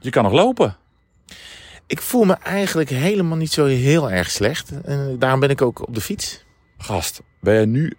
Je 0.00 0.10
kan 0.10 0.22
nog 0.22 0.32
lopen. 0.32 0.76
Ik 1.86 2.00
voel 2.00 2.24
me 2.24 2.34
eigenlijk 2.34 2.90
helemaal 2.90 3.36
niet 3.36 3.52
zo 3.52 3.64
heel 3.66 4.10
erg 4.10 4.30
slecht. 4.30 4.80
En 4.84 5.18
daarom 5.18 5.40
ben 5.40 5.50
ik 5.50 5.62
ook 5.62 5.86
op 5.88 5.94
de 5.94 6.00
fiets. 6.00 6.44
Gast, 6.78 7.22
ben 7.40 7.60
je 7.60 7.66
nu 7.66 7.96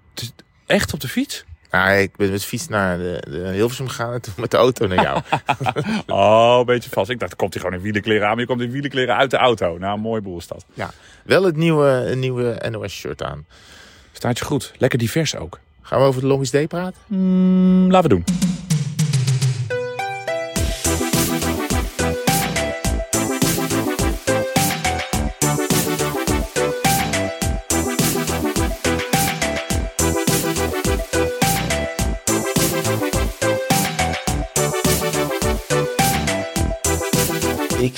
echt 0.66 0.94
op 0.94 1.00
de 1.00 1.08
fiets? 1.08 1.46
Nou, 1.72 1.98
ik 1.98 2.16
ben 2.16 2.32
met 2.32 2.42
de 2.42 2.48
fiets 2.48 2.68
naar 2.68 2.98
de, 2.98 3.24
de 3.30 3.50
Hilversum 3.54 3.88
gegaan 3.88 4.14
en 4.14 4.22
toen 4.22 4.34
met 4.38 4.52
de 4.52 4.58
auto 4.58 4.88
naar 4.88 5.04
jou. 5.04 5.22
Oh, 6.08 6.56
een 6.60 6.66
beetje 6.66 6.90
vast. 6.90 7.10
Ik 7.10 7.20
dacht, 7.20 7.36
komt 7.36 7.54
hij 7.54 7.62
gewoon 7.64 7.78
in 7.78 7.84
wielenkleren 7.84 8.24
aan. 8.24 8.32
Maar 8.32 8.40
je 8.40 8.46
komt 8.46 8.62
in 8.62 8.72
wielenkleren 8.72 9.16
uit 9.16 9.32
de 9.32 9.38
auto. 9.38 9.78
Nou, 9.78 9.94
een 9.94 10.02
mooi 10.02 10.22
boel 10.22 10.38
is 10.38 10.48
dat. 10.48 10.66
ja, 10.74 10.90
wel 11.24 11.44
het 11.44 11.56
nieuwe, 11.56 12.14
nieuwe 12.16 12.70
NOS-shirt 12.70 13.24
aan. 13.24 13.46
Staat 14.12 14.40
je 14.40 14.46
goed. 14.46 14.74
Lekker 14.78 15.00
divers 15.00 15.36
ook. 15.36 15.60
Gaan 15.82 16.00
we 16.00 16.06
over 16.06 16.22
de 16.22 16.28
Longest 16.28 16.52
Day 16.52 16.68
praten? 16.68 17.02
Mm, 17.08 17.92
laten 17.92 18.10
we 18.10 18.16
doen. 18.16 18.51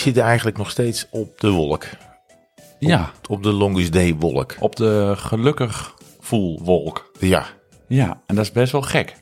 Zit 0.04 0.18
eigenlijk 0.18 0.58
nog 0.58 0.70
steeds 0.70 1.08
op 1.10 1.40
de 1.40 1.50
wolk. 1.50 1.86
Ja, 2.80 3.12
Op 3.30 3.44
de 3.44 3.52
Longest 3.52 3.94
Day 3.94 4.16
wolk. 4.16 4.56
op 4.60 4.76
de 4.76 5.14
gelukkig 5.18 5.94
voelwolk. 6.20 7.12
Ja, 7.20 7.46
Ja, 7.88 8.22
en 8.26 8.36
dat 8.36 8.46
is 8.46 8.52
best 8.52 8.72
wel 8.72 8.82
gek. 8.82 9.16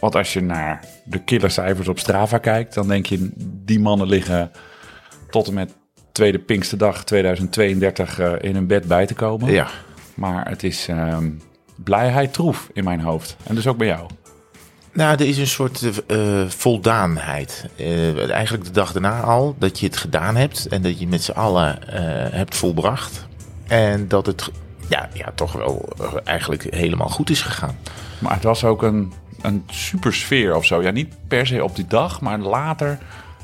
Want 0.00 0.14
als 0.14 0.32
je 0.32 0.40
naar 0.40 0.84
de 1.04 1.18
killercijfers 1.24 1.88
op 1.88 1.98
Strava 1.98 2.38
kijkt, 2.38 2.74
dan 2.74 2.88
denk 2.88 3.06
je, 3.06 3.30
die 3.38 3.80
mannen 3.80 4.06
liggen 4.06 4.50
tot 5.30 5.48
en 5.48 5.54
met 5.54 5.74
tweede 6.12 6.38
Pinksterdag 6.38 7.04
2032 7.04 8.18
eh, 8.18 8.32
in 8.40 8.54
hun 8.54 8.66
bed 8.66 8.84
bij 8.86 9.06
te 9.06 9.14
komen. 9.14 9.52
ja. 9.52 9.68
Maar 10.14 10.48
het 10.48 10.62
is 10.62 10.88
ehm, 10.88 11.30
blijheid 11.84 12.32
troef 12.32 12.68
in 12.72 12.84
mijn 12.84 13.00
hoofd. 13.00 13.36
En 13.46 13.54
dus 13.54 13.66
ook 13.66 13.76
bij 13.76 13.86
jou. 13.86 14.10
Nou, 14.98 15.12
er 15.12 15.26
is 15.26 15.38
een 15.38 15.46
soort 15.46 16.04
eh, 16.06 16.46
voldaanheid. 16.48 17.68
Eh, 17.76 18.30
eigenlijk 18.30 18.64
de 18.64 18.70
dag 18.70 18.92
daarna 18.92 19.20
al, 19.20 19.54
dat 19.58 19.80
je 19.80 19.86
het 19.86 19.96
gedaan 19.96 20.36
hebt 20.36 20.68
en 20.68 20.82
dat 20.82 21.00
je 21.00 21.08
met 21.08 21.22
z'n 21.22 21.30
allen 21.30 21.88
eh, 21.88 22.32
hebt 22.32 22.56
volbracht. 22.56 23.26
En 23.66 24.08
dat 24.08 24.26
het 24.26 24.50
ja, 24.88 25.08
ja, 25.12 25.32
toch 25.34 25.52
wel 25.52 25.88
eigenlijk 26.24 26.66
helemaal 26.74 27.08
goed 27.08 27.30
is 27.30 27.42
gegaan. 27.42 27.76
Maar 28.18 28.34
het 28.34 28.42
was 28.42 28.64
ook 28.64 28.82
een, 28.82 29.12
een 29.42 29.62
super 29.66 30.14
sfeer 30.14 30.56
of 30.56 30.64
zo. 30.64 30.82
Ja, 30.82 30.90
niet 30.90 31.14
per 31.28 31.46
se 31.46 31.64
op 31.64 31.76
die 31.76 31.86
dag, 31.86 32.20
maar 32.20 32.38
later. 32.38 32.98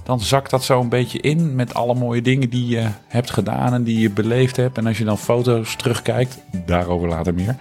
Dan 0.05 0.21
zakt 0.21 0.51
dat 0.51 0.65
zo 0.65 0.81
een 0.81 0.89
beetje 0.89 1.21
in 1.21 1.55
met 1.55 1.75
alle 1.75 1.95
mooie 1.95 2.23
dingen 2.23 2.51
die 2.51 2.67
je 2.67 2.89
hebt 3.09 3.31
gedaan 3.31 3.73
en 3.73 3.85
die 3.85 4.01
je 4.01 4.11
beleefd 4.11 4.57
hebt. 4.57 4.79
En 4.79 4.87
als 4.87 4.99
je 4.99 5.05
dan 5.05 5.19
foto's 5.19 5.77
terugkijkt, 5.77 6.39
daarover 6.67 7.09
later 7.09 7.35
meer. 7.35 7.57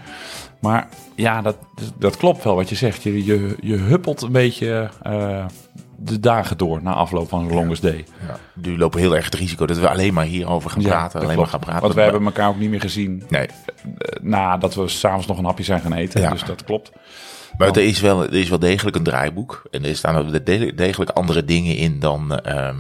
Maar 0.64 0.88
ja, 1.16 1.42
dat, 1.42 1.58
dat 1.98 2.18
klopt 2.18 2.44
wel 2.44 2.56
wat 2.56 2.70
je 2.70 2.76
zegt. 2.76 3.04
Je, 3.04 3.26
je, 3.26 3.56
je 3.62 3.76
huppelt 3.76 4.22
een 4.22 4.32
beetje 4.32 4.90
eh, 5.02 5.46
de 5.98 6.20
dagen 6.20 6.58
door 6.58 6.84
na 6.84 6.94
afloop 6.94 7.30
van 7.30 7.40
zo'n 7.44 7.54
longest 7.54 7.82
day. 7.82 8.06
Ja. 8.28 8.38
Nu 8.54 8.78
lopen 8.78 9.00
heel 9.00 9.16
erg 9.16 9.26
het 9.26 9.36
risico 9.36 9.66
dat 9.66 9.78
we 9.78 9.90
alleen 9.90 10.14
maar 10.14 10.26
hierover 10.26 10.70
gaan 10.70 10.82
praten. 10.82 11.22
Alleen 11.22 11.38
maar 11.38 11.48
gaan 11.48 11.60
praten. 11.60 11.82
Want 11.82 11.94
wij 11.94 12.04
hebben 12.04 12.26
elkaar 12.26 12.50
ook 12.50 12.60
niet 12.60 12.70
meer 12.70 12.82
gezien 12.82 13.24
Nee, 13.30 13.48
eh, 13.48 13.54
nadat 14.22 14.76
we 14.76 14.88
s'avonds 14.88 15.28
nog 15.28 15.38
een 15.38 15.46
hapje 15.46 15.64
zijn 15.64 15.82
gaan 15.82 15.94
eten. 15.94 16.22
Ja. 16.22 16.30
Dus 16.30 16.44
dat 16.44 16.64
klopt. 16.64 16.92
maar 17.58 17.68
er 17.68 17.78
is, 17.88 18.00
wel, 18.02 18.24
er 18.24 18.34
is 18.34 18.50
wel 18.50 18.60
degelijk 18.60 18.96
een 18.96 19.04
draaiboek. 19.04 19.64
En 19.72 19.86
er 19.86 19.96
staan 19.96 20.16
ook 20.16 20.46
de- 20.46 20.74
degelijk 20.76 21.12
andere 21.12 21.46
dingen 21.46 21.76
in 21.76 22.00
dan, 22.00 22.40
ehm, 22.40 22.78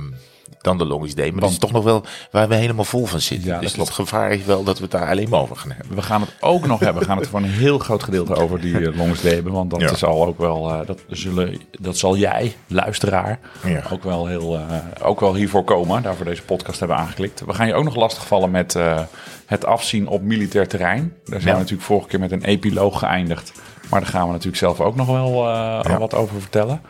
dan 0.64 0.78
de 0.78 1.11
Day. 1.16 1.31
Maar 1.31 1.42
dat 1.42 1.50
is 1.50 1.58
toch 1.58 1.72
nog 1.72 1.83
wel 1.83 2.03
waar 2.31 2.47
we 2.47 2.56
helemaal 2.56 2.83
vol 2.83 3.06
van 3.06 3.19
zitten. 3.22 3.47
Ja, 3.47 3.53
dat 3.53 3.61
dus 3.61 3.72
klopt. 3.73 3.88
het 3.89 3.97
gevaar 3.97 4.31
is 4.31 4.45
wel 4.45 4.64
dat 4.64 4.78
we 4.78 4.83
het 4.83 4.92
daar 4.92 5.09
alleen 5.09 5.30
maar 5.30 5.39
over 5.39 5.56
gaan 5.56 5.72
hebben. 5.72 5.95
We 5.95 6.02
gaan 6.02 6.22
het 6.22 6.36
ook 6.39 6.66
nog 6.66 6.80
hebben. 6.80 7.02
We 7.02 7.08
gaan 7.08 7.17
het 7.17 7.28
voor 7.28 7.39
een 7.39 7.45
heel 7.50 7.79
groot 7.79 8.03
gedeelte 8.03 8.35
over 8.35 8.62
die 8.62 8.73
uh, 8.73 8.97
day 9.22 9.34
hebben. 9.34 9.53
Want 9.53 9.69
dat 9.69 9.81
Ja. 9.81 9.96
zal 9.96 10.25
ook 10.25 10.38
wel, 10.38 10.69
eh, 10.72 10.88
dat, 10.88 11.00
zullen, 11.07 11.62
dat 11.79 11.97
zal 11.97 12.18
jij, 12.18 12.56
luisteraar, 12.68 13.40
Ja. 13.66 13.81
ook, 13.91 14.03
wel 14.03 14.28
heel, 14.28 14.57
eh, 14.57 14.78
ook 15.02 15.19
wel 15.19 15.35
hiervoor 15.35 15.63
komen. 15.63 16.02
Daarvoor 16.03 16.25
deze 16.25 16.44
podcast 16.44 16.79
hebben 16.79 16.97
aangeklikt. 16.97 17.44
We 17.46 17.53
gaan 17.53 17.68
je 17.68 17.73
ook 17.73 17.84
nog 17.84 17.96
lastigvallen 17.96 18.52
met 18.52 18.75
eh, 18.75 19.00
het 19.46 19.66
afzien 19.66 20.07
op 20.07 20.22
militair 20.22 20.68
terrein. 20.68 21.13
Daar 21.25 21.41
zijn 21.41 21.53
we 21.53 21.59
natuurlijk 21.59 21.88
vorige 21.88 22.07
keer 22.07 22.19
met 22.19 22.31
een 22.31 22.44
epiloog 22.44 23.00
geëindigd. 23.00 23.52
Maar 23.90 24.00
daar 24.02 24.09
gaan 24.09 24.25
we 24.25 24.31
natuurlijk 24.31 24.57
zelf 24.57 24.81
ook 24.81 24.96
nog 24.96 25.07
wel 25.07 25.47
eh, 25.50 25.97
wat 25.97 26.13
over 26.16 26.41
vertellen. 26.41 26.81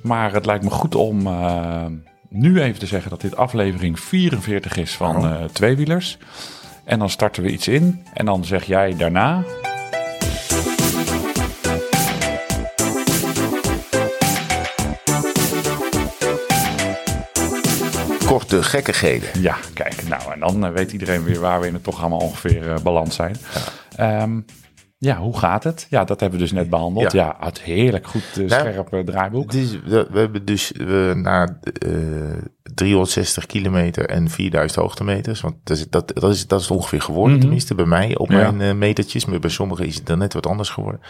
Maar 0.00 0.32
het 0.32 0.46
lijkt 0.46 0.64
me 0.64 0.70
goed 0.70 0.94
om 0.94 1.26
eh, 1.26 1.84
nu 2.34 2.60
even 2.60 2.78
te 2.78 2.86
zeggen 2.86 3.10
dat 3.10 3.20
dit 3.20 3.36
aflevering 3.36 4.00
44 4.00 4.76
is 4.76 4.96
van 4.96 5.24
eh, 5.24 5.44
Tweewielers. 5.44 6.18
En 6.84 6.98
dan 6.98 7.10
starten 7.10 7.42
we 7.42 7.50
iets 7.50 7.68
in. 7.68 8.04
En 8.14 8.24
dan 8.26 8.44
zeg 8.44 8.64
jij 8.64 8.96
daarna. 8.96 9.44
Korte 18.26 18.62
gekkigheden. 18.62 19.28
Ja, 19.40 19.56
kijk. 19.74 20.08
Nou, 20.08 20.32
en 20.32 20.40
dan 20.40 20.66
eh, 20.66 20.72
weet 20.72 20.92
iedereen 20.92 21.24
weer 21.24 21.40
waar 21.40 21.60
we 21.60 21.66
in 21.66 21.72
het 21.72 21.82
programma 21.82 22.16
ongeveer 22.16 22.70
eh 22.70 22.80
balans 22.82 23.14
zijn. 23.14 23.36
Ja. 23.96 24.26
Ja, 25.04 25.18
hoe 25.18 25.38
gaat 25.38 25.64
het? 25.64 25.86
Ja, 25.90 26.04
dat 26.04 26.20
hebben 26.20 26.38
we 26.38 26.44
dus 26.44 26.54
net 26.54 26.70
behandeld. 26.70 27.12
Ja, 27.12 27.24
Ja. 27.40 27.46
het 27.46 27.60
heerlijk 27.62 28.06
goed 28.06 28.22
uh, 28.38 28.48
Nou, 28.48 28.48
scherp 28.68 28.92
uh, 28.94 29.00
draaiboek. 29.00 29.52
Is, 29.52 29.80
we, 29.80 30.06
we 30.10 30.18
hebben 30.18 30.44
dus 30.44 30.72
we, 30.76 31.12
na 31.16 31.58
eh 31.62 31.90
360 32.74 33.46
kilometer 33.46 34.08
en 34.08 34.28
4000 34.30 34.80
hoogtemeters. 34.80 35.40
Want 35.40 35.54
dat 35.64 35.76
is, 35.76 35.88
dat, 35.90 36.08
dat 36.14 36.30
is, 36.30 36.46
dat 36.46 36.60
is 36.60 36.70
ongeveer 36.70 37.00
geworden, 37.02 37.32
Mhm. 37.32 37.40
tenminste 37.40 37.74
bij 37.74 37.84
mij 37.84 38.16
op 38.16 38.30
Ja. 38.30 38.50
mijn 38.50 38.60
eh, 38.70 38.76
metertjes. 38.78 39.24
Maar 39.24 39.38
bij 39.38 39.50
sommigen 39.50 39.86
is 39.86 39.94
het 39.94 40.06
dan 40.06 40.18
net 40.18 40.32
wat 40.34 40.46
anders 40.46 40.68
geworden. 40.70 41.00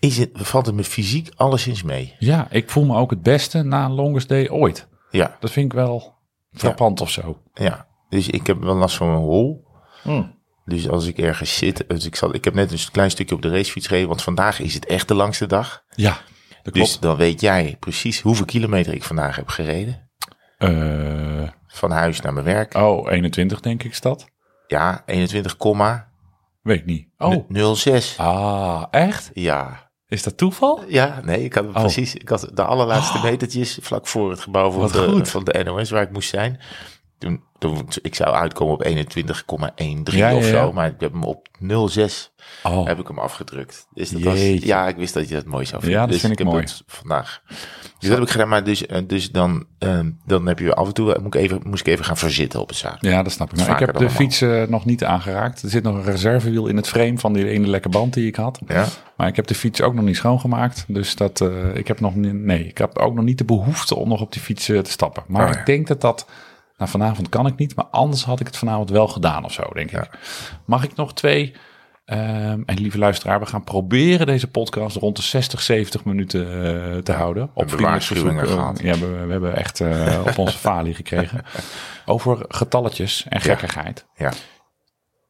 Is 0.00 0.18
het, 0.18 0.30
valt 0.32 0.66
het 0.66 0.74
me 0.74 0.84
fysiek 0.84 1.30
alleszins 1.36 1.82
mee? 1.82 2.14
Ja, 2.18 2.46
ik 2.50 2.70
voel 2.70 2.84
me 2.84 2.96
ook 2.96 3.10
het 3.10 3.22
beste 3.22 3.62
na 3.62 3.84
een 3.84 3.92
longest 3.92 4.28
day 4.28 4.48
ooit. 4.48 4.88
Ja, 5.10 5.36
Dat 5.40 5.50
vind 5.50 5.66
ik 5.66 5.78
wel 5.78 6.14
frappant 6.52 7.00
of 7.00 7.10
zo. 7.10 7.38
ja. 7.54 7.86
Dus 8.08 8.28
ik 8.28 8.46
heb 8.46 8.62
wel 8.62 8.74
last 8.74 8.96
van 8.96 9.06
mijn 9.08 9.18
hol. 9.20 9.64
Hmm. 10.02 10.35
Dus 10.68 10.88
als 10.88 11.06
ik 11.06 11.18
ergens 11.18 11.56
zit, 11.56 11.84
dus 11.88 12.06
ik, 12.06 12.16
zal, 12.16 12.34
ik 12.34 12.44
heb 12.44 12.54
net 12.54 12.72
een 12.72 12.78
klein 12.92 13.10
stukje 13.10 13.34
op 13.34 13.42
de 13.42 13.50
racefiets 13.50 13.86
gereden, 13.86 14.08
want 14.08 14.22
vandaag 14.22 14.60
is 14.60 14.74
het 14.74 14.86
echt 14.86 15.08
de 15.08 15.14
langste 15.14 15.46
dag. 15.46 15.82
Ja, 15.94 16.10
dat 16.62 16.72
klopt. 16.72 16.88
Dus 16.90 16.98
dan 17.00 17.16
weet 17.16 17.40
jij 17.40 17.76
precies 17.80 18.20
hoeveel 18.20 18.44
kilometer 18.44 18.94
ik 18.94 19.02
vandaag 19.02 19.36
heb 19.36 19.48
gereden. 19.48 20.10
Eh, 20.58 21.48
Van 21.66 21.90
huis 21.90 22.20
naar 22.20 22.32
mijn 22.32 22.44
werk. 22.44 22.74
oh, 22.74 23.10
21 23.10 23.60
denk 23.60 23.82
ik 23.82 23.90
is 23.90 24.00
dat. 24.00 24.26
Ja, 24.66 25.02
21, 25.06 25.56
komma 25.56 26.08
Weet 26.62 26.78
ik 26.78 26.84
niet. 26.84 27.08
Oh, 27.18 27.74
06. 27.74 28.14
ah, 28.18 28.84
echt? 28.90 29.30
Ja. 29.34 29.90
Is 30.08 30.22
dat 30.22 30.36
toeval? 30.36 30.84
Ja, 30.88 31.20
nee, 31.24 31.44
ik 31.44 31.54
had 31.54 31.64
Oh. 31.66 31.72
precies. 31.72 32.14
Ik 32.14 32.28
had 32.28 32.50
de 32.54 32.62
allerlaatste 32.64 33.18
metertjes 33.30 33.78
vlak 33.82 34.06
voor 34.06 34.30
het 34.30 34.40
gebouw 34.40 34.70
van 34.70 34.88
de, 35.18 35.24
van 35.26 35.44
de 35.44 35.62
NOS 35.64 35.90
waar 35.90 36.02
ik 36.02 36.10
moest 36.12 36.28
zijn. 36.28 36.60
Toen, 37.18 37.42
toen 37.58 37.88
ik 38.02 38.14
zou 38.14 38.34
uitkomen 38.34 38.74
op 38.74 38.84
21,13 38.84 38.92
Ja, 40.04 40.28
ja, 40.30 40.36
of 40.36 40.44
ja. 40.44 40.50
zo, 40.50 40.72
maar 40.72 40.86
ik 40.86 41.00
heb 41.00 41.12
hem 41.12 41.24
op 41.24 41.48
06 41.88 42.30
Oh, 42.62 42.86
heb 42.86 42.98
ik 42.98 43.06
hem 43.08 43.18
afgedrukt. 43.18 43.86
Dus 43.94 44.10
dat 44.10 44.22
was, 44.22 44.40
ja, 44.40 44.88
ik 44.88 44.96
wist 44.96 45.14
dat 45.14 45.28
je 45.28 45.34
dat 45.34 45.44
mooi 45.44 45.64
zou 45.66 45.80
vinden. 45.82 45.98
Ja, 46.00 46.04
dat 46.04 46.12
dus 46.12 46.20
vind 46.24 46.40
ik 46.40 46.46
mooi. 46.46 46.64
vandaag. 46.86 47.42
Dus 47.98 48.08
dat 48.08 48.18
heb 48.18 48.26
ik 48.26 48.30
gedaan, 48.30 48.48
maar 48.48 48.64
dus, 48.64 48.86
eh, 48.86 49.02
dus 49.06 49.30
dan, 49.30 49.66
ehm, 49.78 50.10
dan 50.26 50.46
heb 50.46 50.58
je 50.58 50.74
af 50.74 50.86
en 50.86 50.94
toe, 50.94 51.14
eh, 51.14 51.22
moet 51.22 51.34
ik 51.34 51.40
even, 51.40 51.60
moest 51.64 51.86
ik 51.86 51.92
even 51.92 52.04
gaan 52.04 52.16
verzitten 52.16 52.60
op 52.60 52.68
het 52.68 52.76
zaak. 52.76 53.02
ja, 53.02 53.22
dat 53.22 53.32
snap 53.32 53.50
ik. 53.52 53.56
Nou, 53.58 53.72
ik 53.72 53.78
heb 53.78 53.96
de 53.96 54.10
fiets 54.10 54.44
nog 54.68 54.84
niet 54.84 55.04
aangeraakt. 55.04 55.62
Er 55.62 55.68
zit 55.68 55.82
nog 55.82 55.94
een 55.94 56.04
reservewiel 56.04 56.66
in 56.66 56.76
het 56.76 56.88
frame 56.88 57.18
van 57.18 57.32
die 57.32 57.48
ene 57.48 57.66
lekke 57.66 57.88
band 57.88 58.14
die 58.14 58.26
ik 58.26 58.36
had. 58.36 58.60
Ja, 58.66 58.86
Maar 59.16 59.28
ik 59.28 59.36
heb 59.36 59.46
de 59.46 59.54
fiets 59.54 59.80
ook 59.80 59.94
nog 59.94 60.04
niet 60.04 60.16
schoongemaakt. 60.16 60.84
Dus 60.88 61.14
dat, 61.14 61.40
eh, 61.40 61.74
ik 61.74 61.88
heb 61.88 62.00
nog 62.00 62.14
nee, 62.14 62.66
ik 62.66 62.78
heb 62.78 62.98
ook 62.98 63.14
nog 63.14 63.24
niet 63.24 63.38
de 63.38 63.44
behoefte 63.44 63.94
om 63.94 64.08
nog 64.08 64.20
op 64.20 64.32
die 64.32 64.42
fiets 64.42 64.64
te 64.66 64.82
stappen. 64.84 65.22
Maar 65.26 65.48
Oh, 65.48 65.58
ik 65.58 65.66
denk 65.66 65.86
dat 65.86 66.00
dat, 66.00 66.26
nou 66.76 66.90
vanavond 66.90 67.28
kan 67.28 67.46
ik 67.46 67.56
niet, 67.56 67.76
maar 67.76 67.84
anders 67.84 68.24
had 68.24 68.40
ik 68.40 68.46
het 68.46 68.56
vanavond 68.56 68.90
wel 68.90 69.08
gedaan 69.08 69.44
of 69.44 69.52
zo, 69.52 69.62
denk 69.72 69.90
ik. 69.90 70.10
Mag 70.64 70.84
ik 70.84 70.94
nog 70.94 71.14
twee, 71.14 71.54
ehm, 72.04 72.62
en 72.66 72.78
lieve 72.78 72.98
luisteraar, 72.98 73.40
we 73.40 73.46
gaan 73.46 73.64
proberen 73.64 74.26
deze 74.26 74.50
podcast 74.50 74.96
rond 74.96 75.16
de 75.16 75.22
60, 75.22 75.62
70 75.62 76.04
minuten 76.04 76.42
eh, 76.42 76.98
te 76.98 77.12
houden. 77.12 77.50
Op 77.54 77.70
hebben 77.70 78.02
verzoek, 78.02 78.40
eh, 78.40 78.48
gehad. 78.48 78.80
Ja, 78.82 78.98
we, 78.98 79.06
we 79.06 79.32
hebben 79.32 79.56
echt 79.56 79.80
eh, 79.80 80.20
op 80.26 80.38
onze 80.38 80.58
falie 80.58 80.94
gekregen. 81.02 81.44
Over 82.06 82.44
getalletjes 82.48 83.26
en 83.28 83.40
gekkigheid 83.40 84.06
ja. 84.14 84.32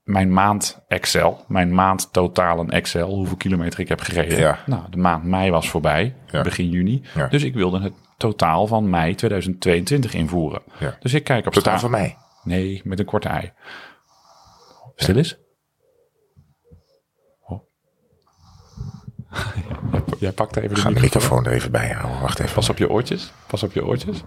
mijn 0.05 0.33
maand 0.33 0.85
Excel, 0.89 1.45
mijn 1.49 1.75
maand 1.75 2.13
totaal 2.13 2.59
een 2.59 2.71
Excel, 2.71 3.15
hoeveel 3.15 3.37
kilometer 3.37 3.81
ik 3.81 3.89
heb 3.89 4.01
gereden. 4.01 4.39
Ja. 4.39 4.59
Nou, 4.67 4.83
de 4.91 4.97
maand 4.97 5.25
mei 5.25 5.51
was 5.51 5.69
voorbij, 5.69 6.15
begin 6.31 6.69
juni. 6.69 7.03
Ja. 7.15 7.27
Dus 7.27 7.43
ik 7.43 7.55
wilde 7.55 7.81
het 7.81 7.93
totaal 8.17 8.67
van 8.67 8.91
mei 8.91 9.15
2022 9.15 10.15
invoeren. 10.15 10.63
Dus 11.01 11.15
ik 11.15 11.25
kijk 11.25 11.47
op 11.47 11.53
Totaal 11.53 11.79
van 11.79 11.91
mei? 11.91 12.17
Nee, 12.43 12.81
met 12.85 12.99
een 12.99 13.05
korte 13.05 13.29
ei. 13.29 13.53
Stil 14.95 15.17
is. 15.17 15.39
Oh. 17.41 17.63
Jij, 20.19 20.33
pakt 20.33 20.57
even 20.57 20.75
de 20.75 20.81
Gaan 20.81 20.93
microfoon. 20.93 20.95
de 20.95 21.01
microfoon 21.01 21.45
er 21.47 21.53
even 21.53 21.71
bij 21.71 21.91
houden. 21.91 22.21
Wacht 22.21 22.39
even. 22.39 22.55
Pas 22.55 22.69
op 22.69 22.79
je 22.79 22.91
oortjes. 22.91 23.33
Pas 23.47 23.63
op 23.63 23.73
je 23.73 23.85
oortjes. 23.85 24.23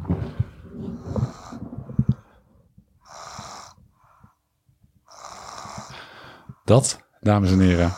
Dat, 6.64 7.00
dames 7.20 7.52
en 7.52 7.60
heren, 7.60 7.94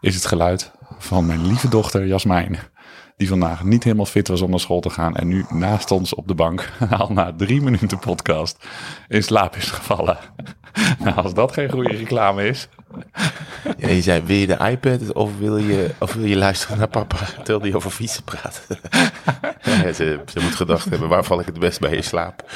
is 0.00 0.14
het 0.14 0.26
geluid 0.26 0.72
van 0.98 1.26
mijn 1.26 1.46
lieve 1.46 1.68
dochter 1.68 2.06
Jasmijn. 2.06 2.58
Die 3.16 3.28
vandaag 3.28 3.64
niet 3.64 3.84
helemaal 3.84 4.06
fit 4.06 4.28
was 4.28 4.42
om 4.42 4.50
naar 4.50 4.60
school 4.60 4.80
te 4.80 4.90
gaan. 4.90 5.16
En 5.16 5.28
nu 5.28 5.44
naast 5.48 5.90
ons 5.90 6.14
op 6.14 6.28
de 6.28 6.34
bank, 6.34 6.72
al 6.98 7.12
na 7.12 7.32
drie 7.36 7.60
minuten 7.60 7.98
podcast, 7.98 8.66
in 9.08 9.22
slaap 9.22 9.56
is 9.56 9.70
gevallen. 9.70 10.18
Nou, 10.98 11.16
als 11.16 11.34
dat 11.34 11.52
geen 11.52 11.70
goede 11.70 11.96
reclame 11.96 12.46
is. 12.46 12.68
Ja, 13.78 13.88
je 13.88 14.02
zei, 14.02 14.22
wil 14.24 14.36
je 14.36 14.46
de 14.46 14.58
iPad 14.70 15.12
of 15.12 15.38
wil 15.38 15.56
je, 15.56 15.90
of 15.98 16.14
wil 16.14 16.24
je 16.24 16.36
luisteren 16.36 16.78
naar 16.78 16.88
papa 16.88 17.16
terwijl 17.36 17.60
die 17.60 17.76
over 17.76 17.90
fietsen 17.90 18.22
praat? 18.24 18.66
ja, 19.62 19.92
ze, 19.92 20.20
ze 20.32 20.40
moet 20.40 20.54
gedacht 20.54 20.90
hebben, 20.90 21.08
waar 21.08 21.24
val 21.24 21.40
ik 21.40 21.46
het 21.46 21.58
best 21.58 21.80
bij 21.80 21.90
in 21.96 22.04
slaap? 22.04 22.50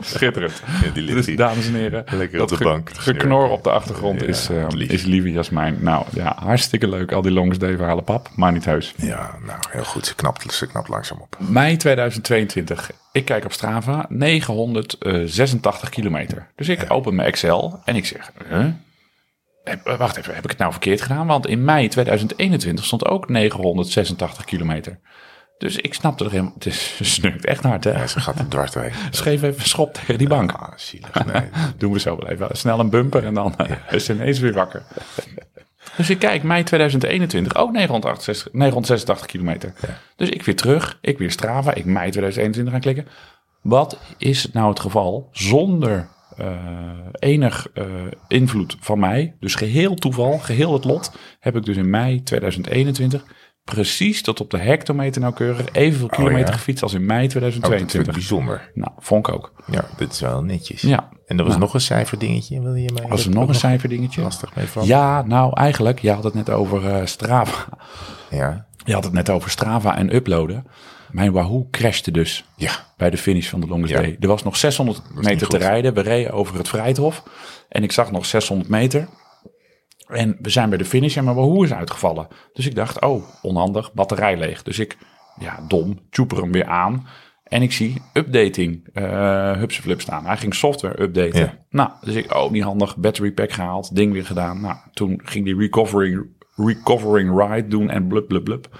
Schitterend. 0.00 0.62
Ja, 0.84 0.90
die 0.90 1.02
ligt 1.02 1.26
Dus 1.26 1.36
dames 1.36 1.66
en 1.66 1.74
heren, 1.74 2.04
Lekker 2.10 2.38
dat 2.38 2.52
op 2.52 2.58
de 2.58 2.64
bank. 2.64 2.90
geknor 2.96 3.48
op 3.48 3.64
de 3.64 3.70
achtergrond 3.70 4.20
Ja, 4.20 4.26
is, 4.26 4.48
eh, 4.48 4.66
lief. 4.68 4.90
is 4.90 5.04
lieve 5.04 5.32
Jasmijn. 5.32 5.76
Nou 5.80 6.06
ja, 6.12 6.36
hartstikke 6.38 6.88
leuk 6.88 7.12
al 7.12 7.22
die 7.22 7.32
longs 7.32 7.58
day 7.58 7.76
verhalen 7.76 8.04
pap, 8.04 8.28
maar 8.36 8.52
niet 8.52 8.64
heus. 8.64 8.94
Ja, 8.96 9.34
nou 9.46 9.58
heel 9.70 9.84
goed. 9.84 10.06
Ze 10.06 10.14
knapt, 10.14 10.52
ze 10.52 10.66
knapt 10.66 10.88
langzaam 10.88 11.18
op. 11.20 11.36
Mei 11.38 11.76
2022. 11.76 12.90
Ik 13.12 13.24
kijk 13.24 13.44
op 13.44 13.52
Strava, 13.52 14.06
986 14.08 15.88
kilometer. 15.88 16.46
Dus 16.56 16.68
ik 16.68 16.84
open 16.88 17.14
mijn 17.14 17.28
Excel 17.28 17.80
en 17.84 17.96
ik 17.96 18.06
zeg, 18.06 18.30
huh? 18.48 18.64
Eh, 19.64 19.96
wacht 19.96 20.16
even, 20.16 20.34
heb 20.34 20.44
ik 20.44 20.50
het 20.50 20.58
nou 20.58 20.72
verkeerd 20.72 21.00
gedaan? 21.00 21.26
Want 21.26 21.46
in 21.46 21.64
mei 21.64 21.88
2021 21.88 22.84
stond 22.84 23.04
ook 23.04 23.28
986 23.28 24.44
kilometer. 24.44 24.98
Dus 25.58 25.76
ik 25.76 25.94
snapte 25.94 26.24
er 26.24 26.30
helemaal, 26.30 26.52
het 26.54 26.66
is 26.66 26.94
ze 26.96 27.04
snurkt 27.04 27.44
echt 27.44 27.62
hard 27.62 27.84
hè. 27.84 27.90
Ja, 27.90 28.06
ze 28.06 28.20
gaat 28.20 28.38
er 28.38 28.48
dwars 28.48 28.72
doorheen. 28.72 28.92
Schreef 29.10 29.42
even 29.42 29.68
schop 29.68 29.94
tegen 29.94 30.18
die 30.18 30.28
bank. 30.28 30.52
Ah, 30.52 30.72
zielig. 30.76 31.24
Nee. 31.24 31.42
Doen 31.78 31.92
we 31.92 32.00
zo 32.00 32.16
wel 32.16 32.28
even. 32.28 32.48
Snel 32.52 32.78
een 32.78 32.90
bumper 32.90 33.24
en 33.24 33.34
dan 33.34 33.56
eh, 33.56 33.70
is 33.90 34.04
ze 34.04 34.14
ineens 34.14 34.38
weer 34.38 34.52
wakker. 34.52 34.82
Dus 35.96 36.10
ik 36.10 36.18
kijk, 36.18 36.42
mei 36.42 36.62
2021, 36.62 37.56
ook 37.56 37.72
968, 37.72 38.52
986 38.52 39.26
kilometer. 39.26 39.72
Dus 40.16 40.28
ik 40.28 40.42
weer 40.42 40.56
terug, 40.56 40.98
ik 41.00 41.18
weer 41.18 41.30
Strava, 41.30 41.74
ik 41.74 41.84
mei 41.84 42.10
2021 42.10 42.72
gaan 42.72 42.82
klikken. 42.82 43.06
Wat 43.62 43.98
is 44.18 44.48
nou 44.52 44.68
het 44.68 44.80
geval 44.80 45.28
zonder 45.32 46.08
enig 47.12 47.66
eh, 47.74 47.84
invloed 48.28 48.76
van 48.80 48.98
mij, 48.98 49.36
dus 49.40 49.54
geheel 49.54 49.94
toeval, 49.94 50.38
geheel 50.38 50.72
het 50.72 50.84
lot, 50.84 51.12
heb 51.40 51.56
ik 51.56 51.64
dus 51.64 51.76
in 51.76 51.90
mei 51.90 52.22
2021 52.22 53.24
precies 53.64 54.22
tot 54.22 54.40
op 54.40 54.50
de 54.50 54.58
hectometer 54.58 55.20
nauwkeurig 55.20 55.66
evenveel 55.72 56.08
kilometer 56.08 56.46
ja? 56.48 56.52
gefietst 56.52 56.82
als 56.82 56.94
in 56.94 57.06
mei 57.06 57.26
Oh, 57.26 57.32
dat 57.32 57.42
vind 57.42 57.54
ik 57.54 57.62
2022. 57.62 58.14
bijzonder. 58.14 58.70
nou, 58.74 58.92
vond 58.98 59.28
ik 59.28 59.34
ook. 59.34 59.52
Ja, 59.70 59.84
dit 59.96 60.12
is 60.12 60.20
wel 60.20 60.42
netjes. 60.42 60.80
Ja. 60.80 61.08
En 61.26 61.36
er 61.38 61.42
was 61.44 61.52
Nou. 61.52 61.64
nog 61.64 61.74
een 61.74 61.80
cijferdingetje. 61.80 62.60
Wil 62.62 62.74
je 62.74 62.90
mij 62.94 63.08
Was 63.08 63.24
er 63.24 63.30
nog 63.30 63.48
een 63.48 63.54
cijferdingetje? 63.54 64.22
lastig 64.22 64.54
mee 64.54 64.66
van? 64.66 64.86
Ja, 64.86 65.22
nou 65.22 65.52
eigenlijk, 65.54 65.98
je 65.98 66.10
had 66.10 66.24
het 66.24 66.34
net 66.34 66.50
over 66.50 66.86
eh, 66.90 67.06
Strava. 67.06 67.66
Ja. 68.30 68.66
Je 68.84 68.92
had 68.94 69.04
het 69.04 69.12
net 69.12 69.30
over 69.30 69.50
Strava 69.50 69.96
en 69.96 70.14
uploaden. 70.14 70.66
Mijn 71.14 71.32
Wahoo 71.32 71.68
crashte 71.70 72.10
dus 72.10 72.44
Ja. 72.56 72.70
bij 72.96 73.10
de 73.10 73.16
finish 73.16 73.48
van 73.48 73.60
de 73.60 73.66
Longest 73.66 73.92
Ja. 73.92 74.00
Day. 74.00 74.16
Er 74.20 74.28
was 74.28 74.42
nog 74.42 74.56
600 74.56 75.00
meter 75.14 75.48
te 75.48 75.56
rijden. 75.58 75.94
We 75.94 76.00
reden 76.00 76.32
over 76.32 76.56
het 76.56 76.68
Vrijthof. 76.68 77.22
En 77.68 77.82
ik 77.82 77.92
zag 77.92 78.10
nog 78.10 78.26
600 78.26 78.68
meter. 78.70 79.08
En 80.06 80.36
we 80.40 80.50
zijn 80.50 80.68
bij 80.68 80.78
de 80.78 80.84
finish 80.84 81.16
en 81.16 81.24
mijn 81.24 81.36
Wahoo 81.36 81.62
is 81.62 81.72
uitgevallen. 81.72 82.28
Dus 82.52 82.66
ik 82.66 82.74
dacht, 82.74 83.00
oh, 83.00 83.24
onhandig, 83.42 83.92
batterij 83.92 84.36
leeg. 84.36 84.62
Dus 84.62 84.78
ik, 84.78 84.96
ja, 85.38 85.64
dom, 85.68 85.98
tjoeper 86.10 86.36
hem 86.36 86.52
weer 86.52 86.66
aan. 86.66 87.06
En 87.44 87.62
ik 87.62 87.72
zie 87.72 88.02
updating, 88.12 88.88
eh 88.92 89.52
Hupseflip 89.52 90.00
staan. 90.00 90.26
Hij 90.26 90.36
ging 90.36 90.54
software 90.54 91.02
updaten. 91.02 91.40
Ja. 91.40 91.58
Nou, 91.70 91.90
dus 92.00 92.14
ik, 92.14 92.34
oh, 92.34 92.50
niet 92.50 92.62
handig, 92.62 92.96
battery 92.96 93.32
pack 93.32 93.52
gehaald, 93.52 93.94
ding 93.96 94.12
weer 94.12 94.26
gedaan. 94.26 94.60
Nou, 94.60 94.76
toen 94.92 95.20
ging 95.24 95.44
die 95.44 95.56
recovering, 95.56 96.26
recovering 96.56 97.38
ride 97.40 97.68
doen 97.68 97.90
en 97.90 98.06
blub, 98.06 98.28
blub, 98.28 98.44
blub. 98.44 98.78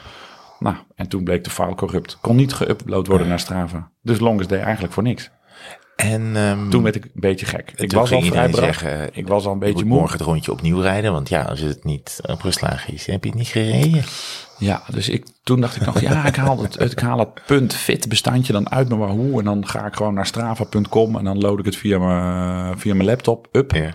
Nou, 0.64 0.76
en 0.94 1.08
toen 1.08 1.24
bleek 1.24 1.44
de 1.44 1.50
file 1.50 1.74
corrupt. 1.74 2.18
Kon 2.20 2.36
niet 2.36 2.54
geüpload 2.54 3.06
worden 3.06 3.28
naar 3.28 3.40
Strava. 3.40 3.90
Dus 4.02 4.18
Longest 4.20 4.48
Day 4.48 4.60
eigenlijk 4.60 4.92
voor 4.94 5.02
niks. 5.02 5.30
En 5.96 6.36
ehm, 6.36 6.68
Toen 6.70 6.82
werd 6.82 6.94
ik 6.94 7.04
een 7.04 7.10
beetje 7.14 7.46
gek. 7.46 7.72
Ik 7.76 7.92
was 7.92 8.12
al 8.12 8.22
zeggen, 8.52 9.08
ik 9.12 9.28
was 9.28 9.44
al 9.46 9.52
een 9.52 9.58
je 9.58 9.64
beetje 9.64 9.84
moe. 9.84 9.98
morgen 9.98 10.18
het 10.18 10.26
rondje 10.26 10.52
opnieuw 10.52 10.80
rijden. 10.80 11.12
Want 11.12 11.28
ja, 11.28 11.42
als 11.42 11.60
het 11.60 11.84
niet 11.84 12.20
opgeslagen 12.26 12.94
is, 12.94 13.06
heb 13.06 13.24
je 13.24 13.30
het 13.30 13.38
niet 13.38 13.48
gereden. 13.48 14.02
Ja, 14.58 14.82
dus 14.90 15.08
ik, 15.08 15.26
toen 15.42 15.60
dacht 15.60 15.76
ik 15.76 15.84
nog, 15.86 16.00
ja, 16.00 16.24
ik 16.24 16.36
haal 16.36 16.62
het, 16.62 16.80
ik 16.80 16.98
haal 16.98 17.18
het 17.18 17.44
punt 17.46 17.74
fit 17.74 18.08
bestandje 18.08 18.52
dan 18.52 18.70
uit 18.70 18.88
mijn 18.88 19.00
Wahoo. 19.00 19.38
En 19.38 19.44
dan 19.44 19.66
ga 19.68 19.86
ik 19.86 19.94
gewoon 19.94 20.14
naar 20.14 20.26
strava.com 20.26 21.16
en 21.16 21.24
dan 21.24 21.38
load 21.38 21.58
ik 21.58 21.64
het 21.64 21.76
via 21.76 21.98
mijn, 21.98 22.78
via 22.78 22.94
mijn 22.94 23.08
laptop. 23.08 23.48
Up. 23.52 23.72
Ja. 23.72 23.90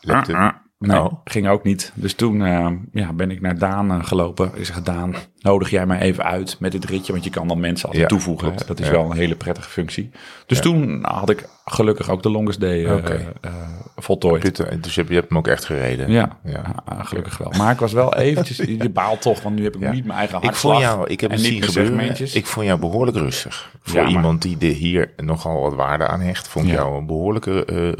Laptop. 0.00 0.36
Nee, 0.78 1.00
Oh. 1.00 1.12
ging 1.24 1.48
ook 1.48 1.64
niet. 1.64 1.92
Dus 1.94 2.14
toen 2.14 2.42
eh, 2.44 2.70
ja, 2.92 3.12
ben 3.12 3.30
ik 3.30 3.40
naar 3.40 3.58
Daan 3.58 3.90
eh, 3.90 4.04
gelopen. 4.04 4.50
Ik 4.54 4.64
zeg, 4.66 4.82
Daan, 4.82 5.14
nodig 5.48 5.70
jij 5.70 5.86
mij 5.86 6.00
even 6.00 6.24
uit 6.24 6.56
met 6.58 6.72
dit 6.72 6.84
ritje? 6.84 7.12
Want 7.12 7.24
je 7.24 7.30
kan 7.30 7.48
dan 7.48 7.60
mensen 7.60 7.84
altijd 7.88 8.02
Ja, 8.02 8.08
toevoegen. 8.16 8.48
klopt. 8.48 8.66
Dat 8.66 8.80
is 8.80 8.86
Ja. 8.86 8.92
wel 8.92 9.10
een 9.10 9.16
hele 9.16 9.34
prettige 9.36 9.68
functie. 9.70 10.10
Dus 10.46 10.60
toen 10.60 10.98
had 11.04 11.30
ik 11.30 11.48
gelukkig 11.64 12.10
ook 12.10 12.22
de 12.22 12.30
longest 12.30 12.60
day 12.60 12.84
eh, 12.86 13.14
eh, 13.40 13.52
voltooid. 13.96 14.56
Dus 14.82 14.94
je 14.94 15.00
hebt, 15.00 15.08
je 15.08 15.14
hebt 15.14 15.28
hem 15.28 15.38
ook 15.38 15.46
echt 15.48 15.64
gereden. 15.64 16.10
Ja, 16.10 16.38
Ja. 16.44 16.62
ah, 16.84 17.06
gelukkig 17.06 17.38
wel. 17.38 17.52
Maar 17.58 17.72
ik 17.72 17.78
was 17.78 17.92
wel 17.92 18.14
eventjes, 18.16 18.56
je 18.86 18.90
baalt 18.90 19.20
toch, 19.22 19.42
want 19.42 19.56
nu 19.56 19.62
heb 19.64 19.76
ik 19.76 19.92
niet 19.92 20.04
mijn 20.04 20.18
eigen 20.18 20.36
Ik 20.38 20.44
hartslag. 20.44 20.72
vond 20.72 20.84
jou, 20.84 21.08
ik 21.08 21.20
heb 21.20 21.30
het 21.30 21.40
niet 21.40 21.48
zien 21.48 21.62
gebeuren. 21.62 22.16
Ik 22.32 22.46
vond 22.46 22.66
jou 22.66 22.78
behoorlijk 22.80 23.16
rustig. 23.16 23.70
Voor 23.82 24.02
maar- 24.02 24.10
iemand 24.10 24.42
die 24.42 24.56
er 24.60 24.66
hier 24.66 25.10
nogal 25.16 25.60
wat 25.60 25.74
waarde 25.74 26.06
aan 26.06 26.20
hecht, 26.20 26.48
vond 26.48 26.66
ik 26.66 26.72
jou 26.72 26.96
een 26.98 27.06
behoorlijke 27.06 27.64
eh, 27.64 27.88
eh, 27.88 27.94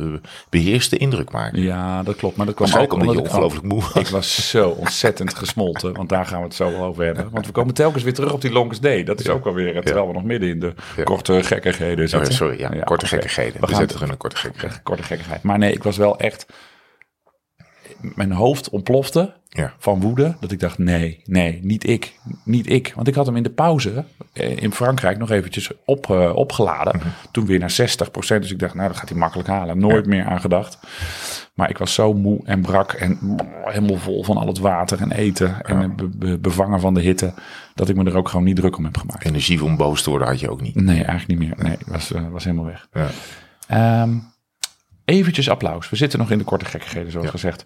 beheerste 0.51 0.97
indruk 0.97 1.31
maken. 1.33 1.63
Ja, 1.63 2.03
dat 2.03 2.17
klopt. 2.17 2.37
Maar 2.37 2.47
dat 2.47 2.55
kwam 2.55 2.73
ook 2.83 2.93
omdat 2.93 3.13
je 3.15 3.19
ik 3.19 3.25
ongelooflijk 3.27 3.65
moe 3.67 3.81
was. 3.81 3.95
Ik 3.95 4.09
was 4.09 4.51
zo 4.51 4.69
ontzettend 4.69 5.35
gesmolten, 5.35 5.93
want 5.95 6.09
daar 6.09 6.27
gaan 6.27 6.39
we 6.39 6.45
het 6.45 6.55
zo 6.55 6.71
wel 6.71 6.83
over 6.85 7.05
hebben. 7.05 7.29
Want 7.39 7.51
we 7.51 7.57
komen 7.61 7.75
telkens 7.75 8.03
weer 8.05 8.15
terug 8.15 8.33
op 8.33 8.41
die 8.41 8.53
longest 8.53 8.83
day. 8.83 9.05
Dat 9.05 9.21
is 9.21 9.29
ook 9.29 9.45
wel 9.45 9.55
weer, 9.55 9.83
terwijl 9.83 10.07
we 10.07 10.13
nog 10.13 10.25
midden 10.25 10.49
in 10.49 10.61
de 10.61 10.75
korte 11.05 11.43
gekkigheden 11.43 12.05
Oh, 12.05 12.11
zitten. 12.11 12.35
sorry, 12.35 12.59
ja, 12.61 12.69
korte 12.69 12.93
oké. 12.93 13.07
gekkigheden. 13.07 13.53
We 13.53 13.61
We 13.61 13.67
gaan 13.67 13.77
zetten 13.77 14.01
er 14.01 14.11
een 14.11 14.17
korte 14.17 14.37
gekkigheid. 14.37 14.83
korte 14.91 15.03
gekkigheid. 15.03 15.43
Maar 15.43 15.59
nee, 15.59 15.73
ik 15.73 15.83
was 15.83 15.97
wel 15.97 16.19
echt... 16.19 16.47
Mijn 18.01 18.33
hoofd 18.33 18.71
ontplofte 18.71 19.33
Ja. 19.49 19.73
van 19.79 20.01
woede. 20.01 20.37
Dat 20.41 20.53
ik 20.53 20.61
dacht, 20.61 20.79
nee, 20.79 21.21
nee, 21.25 21.59
niet 21.63 21.89
ik. 21.89 22.15
Niet 22.45 22.71
ik. 22.71 22.93
Want 22.95 23.09
ik 23.09 23.15
had 23.15 23.27
hem 23.27 23.37
in 23.37 23.43
de 23.43 23.51
pauze 23.51 24.05
eh, 24.33 24.57
in 24.63 24.73
Frankrijk 24.73 25.19
nog 25.19 25.31
eventjes 25.31 25.71
op, 25.85 26.11
eh, 26.11 26.37
opgeladen. 26.37 26.97
Mhm. 26.97 27.07
Toen 27.33 27.47
weer 27.47 27.59
naar 27.59 27.71
60% 27.71 28.43
Dus 28.43 28.51
ik 28.53 28.59
dacht, 28.59 28.75
nou, 28.75 28.89
dat 28.89 28.97
gaat 28.97 29.09
hij 29.09 29.19
makkelijk 29.19 29.49
halen. 29.49 29.79
Nooit 29.79 30.07
meer 30.07 30.25
aan 30.25 30.41
gedacht. 30.41 30.79
Maar 31.55 31.71
ik 31.71 31.79
was 31.79 31.95
zo 31.95 32.15
moe 32.15 32.41
en 32.45 32.61
brak 32.61 32.93
en 32.93 33.19
helemaal 33.65 33.97
vol 33.97 34.25
van 34.25 34.37
al 34.37 34.47
het 34.47 34.59
water 34.59 35.01
en 35.01 35.13
eten. 35.13 35.63
En 35.65 35.97
be- 35.97 36.09
be- 36.09 36.39
bevangen 36.39 36.81
van 36.81 36.95
de 36.95 37.01
hitte. 37.01 37.33
Dat 37.75 37.89
ik 37.89 37.97
me 37.97 38.05
er 38.05 38.17
ook 38.17 38.29
gewoon 38.29 38.45
niet 38.45 38.57
druk 38.57 38.77
om 38.77 38.85
heb 38.85 38.97
gemaakt. 38.97 39.25
Energie 39.25 39.65
om 39.65 39.77
boos 39.77 40.03
te 40.03 40.11
worden 40.11 40.29
had 40.29 40.41
je 40.41 40.51
ook 40.51 40.61
niet. 40.61 40.75
Nee, 40.75 41.05
eigenlijk 41.05 41.41
niet 41.41 41.49
meer. 41.49 41.65
Nee, 41.67 41.77
was, 41.87 42.13
eh, 42.13 42.29
was 42.29 42.45
helemaal 42.45 42.65
weg. 42.67 42.89
Ja. 42.93 44.07
Eventjes 45.09 45.49
applaus. 45.51 45.91
We 45.91 45.97
zitten 45.97 46.19
nog 46.19 46.31
in 46.31 46.39
de 46.39 46.45
korte 46.45 46.65
gekkigheden, 46.65 47.11
zoals 47.11 47.27
Ja. 47.27 47.33
gezegd. 47.33 47.65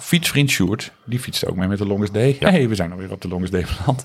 Fietsvriend 0.00 0.50
Sjoerd, 0.50 0.92
die 1.06 1.18
fietst 1.18 1.46
ook 1.46 1.56
mee 1.56 1.68
met 1.68 1.78
de 1.78 1.86
Longest 1.86 2.14
Day. 2.14 2.36
Ja. 2.40 2.50
hey, 2.50 2.68
we 2.68 2.74
zijn 2.74 2.92
alweer 2.92 3.12
op 3.12 3.20
de 3.20 3.28
Longest 3.28 3.52
Day 3.52 3.66
beland. 3.78 4.04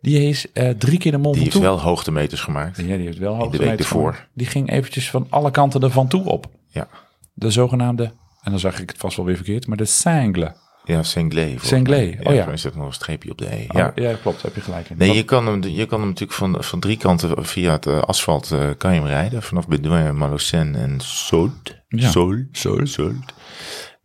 Die 0.00 0.28
is 0.28 0.52
eh, 0.52 0.68
drie 0.70 0.98
keer 0.98 1.12
de 1.12 1.18
mond 1.18 1.32
Die 1.34 1.42
heeft 1.42 1.54
toe. 1.54 1.64
wel 1.64 1.80
hoogtemeters 1.80 2.40
gemaakt. 2.40 2.76
Ja, 2.76 2.82
die 2.96 3.06
heeft 3.06 3.18
wel 3.18 3.36
de 3.36 3.42
hoogte 3.42 3.58
week 3.58 3.78
ervoor. 3.78 4.12
gemaakt. 4.12 4.30
Die 4.34 4.46
ging 4.46 4.70
eventjes 4.70 5.10
van 5.10 5.26
alle 5.30 5.50
kanten 5.50 5.82
ervan 5.82 6.08
toe 6.08 6.24
op. 6.24 6.46
Ja, 6.68 6.88
De 7.34 7.50
zogenaamde, 7.50 8.04
en 8.42 8.50
dan 8.50 8.58
zag 8.60 8.80
ik 8.80 8.88
het 8.90 8.98
vast 8.98 9.16
wel 9.16 9.26
weer 9.26 9.36
verkeerd, 9.36 9.66
maar 9.66 9.76
de 9.76 9.84
Sangle. 9.84 10.56
ja 10.84 11.02
Senglé. 11.02 11.54
Senglé, 11.60 12.16
oh 12.22 12.34
ja. 12.34 12.46
Er 12.48 12.58
zit 12.58 12.74
nog 12.76 12.86
een 12.86 12.92
streepje 12.92 13.30
op 13.30 13.38
de 13.38 13.54
E. 13.54 13.64
Ja, 13.68 13.92
Ja. 13.94 14.08
ja 14.10 14.16
klopt, 14.22 14.42
heb 14.42 14.54
je 14.54 14.60
gelijk 14.60 14.88
in. 14.90 14.96
Nee, 14.96 15.08
Wat- 15.08 15.16
je 15.16 15.24
kan, 15.24 15.46
hem, 15.46 15.62
je 15.62 15.86
kan 15.86 15.98
hem 16.00 16.08
natuurlijk 16.08 16.38
van, 16.38 16.56
van 16.64 16.80
drie 16.80 16.96
kanten 16.96 17.44
via 17.44 17.72
het 17.72 17.86
eh, 17.86 18.00
asfalt 18.00 18.50
eh, 18.50 18.68
kan 18.78 18.94
je 18.94 18.98
hem 19.00 19.08
rijden. 19.08 19.42
Vanaf 19.42 19.68
Bedouin, 19.68 20.16
Malocène 20.16 20.78
en 20.78 21.00
Sault. 21.00 21.74
Ja. 22.00 22.10
Sault. 22.10 22.44
Sault. 22.52 22.88
Sault. 22.88 23.34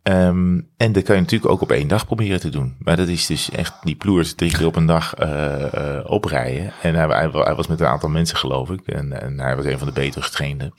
Ehm, 0.02 0.60
en 0.76 0.92
dat 0.92 1.02
kan 1.02 1.14
je 1.14 1.20
natuurlijk 1.20 1.52
ook 1.52 1.60
op 1.60 1.70
één 1.70 1.88
dag 1.88 2.06
proberen 2.06 2.40
te 2.40 2.48
doen. 2.48 2.76
Maar 2.78 2.96
dat 2.96 3.08
is 3.08 3.26
dus 3.26 3.50
echt 3.50 3.74
die 3.82 3.94
ploers 3.94 4.34
drie 4.34 4.52
keer 4.52 4.66
op 4.66 4.76
een 4.76 4.86
dag 4.86 5.14
eh, 5.14 6.00
oprijden. 6.04 6.72
En 6.82 6.94
hij, 6.94 7.06
hij, 7.06 7.28
hij 7.32 7.54
was 7.54 7.66
met 7.66 7.80
een 7.80 7.86
aantal 7.86 8.08
mensen, 8.08 8.36
geloof 8.36 8.70
ik. 8.70 8.86
En, 8.86 9.20
en 9.22 9.40
hij 9.40 9.56
was 9.56 9.64
een 9.64 9.78
van 9.78 9.86
de 9.86 9.92
beter 9.92 10.22
getrainde. 10.22 10.72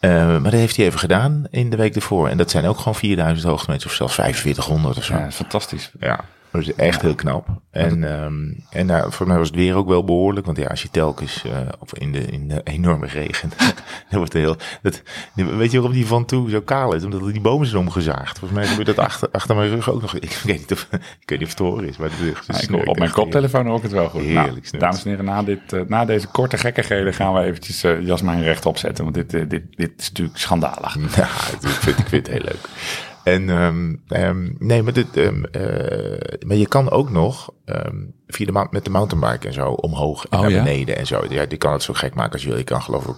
Eh, 0.00 0.10
maar 0.10 0.50
dat 0.50 0.52
heeft 0.52 0.76
hij 0.76 0.86
even 0.86 0.98
gedaan 0.98 1.46
in 1.50 1.70
de 1.70 1.76
week 1.76 1.94
ervoor. 1.94 2.28
En 2.28 2.36
dat 2.36 2.50
zijn 2.50 2.66
ook 2.66 2.78
gewoon 2.78 2.94
4000 2.94 3.48
hoogtemeters 3.48 3.90
of 3.90 3.96
zelfs 3.96 4.14
4500 4.14 4.96
of 4.96 5.04
zo. 5.04 5.14
ja, 5.14 5.30
fantastisch. 5.30 5.90
Ja, 6.00 6.24
dat 6.60 6.68
is 6.68 6.74
echt 6.74 7.02
heel 7.02 7.14
knap. 7.14 7.46
En, 7.70 8.04
ehm, 8.04 8.52
en 8.70 8.86
nou, 8.86 9.12
voor 9.12 9.26
mij 9.26 9.38
was 9.38 9.46
het 9.46 9.56
weer 9.56 9.74
ook 9.76 9.88
wel 9.88 10.04
behoorlijk. 10.04 10.46
Want 10.46 10.58
ja, 10.58 10.66
als 10.66 10.82
je 10.82 10.90
telkens 10.90 11.44
eh, 11.44 11.58
of 11.78 11.94
in, 11.94 12.12
de, 12.12 12.20
in 12.20 12.48
de 12.48 12.60
enorme 12.64 13.06
regen, 13.06 13.50
dan 14.10 14.18
wordt 14.18 14.32
heel... 14.32 14.56
Dat, 14.82 15.02
weet 15.34 15.70
je 15.70 15.76
waarom 15.76 15.96
die 15.96 16.06
van 16.06 16.24
toe 16.24 16.50
zo 16.50 16.60
kaal 16.60 16.94
is? 16.94 17.04
Omdat 17.04 17.32
die 17.32 17.40
bomen 17.40 17.66
zijn 17.66 17.80
omgezaagd. 17.82 18.38
Volgens 18.38 18.60
mij 18.60 18.68
gebeurt 18.68 18.96
dat 18.96 18.98
achter, 19.08 19.28
achter 19.32 19.56
mijn 19.56 19.68
rug 19.68 19.90
ook 19.90 20.00
nog. 20.00 20.14
Ik 20.14 20.40
weet 20.44 20.58
niet 20.58 20.72
of, 20.72 20.88
ik 21.20 21.28
weet 21.28 21.38
niet 21.38 21.42
of 21.42 21.48
het 21.48 21.58
horen 21.58 21.88
is, 21.88 21.96
maar 21.96 22.10
het 22.10 22.18
is 22.20 22.26
Ja, 22.46 22.60
ik 22.62 22.68
hoor 22.68 22.84
op 22.84 22.98
mijn 22.98 23.10
koptelefoon 23.10 23.66
hoor 23.66 23.76
ik 23.76 23.82
het 23.82 23.92
wel 23.92 24.08
goed. 24.08 24.20
Heerlijk 24.20 24.46
Nou, 24.46 24.58
snurkt. 24.62 24.80
dames 24.80 25.04
en 25.04 25.10
heren, 25.10 25.24
na, 25.24 25.42
dit, 25.42 25.72
eh, 25.72 25.80
na 25.86 26.04
deze 26.04 26.26
korte 26.26 26.58
gekkigheden 26.58 27.14
gaan 27.14 27.34
we 27.34 27.40
eventjes 27.40 27.84
eh, 27.84 28.00
Jasmijn 28.06 28.42
rechtop 28.42 28.78
zetten. 28.78 29.04
Want 29.04 29.16
dit, 29.16 29.30
dit, 29.30 29.50
dit 29.50 29.92
is 29.96 30.08
natuurlijk 30.08 30.38
schandalig. 30.38 30.96
Ja, 31.16 31.24
ik 31.24 31.68
vind, 31.68 31.98
ik 31.98 32.06
vind 32.06 32.26
het 32.26 32.36
heel 32.36 32.44
leuk. 32.44 32.68
En 33.24 33.50
ehm, 33.50 33.94
ehm, 34.08 34.50
nee, 34.58 34.82
maar, 34.82 34.92
dit, 34.92 35.16
ehm, 35.16 35.44
eh, 35.44 36.38
maar 36.46 36.56
je 36.56 36.68
kan 36.68 36.90
ook 36.90 37.10
nog 37.10 37.52
via 38.26 38.46
de 38.46 38.66
met 38.70 38.84
de 38.84 38.90
mountainbike 38.90 39.46
en 39.46 39.52
zo 39.52 39.68
omhoog 39.68 40.24
en 40.26 40.38
Oh, 40.38 40.40
naar 40.42 40.50
ja? 40.50 40.62
beneden 40.62 40.96
en 40.96 41.06
zo. 41.06 41.24
Ja, 41.28 41.46
die 41.46 41.58
kan 41.58 41.72
het 41.72 41.82
zo 41.82 41.94
gek 41.94 42.14
maken 42.14 42.32
als 42.32 42.42
je 42.42 42.48
wil. 42.48 42.58
Je 42.58 42.64
kan 42.64 42.82
geloof 42.82 43.06
ik 43.06 43.16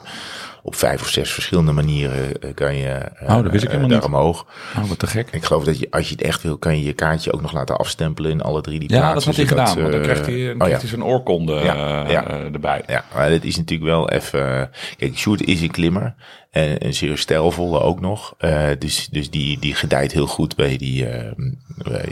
op, 0.67 0.75
vijf 0.75 1.01
of 1.01 1.09
zes 1.09 1.31
verschillende 1.33 1.73
manieren 1.73 2.41
eh, 2.41 2.55
kan 2.55 2.77
je 2.77 3.11
Oh, 3.23 3.29
dat 3.43 3.51
wist 3.53 3.65
ik 3.65 3.71
eh, 3.71 3.77
helemaal 3.77 3.89
daar 3.89 4.09
niet. 4.11 4.19
omhoog. 4.19 4.47
Oh, 4.77 4.85
wat 4.89 4.99
te 4.99 5.07
gek. 5.07 5.29
Ik 5.31 5.45
geloof 5.45 5.65
dat 5.65 5.79
je, 5.79 5.87
als 5.91 6.07
je 6.09 6.13
het 6.13 6.23
echt 6.23 6.43
wil, 6.43 6.59
kan 6.59 6.79
je 6.79 6.85
je 6.85 6.93
kaartje 6.93 7.33
ook 7.33 7.41
nog 7.43 7.53
laten 7.53 7.77
afstempelen 7.79 8.31
in 8.31 8.41
alle 8.41 8.61
drie 8.61 8.79
die 8.79 8.89
Ja, 8.93 8.95
dat 8.95 9.05
plaatsen. 9.11 9.27
had 9.31 9.37
hij 9.37 9.47
gedaan. 9.47 9.81
Want 9.81 9.93
dan 9.93 10.03
krijgt 10.03 10.27
hij, 10.27 10.47
dan 10.47 10.63
oh 10.63 10.69
ja. 10.69 10.79
zo'n 10.87 11.05
oorkonde 11.05 11.53
Ja, 11.55 12.09
ja. 12.11 12.27
erbij. 12.53 12.83
Ja, 12.87 13.05
maar 13.15 13.29
dit 13.29 13.45
is 13.45 13.57
natuurlijk 13.57 13.91
wel 13.91 14.11
even. 14.11 14.71
Kijk, 14.97 15.17
Sjoerd 15.17 15.43
is 15.45 15.61
een 15.61 15.71
klimmer. 15.71 16.15
En 16.51 16.87
een 16.87 16.95
zeer 16.95 17.19
stijlvolle 17.19 17.81
ook 17.81 18.01
nog. 18.01 18.35
Dus 18.79 19.09
dus 19.11 19.31
die, 19.31 19.59
die 19.59 19.75
gedijt 19.75 20.13
heel 20.13 20.27
goed 20.27 20.57
bij 20.57 20.77
die 20.77 21.07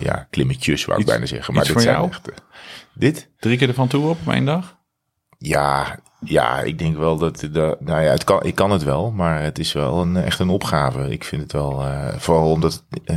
ja, 0.02 0.26
klimmetjes, 0.30 0.84
wou 0.84 0.98
ik 0.98 1.04
Iets- 1.04 1.12
bijna 1.14 1.26
zeggen. 1.28 1.54
Maar 1.54 1.62
dit 1.62 1.72
voor 1.72 1.80
zijn 1.80 1.94
jou? 1.94 2.08
echt, 2.10 2.28
dit? 2.94 3.28
Drie 3.38 3.56
keer 3.58 3.68
ervan 3.68 3.88
toe 3.88 4.08
op 4.08 4.18
op 4.26 4.32
één 4.32 4.44
dag? 4.44 4.76
Ja, 5.46 5.98
ja, 6.20 6.60
ik 6.60 6.78
denk 6.78 6.96
wel 6.96 7.16
dat. 7.18 7.48
dat 7.52 7.80
nou 7.80 8.02
ja, 8.02 8.10
het 8.10 8.24
kan, 8.24 8.42
ik 8.42 8.54
kan 8.54 8.70
het 8.70 8.82
wel, 8.82 9.10
maar 9.10 9.42
het 9.42 9.58
is 9.58 9.72
wel 9.72 10.00
een, 10.02 10.16
echt 10.16 10.38
een 10.38 10.48
opgave. 10.48 11.10
Ik 11.10 11.24
vind 11.24 11.42
het 11.42 11.52
wel. 11.52 11.82
eh, 11.84 12.08
vooral 12.16 12.50
omdat. 12.50 12.84
eh, 13.04 13.16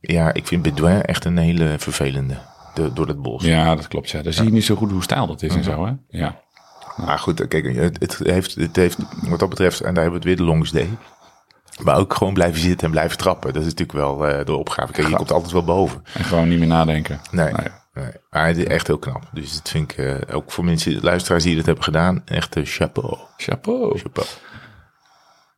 ja, 0.00 0.32
ik 0.32 0.46
vind 0.46 0.62
Bedouin 0.62 1.02
echt 1.02 1.24
een 1.24 1.36
hele 1.38 1.74
vervelende. 1.78 2.36
de- 2.74 2.92
door 2.92 3.06
het 3.08 3.22
bos. 3.22 3.44
Ja, 3.44 3.74
dat 3.74 3.88
klopt. 3.88 4.10
Ja. 4.10 4.22
Dan 4.22 4.32
zie 4.32 4.44
je 4.44 4.50
niet 4.52 4.64
zo 4.64 4.74
goed 4.76 4.90
hoe 4.90 5.02
stijl 5.02 5.26
dat 5.26 5.42
is 5.42 5.54
en 5.54 5.64
zo. 5.64 5.86
Hè? 5.86 5.92
Ja. 6.08 6.40
Maar 6.96 7.18
goed, 7.18 7.48
kijk, 7.48 7.74
het, 7.76 8.00
het, 8.00 8.18
heeft, 8.22 8.54
het 8.54 8.76
heeft 8.76 8.98
wat 9.28 9.38
dat 9.38 9.48
betreft, 9.48 9.80
en 9.80 9.94
daar 9.94 10.02
hebben 10.02 10.22
we 10.22 10.28
het 10.28 10.38
weer 10.38 10.46
de 10.46 10.52
longs 10.52 10.70
day. 10.70 10.88
Maar 11.82 11.96
ook 11.96 12.14
gewoon 12.14 12.34
blijven 12.34 12.60
zitten 12.60 12.86
en 12.86 12.92
blijven 12.92 13.18
trappen. 13.18 13.52
Dat 13.52 13.62
is 13.62 13.68
natuurlijk 13.68 13.98
wel 13.98 14.26
eh, 14.28 14.44
de 14.46 14.56
opgave. 14.56 14.92
Kijk, 14.92 15.08
je 15.08 15.16
komt 15.16 15.32
altijd 15.32 15.52
wel 15.52 15.64
boven. 15.64 16.02
En 16.14 16.24
gewoon 16.24 16.48
niet 16.48 16.58
meer 16.58 16.68
nadenken. 16.68 17.20
Nee, 17.30 17.52
Nou 17.52 17.68
nee. 17.94 18.12
Maar 18.30 18.46
het 18.46 18.56
is 18.56 18.64
echt 18.64 18.86
heel 18.86 18.98
knap. 18.98 19.28
Dus 19.32 19.54
dat 19.54 19.70
vind 19.70 19.92
ik 19.92 19.98
eh, 19.98 20.36
ook 20.36 20.52
voor 20.52 20.64
mensen, 20.64 21.00
luisteraars 21.00 21.44
die 21.44 21.56
dat 21.56 21.66
hebben 21.66 21.84
gedaan, 21.84 22.22
echt 22.24 22.56
een 22.56 22.66
chapeau. 22.66 23.18
Chapeau. 23.36 23.98
chapeau. 23.98 24.28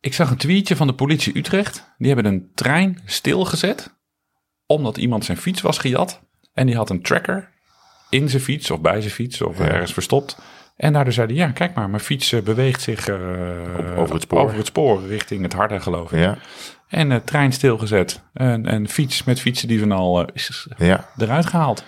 Ik 0.01 0.13
zag 0.13 0.29
een 0.29 0.37
tweetje 0.37 0.75
van 0.75 0.87
de 0.87 0.93
politie 0.93 1.37
Utrecht. 1.37 1.93
Die 1.97 2.13
hebben 2.13 2.33
een 2.33 2.51
trein 2.53 3.01
stilgezet. 3.05 3.95
Omdat 4.65 4.97
iemand 4.97 5.25
zijn 5.25 5.37
fiets 5.37 5.61
was 5.61 5.77
gejat. 5.77 6.21
En 6.53 6.65
die 6.65 6.75
had 6.75 6.89
een 6.89 7.01
tracker 7.01 7.49
in 8.09 8.29
zijn 8.29 8.41
fiets 8.41 8.71
of 8.71 8.81
bij 8.81 9.01
zijn 9.01 9.13
fiets 9.13 9.41
of 9.41 9.59
ergens 9.59 9.93
verstopt. 9.93 10.37
En 10.77 10.93
daardoor 10.93 11.13
zeiden 11.13 11.35
ja, 11.35 11.51
kijk 11.51 11.73
maar, 11.73 11.89
mijn 11.89 12.01
fiets 12.01 12.31
eh, 12.31 12.41
beweegt 12.41 12.81
zich 12.81 13.07
eh, 13.07 13.15
over 13.97 14.13
het 14.13 14.23
spoor. 14.23 14.39
over 14.39 14.57
het 14.57 14.65
spoor 14.65 15.07
richting 15.07 15.41
het 15.41 15.53
harde 15.53 15.79
geloof 15.79 16.11
ik. 16.11 16.19
Ja, 16.19 16.37
En 16.87 17.09
de 17.09 17.21
trein 17.23 17.51
stilgezet. 17.51 18.21
En, 18.33 18.65
en 18.65 18.87
fiets 18.87 19.23
met 19.23 19.39
fietsen 19.39 19.91
al 19.91 20.21
eh, 20.21 20.27
is 20.33 20.67
ja. 20.77 21.09
eruit 21.17 21.45
gehaald. 21.45 21.83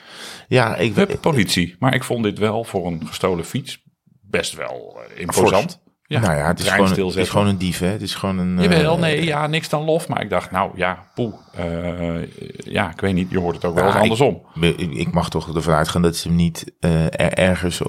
Ja, 0.49 0.75
ik 0.75 0.95
Hup, 0.95 1.17
politie. 1.21 1.75
Maar 1.79 1.93
ik 1.95 2.03
vond 2.03 2.23
dit 2.23 2.39
wel 2.39 2.63
voor 2.63 2.87
een 2.87 3.07
gestolen 3.07 3.45
fiets 3.45 3.83
best 4.21 4.53
wel 4.55 4.99
eh, 5.15 5.21
imposant. 5.21 5.79
Ja, 6.03 6.19
nou 6.19 6.37
ja, 6.37 6.47
het 6.47 6.59
is, 6.59 6.69
gewoon, 6.69 6.89
het 7.07 7.15
is 7.15 7.29
gewoon 7.29 7.47
een 7.47 7.57
dief, 7.57 7.79
hè? 7.79 7.87
Het 7.87 8.01
is 8.01 8.15
gewoon 8.15 8.37
een. 8.37 8.57
eh, 8.57 8.63
Jawel, 8.63 8.97
nee, 8.97 9.23
ja, 9.23 9.47
niks 9.47 9.69
dan 9.69 9.83
lof. 9.83 10.07
Maar 10.07 10.21
ik 10.21 10.29
dacht, 10.29 10.51
nou 10.51 10.71
ja, 10.75 11.05
poeh. 11.15 11.33
eh, 11.53 12.27
ja, 12.57 12.91
ik 12.91 13.01
weet 13.01 13.13
niet, 13.13 13.29
je 13.31 13.39
hoort 13.39 13.55
het 13.55 13.65
ook 13.65 13.75
wel 13.75 13.83
eens 13.83 13.93
Ja, 13.93 13.97
ik- 13.99 14.03
andersom. 14.03 14.41
Ik, 14.61 14.77
ik 14.79 15.11
mag 15.11 15.29
toch 15.29 15.55
ervan 15.55 15.73
uitgaan 15.73 16.01
dat 16.01 16.15
ze 16.15 16.27
hem 16.27 16.37
niet 16.37 16.71
ergens 17.17 17.81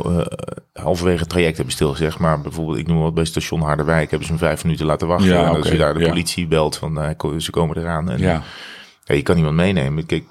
halverwege 0.73 1.19
het 1.21 1.29
traject 1.29 1.57
hebben 1.57 1.75
stilgezegd. 1.75 2.19
Maar 2.19 2.41
bijvoorbeeld, 2.41 2.79
ik 2.79 2.87
noem 2.87 3.01
wat 3.01 3.15
bij 3.15 3.25
station 3.25 3.61
Harderwijk, 3.61 4.09
hebben 4.11 4.27
ze 4.29 4.33
hem 4.35 4.43
vijf 4.43 4.65
minuten 4.65 4.87
laten 4.87 5.09
wachten. 5.09 5.29
Ja, 5.29 5.49
en 5.49 5.57
als 5.57 5.69
je 5.69 5.77
daar 5.77 5.95
de 5.95 6.01
ja. 6.01 6.09
politie 6.09 6.47
belt 6.47 6.77
van 6.77 7.15
ze 7.39 7.51
komen 7.51 7.79
eraan. 7.79 8.11
En, 8.11 8.19
Ja, 8.19 8.43
ja, 9.05 9.15
je 9.15 9.23
kan 9.23 9.37
iemand 9.37 9.55
meenemen. 9.57 10.07
Kijk, 10.07 10.25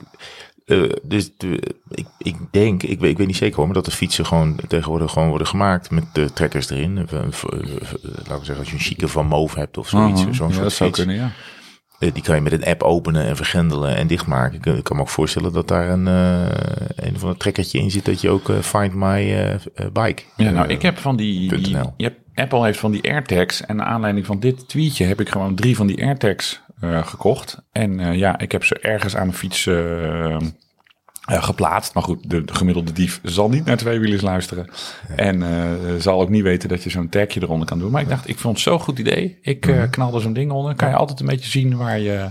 eh, 0.70 0.90
dus 1.04 1.32
de, 1.38 1.76
ik, 1.90 2.06
ik 2.18 2.36
denk, 2.52 2.84
ik 2.84 3.00
weet, 3.00 3.12
ik 3.12 3.18
weet 3.18 3.28
niet 3.28 3.36
zeker 3.36 3.56
hoor, 3.56 3.66
maar 3.66 3.76
dat 3.76 3.86
de 3.86 3.92
fietsen 3.92 4.26
gewoon 4.26 4.60
tegenwoordig 4.68 5.12
gewoon 5.12 5.30
worden 5.30 5.48
gemaakt 5.48 5.92
met 5.92 6.04
de 6.14 6.34
trekkers 6.34 6.70
erin. 6.70 6.98
Eh, 6.98 7.20
eh, 7.20 7.30
laten 7.32 8.40
we 8.40 8.46
zeggen, 8.46 8.58
als 8.58 8.68
je 8.68 8.74
een 8.74 8.80
chique 8.80 9.08
van 9.08 9.26
Move 9.26 9.60
hebt 9.60 9.78
of 9.78 9.88
zoiets. 9.88 10.24
Mhm. 10.24 10.34
zo'n 10.34 10.48
ja 10.48 10.54
soort 10.54 10.64
dat 10.64 10.74
zou 10.74 10.90
fiets. 10.90 11.06
kunnen, 11.06 11.16
ja. 11.16 11.32
Die 12.14 12.24
kan 12.24 12.36
je 12.36 12.42
met 12.42 12.52
een 12.52 12.66
app 12.66 12.84
openen 12.84 13.26
en 13.26 13.36
vergrendelen 13.36 13.96
en 13.96 14.08
dichtmaken. 14.08 14.58
Ik, 14.58 14.66
ik 14.66 14.84
kan 14.84 14.96
me 14.96 15.02
ook 15.02 15.10
voorstellen 15.10 15.54
dat 15.54 15.68
daar 15.68 15.90
een, 15.90 16.06
een 16.06 17.20
van 17.20 17.30
het 17.30 17.40
trekkertje 17.40 17.80
in 17.80 17.92
zit 17.92 18.06
dat 18.06 18.22
je 18.22 18.30
ook 18.30 18.52
Find 18.62 18.94
My 18.94 19.36
Bike. 19.94 20.24
Ja, 20.36 20.52
nou, 20.52 20.68
ik 20.68 20.82
heb 20.82 20.98
van 20.98 21.16
die, 21.16 21.70
je 21.98 22.04
hebt, 22.04 22.20
Apple 22.36 22.64
heeft 22.64 22.80
van 22.80 22.92
die 22.92 23.12
AirTags. 23.12 23.66
En 23.66 23.76
naar 23.76 23.86
aanleiding 23.86 24.26
van 24.26 24.40
dit 24.40 24.68
tweetje 24.68 25.06
heb 25.06 25.20
ik 25.20 25.30
gewoon 25.30 25.56
drie 25.56 25.76
van 25.76 25.88
die 25.88 26.04
AirTags 26.04 26.62
gekocht. 26.82 27.62
En 27.72 28.00
eh, 28.00 28.14
ja, 28.16 28.40
ik 28.40 28.52
heb 28.52 28.64
ze 28.64 28.80
ergens 28.80 29.16
aan 29.16 29.26
mijn 29.26 29.38
fiets 29.38 29.66
eh, 29.68 30.34
eh, 30.36 30.40
geplaatst. 31.26 31.94
Maar 31.94 32.04
goed, 32.04 32.30
de, 32.30 32.46
de 32.46 32.56
gemiddelde 32.56 32.92
dief 32.94 33.20
zal 33.24 33.50
niet 33.50 33.66
naar 33.66 33.78
tweewielers 33.78 34.22
luisteren. 34.22 34.70
En 35.16 35.44
eh, 35.44 35.96
zal 36.00 36.22
ook 36.22 36.30
niet 36.30 36.44
weten 36.44 36.70
dat 36.70 36.84
je 36.84 36.90
zo'n 36.90 37.10
tagje 37.10 37.42
eronder 37.42 37.68
kan 37.68 37.80
doen. 37.80 37.92
Maar 37.92 38.02
ik 38.02 38.10
dacht, 38.10 38.28
ik 38.30 38.38
vond 38.38 38.54
het 38.56 38.64
zo'n 38.64 38.80
goed 38.80 39.00
idee. 39.00 39.38
Ik 39.42 39.68
eh, 39.68 39.76
Mhm. 39.76 39.90
knalde 39.90 40.20
zo'n 40.20 40.34
ding 40.34 40.52
onder. 40.52 40.76
Kan 40.76 40.90
je 40.90 40.96
altijd 40.96 41.20
een 41.20 41.26
beetje 41.26 41.50
zien 41.50 41.78
waar 41.78 42.00
je, 42.00 42.28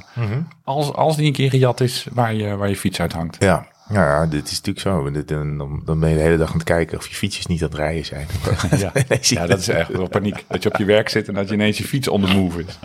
als, 0.64 0.93
als 0.93 1.17
die 1.17 1.26
een 1.26 1.33
keer 1.33 1.50
gejat 1.50 1.81
is, 1.81 2.07
waar 2.12 2.35
je, 2.35 2.57
waar 2.57 2.69
je 2.69 2.76
fiets 2.76 3.00
uit 3.00 3.12
hangt. 3.12 3.37
Ja, 3.38 3.67
ja, 3.90 4.04
ja, 4.04 4.26
dit 4.26 4.50
is 4.50 4.61
natuurlijk 4.62 4.80
zo. 4.80 5.11
Dit, 5.11 5.28
dan, 5.28 5.83
dan 5.85 6.00
ben 6.00 6.09
je 6.09 6.16
de 6.16 6.23
hele 6.23 6.37
dag 6.37 6.49
aan 6.49 6.54
het 6.54 6.64
kijken 6.64 6.99
of 6.99 7.07
je 7.07 7.14
fietsjes 7.14 7.47
niet 7.47 7.62
aan 7.62 7.68
het 7.68 7.76
rijden 7.76 8.04
zijn. 8.04 8.26
Ja, 8.78 8.92
ja 9.21 9.47
dat 9.47 9.59
is 9.59 9.68
echt 9.68 9.88
wel 9.88 10.09
paniek. 10.09 10.45
Dat 10.49 10.62
je 10.62 10.68
op 10.68 10.76
je 10.76 10.85
werk 10.85 11.09
zit 11.09 11.28
en 11.28 11.35
dat 11.35 11.49
je 11.49 11.54
ineens 11.54 11.78
je 11.78 11.85
fiets 11.85 12.09
on 12.09 12.25
the 12.25 12.35
move 12.35 12.64
is. 12.64 12.78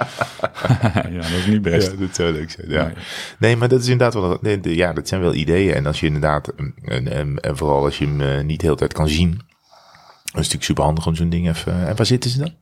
ja, 0.94 1.22
dat 1.22 1.30
is 1.30 1.46
niet 1.46 1.62
best. 1.62 1.92
Ja, 1.92 1.98
dat 1.98 2.16
zou 2.16 2.32
leuk 2.32 2.52
zijn. 2.52 2.70
Ja. 2.70 2.84
Nee. 2.84 2.94
Nee. 3.38 3.56
maar 3.56 3.68
dat 3.68 3.82
is 3.82 3.88
inderdaad 3.88 4.14
wel. 4.14 4.38
nee, 4.42 4.76
Ja, 4.76 4.94
dat 4.94 5.08
zijn 5.08 5.22
wel 5.22 5.34
ideeën. 5.34 5.74
En 5.74 5.86
als 5.86 6.00
je 6.00 6.06
inderdaad, 6.06 6.48
en, 6.84 7.08
en, 7.12 7.40
en 7.40 7.58
vooral 7.58 7.84
als 7.84 7.98
je 7.98 8.06
hem 8.06 8.22
eh, 8.22 8.44
niet 8.44 8.60
de 8.60 8.66
hele 8.66 8.78
tijd 8.78 8.94
kan 8.94 9.08
zien, 9.08 9.30
dan 9.30 10.42
is 10.42 10.50
natuurlijk 10.50 10.64
super 10.64 10.84
handig 10.84 11.08
om 11.08 11.16
zo'n 11.16 11.30
ding 11.30 11.48
even. 11.48 11.88
En 11.88 11.96
waar 11.96 12.06
zitten 12.06 12.30
ze 12.30 12.38
dan? 12.38 12.54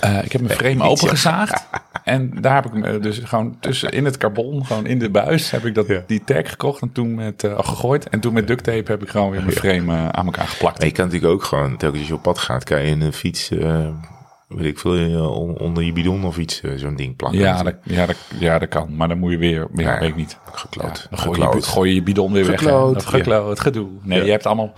Eh, 0.00 0.24
ik 0.24 0.32
heb 0.32 0.40
mijn 0.40 0.58
frame 0.58 0.84
opengezaagd. 0.84 1.64
En 2.04 2.40
daar 2.40 2.54
heb 2.54 2.66
ik 2.66 2.72
hem 2.72 2.84
eh, 2.84 3.02
dus 3.02 3.18
gewoon 3.18 3.56
tussen 3.60 3.90
in 3.90 4.04
het 4.04 4.16
carbon, 4.16 4.66
gewoon 4.66 4.86
in 4.86 4.98
de 4.98 5.10
buis, 5.10 5.50
heb 5.50 5.64
ik 5.64 5.74
dat, 5.74 5.86
Ja. 5.86 6.02
die 6.06 6.24
tag 6.24 6.50
gekocht 6.50 6.82
en 6.82 6.92
toen 6.92 7.14
met 7.14 7.42
uh, 7.42 7.58
gegooid. 7.58 8.08
En 8.08 8.20
toen 8.20 8.32
met 8.32 8.46
duct 8.46 8.64
tape 8.64 8.90
heb 8.90 9.02
ik 9.02 9.08
gewoon 9.08 9.30
weer 9.30 9.40
mijn 9.42 9.56
frame 9.56 9.92
uh, 9.92 10.08
aan 10.08 10.24
elkaar 10.24 10.46
geplakt. 10.46 10.78
Maar 10.78 10.86
je 10.86 10.92
kan 10.92 11.04
natuurlijk 11.04 11.32
ook 11.32 11.44
gewoon, 11.44 11.76
telkens 11.76 12.00
als 12.00 12.08
je 12.08 12.14
op 12.14 12.22
pad 12.22 12.38
gaat, 12.38 12.64
kan 12.64 12.82
je 12.82 12.96
een 13.04 13.12
fiets, 13.12 13.50
uh, 13.50 13.88
weet 14.48 14.66
ik 14.66 14.78
veel, 14.78 15.30
onder 15.58 15.82
je 15.82 15.92
bidon 15.92 16.24
of 16.24 16.38
iets, 16.38 16.62
uh, 16.62 16.72
zo'n 16.76 16.96
ding 16.96 17.16
plakken. 17.16 17.40
Ja 17.40 17.62
dat, 17.62 17.74
ja, 17.84 18.06
dat, 18.06 18.16
ja, 18.38 18.58
dat 18.58 18.68
kan. 18.68 18.96
Maar 18.96 19.08
dan 19.08 19.18
moet 19.18 19.30
je 19.30 19.38
weer, 19.38 19.68
ja, 19.74 19.92
ja 19.94 19.98
weet 19.98 20.08
ik 20.08 20.16
niet. 20.16 20.38
Gekloot. 20.52 20.98
Ja, 21.10 21.16
dan 21.16 21.18
gooi 21.18 21.40
je, 21.40 21.62
gooi 21.62 21.88
je 21.88 21.94
je 21.94 22.02
bidon 22.02 22.32
weer 22.32 22.44
gekloot, 22.44 22.94
weg. 22.94 23.04
Hè? 23.04 23.10
Gekloot, 23.10 23.56
ja. 23.56 23.62
gedoe. 23.62 23.88
Nee, 24.02 24.18
ja. 24.18 24.24
je 24.24 24.30
hebt 24.30 24.46
allemaal... 24.46 24.72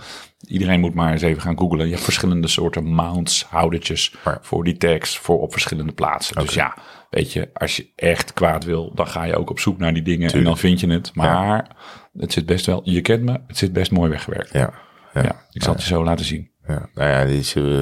Iedereen 0.47 0.79
moet 0.79 0.93
maar 0.93 1.11
eens 1.11 1.21
even 1.21 1.41
gaan 1.41 1.57
googlen. 1.57 1.85
Je 1.85 1.91
hebt 1.91 2.03
verschillende 2.03 2.47
soorten 2.47 2.83
mounts, 2.83 3.45
houdertjes 3.49 4.15
voor 4.41 4.63
die 4.63 4.77
tags, 4.77 5.17
voor 5.17 5.41
op 5.41 5.51
verschillende 5.51 5.91
plaatsen. 5.91 6.33
Okay. 6.33 6.45
Dus 6.45 6.55
ja, 6.55 6.75
weet 7.15 7.33
je, 7.33 7.49
als 7.53 7.75
je 7.75 7.87
echt 7.95 8.33
kwaad 8.33 8.63
wil, 8.63 8.91
dan 8.95 9.07
ga 9.07 9.23
je 9.23 9.35
ook 9.35 9.49
op 9.49 9.59
zoek 9.59 9.77
naar 9.77 9.93
die 9.93 10.03
dingen 10.03 10.27
Tuurlijk. 10.27 10.43
en 10.43 10.43
dan 10.43 10.57
vind 10.57 10.79
je 10.79 10.87
het. 10.87 11.11
Maar 11.13 11.75
het 12.17 12.33
zit 12.33 12.45
best 12.45 12.65
wel, 12.65 12.81
je 12.83 13.01
kent 13.01 13.23
me, 13.23 13.39
het 13.47 13.57
zit 13.57 13.73
best 13.73 13.91
mooi 13.91 14.09
weggewerkt. 14.09 14.53
Ja. 14.53 14.73
ja. 15.13 15.45
ik 15.51 15.63
zal 15.63 15.73
het 15.73 15.81
je 15.81 15.87
zo 15.87 16.03
laten 16.03 16.25
zien. 16.25 16.49
Ja, 16.67 16.89
nou 16.93 17.09
ja, 17.09 17.25
dit 17.25 17.39
is... 17.39 17.55
Uh, 17.55 17.81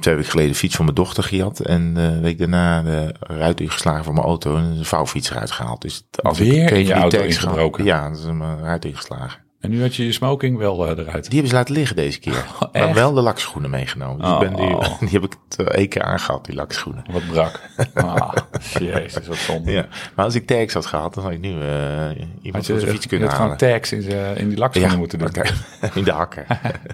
twee 0.00 0.14
weken 0.14 0.30
geleden 0.30 0.54
fiets 0.54 0.76
van 0.76 0.84
mijn 0.84 0.96
dochter 0.96 1.22
gejat. 1.22 1.60
En 1.60 1.94
uh, 1.96 2.04
een 2.04 2.20
week 2.20 2.38
daarna 2.38 2.82
de 2.82 3.14
ruit 3.20 3.60
ingeslagen 3.60 4.04
van 4.04 4.14
mijn 4.14 4.26
auto. 4.26 4.56
En 4.56 4.64
een 4.64 4.84
vouwfiets 4.84 5.30
eruit 5.30 5.50
gehaald. 5.50 5.82
Dus 5.82 6.06
als 6.22 6.38
Weer 6.38 6.72
in 6.72 6.86
je 6.86 6.92
auto 6.92 7.22
ingebroken? 7.22 7.84
Ja, 7.84 8.08
dat 8.08 8.18
is 8.18 8.24
mijn 8.24 8.60
ruit 8.60 8.84
ingeslagen. 8.84 9.40
En 9.60 9.70
nu 9.70 9.82
had 9.82 9.96
je 9.96 10.04
je 10.04 10.12
smoking 10.12 10.58
wel 10.58 10.84
uh, 10.84 10.90
eruit? 10.90 11.24
Die 11.24 11.32
hebben 11.32 11.48
ze 11.48 11.54
laten 11.54 11.74
liggen 11.74 11.96
deze 11.96 12.18
keer. 12.18 12.44
Oh, 12.60 12.72
maar 12.72 12.94
wel 12.94 13.12
de 13.12 13.20
lakschoenen 13.20 13.70
meegenomen. 13.70 14.26
Oh. 14.26 14.42
ik 14.42 14.48
ben 14.48 14.56
die, 14.56 14.76
die 15.08 15.08
heb 15.08 15.24
ik 15.24 15.36
het 15.48 15.68
één 15.68 15.88
keer 15.88 16.02
aangehad, 16.02 16.44
die 16.44 16.54
lakschoenen. 16.54 17.04
Wat 17.10 17.26
brak. 17.26 17.60
Ah, 17.94 18.32
jezus, 18.78 19.26
wat 19.26 19.36
zonde. 19.36 19.72
Ja, 19.72 19.86
maar 20.14 20.24
als 20.24 20.34
ik 20.34 20.46
tags 20.46 20.74
had 20.74 20.86
gehad, 20.86 21.14
dan 21.14 21.24
had 21.24 21.32
ik 21.32 21.40
nu 21.40 21.50
uh, 21.50 22.10
iemand 22.42 22.66
je, 22.66 22.78
fiets 22.78 23.06
kunnen 23.06 23.28
je 23.28 23.34
halen. 23.34 23.58
gewoon 23.58 23.72
tags 23.72 23.92
in, 23.92 24.02
in 24.36 24.48
die 24.48 24.58
lakschoenen 24.58 24.92
ja, 24.92 24.98
moeten 24.98 25.18
doen. 25.18 25.30
In 25.94 26.04
de 26.04 26.12
hakken. 26.12 26.44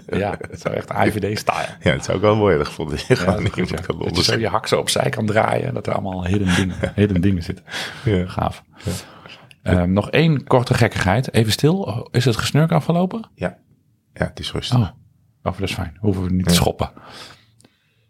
ja, 0.07 0.37
dat 0.49 0.61
zou 0.61 0.75
echt 0.75 0.89
IVD-style. 0.89 1.67
Ja, 1.81 1.91
dat 1.91 2.03
zou 2.03 2.17
ik 2.17 2.23
wel 2.23 2.35
mooi 2.35 2.65
gevonden. 2.65 2.99
Ja, 3.07 3.15
gewoon 3.15 3.43
niet 3.43 3.53
goed, 3.53 3.69
ja. 3.69 3.75
Dat 3.97 4.15
je 4.17 4.23
zo 4.23 4.39
je 4.39 4.47
hak 4.47 4.67
zo 4.67 4.79
opzij 4.79 5.09
kan 5.09 5.25
draaien. 5.25 5.73
Dat 5.73 5.87
er 5.87 5.93
allemaal 5.93 6.25
hidden 6.25 6.55
dingen, 6.55 6.75
hidden 6.95 7.21
dingen 7.21 7.43
zitten. 7.43 7.65
Ja. 8.03 8.25
Gaaf. 8.27 8.63
Ja. 8.83 8.91
Um, 9.69 9.93
nog 9.93 10.11
één 10.11 10.43
korte 10.43 10.73
gekkigheid. 10.73 11.33
Even 11.33 11.51
stil. 11.51 12.07
Is 12.11 12.25
het 12.25 12.35
gesnurk 12.37 12.71
afgelopen? 12.71 13.29
Ja. 13.35 13.57
Ja, 14.13 14.25
het 14.25 14.39
is 14.39 14.51
rustig. 14.51 14.77
Oh, 14.77 14.83
oh 15.43 15.53
dat 15.53 15.61
is 15.61 15.73
fijn. 15.73 15.97
Hoeven 15.99 16.23
we 16.23 16.31
niet 16.31 16.45
ja. 16.45 16.51
te 16.51 16.53
schoppen. 16.53 16.91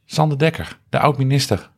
Sander 0.06 0.38
Dekker, 0.38 0.80
de 0.90 1.00
oud-minister. 1.00 1.70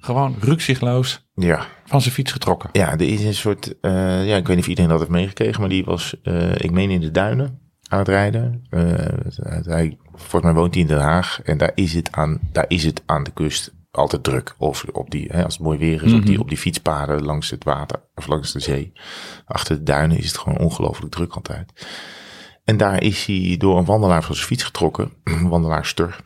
Gewoon 0.00 0.36
rukzichtloos 0.40 1.26
ja. 1.34 1.66
van 1.84 2.00
zijn 2.00 2.14
fiets 2.14 2.32
getrokken. 2.32 2.70
Ja, 2.72 2.92
er 2.92 3.00
is 3.00 3.24
een 3.24 3.34
soort... 3.34 3.74
Uh, 3.80 4.26
ja, 4.26 4.36
ik 4.36 4.46
weet 4.46 4.56
niet 4.56 4.64
of 4.64 4.68
iedereen 4.68 4.90
dat 4.90 4.98
heeft 4.98 5.10
meegekregen. 5.10 5.60
Maar 5.60 5.68
die 5.68 5.84
was, 5.84 6.14
uh, 6.22 6.54
ik 6.54 6.70
meen 6.70 6.90
in 6.90 7.00
de 7.00 7.10
duinen 7.10 7.58
aan 7.88 7.98
het 7.98 8.08
rijden. 8.08 8.66
Uh, 8.70 8.80
hij, 9.62 9.98
volgens 10.10 10.42
mij 10.42 10.52
woont 10.52 10.74
hij 10.74 10.82
in 10.82 10.88
Den 10.88 11.00
Haag. 11.00 11.40
En 11.42 11.58
daar 11.58 11.72
is 11.74 11.94
het 11.94 12.12
aan, 12.12 12.38
daar 12.52 12.64
is 12.68 12.84
het 12.84 13.02
aan 13.06 13.24
de 13.24 13.30
kust 13.30 13.74
altijd 13.90 14.24
druk. 14.24 14.54
Of 14.58 14.84
op 14.92 15.10
die, 15.10 15.28
hè, 15.32 15.44
als 15.44 15.54
het 15.54 15.62
mooi 15.62 15.78
weer 15.78 16.02
is, 16.02 16.12
op, 16.12 16.26
die, 16.26 16.40
op 16.40 16.48
die 16.48 16.58
fietspaden 16.58 17.22
langs 17.22 17.50
het 17.50 17.64
water 17.64 18.02
of 18.14 18.26
langs 18.26 18.52
de 18.52 18.60
zee. 18.60 18.92
Achter 19.44 19.76
de 19.76 19.82
duinen 19.82 20.18
is 20.18 20.26
het 20.26 20.38
gewoon 20.38 20.58
ongelooflijk 20.58 21.12
druk 21.12 21.32
altijd. 21.32 21.86
En 22.64 22.76
daar 22.76 23.02
is 23.02 23.24
hij 23.24 23.54
door 23.58 23.78
een 23.78 23.84
wandelaar 23.84 24.22
van 24.22 24.34
zijn 24.34 24.46
fiets 24.46 24.62
getrokken, 24.62 25.12
een 25.24 25.48
wandelaarster. 25.48 26.20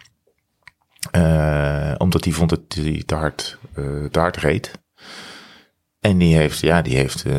Eh, 1.11 1.95
omdat 1.99 2.25
hij 2.25 2.33
vond 2.33 2.51
dat 2.51 2.61
hij 2.69 3.03
te 3.07 3.15
hard, 3.15 3.59
eh, 3.75 4.05
te 4.05 4.19
hard 4.19 4.37
reed. 4.37 4.82
En 6.03 6.19
die 6.19 6.37
heeft, 6.37 6.61
ja, 6.61 6.83
die 6.83 6.97
heeft, 6.97 7.25
eh, 7.25 7.35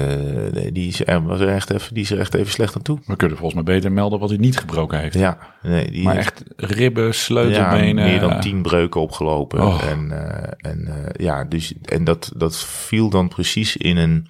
die 0.73 0.87
is, 0.87 1.05
er 1.05 1.23
was 1.23 1.39
er 1.39 1.47
echt 1.47 1.69
even, 1.69 1.93
die 1.93 2.03
is 2.03 2.11
er 2.11 2.19
echt 2.19 2.33
even 2.33 2.51
slecht 2.51 2.75
aan 2.75 2.81
toe. 2.81 2.99
We 3.05 3.15
kunnen 3.15 3.37
volgens 3.37 3.63
mij 3.63 3.75
beter 3.75 3.91
melden 3.91 4.19
wat 4.19 4.29
hij 4.29 4.37
niet 4.37 4.57
gebroken 4.57 4.99
heeft. 4.99 5.13
Ja, 5.13 5.37
nee, 5.61 5.91
die 5.91 6.03
maar 6.03 6.15
heeft- 6.15 6.43
echt 6.55 6.71
ribben, 6.71 7.05
ja, 7.05 7.11
sleutelbenen. 7.11 7.95
meer 8.05 8.19
dan 8.19 8.39
tien 8.39 8.61
breuken 8.61 9.01
opgelopen. 9.01 9.61
Oh. 9.61 9.83
En, 9.89 10.11
eh, 10.11 10.71
en 10.71 10.87
eh, 10.87 11.25
ja, 11.25 11.43
dus, 11.43 11.73
en 11.81 12.03
dat, 12.03 12.31
dat 12.35 12.57
viel 12.57 13.09
dan 13.09 13.27
precies 13.27 13.77
in 13.77 13.97
een, 13.97 14.27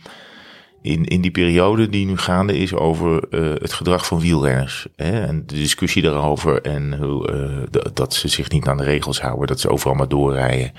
in, 0.83 1.05
in 1.05 1.21
die 1.21 1.31
periode 1.31 1.89
die 1.89 2.05
nu 2.05 2.17
gaande 2.17 2.57
is 2.57 2.73
over 2.73 3.29
eh, 3.29 3.49
het 3.61 3.73
gedrag 3.73 4.05
van 4.05 4.19
wielrenners. 4.19 4.87
Hè? 4.95 5.25
En 5.25 5.43
de 5.45 5.55
discussie 5.55 6.01
daarover 6.01 6.61
en 6.61 6.97
hoe, 6.97 7.31
eh, 7.71 7.83
dat 7.93 8.13
ze 8.13 8.27
zich 8.27 8.49
niet 8.49 8.67
aan 8.67 8.77
de 8.77 8.83
regels 8.83 9.21
houden, 9.21 9.47
dat 9.47 9.59
ze 9.59 9.69
overal 9.69 9.95
maar 9.95 10.07
doorrijden. 10.07 10.71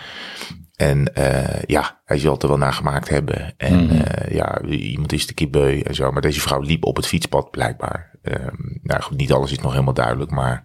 En 0.76 1.14
eh, 1.14 1.62
ja, 1.66 2.00
hij 2.04 2.18
zal 2.18 2.32
het 2.32 2.42
er 2.42 2.48
wel 2.48 2.58
naar 2.58 2.72
gemaakt 2.72 3.08
hebben. 3.08 3.54
En 3.56 3.86
Mhm. 3.86 4.34
ja, 4.34 4.62
iemand 4.62 5.12
is 5.12 5.26
de 5.26 5.34
keer 5.34 5.50
beu 5.50 5.80
en 5.80 5.94
zo. 5.94 6.10
Maar 6.12 6.22
deze 6.22 6.40
vrouw 6.40 6.60
liep 6.60 6.84
op 6.84 6.96
het 6.96 7.06
fietspad 7.06 7.50
blijkbaar. 7.50 8.10
Ehm, 8.22 8.54
nou 8.82 9.02
goed, 9.02 9.16
niet 9.16 9.32
alles 9.32 9.52
is 9.52 9.58
nog 9.58 9.72
helemaal 9.72 9.94
duidelijk, 9.94 10.30
maar... 10.30 10.62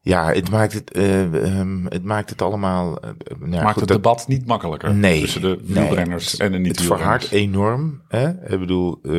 Ja, 0.00 0.32
het 0.32 0.50
maakt 0.50 0.72
het, 0.72 0.92
ehm, 0.92 1.84
het 1.88 2.04
maakt 2.04 2.30
het 2.30 2.42
allemaal... 2.42 3.00
eh, 3.00 3.10
nou 3.38 3.50
Maakt 3.50 3.64
goed, 3.64 3.80
het 3.80 3.88
dat- 3.88 4.02
debat 4.02 4.24
niet 4.28 4.46
makkelijker. 4.46 4.94
Nee, 4.94 5.20
Tussen 5.20 5.40
de 5.40 5.58
nee. 5.62 5.84
wielrenners 5.84 6.36
en 6.36 6.52
de 6.52 6.58
niet 6.58 6.76
het 6.78 6.86
verhardt 6.86 7.30
enorm. 7.30 8.00
Hè? 8.08 8.28
Ik 8.52 8.58
bedoel, 8.58 8.98
eh, 9.02 9.12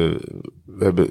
we 0.65 0.83
hebben 0.85 1.07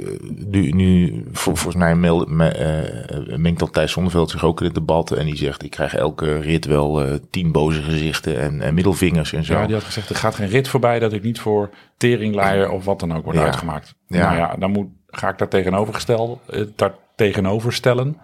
nu, 0.48 0.70
nu 0.70 1.24
vol- 1.32 1.54
volgens 1.54 1.76
mij 1.76 1.94
meld, 1.96 2.28
me, 2.28 3.34
mengt 3.36 3.58
dan 3.58 3.70
Thijs 3.70 3.92
Zonneveld 3.92 4.30
zich 4.30 4.44
ook 4.44 4.58
in 4.60 4.66
het 4.66 4.74
debat. 4.74 5.10
En 5.10 5.24
die 5.26 5.36
zegt, 5.36 5.62
ik 5.62 5.70
krijg 5.70 5.94
elke 5.94 6.38
rit 6.38 6.64
wel 6.64 7.18
tien 7.30 7.52
boze 7.52 7.82
gezichten 7.82 8.40
en, 8.40 8.60
en 8.60 8.74
middelvingers 8.74 9.32
en 9.32 9.44
zo. 9.44 9.52
Ja, 9.54 9.66
die 9.66 9.74
had 9.74 9.84
gezegd, 9.84 10.08
er 10.08 10.16
gaat 10.16 10.34
geen 10.34 10.48
rit 10.48 10.68
voorbij 10.68 10.98
dat 10.98 11.12
ik 11.12 11.22
niet 11.22 11.40
voor 11.40 11.70
teringleier 11.96 12.70
of 12.70 12.84
wat 12.84 13.00
dan 13.00 13.16
ook 13.16 13.24
word 13.24 13.36
Ja. 13.36 13.44
uitgemaakt. 13.44 13.94
Ja. 14.06 14.18
Nou 14.26 14.36
ja, 14.36 14.56
dan 14.58 14.70
moet, 14.70 14.86
ga 15.06 15.28
ik 15.28 15.38
daar 15.38 15.48
tegenovergesteld, 15.48 16.40
daar 16.76 16.94
tegenover 17.16 17.72
stellen 17.72 18.16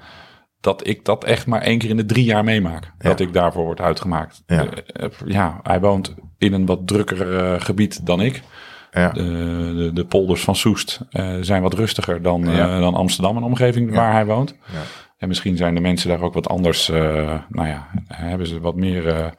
dat 0.65 0.87
ik 0.87 1.05
dat 1.05 1.25
echt 1.25 1.47
maar 1.47 1.61
één 1.61 1.79
keer 1.79 1.91
in 1.91 1.97
de 1.97 2.07
drie 2.07 2.25
jaar 2.25 2.45
meemaak. 2.45 2.93
Dat 2.99 3.21
ik 3.21 3.33
daarvoor 3.33 3.65
word 3.65 3.81
uitgemaakt. 3.81 4.43
Ja. 4.47 4.67
Eh, 4.67 5.05
eh, 5.05 5.11
ja, 5.25 5.61
hij 5.63 5.81
woont 5.81 6.15
in 6.39 6.53
een 6.53 6.67
wat 6.67 6.87
drukker 6.87 7.37
eh, 7.37 7.61
gebied 7.61 8.07
dan 8.07 8.21
ik. 8.21 8.43
Ja. 8.93 9.11
De, 9.11 9.23
de, 9.77 9.91
de 9.93 10.05
polders 10.05 10.45
van 10.45 10.57
Soest 10.57 11.01
zijn 11.41 11.63
wat 11.63 11.75
rustiger 11.75 12.23
dan, 12.23 12.45
dan 12.55 12.95
Amsterdam 12.95 13.37
en 13.37 13.43
omgeving 13.43 13.95
waar 13.95 14.13
hij 14.13 14.27
woont. 14.27 14.57
Ja. 14.73 14.81
En 15.19 15.29
misschien 15.29 15.57
zijn 15.57 15.75
de 15.75 15.81
mensen 15.81 16.09
daar 16.09 16.23
ook 16.23 16.35
wat 16.35 16.49
anders, 16.49 16.89
nou 17.49 17.67
ja, 17.67 17.87
hebben 18.07 18.47
ze 18.47 18.61
wat 18.61 18.77
meer 18.77 19.35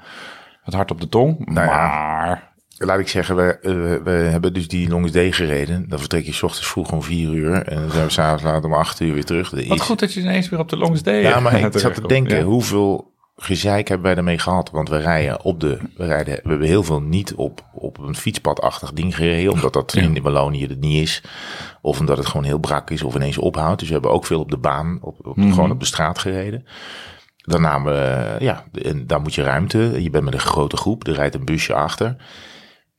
het 0.63 0.74
hart 0.74 0.91
op 0.91 1.01
de 1.01 1.10
tong. 1.10 1.46
Nou 1.46 1.67
maar 1.67 2.53
Laat 2.77 3.00
ik 3.00 3.08
zeggen, 3.08 3.36
we, 3.36 3.60
eh, 3.62 3.72
we 4.03 4.10
hebben 4.12 4.53
dus 4.53 4.67
die 4.67 4.89
Longs 4.89 5.12
D 5.12 5.17
gereden. 5.36 5.89
Dan 5.89 6.00
vertrek 6.00 6.25
je 6.25 6.34
's 6.34 6.44
ochtends 6.44 6.67
vroeg 6.67 6.91
om 6.91 7.03
vier 7.03 7.34
uur. 7.34 7.53
En 7.63 7.82
dan 7.82 7.91
zijn 7.91 8.05
we 8.05 8.12
s'avonds 8.12 8.44
laat 8.44 8.63
om 8.65 8.74
acht 8.74 9.00
uur 9.00 9.13
weer 9.13 9.25
terug. 9.25 9.50
Wat 9.50 9.60
is- 9.60 9.82
goed 9.82 10.00
dat 10.00 10.13
je 10.13 10.20
ineens 10.20 10.50
weer 10.50 10.60
op 10.60 10.70
de 10.70 10.77
Longs 10.77 11.03
Day 11.03 11.22
Ja, 11.22 11.39
maar 11.39 11.60
ik 11.60 11.77
zat 11.79 11.94
te 11.96 12.08
denken, 12.08 12.38
Ja. 12.38 12.44
hoeveel 12.44 13.13
gezeik 13.38 13.88
hebben 13.88 14.05
wij 14.05 14.15
daarmee 14.15 14.38
gehad? 14.39 14.70
Want 14.72 14.89
we 14.89 14.98
rijden 14.98 15.44
op 15.44 15.60
de, 15.60 15.77
we 15.98 16.05
rijden, 16.05 16.34
we 16.44 16.50
hebben 16.50 16.67
heel 16.67 16.84
veel 16.84 17.01
niet 17.01 17.34
op, 17.36 17.65
op 17.74 17.98
een 17.98 18.16
fietspadachtig 18.16 18.94
ding 18.94 19.16
gereden, 19.16 19.51
omdat 19.51 19.74
dat 19.74 19.92
Ja. 19.92 20.01
in 20.01 20.22
Wallonië 20.22 20.68
het 20.68 20.79
niet 20.79 21.01
is. 21.01 21.24
Of 21.81 22.00
omdat 22.00 22.18
het 22.18 22.25
gewoon 22.27 22.46
heel 22.46 22.59
brak 22.59 22.90
is 22.90 23.03
of 23.03 23.16
ineens 23.16 23.38
ophoudt. 23.38 23.79
Dus 23.79 23.88
we 23.88 23.94
hebben 23.94 24.11
ook 24.11 24.25
veel 24.25 24.40
op 24.40 24.51
de 24.51 24.57
baan, 24.57 24.98
op, 25.01 25.25
op, 25.25 25.35
Mhm. 25.35 25.51
gewoon 25.53 25.72
op 25.72 25.79
de 25.79 25.85
straat 25.85 26.20
gereden. 26.20 26.66
Dan 27.38 27.61
namen 27.61 27.94
we, 27.94 28.35
ja, 28.40 28.64
en 28.83 29.07
daar 29.07 29.22
moet 29.22 29.35
je 29.35 29.44
ruimte. 29.44 30.03
Je 30.03 30.09
bent 30.09 30.24
met 30.24 30.33
een 30.33 30.40
grote 30.40 30.77
groep, 30.77 31.07
er 31.07 31.14
rijdt 31.14 31.35
een 31.35 31.46
busje 31.46 31.74
achter. 31.74 32.16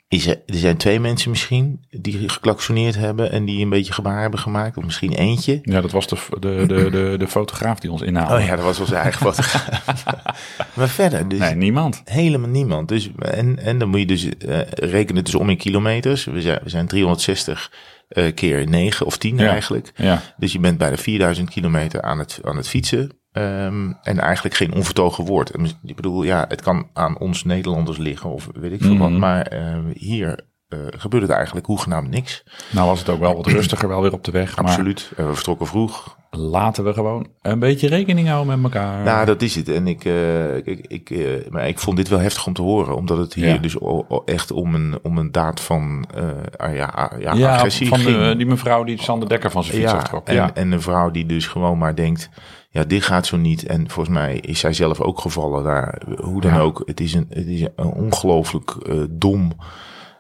Is 0.09 0.27
er, 0.27 0.43
er 0.47 0.55
zijn 0.55 0.77
twee 0.77 1.01
mensen 1.01 1.31
misschien 1.31 1.87
die 1.91 2.29
geklaksoneerd 2.29 2.95
hebben 2.97 3.31
en 3.33 3.45
die 3.45 3.63
een 3.63 3.69
beetje 3.69 3.93
gebaar 3.93 4.21
hebben 4.21 4.41
gemaakt. 4.41 4.77
Of 4.77 4.85
misschien 4.85 5.13
eentje. 5.13 5.59
Ja, 5.63 5.81
dat 5.81 5.91
was 5.93 6.07
de, 6.09 6.17
de, 6.41 6.65
de, 6.67 6.91
de, 6.91 7.15
de 7.19 7.29
fotograaf 7.29 7.79
die 7.81 7.91
ons 7.91 8.03
inhaalde. 8.03 8.35
Oh 8.35 8.45
ja, 8.47 8.57
dat 8.57 8.65
was 8.65 8.81
onze 8.81 8.95
eigen 8.95 9.21
fotograaf. 9.21 10.05
maar 10.77 10.89
verder, 10.89 11.29
dus 11.29 11.39
Nee, 11.39 11.55
niemand. 11.55 12.03
helemaal 12.05 12.49
niemand. 12.51 12.89
Dus, 12.89 13.11
en, 13.19 13.59
en 13.59 13.79
dan 13.79 13.89
moet 13.89 14.01
je 14.01 14.07
dus 14.07 14.29
eh, 14.39 14.61
rekenen 14.71 15.25
dus 15.25 15.35
om 15.35 15.51
in 15.51 15.57
kilometers. 15.57 16.25
We 16.25 16.41
zijn, 16.41 16.61
we 16.63 16.69
zijn 16.69 16.87
360 16.87 17.73
eh, 18.09 18.35
keer 18.35 18.69
9 18.69 19.07
of 19.07 19.17
10 19.19 19.39
Ja. 19.39 19.49
eigenlijk. 19.51 19.93
Ja, 19.97 20.23
Dus 20.37 20.53
je 20.53 20.59
bent 20.59 20.79
bij 20.79 20.91
de 20.91 20.97
4000 20.97 21.51
kilometer 21.51 22.03
aan 22.03 22.19
het, 22.19 22.39
aan 22.43 22.57
het 22.57 22.69
fietsen. 22.69 23.11
Ehm, 23.37 23.93
en 24.03 24.19
eigenlijk 24.19 24.55
geen 24.55 24.75
onvertogen 24.75 25.25
woord. 25.25 25.53
Ik 25.83 25.97
bedoel, 25.97 26.23
ja, 26.23 26.45
het 26.49 26.63
kan 26.63 26.89
aan 26.93 27.19
ons 27.19 27.45
Nederlanders 27.45 27.99
liggen 27.99 28.31
of 28.31 28.49
weet 28.53 28.73
ik 28.73 28.83
veel 28.83 28.99
wat. 28.99 29.11
Mhm. 29.11 29.19
Maar 29.19 29.43
eh, 29.43 29.79
hier 29.95 30.45
eh, 30.69 30.79
gebeurt 30.91 31.23
het 31.23 31.33
eigenlijk 31.33 31.67
hoegenaamd 31.67 32.11
niks. 32.11 32.45
nou 32.71 32.87
was 32.89 32.99
het 32.99 33.09
ook 33.09 33.21
wel 33.21 33.37
wat 33.37 33.47
rustiger 33.47 33.89
wel 33.89 34.03
weer 34.03 34.13
op 34.13 34.25
de 34.25 34.31
weg. 34.31 34.57
Absoluut. 34.57 35.11
En 35.17 35.27
we 35.27 35.35
vertrokken 35.35 35.67
vroeg. 35.67 36.17
laten 36.31 36.85
we 36.85 36.93
gewoon 36.93 37.27
een 37.43 37.59
beetje 37.59 37.89
rekening 37.89 38.29
houden 38.29 38.61
met 38.61 38.73
elkaar. 38.73 39.05
Nou, 39.05 39.27
dat 39.27 39.43
is 39.43 39.55
het. 39.55 39.69
En 39.69 39.87
ik, 39.87 40.05
eh, 40.05 40.57
ik, 40.57 40.85
ik, 40.89 41.11
eh, 41.11 41.51
maar 41.51 41.69
ik 41.69 41.79
vond 41.79 41.97
dit 41.97 42.09
wel 42.09 42.19
heftig 42.19 42.47
om 42.47 42.53
te 42.53 42.63
horen. 42.63 42.97
Omdat 42.97 43.19
het 43.19 43.35
hier 43.35 43.47
Ja. 43.47 43.59
dus 43.59 43.77
echt 44.25 44.51
om 44.51 44.75
een, 44.75 44.99
om 45.03 45.19
een 45.19 45.33
daad 45.33 45.61
van 45.61 46.09
eh, 46.15 46.23
ah, 46.57 46.75
ja, 46.75 46.85
ah, 46.85 47.21
ja, 47.21 47.35
ja, 47.35 47.55
agressie 47.55 47.89
van 47.89 47.99
ging. 47.99 48.37
die 48.37 48.47
mevrouw 48.47 48.85
die 48.85 49.03
Sander 49.03 49.29
Dekker 49.29 49.51
van 49.51 49.65
zijn 49.65 49.77
fiets 49.77 49.91
ja, 49.91 49.97
aftrok. 49.97 50.27
en, 50.27 50.35
Ja, 50.35 50.55
en 50.55 50.73
een 50.73 50.83
vrouw 50.83 51.11
die 51.11 51.27
dus 51.27 51.47
gewoon 51.47 51.79
maar 51.79 51.95
denkt... 51.95 52.29
Ja, 52.77 52.85
dit 52.85 53.03
gaat 53.03 53.27
zo 53.27 53.37
niet. 53.37 53.67
En 53.67 53.91
volgens 53.91 54.17
mij 54.17 54.37
is 54.37 54.59
zij 54.61 54.73
zelf 54.73 55.01
ook 55.01 55.21
gevallen 55.21 55.65
daar. 55.65 56.03
Hoe 56.21 56.41
dan 56.41 56.53
Ja. 56.53 56.59
ook. 56.61 56.83
Het 56.85 57.01
is 57.01 57.15
een, 57.15 57.27
het 57.31 57.47
is 57.47 57.61
een 57.61 57.85
ongelooflijk 57.85 58.71
eh, 58.71 59.03
dom 59.11 59.53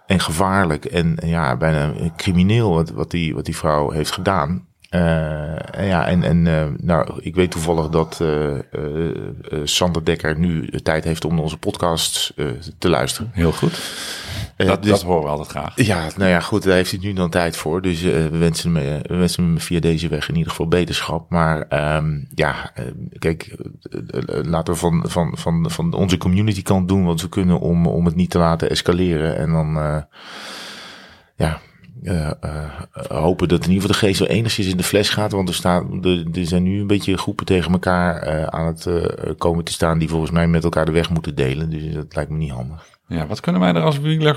en 0.07 0.21
gevaarlijk. 0.21 0.85
En 0.85 1.17
ja, 1.25 1.57
bijna 1.57 1.93
crimineel 2.17 2.75
wat, 2.75 2.91
wat, 2.91 3.11
die, 3.11 3.35
wat 3.35 3.45
die 3.45 3.57
vrouw 3.57 3.91
heeft 3.91 4.11
gedaan. 4.11 4.67
Eh, 4.91 5.01
ja, 5.89 6.07
en, 6.07 6.23
en 6.23 6.47
eh, 6.47 6.65
nou, 6.77 7.09
ik 7.21 7.35
weet 7.35 7.51
toevallig 7.51 7.89
dat 7.89 8.21
eh, 8.21 8.55
Sander 9.65 10.05
Dekker 10.05 10.39
nu 10.39 10.67
de 10.67 10.83
tijd 10.83 11.05
heeft 11.05 11.25
om 11.25 11.39
onze 11.41 11.57
podcasts 11.59 12.33
eh, 12.37 12.47
te 12.79 12.89
luisteren. 12.89 13.31
heel 13.33 13.53
goed. 13.53 13.81
Dat, 14.57 14.83
dus- 14.83 14.91
dat 14.91 15.03
horen 15.03 15.23
we 15.23 15.29
altijd 15.29 15.49
graag. 15.49 15.87
ja, 15.87 16.09
nou 16.17 16.31
ja, 16.31 16.41
goed, 16.41 16.63
daar 16.63 16.75
heeft 16.75 16.91
hij 16.91 17.01
nu 17.01 17.13
dan 17.13 17.31
tijd 17.31 17.57
voor. 17.57 17.83
Dus 17.83 18.03
eh, 18.03 18.13
we, 18.13 18.39
wensen 18.39 18.75
hem, 18.75 18.85
eh, 18.85 19.01
we 19.03 19.17
wensen 19.17 19.45
hem 19.45 19.61
via 19.61 19.81
deze 19.81 20.09
weg 20.09 20.29
in 20.29 20.37
ieder 20.37 20.51
geval 20.51 20.69
beterschap. 20.69 21.31
Maar 21.31 21.63
ehm, 21.69 22.21
ja, 22.35 22.71
eh, 22.75 22.85
kijk, 23.19 23.57
laten 24.27 24.73
we 24.73 24.79
van, 24.79 25.05
van, 25.07 25.39
van, 25.39 25.71
van 25.71 25.93
onze 25.93 26.17
community 26.17 26.63
kant 26.63 26.89
doen 26.89 27.05
wat 27.05 27.21
we 27.21 27.29
kunnen 27.29 27.61
om, 27.61 27.87
om 27.87 28.05
het 28.05 28.15
niet 28.15 28.31
te 28.31 28.39
laten 28.39 28.71
escaleren. 28.71 29.37
En 29.37 29.53
dan, 29.53 30.05
ja, 31.37 31.61
hopen 33.09 33.49
dat 33.49 33.65
in 33.65 33.71
ieder 33.73 33.83
geval 33.83 34.01
de 34.01 34.07
geest 34.07 34.19
wel 34.19 34.29
enigszins 34.29 34.67
in 34.67 34.77
de 34.77 34.83
fles 34.83 35.09
gaat. 35.09 35.33
Want 35.33 35.49
er, 35.49 35.55
staan, 35.55 36.05
er, 36.05 36.25
er 36.33 36.47
zijn 36.47 36.63
nu 36.63 36.81
een 36.81 36.87
beetje 36.87 37.19
groepen 37.19 37.47
tegen 37.47 37.73
elkaar 37.73 38.51
aan 38.51 38.67
het 38.67 38.89
komen 39.39 39.65
te 39.65 39.73
staan 39.73 39.99
die 39.99 40.09
volgens 40.09 40.31
mij 40.31 40.49
met 40.49 40.65
elkaar 40.65 40.85
de 40.85 40.93
weg 40.93 41.11
moeten 41.11 41.35
delen. 41.35 41.71
Dus 41.71 41.95
dat 41.95 42.15
lijkt 42.15 42.31
me 42.31 42.37
niet 42.37 42.51
handig. 42.51 42.96
Ja, 43.09 43.27
wat 43.27 43.41
kunnen 43.41 43.61
wij 43.61 43.75
er 43.75 43.83
als 43.83 43.99
wieler 43.99 44.37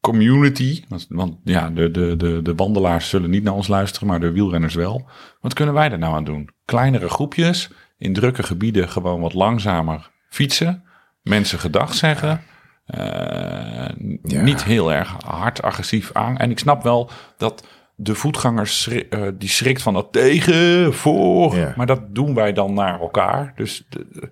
community, 0.00 0.84
want, 0.88 1.06
want 1.08 1.36
ja, 1.44 1.70
de, 1.70 1.90
de, 1.90 2.16
de, 2.16 2.42
de 2.42 2.54
wandelaars 2.54 3.08
zullen 3.08 3.30
niet 3.30 3.42
naar 3.42 3.54
ons 3.54 3.68
luisteren, 3.68 4.08
maar 4.08 4.20
de 4.20 4.32
wielrenners 4.32 4.74
wel. 4.74 5.08
Wat 5.40 5.54
kunnen 5.54 5.74
wij 5.74 5.90
er 5.90 5.98
nou 5.98 6.14
aan 6.14 6.24
doen? 6.24 6.50
Kleinere 6.64 7.08
groepjes, 7.08 7.70
in 7.98 8.12
drukke 8.12 8.42
gebieden 8.42 8.88
gewoon 8.88 9.20
wat 9.20 9.34
langzamer 9.34 10.10
fietsen, 10.28 10.84
mensen 11.22 11.58
gedag 11.58 11.94
zeggen, 11.94 12.40
eh, 12.86 13.90
niet 14.22 14.64
heel 14.64 14.92
erg 14.92 15.16
hard 15.24 15.62
agressief 15.62 16.10
aan. 16.12 16.36
En 16.36 16.50
ik 16.50 16.58
snap 16.58 16.82
wel 16.82 17.10
dat 17.36 17.66
de 17.94 18.14
voetganger 18.14 18.66
schri- 18.66 19.06
eh, 19.10 19.28
die 19.34 19.48
schrikt 19.48 19.82
van 19.82 19.94
dat 19.94 20.12
tegen, 20.12 20.94
voor, 20.94 21.56
Ja. 21.56 21.72
maar 21.76 21.86
dat 21.86 22.14
doen 22.14 22.34
wij 22.34 22.52
dan 22.52 22.74
naar 22.74 23.00
elkaar. 23.00 23.52
Dus 23.56 23.86
de- 23.88 24.06
de- 24.12 24.28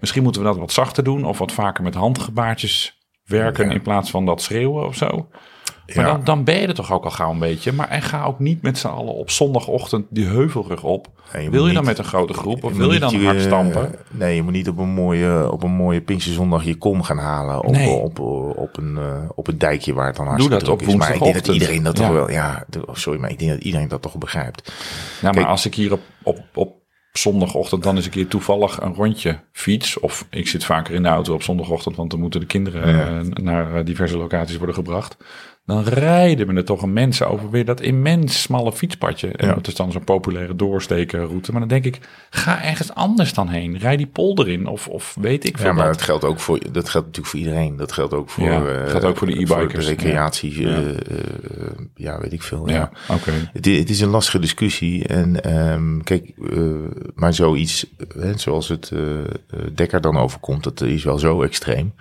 misschien 0.00 0.22
moeten 0.22 0.42
we 0.42 0.48
dat 0.48 0.58
wat 0.58 0.72
zachter 0.72 1.04
doen 1.04 1.24
of 1.24 1.38
wat 1.38 1.52
vaker 1.52 1.84
met 1.84 1.94
handgebaartjes 1.94 2.98
werken 3.24 3.66
Ja. 3.68 3.72
in 3.74 3.82
plaats 3.82 4.10
van 4.10 4.26
dat 4.26 4.42
schreeuwen 4.42 4.86
of 4.86 4.94
zo. 4.96 5.28
Maar 5.94 6.04
Ja. 6.06 6.12
dan, 6.12 6.24
dan 6.24 6.44
ben 6.44 6.60
je 6.60 6.66
er 6.66 6.74
toch 6.74 6.92
ook 6.92 7.04
al 7.04 7.10
gauw 7.10 7.30
een 7.30 7.38
beetje. 7.38 7.72
Maar 7.72 7.88
en 7.88 8.02
ga 8.02 8.24
ook 8.24 8.38
niet 8.38 8.62
met 8.62 8.78
z'n 8.78 8.86
allen 8.86 9.14
op 9.14 9.30
zondagochtend 9.30 10.06
die 10.10 10.26
heuvelrug 10.26 10.82
op. 10.84 11.06
Nee, 11.32 11.42
je 11.44 11.50
wil 11.50 11.66
je 11.66 11.74
dan 11.74 11.84
met 11.84 11.98
een 11.98 12.04
grote 12.04 12.32
groep 12.34 12.64
of 12.64 12.76
wil 12.76 12.92
je 12.92 12.98
dan 12.98 13.24
hard 13.24 13.40
stampen? 13.40 13.94
Nee, 14.10 14.34
je 14.34 14.42
moet 14.42 14.52
niet 14.52 14.68
op 14.68 14.78
een 14.78 14.88
mooie, 14.88 15.52
op 15.52 15.62
een 15.62 15.70
mooie 15.70 16.00
Pinksterzondag 16.00 16.64
je 16.64 16.74
kom 16.76 17.02
gaan 17.02 17.18
halen. 17.18 17.64
Op, 17.64 17.70
Nee. 17.70 17.88
op, 17.88 18.18
op, 18.56 18.76
een, 18.76 18.96
eh, 18.96 19.22
op 19.34 19.48
een 19.48 19.58
dijkje 19.58 19.94
waar 19.94 20.06
het 20.06 20.16
dan 20.16 20.24
Doe 20.24 20.34
hartstikke 20.34 20.64
dat 20.64 20.74
op 20.74 20.82
is. 20.88 20.94
Maar 20.94 21.14
ik 21.14 21.22
denk 21.22 21.34
dat 21.34 21.48
iedereen 21.48 21.82
dat 21.82 21.96
toch 21.96 22.08
wel... 22.08 22.30
Ja, 22.30 22.64
sorry, 22.92 23.20
maar 23.20 23.30
ik 23.30 23.38
denk 23.38 23.50
dat 23.50 23.60
iedereen 23.62 23.88
dat 23.88 24.02
toch 24.02 24.18
begrijpt. 24.18 24.72
Ja, 25.20 25.32
maar 25.32 25.46
als 25.46 25.66
ik 25.66 25.74
hier 25.74 25.92
op, 25.92 26.00
op, 26.22 26.38
op 26.54 26.76
zondagochtend 27.12 27.82
dan 27.82 27.96
eens 27.96 28.04
een 28.04 28.10
keer 28.10 28.28
toevallig 28.28 28.80
een 28.80 28.94
rondje 28.94 29.40
fiets. 29.52 29.98
Of 30.00 30.26
ik 30.30 30.48
zit 30.48 30.64
vaker 30.64 30.94
in 30.94 31.02
de 31.02 31.08
auto 31.08 31.34
op 31.34 31.42
zondagochtend, 31.42 31.96
want 31.96 32.10
dan 32.10 32.20
moeten 32.20 32.40
de 32.40 32.46
kinderen 32.46 32.96
Ja. 32.96 33.06
eh, 33.18 33.42
naar 33.42 33.74
eh, 33.74 33.84
diverse 33.84 34.16
locaties 34.18 34.56
worden 34.56 34.74
gebracht. 34.74 35.16
Dan 35.68 35.82
rijden 35.84 36.46
we 36.46 36.54
er 36.54 36.64
toch 36.64 36.82
een 36.82 36.92
mensen 36.92 37.28
over 37.28 37.50
weer 37.50 37.64
dat 37.64 37.80
immens 37.80 38.42
smalle 38.42 38.72
fietspadje. 38.72 39.28
En 39.28 39.46
Ja. 39.48 39.54
dat 39.54 39.66
is 39.66 39.74
dan 39.74 39.92
zo'n 39.92 40.04
populaire 40.04 40.56
doorstekenroute. 40.56 41.50
Maar 41.50 41.60
dan 41.60 41.68
denk 41.68 41.84
ik, 41.84 41.98
ga 42.30 42.64
ergens 42.64 42.94
anders 42.94 43.34
dan 43.34 43.48
heen. 43.48 43.78
Rij 43.78 43.96
die 43.96 44.06
polder 44.06 44.48
in 44.48 44.66
of, 44.66 44.88
of 44.88 45.16
weet 45.20 45.46
ik 45.46 45.56
veel 45.58 45.66
Ja, 45.66 45.72
maar 45.72 45.86
dat 45.86 46.02
geldt 46.02 46.24
ook 46.24 46.40
voor, 46.40 46.58
dat 46.72 46.88
geldt 46.88 47.06
natuurlijk 47.06 47.26
voor 47.26 47.38
iedereen. 47.38 47.76
Dat 47.76 47.92
geldt 47.92 48.14
ook 48.14 48.30
voor, 48.30 48.44
Ja, 48.44 48.64
eh, 48.66 48.90
geldt 48.90 49.04
ook 49.04 49.16
voor 49.16 49.26
de 49.26 49.40
e-bikers. 49.40 49.86
recreatie, 49.86 50.60
Ja. 50.60 50.68
ja. 50.78 50.82
ja, 51.94 52.20
weet 52.20 52.32
ik 52.32 52.42
veel. 52.42 52.68
Ja, 52.68 52.74
Ja. 53.08 53.14
oké. 53.14 53.30
Het, 53.52 53.90
is 53.90 54.00
een 54.00 54.08
lastige 54.08 54.38
discussie. 54.38 55.06
En 55.06 55.42
ehm, 55.44 55.98
kijk, 56.00 56.32
eh, 56.52 56.58
maar 57.14 57.34
zoiets, 57.34 57.86
hè, 58.18 58.38
zoals 58.38 58.68
het 58.68 58.90
eh, 58.90 59.18
eh, 59.20 59.24
Dekker 59.74 60.00
dan 60.00 60.16
overkomt, 60.18 60.64
dat 60.64 60.80
is 60.80 61.04
wel 61.04 61.18
zo 61.18 61.42
extreem. 61.42 61.92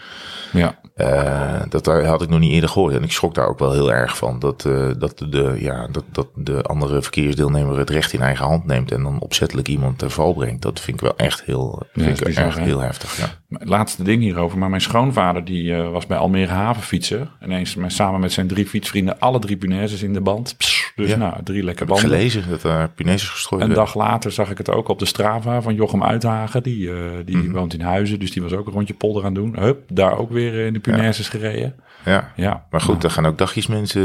Ja, 0.53 0.79
Eh, 0.95 1.61
dat 1.69 1.85
had 1.85 2.21
ik 2.21 2.29
nog 2.29 2.39
niet 2.39 2.51
eerder 2.51 2.69
gehoord. 2.69 2.93
En 2.95 3.03
ik 3.03 3.11
schrok 3.11 3.35
daar 3.35 3.47
ook 3.47 3.56
wel 3.59 3.71
heel 3.71 3.91
erg 3.93 4.17
van. 4.17 4.39
Dat, 4.39 4.65
eh, 4.65 4.89
dat, 4.97 5.25
de, 5.29 5.55
ja, 5.59 5.87
dat, 5.91 6.03
dat 6.11 6.27
de 6.35 6.61
andere 6.61 7.01
verkeersdeelnemer 7.01 7.77
het 7.77 7.89
recht 7.89 8.13
in 8.13 8.21
eigen 8.21 8.45
hand 8.45 8.65
neemt. 8.65 8.91
En 8.91 9.03
dan 9.03 9.19
opzettelijk 9.19 9.67
iemand 9.67 9.97
ter 9.97 10.09
val 10.11 10.33
brengt. 10.33 10.61
Dat 10.61 10.79
vind 10.79 10.97
ik 10.97 11.03
wel 11.03 11.15
echt 11.17 11.43
heel, 11.43 11.83
Ja, 11.93 12.01
vind 12.03 12.13
is 12.13 12.19
ik 12.19 12.25
bizar, 12.25 12.45
echt 12.45 12.57
hè? 12.57 12.63
heel 12.63 12.79
heftig. 12.79 13.17
Ja. 13.17 13.57
Laatste 13.59 14.03
ding 14.03 14.21
hierover, 14.21 14.57
maar 14.57 14.69
mijn 14.69 14.81
schoonvader 14.81 15.45
die 15.45 15.75
eh, 15.75 15.89
was 15.91 16.05
bij 16.05 16.17
Almere 16.17 16.51
Haven 16.51 16.83
fietsen. 16.83 17.29
Ineens 17.43 17.75
met- 17.75 17.91
samen 17.93 18.19
met 18.19 18.31
zijn 18.31 18.47
drie 18.47 18.65
fietsvrienden 18.67 19.19
alle 19.19 19.39
drie 19.39 19.57
punaises 19.57 20.03
in 20.03 20.13
de 20.13 20.21
band. 20.21 20.55
Pss, 20.57 20.91
dus 20.95 21.09
Ja. 21.09 21.17
nou, 21.17 21.43
drie 21.43 21.63
lekker 21.63 21.85
banden. 21.85 22.05
gelezen 22.09 22.49
dat 22.49 22.63
er 22.63 22.89
punaises 22.89 23.29
gestrooid 23.29 23.63
Een 23.63 23.73
dag 23.73 23.95
later 23.95 24.31
zag 24.31 24.49
ik 24.51 24.57
het 24.57 24.69
ook 24.71 24.87
op 24.87 24.99
de 24.99 25.05
Strava 25.05 25.61
van 25.61 25.75
Jochem 25.75 26.03
Uithagen. 26.03 26.63
Die, 26.63 26.91
eh, 26.91 26.95
die 27.25 27.37
Mhm. 27.37 27.51
woont 27.51 27.73
in 27.73 27.81
Huizen, 27.81 28.19
dus 28.19 28.31
die 28.31 28.41
was 28.41 28.53
ook 28.53 28.67
een 28.67 28.73
rondje 28.73 28.93
polder 28.93 29.23
aan 29.25 29.33
het 29.33 29.43
doen. 29.43 29.59
Hup, 29.59 29.79
daar 29.87 30.17
ook 30.17 30.31
weer 30.31 30.65
in 30.65 30.73
de 30.73 30.79
punaises 30.79 31.29
gereden. 31.29 31.75
Ja. 32.07 32.31
Ja, 32.35 32.65
Maar 32.69 32.81
goed, 32.81 33.01
daar 33.01 33.11
gaan 33.11 33.25
ook 33.25 33.37
dagjesmensen, 33.37 34.03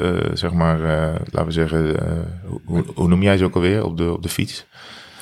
eh 0.00 0.30
zeg 0.32 0.52
maar, 0.52 0.84
eh, 0.84 1.14
laten 1.24 1.44
we 1.44 1.50
zeggen, 1.50 2.00
eh, 2.00 2.12
hoe, 2.64 2.84
hoe 2.94 3.08
noem 3.08 3.22
jij 3.22 3.36
ze 3.36 3.44
ook 3.44 3.54
alweer 3.54 3.84
op 3.84 3.96
de, 3.96 4.12
op 4.12 4.22
de 4.22 4.28
fiets? 4.28 4.66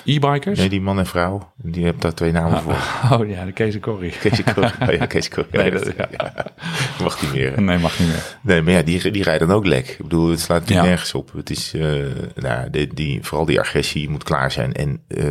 E-bikers? 0.08 0.58
Nee, 0.58 0.68
die 0.68 0.80
man 0.80 0.98
en 0.98 1.06
vrouw, 1.06 1.52
die 1.56 1.84
hebben 1.84 2.02
daar 2.02 2.14
twee 2.14 2.32
namen 2.32 2.62
voor. 2.62 2.76
Oh 3.20 3.28
ja, 3.28 3.44
de 3.44 3.52
Kees 3.52 3.74
en 3.74 3.80
Corrie. 3.80 4.10
Kees 4.10 4.42
Corrie. 4.54 4.72
Oh 4.88 4.92
ja, 4.94 5.06
Kees 5.06 5.28
Corrie. 5.28 5.52
Nee, 5.60 5.70
dat- 5.70 5.92
ja. 5.96 6.08
ja. 6.18 6.32
Mag 7.02 7.22
niet 7.22 7.32
meer. 7.32 7.54
hè? 7.54 7.60
Nee, 7.60 7.78
mag 7.78 7.98
niet 7.98 8.08
meer. 8.08 8.36
Nee, 8.40 8.62
maar 8.62 8.72
ja, 8.72 8.82
die, 8.82 9.10
die 9.10 9.22
rijden 9.22 9.48
dan 9.48 9.56
ook 9.56 9.66
lek. 9.66 9.88
Ik 9.88 9.96
bedoel, 9.98 10.30
het 10.30 10.40
slaat 10.40 10.58
natuurlijk 10.60 10.86
Ja. 10.86 10.90
nergens 10.92 11.14
op. 11.14 11.32
Het 11.32 11.50
is, 11.50 11.74
eh, 11.74 12.04
nou, 12.34 12.70
die, 12.70 12.94
die, 12.94 13.18
vooral 13.22 13.46
die 13.46 13.60
agressie 13.60 14.10
moet 14.10 14.24
klaar 14.24 14.52
zijn. 14.52 14.74
En 14.74 15.00
eh, 15.08 15.24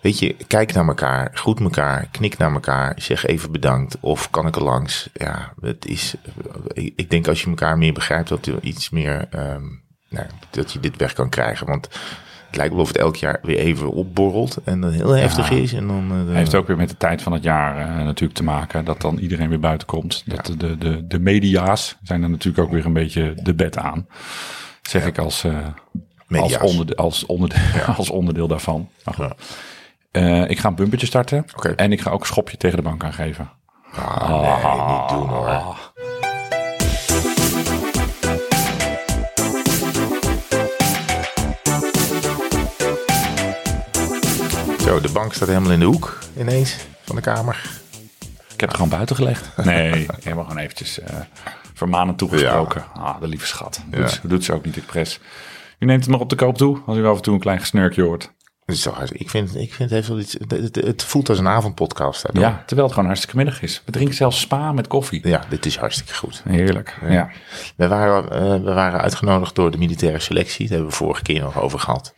weet 0.00 0.18
je, 0.18 0.36
kijk 0.46 0.72
naar 0.72 0.86
elkaar, 0.88 1.30
groet 1.34 1.60
elkaar, 1.60 2.06
knik 2.10 2.38
naar 2.38 2.52
elkaar, 2.52 2.92
zeg 2.96 3.26
even 3.26 3.52
bedankt. 3.52 3.96
Of 4.00 4.30
kan 4.30 4.46
ik 4.46 4.56
er 4.56 4.62
langs? 4.62 5.08
Ja, 5.14 5.52
het 5.60 5.86
is, 5.86 6.14
ik, 6.74 7.10
denk 7.10 7.28
als 7.28 7.42
je 7.42 7.48
elkaar 7.48 7.78
meer 7.78 7.92
begrijpt, 7.92 8.28
dat 8.28 8.46
er 8.46 8.54
iets 8.60 8.90
meer, 8.90 9.26
ehm, 9.30 9.64
nou, 10.08 10.26
dat 10.50 10.72
je 10.72 10.80
dit 10.80 10.96
weg 10.96 11.12
kan 11.12 11.28
krijgen. 11.28 11.66
Want 11.66 11.88
het 12.52 12.60
lijkt 12.60 12.74
wel 12.74 12.82
of 12.82 12.88
het 12.88 12.98
elk 12.98 13.16
jaar 13.16 13.38
weer 13.42 13.58
even 13.58 13.90
opborrelt 13.90 14.56
en 14.64 14.80
dan 14.80 14.90
heel 14.90 15.10
heftig 15.10 15.50
is. 15.50 15.72
En 15.72 15.86
dan, 15.86 16.26
eh, 16.28 16.34
Heeft 16.34 16.54
ook 16.54 16.66
weer 16.66 16.76
met 16.76 16.88
de 16.88 16.96
tijd 16.96 17.22
van 17.22 17.32
het 17.32 17.42
jaar 17.42 17.76
eh, 17.76 18.04
natuurlijk 18.04 18.38
te 18.38 18.44
maken. 18.44 18.84
Dat 18.84 19.00
dan 19.00 19.18
iedereen 19.18 19.48
weer 19.48 19.60
buiten 19.60 19.86
komt. 19.86 20.22
Dat 20.26 20.46
de, 20.46 20.56
de, 20.56 20.78
de, 20.78 21.06
de 21.06 21.18
media's 21.18 21.96
zijn 22.02 22.22
er 22.22 22.30
natuurlijk 22.30 22.64
ook 22.64 22.72
weer 22.72 22.86
een 22.86 22.92
beetje 22.92 23.34
de 23.42 23.54
bed 23.54 23.78
aan. 23.78 24.06
Zeg 24.82 25.06
ik 25.06 25.18
als, 25.18 25.44
eh, 25.44 25.56
als, 26.40 26.58
onderdeel, 26.58 26.96
als, 26.96 27.26
onderdeel, 27.26 27.84
als 27.96 28.10
onderdeel 28.10 28.48
daarvan. 28.48 28.88
Ik 30.46 30.58
ga 30.58 30.68
een 30.68 30.74
bumpertje 30.74 31.06
starten. 31.06 31.44
En 31.76 31.92
ik 31.92 32.00
ga 32.00 32.10
ook 32.10 32.20
een 32.20 32.26
schopje 32.26 32.56
tegen 32.56 32.76
de 32.76 32.82
bank 32.82 33.04
aangeven. 33.04 33.50
Ah, 33.94 34.64
nee, 34.64 34.98
niet 34.98 35.08
doen 35.08 35.28
hoor. 35.28 35.91
Zo, 44.92 45.00
de 45.00 45.12
bank 45.12 45.32
staat 45.34 45.48
helemaal 45.48 45.70
in 45.70 45.78
de 45.78 45.84
hoek 45.84 46.18
ineens 46.38 46.76
van 47.04 47.16
de 47.16 47.22
kamer. 47.22 47.60
Ik 48.54 48.60
heb 48.60 48.68
het 48.68 48.74
gewoon 48.74 48.88
buiten 48.88 49.16
gelegd. 49.16 49.48
Nee, 49.64 49.90
ik 50.02 50.06
heb 50.10 50.24
hem 50.24 50.38
gewoon 50.40 50.58
eventjes 50.58 51.00
eh 51.00 51.16
vermanend 51.74 52.18
toegesproken. 52.18 52.84
Ah, 52.94 53.20
de 53.20 53.26
lieve 53.28 53.46
schat. 53.46 53.80
Doet, 53.86 54.00
Ja. 54.00 54.06
ze- 54.06 54.28
doet 54.28 54.44
ze 54.44 54.52
ook 54.52 54.64
niet 54.64 54.76
expres. 54.76 55.20
U 55.78 55.86
neemt 55.86 56.00
het 56.02 56.10
nog 56.10 56.20
op 56.20 56.28
de 56.30 56.36
koop 56.36 56.56
toe 56.56 56.78
als 56.86 56.96
u 56.96 57.06
af 57.06 57.16
en 57.16 57.22
toe 57.22 57.34
een 57.34 57.40
klein 57.40 57.60
gesnurkje 57.60 58.02
hoort. 58.02 58.32
Hartstikke- 58.66 59.18
ik 59.18 59.30
vind, 59.30 59.48
ik 59.56 59.74
vind 59.74 59.78
het, 59.78 59.90
heeft 59.90 60.08
wel 60.08 60.18
iets, 60.18 60.36
het, 60.48 60.74
het, 60.76 61.02
voelt 61.04 61.28
als 61.28 61.38
een 61.38 61.48
avondpodcast. 61.48 62.22
daardoor. 62.22 62.42
Ja, 62.42 62.62
terwijl 62.66 62.82
het 62.82 62.92
gewoon 62.92 63.06
hartstikke 63.08 63.36
middag 63.36 63.62
is. 63.62 63.82
We 63.84 63.92
drinken 63.92 64.14
zelfs 64.14 64.40
spa 64.40 64.72
met 64.72 64.86
koffie. 64.86 65.28
ja, 65.28 65.44
dit 65.48 65.66
is 65.66 65.76
hartstikke 65.76 66.14
goed. 66.14 66.42
Heerlijk. 66.48 66.98
Ja. 67.08 67.30
We 67.76 67.88
waren, 67.88 68.30
eh, 68.30 68.40
we 68.64 68.72
waren 68.72 69.00
uitgenodigd 69.00 69.54
door 69.54 69.70
de 69.70 69.78
militaire 69.78 70.18
selectie. 70.20 70.60
Daar 70.66 70.74
hebben 70.76 70.90
we 70.90 70.96
vorige 70.96 71.22
keer 71.22 71.40
nog 71.40 71.60
over 71.60 71.78
gehad. 71.78 72.14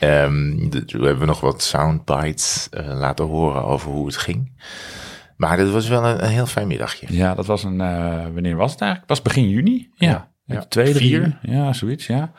Ehm 0.00 0.68
de- 0.70 0.84
toen 0.84 1.00
hebben 1.00 1.18
we 1.20 1.26
nog 1.26 1.40
wat 1.40 1.62
soundbites 1.62 2.68
eh, 2.70 2.86
laten 2.86 3.24
horen 3.24 3.64
over 3.64 3.90
hoe 3.90 4.06
het 4.06 4.16
ging. 4.16 4.52
Maar 5.36 5.58
het 5.58 5.70
was 5.70 5.88
wel 5.88 6.04
een, 6.04 6.24
een 6.24 6.30
heel 6.30 6.46
fijn 6.46 6.66
middagje. 6.66 7.06
Ja, 7.10 7.34
dat 7.34 7.46
was 7.46 7.64
een. 7.64 7.80
eh, 7.80 8.22
wanneer 8.32 8.56
was 8.56 8.72
het 8.72 8.80
eigenlijk? 8.80 9.10
Het 9.10 9.18
was 9.18 9.22
begin 9.34 9.48
juni. 9.48 9.90
Ja. 9.94 10.08
Ja. 10.08 10.54
ja. 10.54 10.64
Twee, 10.68 10.94
Vier. 10.94 11.38
Ja, 11.42 11.72
zoiets. 11.72 12.06
Ja. 12.06 12.32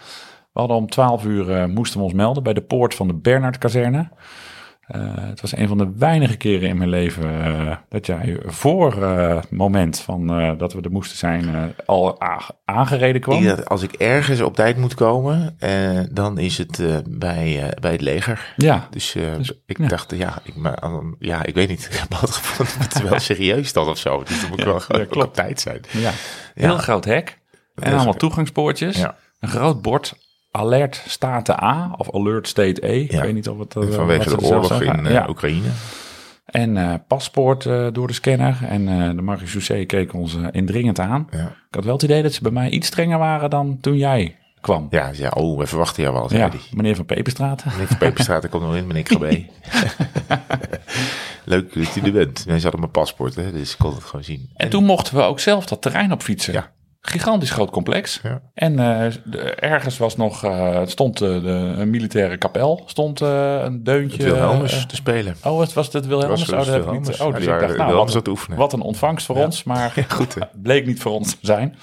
We 0.54 0.60
hadden 0.63 0.78
om 0.78 0.89
twaalf 0.89 1.26
uur 1.26 1.52
eh, 1.52 1.65
moesten 1.65 1.98
we 2.00 2.06
ons 2.06 2.13
melden 2.13 2.43
bij 2.43 2.54
de 2.54 2.62
poort 2.62 2.96
van 2.96 3.08
de 3.08 3.13
Bernhard-kazerne. 3.13 4.10
Eh, 4.88 5.02
het 5.15 5.41
was 5.41 5.58
een 5.58 5.67
van 5.67 5.78
de 5.78 5.91
weinige 5.97 6.38
keren 6.38 6.69
in 6.69 6.78
mijn 6.78 6.89
leven 6.89 7.43
eh, 7.43 7.76
dat 7.89 8.06
jij 8.06 8.39
voor 8.45 9.04
eh, 9.04 9.36
het 9.36 9.52
moment 9.52 10.00
van 10.00 10.28
dat 10.58 10.73
we 10.73 10.82
er 10.82 10.91
moesten 10.91 11.17
zijn 11.17 11.73
al 11.86 12.21
aangereden 12.65 13.21
kwam. 13.21 13.43
Ik 13.47 13.60
als 13.62 13.82
ik 13.82 13.93
ergens 13.93 14.41
op 14.41 14.56
tijd 14.56 14.78
moet 14.78 14.93
komen, 14.93 15.58
dan 16.12 16.38
is 16.38 16.58
het 16.58 16.82
bij, 17.10 17.73
bij 17.82 17.91
het 17.91 18.02
leger. 18.02 18.54
Ja, 18.58 18.88
Dus, 18.89 19.12
Dus, 19.38 19.52
ik 19.65 19.78
ja. 19.78 19.88
dacht, 19.88 20.12
ja 20.15 20.39
ik, 20.43 20.56
maar, 20.56 20.84
ja, 21.19 21.43
ik 21.45 21.54
weet 21.56 21.69
niet. 21.69 22.06
Het 22.80 22.95
is 22.95 23.02
wel 23.02 23.19
serieus 23.34 23.73
dan 23.73 23.88
of 23.88 23.97
zo. 23.97 24.23
Dus 24.23 24.39
dan 24.41 24.50
moet 24.50 24.60
ik 24.60 24.65
Ja, 24.65 24.71
wel 24.88 25.00
ja, 25.00 25.06
klopt. 25.06 25.28
op 25.28 25.34
tijd 25.34 25.60
zijn. 25.60 25.82
ja. 25.91 26.12
heel 26.54 26.78
groot 26.78 27.06
hek. 27.06 27.39
En 27.76 27.93
allemaal 27.93 28.13
toegangspoortjes. 28.13 29.04
Een 29.39 29.50
groot 29.50 29.82
bord. 29.82 30.27
Alert 30.58 31.04
State 31.08 31.63
A 31.63 31.93
of 31.98 32.13
Alert 32.15 32.48
State 32.48 32.88
E. 32.88 33.00
Ik 33.02 33.12
Ja. 33.12 33.22
weet 33.22 33.34
niet 33.34 33.50
of 33.50 33.60
het. 33.60 33.76
eh, 33.76 33.89
Vanwege 33.89 34.30
de 34.30 34.41
oorlog 34.41 34.82
in 34.82 35.06
eh, 35.06 35.12
Ja. 35.12 35.26
Oekraïne. 35.30 35.67
En 36.46 36.78
eh, 36.78 36.93
paspoort 37.08 37.63
door 37.93 38.08
de 38.08 38.13
scanner. 38.13 38.58
En 38.67 38.86
de 39.15 39.22
marechaussee 39.22 39.86
keek 39.86 40.13
ons 40.13 40.38
indringend 40.52 41.00
aan. 41.00 41.28
Ja. 41.32 41.39
Ik 41.70 41.76
had 41.76 41.84
wel 41.84 41.93
het 41.93 42.04
idee 42.04 42.22
dat 42.24 42.34
ze 42.34 42.41
bij 42.41 42.52
mij 42.52 42.70
iets 42.70 42.88
strenger 42.88 43.17
waren 43.17 43.50
dan 43.50 43.78
toen 43.82 43.98
jij 43.98 44.36
kwam. 44.62 44.88
Ja, 44.89 45.13
zei, 45.13 45.30
oh, 45.34 45.58
we 45.60 45.67
verwachten 45.67 46.04
jou 46.04 46.15
wel, 46.15 46.34
Ja, 46.34 46.50
hij. 46.50 46.60
meneer 46.74 46.96
van 46.96 47.06
Peperstraat. 47.06 47.65
Meneer 47.65 47.88
van 47.88 47.98
Peperstraat, 47.98 48.43
ik 48.43 48.50
kom 48.50 48.62
nog 48.62 48.76
in, 48.76 48.88
meneer 48.88 49.04
KB. 49.04 49.22
Leuk 51.46 51.74
dat 51.74 51.96
u 51.96 52.02
er 52.06 52.12
bent. 52.12 52.36
Mensen 52.46 52.62
hadden 52.62 52.80
mijn 52.80 52.91
paspoort, 52.91 53.36
hè, 53.36 53.52
dus 53.52 53.72
ik 53.72 53.78
kon 53.78 53.93
het 53.93 54.04
gewoon 54.04 54.24
zien. 54.26 54.50
En 54.56 54.70
toen 54.70 54.84
mochten 54.84 55.15
we 55.15 55.22
ook 55.22 55.39
zelf 55.39 55.65
dat 55.65 55.82
terrein 55.82 56.12
op 56.12 56.22
fietsen. 56.22 56.54
Ja. 56.54 56.72
Gigantisch 57.02 57.52
groot 57.52 57.70
complex. 57.70 58.20
Ja. 58.24 58.42
En 58.54 58.80
eh, 58.80 59.14
ergens 59.72 59.98
was 59.98 60.16
nog, 60.16 60.44
eh, 60.44 60.82
stond 60.86 61.22
eh, 61.22 61.42
de, 61.42 61.74
een 61.78 61.90
militaire 61.90 62.38
kapel. 62.38 62.84
Stond 62.86 63.20
een 63.20 63.84
deuntje. 63.84 64.24
Het 64.24 64.32
Wilhelmus 64.32 64.86
te 64.86 64.96
spelen. 64.96 65.36
oh, 65.44 65.60
het 65.60 65.74
was 65.74 65.94
het 65.94 66.08
Wilhelmus? 66.08 66.42
Oh, 66.42 66.48
het 66.48 66.58
dat 66.58 66.66
heb 66.66 66.76
ik 66.76 66.84
Wilhelmus? 66.84 67.08
niet. 67.08 67.20
Oh, 67.20 67.34
dus 67.34 67.44
die 67.44 67.54
ik 67.54 67.60
dacht, 67.60 67.78
nou, 67.78 67.94
wat, 67.94 68.28
oefenen. 68.28 68.58
wat 68.58 68.74
een 68.74 68.82
ontvangst 68.82 69.26
voor 69.26 69.36
ons. 69.36 69.64
Maar 69.64 69.94
goed, 70.08 70.38
bleek 70.64 70.86
niet 70.86 71.02
voor 71.02 71.12
ons 71.12 71.32
te 71.32 71.38
zijn. 71.42 71.76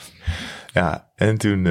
Ja, 0.73 1.09
en 1.17 1.39
toen 1.39 1.63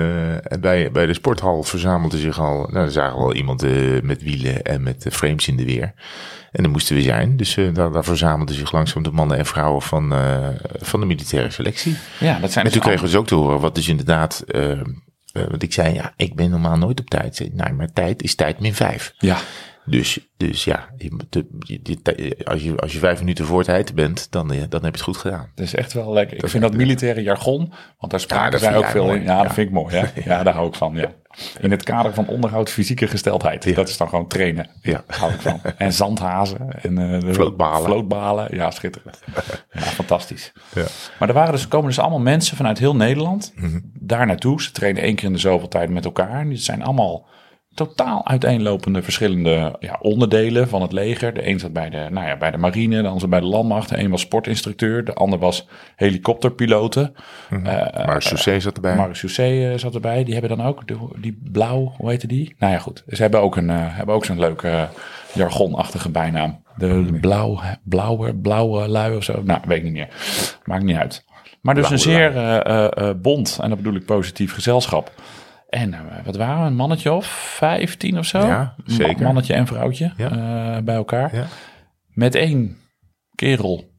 bij, 0.60 0.92
bij 0.92 1.06
de 1.06 1.14
sporthal 1.14 1.64
verzamelde 1.64 2.18
zich 2.18 2.40
al, 2.40 2.58
nou, 2.58 2.72
dan 2.72 2.92
zagen 2.92 3.18
we 3.18 3.24
al 3.24 3.34
iemand 3.34 3.62
met 4.04 4.24
wielen 4.24 4.62
en 4.64 4.84
met 4.84 5.06
frames 5.12 5.48
in 5.48 5.58
de 5.58 5.66
weer. 5.66 5.94
En 6.54 6.64
dan 6.64 6.72
moesten 6.72 6.96
we 6.96 7.02
zijn. 7.02 7.38
Dus 7.38 7.58
eh, 7.58 7.74
daar, 7.74 7.92
daar 7.92 8.04
verzamelden 8.04 8.56
zich 8.56 8.72
langzaam 8.72 9.04
de 9.04 9.12
mannen 9.12 9.38
en 9.38 9.46
vrouwen 9.46 9.82
van, 9.82 10.14
eh, 10.14 10.48
van 10.80 11.00
de 11.00 11.06
militaire 11.06 11.52
selectie. 11.52 11.96
Ja, 12.20 12.40
dat 12.40 12.52
zijn 12.52 12.66
En 12.66 12.72
dus 12.72 12.72
toen 12.72 12.82
kregen 12.82 13.02
we 13.02 13.08
dus 13.12 13.16
ook 13.16 13.28
te 13.28 13.36
horen, 13.36 13.60
wat 13.60 13.76
dus 13.76 13.88
inderdaad, 13.88 14.44
eh, 14.48 14.72
eh, 14.72 14.84
want 15.34 15.64
ik 15.64 15.74
zei, 15.74 15.94
ja, 15.94 16.14
ik 16.16 16.36
ben 16.36 16.50
normaal 16.50 16.78
nooit 16.78 17.00
op 17.00 17.10
tijd. 17.10 17.50
Nee, 17.54 17.74
maar 17.74 17.94
tijd 17.94 18.24
is 18.24 18.36
tijd 18.36 18.60
min 18.60 18.74
vijf. 18.74 19.14
Ja, 19.18 19.38
Dus, 19.86 20.20
dus 20.38 20.64
ja, 20.64 20.90
je, 20.98 21.12
moet 21.12 21.26
de- 21.30 21.48
je- 21.60 21.80
je- 21.84 22.36
als, 22.46 22.64
je, 22.64 22.78
als 22.78 22.94
je 22.94 23.00
vijf 23.00 23.20
minuten 23.20 23.46
voor 23.46 23.64
tijd 23.64 23.96
bent, 23.96 24.32
dan, 24.32 24.52
eh, 24.52 24.58
dan 24.70 24.84
heb 24.84 24.96
je 24.96 25.02
het 25.02 25.02
goed 25.02 25.18
gedaan. 25.18 25.52
dat 25.56 25.66
is 25.66 25.76
echt 25.76 25.94
wel 25.94 26.14
lekker. 26.14 26.38
Ik 26.44 26.50
vind 26.50 26.64
dat 26.64 26.74
militaire 26.74 27.22
jargon, 27.24 27.74
want 27.98 28.12
daar 28.12 28.20
spraken 28.22 28.52
dat 28.52 28.60
zij 28.62 28.76
ook 28.78 28.86
veel 28.86 29.06
mooi. 29.06 29.20
in. 29.20 29.24
Ja, 29.26 29.38
dat 29.38 29.46
Ja. 29.48 29.54
vind 29.54 29.68
ik 29.68 29.74
mooi. 29.74 29.96
Hè? 29.96 30.06
Ja, 30.30 30.44
daar 30.44 30.54
hou 30.54 30.68
ik 30.68 30.76
van. 30.76 30.96
Ja. 30.96 31.12
In 31.60 31.72
het 31.72 31.84
kader 31.84 32.14
van 32.14 32.28
onderhoud 32.28 32.70
fysieke 32.70 33.08
gesteldheid. 33.08 33.64
Ja. 33.64 33.74
Dat 33.74 33.90
is 33.90 33.98
dan 33.98 34.10
gewoon 34.10 34.28
trainen. 34.28 34.70
Ja. 34.82 35.04
Daar 35.08 35.18
hou 35.20 35.34
ik 35.34 35.42
van. 35.42 35.62
En 35.78 35.94
zandhazen. 35.94 36.82
En 36.84 36.96
de 36.96 37.34
Vlootbalen. 37.34 37.84
Vlootbalen. 37.84 38.56
Ja, 38.56 38.72
schitterend. 38.72 39.22
Ja, 39.72 39.82
fantastisch. 39.82 40.52
Ja. 40.76 40.84
Maar 41.20 41.28
er 41.28 41.34
waren 41.34 41.52
dus, 41.52 41.68
komen 41.68 41.88
dus 41.88 42.00
allemaal 42.00 42.20
mensen 42.20 42.58
vanuit 42.58 42.80
heel 42.80 42.96
Nederland 42.96 43.52
Mhm. 43.56 43.80
daar 44.00 44.26
naartoe. 44.26 44.62
Ze 44.62 44.72
trainen 44.72 45.04
één 45.04 45.16
keer 45.16 45.26
in 45.26 45.34
de 45.34 45.40
zoveel 45.40 45.68
tijd 45.68 45.90
met 45.90 46.06
elkaar. 46.06 46.40
En 46.40 46.50
die 46.50 46.58
zijn 46.58 46.84
allemaal 46.84 47.26
totaal 47.74 48.28
uiteenlopende 48.28 49.02
verschillende 49.02 49.76
ja, 49.80 49.98
onderdelen 50.02 50.68
van 50.68 50.82
het 50.82 50.92
leger. 50.92 51.34
De 51.34 51.48
een 51.48 51.60
zat 51.60 51.74
bij 51.74 51.90
de, 51.90 52.08
nou 52.12 52.28
ja, 52.28 52.38
bij 52.38 52.52
de 52.52 52.58
marine, 52.58 53.02
de 53.02 53.08
ander 53.08 53.30
bij 53.30 53.40
de 53.40 53.46
landmacht. 53.46 53.90
De 53.90 54.00
een 54.00 54.10
was 54.10 54.22
sportinstructeur, 54.22 55.06
de 55.06 55.14
ander 55.14 55.40
was 55.40 55.68
helikopterpiloten. 55.96 57.16
Mm 57.50 57.62
Marc 58.06 58.22
zat 58.22 58.76
erbij. 58.76 58.96
Marc 58.96 59.16
Sousset 59.16 59.80
zat 59.80 59.94
erbij. 59.94 60.24
Die 60.24 60.34
hebben 60.34 60.58
dan 60.58 60.66
ook, 60.66 60.88
de, 60.88 60.98
die 61.18 61.40
blauw, 61.52 61.94
hoe 61.98 62.10
heette 62.10 62.28
die? 62.28 62.56
Nou 62.60 62.74
ja, 62.74 62.80
goed. 62.80 63.04
Ze 63.08 63.22
hebben 63.22 63.42
ook, 63.42 63.56
een, 63.56 63.70
uh, 63.70 63.76
hebben 63.78 64.16
ook 64.16 64.26
zo'n 64.26 64.40
leuke 64.40 64.68
uh, 64.68 64.84
jargonachtige 65.34 66.10
bijnaam. 66.10 66.62
De, 66.78 67.06
de 67.06 67.20
blauw, 67.20 67.60
blauwe, 67.84 68.36
blauwe 68.36 68.88
lui 68.88 69.16
of 69.16 69.24
zo. 69.24 69.42
Nou, 69.44 69.60
weet 69.66 69.78
ik 69.78 69.84
niet 69.84 69.94
meer. 69.94 70.08
Maakt 70.64 70.84
niet 70.84 70.98
uit. 70.98 71.26
Maar 71.62 71.76
dus 71.76 71.90
blauwe 71.90 72.08
een 72.08 72.34
zeer 72.34 73.16
bond, 73.22 73.60
en 73.62 73.70
dat 73.70 73.78
bedoel 73.78 73.96
ik 73.96 74.06
positief, 74.06 74.54
gezelschap. 74.54 75.12
En 75.74 75.96
wat 76.24 76.36
waren 76.36 76.62
we, 76.62 76.68
een 76.68 76.76
mannetje 76.76 77.12
of 77.12 77.26
vijftien 77.58 78.18
of 78.18 78.26
zo? 78.26 78.40
Ja, 78.40 78.76
zeker. 78.86 79.24
Mannetje 79.24 79.54
en 79.54 79.68
vrouwtje 79.68 80.14
ja. 80.18 80.82
bij 80.82 80.96
elkaar. 80.96 81.36
Ja. 81.36 81.46
Met 82.08 82.36
één 82.36 82.78
kerel. 83.36 83.92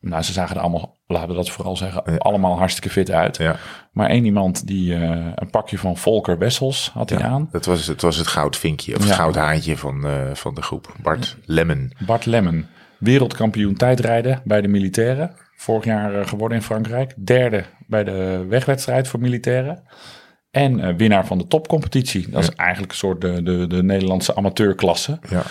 Nou, 0.00 0.22
ze 0.22 0.32
zagen 0.32 0.56
er 0.56 0.62
allemaal, 0.62 0.96
laten 1.06 1.28
we 1.28 1.34
dat 1.34 1.50
vooral 1.50 1.76
zeggen, 1.76 2.02
ja. 2.04 2.16
allemaal 2.16 2.58
hartstikke 2.58 2.90
fit 2.90 3.10
uit. 3.10 3.36
Ja. 3.36 3.56
Maar 3.92 4.08
één 4.08 4.24
iemand 4.24 4.66
die 4.66 4.94
uh, 4.94 5.26
een 5.34 5.50
pakje 5.50 5.78
van 5.78 5.96
Volker 5.96 6.38
Wessels 6.38 6.90
had 6.94 7.10
hij 7.10 7.22
aan. 7.22 7.48
Dat 7.50 7.64
was, 7.64 7.86
het 7.86 8.02
was 8.02 8.16
het 8.16 8.26
goudvinkje, 8.26 8.96
of 8.96 9.02
het 9.02 9.12
goudhaantje 9.12 9.76
van, 9.76 10.06
uh, 10.06 10.34
van 10.34 10.54
de 10.54 10.62
groep. 10.62 10.94
Bart 11.02 11.36
Lemmen. 11.44 11.96
Bart 12.06 12.26
Lemmen, 12.26 12.68
wereldkampioen 12.98 13.74
tijdrijden 13.74 14.40
bij 14.44 14.60
de 14.60 14.68
militairen. 14.68 15.34
Vorig 15.56 15.84
jaar 15.84 16.26
geworden 16.26 16.58
in 16.58 16.64
Frankrijk. 16.64 17.26
Derde 17.26 17.64
bij 17.86 18.04
de 18.04 18.44
wegwedstrijd 18.48 19.08
voor 19.08 19.20
militairen. 19.20 19.82
En 20.50 20.78
uh, 20.78 20.94
winnaar 20.96 21.26
van 21.26 21.38
de 21.38 21.46
topcompetitie. 21.46 22.30
Dat 22.30 22.42
is 22.42 22.50
eigenlijk 22.50 22.92
een 22.92 22.98
soort 22.98 23.20
de, 23.20 23.42
de, 23.42 23.66
de 23.66 23.82
Nederlandse 23.82 24.36
amateurklasse. 24.36 25.18
Ja. 25.28 25.42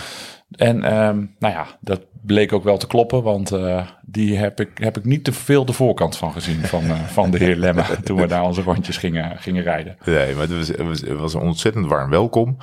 En 0.49 0.75
um, 0.75 1.35
nou 1.39 1.53
ja, 1.53 1.65
dat 1.79 2.01
bleek 2.21 2.53
ook 2.53 2.63
wel 2.63 2.77
te 2.77 2.87
kloppen, 2.87 3.23
want 3.23 3.51
uh, 3.51 3.87
die 4.01 4.37
heb 4.37 4.59
ik, 4.59 4.69
heb 4.73 4.97
ik 4.97 5.05
niet 5.05 5.23
te 5.23 5.33
veel 5.33 5.65
de 5.65 5.73
voorkant 5.73 6.17
van 6.17 6.31
gezien 6.31 6.59
van, 6.59 6.83
uh, 6.83 7.03
van 7.03 7.31
de 7.31 7.37
heer 7.37 7.55
Lemme 7.55 7.83
toen 8.03 8.17
we 8.17 8.27
daar 8.27 8.43
onze 8.43 8.61
rondjes 8.61 8.97
gingen, 8.97 9.37
gingen 9.37 9.63
rijden. 9.63 9.97
Nee, 10.05 10.33
maar 10.33 10.41
het 10.41 10.57
was, 10.57 10.67
het 10.67 10.81
was, 10.81 11.01
het 11.01 11.17
was 11.17 11.33
een 11.33 11.41
ontzettend 11.41 11.85
warm 11.87 12.09
welkom. 12.09 12.57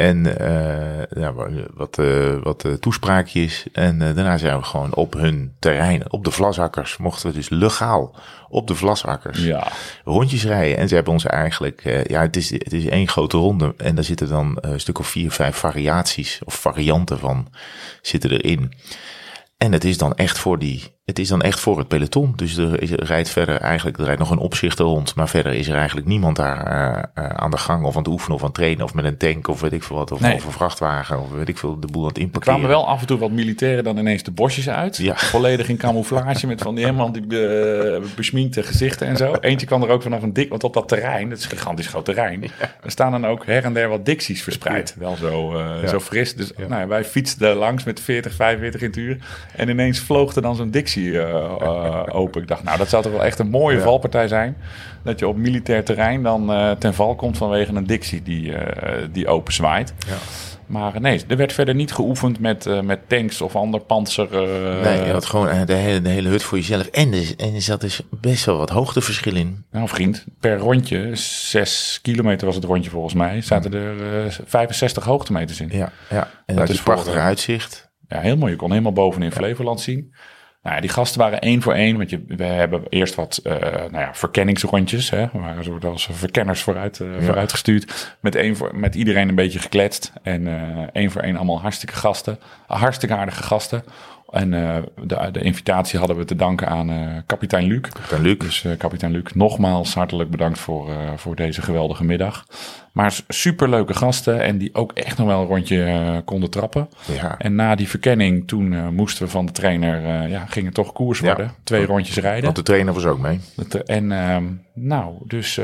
En 0.00 0.26
uh, 0.26 1.22
ja, 1.22 1.34
wat, 1.74 1.98
uh, 1.98 2.42
wat 2.42 2.64
toespraakjes. 2.80 3.66
En 3.72 3.98
daarna 3.98 4.36
zijn 4.36 4.58
we 4.58 4.64
gewoon 4.64 4.94
op 4.94 5.12
hun 5.12 5.54
terrein, 5.58 6.12
op 6.12 6.24
de 6.24 6.30
vlasakkers, 6.30 6.96
mochten 6.96 7.28
we 7.28 7.34
dus 7.34 7.48
legaal 7.48 8.14
op 8.48 8.66
de 8.66 8.74
vlasakkers 8.74 9.44
ja. 9.44 9.72
rondjes 10.04 10.44
rijden. 10.44 10.76
En 10.76 10.88
ze 10.88 10.94
hebben 10.94 11.12
ons 11.12 11.24
eigenlijk, 11.24 12.04
ja, 12.08 12.20
het 12.20 12.36
is, 12.36 12.50
het 12.50 12.72
is 12.72 12.86
één 12.86 13.08
grote 13.08 13.36
ronde. 13.36 13.74
En 13.76 13.94
daar 13.94 14.04
zitten 14.04 14.28
dan 14.28 14.58
een 14.60 14.80
stuk 14.80 14.98
of 14.98 15.06
vier, 15.06 15.30
vijf 15.30 15.56
variaties 15.56 16.40
of 16.44 16.54
varianten 16.54 17.18
van 17.18 17.48
zitten 18.02 18.30
erin. 18.30 18.72
En 19.56 19.72
het 19.72 19.84
is 19.84 19.98
dan 19.98 20.14
echt 20.14 20.38
voor 20.38 20.58
die, 20.58 20.94
het 21.10 21.18
is 21.18 21.28
dan 21.28 21.42
echt 21.42 21.60
voor 21.60 21.78
het 21.78 21.88
peloton. 21.88 22.32
Dus 22.36 22.56
er, 22.56 22.82
is, 22.82 22.90
er 22.90 23.04
rijdt 23.04 23.28
verder 23.28 23.56
eigenlijk, 23.60 23.98
er 23.98 24.04
rijdt 24.04 24.18
nog 24.20 24.30
een 24.30 24.38
opzichter 24.38 24.84
rond, 24.84 25.14
maar 25.14 25.28
verder 25.28 25.52
is 25.52 25.68
er 25.68 25.76
eigenlijk 25.76 26.06
niemand 26.06 26.36
daar 26.36 26.66
uh, 27.16 27.24
uh, 27.24 27.30
aan 27.30 27.50
de 27.50 27.56
gang 27.56 27.84
of 27.84 27.92
aan 27.96 28.02
het 28.02 28.10
oefenen 28.12 28.34
of 28.34 28.40
aan 28.40 28.46
het 28.46 28.56
trainen 28.56 28.84
of 28.84 28.94
met 28.94 29.04
een 29.04 29.16
tank 29.16 29.48
of 29.48 29.60
weet 29.60 29.72
ik 29.72 29.82
veel 29.82 29.96
wat, 29.96 30.12
of, 30.12 30.20
Nee. 30.20 30.34
of 30.34 30.44
een 30.44 30.52
vrachtwagen 30.52 31.20
of 31.20 31.30
weet 31.30 31.48
ik 31.48 31.58
veel, 31.58 31.80
de 31.80 31.86
boel 31.86 32.02
aan 32.02 32.08
het 32.08 32.16
Er 32.16 32.22
inpakkeren. 32.22 32.54
kwamen 32.58 32.74
wel 32.76 32.86
af 32.88 33.00
en 33.00 33.06
toe 33.06 33.18
wat 33.18 33.30
militairen 33.30 33.84
dan 33.84 33.98
ineens 33.98 34.22
de 34.22 34.30
bosjes 34.30 34.68
uit. 34.68 34.96
Ja. 34.96 35.16
Volledig 35.16 35.68
in 35.68 35.76
camouflage 35.76 36.46
met 36.46 36.62
van 36.62 36.74
die 36.74 36.84
helemaal 36.84 37.12
die 37.12 37.26
be, 37.26 38.02
besminkte 38.16 38.62
gezichten 38.62 39.06
en 39.06 39.16
zo. 39.16 39.34
Eentje 39.40 39.66
kwam 39.66 39.82
er 39.82 39.88
ook 39.88 40.02
vanaf 40.02 40.22
een 40.22 40.32
dik, 40.32 40.48
want 40.48 40.64
op 40.64 40.74
dat 40.74 40.88
terrein, 40.88 41.28
dat 41.28 41.38
is 41.38 41.44
een 41.44 41.50
gigantisch 41.50 41.86
groot 41.86 42.04
terrein, 42.04 42.42
er 42.82 42.90
staan 42.90 43.10
dan 43.10 43.26
ook 43.26 43.46
her 43.46 43.64
en 43.64 43.72
der 43.72 43.88
wat 43.88 44.04
dicties 44.06 44.42
verspreid. 44.42 44.94
Wel 44.98 45.16
zo, 45.16 45.52
uh, 45.58 45.82
Ja. 45.82 45.88
zo 45.88 46.00
fris. 46.00 46.34
Dus 46.34 46.52
nou, 46.68 46.88
wij 46.88 47.04
fietsten 47.04 47.48
er 47.48 47.54
langs 47.54 47.84
met 47.84 48.00
40, 48.00 48.34
45 48.34 48.80
in 48.80 48.86
het 48.86 48.96
uur. 48.96 49.16
En 49.56 49.68
ineens 49.68 49.98
vloog 50.00 50.34
er 50.34 50.42
dan 50.42 50.56
zo'n 50.56 50.70
dictie 50.70 50.99
uh, 51.08 51.28
uh, 51.62 52.02
open. 52.08 52.42
Ik 52.42 52.48
dacht, 52.48 52.62
nou, 52.62 52.78
dat 52.78 52.88
zou 52.88 53.02
toch 53.02 53.12
wel 53.12 53.24
echt 53.24 53.38
een 53.38 53.50
mooie 53.50 53.76
Ja. 53.76 53.82
valpartij 53.82 54.28
zijn. 54.28 54.56
Dat 55.04 55.18
je 55.18 55.28
op 55.28 55.36
militair 55.36 55.84
terrein 55.84 56.22
dan 56.22 56.50
uh, 56.50 56.70
ten 56.70 56.94
val 56.94 57.14
komt 57.14 57.36
vanwege 57.36 57.72
een 57.72 57.86
dictie 57.86 58.22
die, 58.22 58.52
die 59.12 59.28
open 59.28 59.52
zwaait. 59.52 59.94
Ja. 60.06 60.14
Maar 60.66 61.00
nee, 61.00 61.20
er 61.28 61.36
werd 61.36 61.52
verder 61.52 61.74
niet 61.74 61.92
geoefend 61.92 62.38
met, 62.40 62.66
uh, 62.66 62.80
met 62.80 63.08
tanks 63.08 63.40
of 63.40 63.56
ander 63.56 63.80
panzer. 63.80 64.26
Uh, 64.32 64.82
Nee, 64.84 65.04
je 65.04 65.12
had 65.12 65.24
gewoon 65.26 65.48
eh, 65.48 65.66
de 65.66 65.72
hele, 65.74 66.02
de 66.02 66.08
hele 66.08 66.28
hut 66.28 66.42
voor 66.42 66.58
jezelf. 66.58 66.86
En, 66.86 67.10
dus, 67.10 67.36
en 67.36 67.54
er 67.54 67.60
zat 67.62 67.80
dus 67.80 68.00
best 68.10 68.44
wel 68.44 68.56
wat 68.56 68.70
hoogteverschil 68.70 69.34
in. 69.34 69.64
Nou 69.70 69.88
vriend, 69.88 70.24
per 70.40 70.56
rondje, 70.58 71.10
6 71.16 71.98
kilometer 72.02 72.46
was 72.46 72.54
het 72.56 72.64
rondje 72.64 72.90
volgens 72.90 73.14
mij, 73.14 73.40
zaten 73.40 73.74
er 73.74 74.24
uh, 74.24 74.32
65 74.44 75.04
hoogtemeters 75.04 75.60
in. 75.60 75.68
Ja, 75.72 75.92
ja. 76.10 76.22
En 76.46 76.56
Dat 76.56 76.66
dat 76.66 76.76
is 76.76 76.82
prachtig 76.82 77.14
eh, 77.14 77.24
uitzicht. 77.24 77.90
Ja, 78.08 78.20
heel 78.20 78.36
mooi. 78.36 78.50
Je 78.52 78.58
kon 78.58 78.70
helemaal 78.70 78.92
boven 78.92 79.22
in 79.22 79.32
Flevoland 79.32 79.80
zien. 79.80 80.14
Nou, 80.62 80.74
ja, 80.74 80.80
die 80.80 80.90
gasten 80.90 81.20
waren 81.20 81.40
één 81.40 81.62
voor 81.62 81.74
één. 81.74 81.96
Want 81.96 82.10
je, 82.10 82.24
we 82.26 82.44
hebben 82.44 82.82
eerst 82.88 83.14
wat 83.14 83.40
uh, 83.44 83.52
nou 83.70 83.98
ja, 83.98 84.14
verkenningsrondjes. 84.14 85.10
Hè. 85.10 85.26
We 85.32 85.38
waren 85.38 85.64
soort 85.64 85.84
als 85.84 86.08
verkenners 86.12 86.62
vooruit, 86.62 86.98
uh, 86.98 87.14
Ja. 87.14 87.22
vooruitgestuurd. 87.22 88.16
Met, 88.20 88.34
één 88.34 88.56
voor, 88.56 88.76
met 88.76 88.94
iedereen 88.94 89.28
een 89.28 89.34
beetje 89.34 89.58
gekletst. 89.58 90.12
En 90.22 90.46
uh, 90.46 90.86
één 90.92 91.10
voor 91.10 91.22
één 91.22 91.36
allemaal 91.36 91.60
hartstikke 91.60 91.94
gasten. 91.94 92.38
Hartstikke 92.66 93.14
aardige 93.14 93.42
gasten. 93.42 93.84
En 94.30 94.50
de, 94.50 95.28
de 95.32 95.40
invitatie 95.40 95.98
hadden 95.98 96.16
we 96.16 96.24
te 96.24 96.36
danken 96.36 96.68
aan 96.68 97.22
kapitein 97.26 97.64
Luc. 97.66 97.80
Kapitein 97.80 98.22
Luc. 98.22 98.38
Dus 98.38 98.64
kapitein 98.78 99.12
Luc, 99.12 99.32
nogmaals 99.34 99.94
hartelijk 99.94 100.30
bedankt 100.30 100.58
voor, 100.58 100.90
voor 101.16 101.36
deze 101.36 101.62
geweldige 101.62 102.04
middag. 102.04 102.44
Maar 102.92 103.20
superleuke 103.28 103.94
gasten 103.94 104.40
en 104.42 104.58
die 104.58 104.74
ook 104.74 104.92
echt 104.92 105.18
nog 105.18 105.26
wel 105.26 105.40
een 105.40 105.46
rondje 105.46 105.76
uh, 105.76 106.16
konden 106.24 106.50
trappen. 106.50 106.88
Ja. 107.06 107.38
En 107.38 107.54
na 107.54 107.74
die 107.74 107.88
verkenning, 107.88 108.48
toen 108.48 108.72
uh, 108.72 108.88
moesten 108.88 109.24
we 109.24 109.30
van 109.30 109.46
de 109.46 109.52
trainer, 109.52 110.02
uh, 110.02 110.30
ja, 110.30 110.46
ging 110.46 110.64
het 110.64 110.74
toch 110.74 110.92
koers 110.92 111.20
worden. 111.20 111.52
Twee 111.64 111.86
rondjes 111.86 112.16
rijden. 112.16 112.44
Want 112.44 112.56
de 112.56 112.62
trainer 112.62 112.94
was 112.94 113.04
ook 113.04 113.18
mee. 113.18 113.40
En 113.84 114.10
uh, 114.10 114.36
nou, 114.74 115.14
dus 115.26 115.60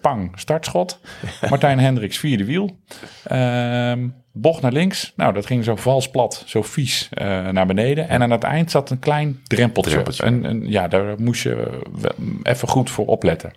pang, 0.00 0.32
startschot. 0.34 1.00
Martijn 1.50 1.78
Hendricks, 1.78 2.18
vierde 2.18 2.44
wiel. 2.44 2.76
Uh, 3.32 3.92
bocht 4.32 4.62
naar 4.62 4.72
links. 4.72 5.12
Nou, 5.16 5.32
dat 5.32 5.46
ging 5.46 5.64
zo 5.64 5.76
vals 5.76 6.10
plat, 6.10 6.42
zo 6.46 6.62
vies 6.62 7.08
naar 7.50 7.66
beneden. 7.66 8.08
En 8.08 8.22
aan 8.22 8.30
het 8.30 8.44
eind 8.44 8.70
zat 8.70 8.90
een 8.90 8.98
klein 8.98 9.40
drempeltje. 9.44 10.02
Drempeltje. 10.02 10.70
Ja, 10.70 10.88
daar 10.88 11.14
moest 11.18 11.42
je 11.42 11.80
even 12.42 12.68
goed 12.68 12.90
voor 12.90 13.06
opletten. 13.06 13.52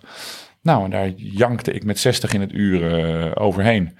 Nou, 0.66 0.84
en 0.84 0.90
daar 0.90 1.08
jankte 1.16 1.72
ik 1.72 1.84
met 1.84 1.98
60 1.98 2.32
in 2.32 2.40
het 2.40 2.52
uur 2.52 3.04
uh, 3.26 3.32
overheen. 3.34 3.98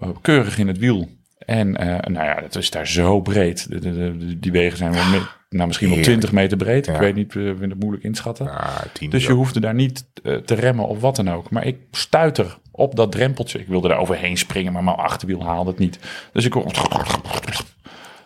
Uh, 0.00 0.08
keurig 0.20 0.58
in 0.58 0.68
het 0.68 0.78
wiel. 0.78 1.08
En 1.38 1.68
uh, 1.68 1.86
nou 1.86 2.26
ja, 2.26 2.38
het 2.42 2.54
is 2.54 2.70
daar 2.70 2.86
zo 2.86 3.20
breed. 3.20 3.68
De, 3.68 3.78
de, 3.78 4.16
de, 4.18 4.38
die 4.38 4.52
wegen 4.52 4.78
zijn 4.78 4.92
wel 4.92 5.04
me, 5.04 5.22
nou, 5.48 5.66
misschien 5.66 5.90
wel 5.90 6.02
20 6.02 6.32
meter 6.32 6.56
breed. 6.56 6.86
Ik 6.86 6.96
weet 6.96 7.14
niet, 7.14 7.34
we 7.34 7.40
vinden 7.40 7.70
het 7.70 7.80
moeilijk 7.80 8.04
inschatten. 8.04 8.50
Ah, 8.50 8.80
Dus 9.08 9.22
je 9.22 9.28
zo. 9.28 9.34
hoefde 9.34 9.60
daar 9.60 9.74
niet 9.74 10.06
uh, 10.22 10.36
te 10.36 10.54
remmen 10.54 10.86
of 10.86 11.00
wat 11.00 11.16
dan 11.16 11.30
ook. 11.30 11.50
Maar 11.50 11.66
ik 11.66 11.78
stuiter 11.90 12.58
op 12.70 12.96
dat 12.96 13.12
drempeltje. 13.12 13.58
Ik 13.58 13.68
wilde 13.68 13.88
daar 13.88 13.98
overheen 13.98 14.36
springen, 14.36 14.72
maar 14.72 14.84
mijn 14.84 14.96
achterwiel 14.96 15.44
haalde 15.44 15.70
het 15.70 15.78
niet. 15.78 15.98
Dus 16.32 16.44
ik... 16.44 16.54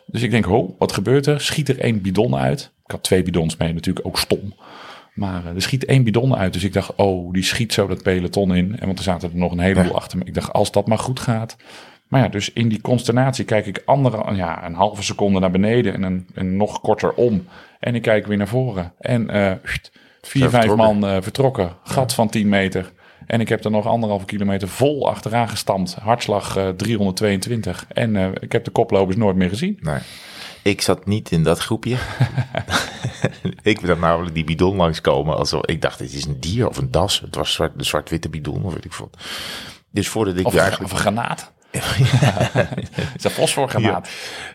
Dus 0.07 0.23
ik 0.23 0.31
denk, 0.31 0.45
ho, 0.45 0.75
wat 0.79 0.93
gebeurt 0.93 1.27
er? 1.27 1.41
Schiet 1.41 1.69
er 1.69 1.79
één 1.79 2.03
bidon 2.03 2.37
uit. 2.37 2.73
Ik 2.85 2.91
had 2.91 3.03
twee 3.03 3.23
bidons 3.23 3.57
mee, 3.57 3.73
natuurlijk 3.75 4.07
ook 4.07 4.19
stom. 4.19 4.55
Maar 5.19 5.43
uh, 5.45 5.55
er 5.55 5.63
schiet 5.63 5.85
één 5.85 6.05
bidon 6.05 6.37
uit. 6.37 6.53
Dus 6.53 6.65
ik 6.65 6.73
dacht, 6.73 6.95
oh, 6.97 7.33
die 7.33 7.43
schiet 7.43 7.73
zo 7.73 7.87
dat 7.87 8.03
peloton 8.03 8.55
in. 8.55 8.77
En 8.79 8.87
want 8.87 8.99
er 8.99 9.05
zaten 9.05 9.31
er 9.31 9.37
nog 9.37 9.53
een 9.53 9.59
heleboel 9.59 9.85
Ja. 9.85 9.97
achter 9.97 10.19
me. 10.19 10.25
Ik 10.25 10.35
dacht, 10.35 10.53
als 10.53 10.73
dat 10.73 10.87
maar 10.87 10.99
goed 10.99 11.21
gaat. 11.21 11.57
Maar 12.09 12.23
ja, 12.23 12.29
dus 12.29 12.53
in 12.53 12.69
die 12.69 12.81
consternatie 12.81 13.45
kijk 13.45 13.67
ik 13.67 13.83
andere, 13.85 14.35
ja, 14.35 14.67
een 14.67 14.75
halve 14.75 15.03
seconde 15.03 15.41
naar 15.41 15.51
beneden 15.51 15.95
en, 15.95 16.03
een, 16.03 16.27
en 16.35 16.57
nog 16.57 16.81
korter 16.81 17.13
om. 17.13 17.47
En 17.81 17.95
ik 17.95 18.03
kijk 18.03 18.27
weer 18.27 18.37
naar 18.37 18.49
voren. 18.49 18.93
En 18.99 19.37
uh, 19.37 19.53
vier, 20.21 20.49
vijf 20.51 20.75
man 20.75 21.05
uh, 21.05 21.17
vertrokken. 21.21 21.73
Gat 21.83 22.15
van 22.15 22.29
10 22.29 22.49
meter. 22.49 22.93
En 23.27 23.41
ik 23.41 23.49
heb 23.49 23.65
er 23.65 23.71
nog 23.71 23.87
anderhalve 23.87 24.25
kilometer 24.25 24.69
vol 24.69 25.09
achteraan 25.09 25.49
gestampt. 25.49 25.95
Hartslag 25.95 26.57
uh, 26.59 26.69
322. 26.69 27.87
En 27.93 28.35
ik 28.41 28.53
heb 28.53 28.65
de 28.65 28.71
koplopers 28.71 29.17
nooit 29.17 29.37
meer 29.37 29.49
gezien. 29.49 29.79
Nee. 29.81 29.99
Ik 30.63 30.81
zat 30.81 31.07
niet 31.07 31.31
in 31.31 31.43
dat 31.43 31.59
groepje. 31.59 31.97
ik 33.63 33.81
ben 33.81 33.99
namelijk 33.99 34.35
die 34.35 34.45
bidon 34.45 34.77
langskomen. 34.77 35.37
Alsof, 35.37 35.67
ik 35.67 35.83
dacht, 35.83 35.99
dit 35.99 36.13
is 36.13 36.25
een 36.25 36.41
dier 36.41 36.69
of 36.69 36.77
een 36.77 36.91
das. 36.91 37.21
Het 37.21 37.35
was 37.35 37.53
zwart, 37.53 37.79
de 37.79 37.85
zwart-witte 37.85 38.29
bidon 38.29 38.65
of 38.65 38.75
weet 38.75 38.85
ik 38.85 38.93
veel. 38.93 39.11
Dus 39.91 40.09
voordat 40.09 40.37
ik 40.37 40.47
Of, 40.47 40.55
eigenlijk... 40.55 40.85
of 40.85 40.93
een 40.93 40.99
granaat. 40.99 41.53
Het 41.71 43.15
is 43.17 43.25
een 43.25 43.31
fosforgranaat. 43.31 44.09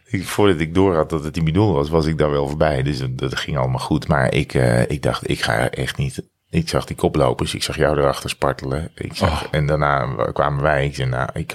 Ik, 0.05 0.27
voordat 0.27 0.59
ik 0.59 0.73
door 0.73 0.95
had 0.95 1.09
dat 1.09 1.23
het 1.23 1.33
die 1.33 1.43
bidon 1.43 1.73
was, 1.73 1.89
was 1.89 2.05
ik 2.05 2.17
daar 2.17 2.31
wel 2.31 2.47
voorbij. 2.47 2.83
Dus 2.83 3.01
dat, 3.09 3.35
ging 3.35 3.57
allemaal 3.57 3.79
goed. 3.79 4.07
Maar 4.07 4.33
ik, 4.33 4.53
uh, 4.53 4.89
ik 4.89 5.01
dacht, 5.01 5.29
ik 5.29 5.41
ga 5.41 5.69
echt 5.69 5.97
niet. 5.97 6.21
Ik 6.49 6.69
zag 6.69 6.85
die 6.85 6.95
koplopers, 6.95 7.53
ik 7.53 7.63
zag 7.63 7.75
jou 7.75 7.97
erachter 7.97 8.29
spartelen. 8.29 8.91
Ik 8.95 9.15
zag, 9.15 9.43
Oh. 9.43 9.47
En 9.51 9.65
daarna 9.65 10.15
kwamen 10.33 10.63
wij. 10.63 10.85
Ik 10.85 10.95
zei, 10.95 11.09
nou, 11.09 11.29
ik, 11.33 11.53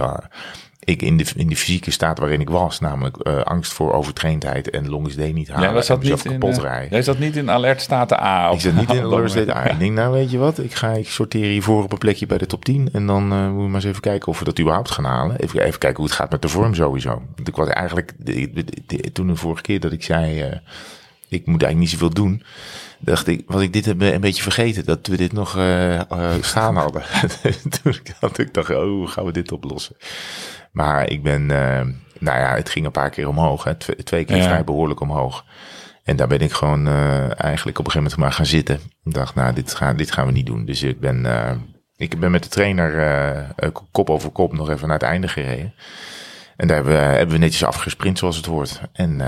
ik 0.88 1.02
in 1.02 1.16
de, 1.16 1.24
in 1.36 1.46
de 1.48 1.56
fysieke 1.56 1.90
staat 1.90 2.18
waarin 2.18 2.40
ik 2.40 2.50
was, 2.50 2.80
namelijk 2.80 3.16
eh, 3.16 3.40
angst 3.40 3.72
voor 3.72 3.92
overtraindheid 3.92 4.70
en 4.70 4.88
longus 4.88 5.14
D 5.14 5.32
niet 5.32 5.48
halen. 5.48 5.72
Was 5.72 5.86
dat 5.86 5.98
mezelf 5.98 6.24
niet 6.24 6.32
in, 6.32 6.38
kapot 6.40 6.56
eh, 6.56 6.62
rijden. 6.62 6.90
jij 6.90 7.02
zat 7.02 7.18
niet 7.18 7.36
in 7.36 7.50
alert 7.50 7.80
staten 7.80 8.22
A? 8.22 8.46
Ik 8.46 8.52
of- 8.52 8.60
zat 8.60 8.72
niet 8.74 8.90
in 8.90 9.00
dat 9.02 9.10
moment. 9.10 9.30
State 9.30 9.54
A. 9.54 9.70
Ik 9.70 9.78
denk, 9.78 9.92
nou 9.94 10.12
weet 10.12 10.30
je 10.30 10.38
wat, 10.38 10.58
ik 10.58 10.74
ga 10.74 10.90
ik 10.90 11.08
sorteer 11.08 11.44
hiervoor 11.50 11.82
op 11.82 11.92
een 11.92 11.98
plekje 11.98 12.26
bij 12.26 12.38
de 12.38 12.46
top 12.46 12.64
10. 12.64 12.88
En 12.92 13.06
dan 13.06 13.32
eh 13.32 13.50
moet 13.50 13.62
je 13.62 13.66
maar 13.66 13.74
eens 13.74 13.84
even 13.84 14.00
kijken 14.00 14.28
of 14.28 14.38
we 14.38 14.44
dat 14.44 14.58
überhaupt 14.60 14.90
gaan 14.90 15.04
halen. 15.04 15.36
Even, 15.40 15.60
even 15.60 15.78
kijken 15.78 15.96
hoe 15.98 16.06
het 16.06 16.14
gaat 16.14 16.30
met 16.30 16.42
de 16.42 16.48
vorm 16.48 16.74
sowieso. 16.74 17.22
Want 17.36 17.48
ik 17.48 17.56
was 17.56 17.68
eigenlijk, 17.68 18.12
de- 18.18 18.50
de- 18.52 18.64
de- 18.86 19.12
toen 19.12 19.26
de 19.26 19.36
vorige 19.36 19.62
keer 19.62 19.80
dat 19.80 19.92
ik 19.92 20.02
zei, 20.02 20.38
ik 21.28 21.46
moet 21.46 21.62
eigenlijk 21.62 21.78
niet 21.78 21.90
zoveel 21.90 22.10
doen. 22.24 22.42
Dacht 23.00 23.26
ik, 23.26 23.42
was 23.46 23.62
ik 23.62 23.72
dit 23.72 23.86
een, 23.86 24.00
een 24.00 24.20
beetje 24.20 24.42
vergeten, 24.42 24.84
dat 24.84 25.06
we 25.06 25.16
dit 25.16 25.32
nog 25.32 25.56
eh, 25.56 26.00
staan 26.40 26.76
hadden. 26.76 27.02
toen 27.82 27.92
ik, 27.92 28.14
had 28.20 28.38
ik 28.38 28.54
dacht, 28.54 28.70
oh, 28.70 28.82
hoe 28.82 29.06
gaan 29.06 29.24
we 29.24 29.32
dit 29.32 29.52
oplossen? 29.52 29.96
Maar 30.78 31.10
ik 31.10 31.22
ben, 31.22 31.50
eh, 31.50 31.86
nou 32.18 32.38
ja, 32.38 32.54
het 32.54 32.68
ging 32.68 32.86
een 32.86 32.90
paar 32.92 33.10
keer 33.10 33.28
omhoog. 33.28 33.64
Hè, 33.64 33.74
twee, 33.74 34.02
twee 34.02 34.24
keer 34.24 34.36
Ja. 34.36 34.42
vrij 34.42 34.64
behoorlijk 34.64 35.00
omhoog. 35.00 35.44
En 36.04 36.16
daar 36.16 36.26
ben 36.26 36.40
ik 36.40 36.52
gewoon 36.52 36.86
eh, 36.86 37.42
eigenlijk 37.44 37.78
op 37.78 37.84
een 37.84 37.90
gegeven 37.90 38.02
moment 38.02 38.16
maar 38.16 38.32
gaan 38.32 38.46
zitten. 38.46 38.80
Ik 39.04 39.14
dacht, 39.14 39.34
nou, 39.34 39.54
dit, 39.54 39.74
gaan 39.74 39.96
dit 39.96 40.12
gaan 40.12 40.26
we 40.26 40.32
niet 40.32 40.46
doen. 40.46 40.64
Dus 40.64 40.82
ik 40.82 41.00
ben, 41.00 41.26
eh, 41.26 41.56
ik 41.96 42.20
ben 42.20 42.30
met 42.30 42.42
de 42.42 42.48
trainer 42.48 43.54
kop 43.92 44.10
over 44.10 44.30
kop 44.30 44.52
nog 44.52 44.70
even 44.70 44.88
naar 44.88 44.98
het 44.98 45.08
einde 45.08 45.28
gereden. 45.28 45.74
En 46.56 46.66
daar 46.66 46.76
hebben 46.76 46.94
we, 46.94 47.00
hebben 47.00 47.34
we 47.34 47.40
netjes 47.40 47.64
afgesprint 47.64 48.18
zoals 48.18 48.36
het 48.36 48.46
hoort. 48.46 48.80
En, 48.92 49.18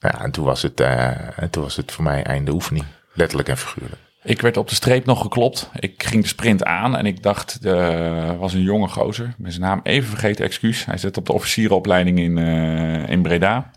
ja, 0.00 0.20
en 0.22 0.30
toen, 0.30 0.44
was 0.44 0.62
het, 0.62 0.80
en 0.80 1.50
toen 1.50 1.62
was 1.62 1.76
het 1.76 1.92
voor 1.92 2.04
mij 2.04 2.22
einde 2.22 2.52
oefening. 2.52 2.84
Letterlijk 3.12 3.48
en 3.48 3.56
figuurlijk. 3.56 4.00
Ik 4.26 4.40
werd 4.40 4.56
op 4.56 4.68
de 4.68 4.74
streep 4.74 5.04
nog 5.04 5.20
geklopt. 5.22 5.70
Ik 5.78 6.02
ging 6.02 6.22
de 6.22 6.28
sprint 6.28 6.64
aan 6.64 6.96
en 6.96 7.06
ik 7.06 7.22
dacht, 7.22 7.64
er 7.64 8.38
was 8.38 8.52
een 8.52 8.62
jonge 8.62 8.88
gozer. 8.88 9.34
Ben 9.38 9.52
zijn 9.52 9.64
naam 9.64 9.80
even 9.82 10.08
vergeten, 10.08 10.44
excuus. 10.44 10.84
Hij 10.84 10.96
zit 10.96 11.16
op 11.16 11.26
de 11.26 11.32
officierenopleiding 11.32 12.18
in, 12.18 12.38
eh, 12.38 13.08
in 13.08 13.22
Breda. 13.22 13.70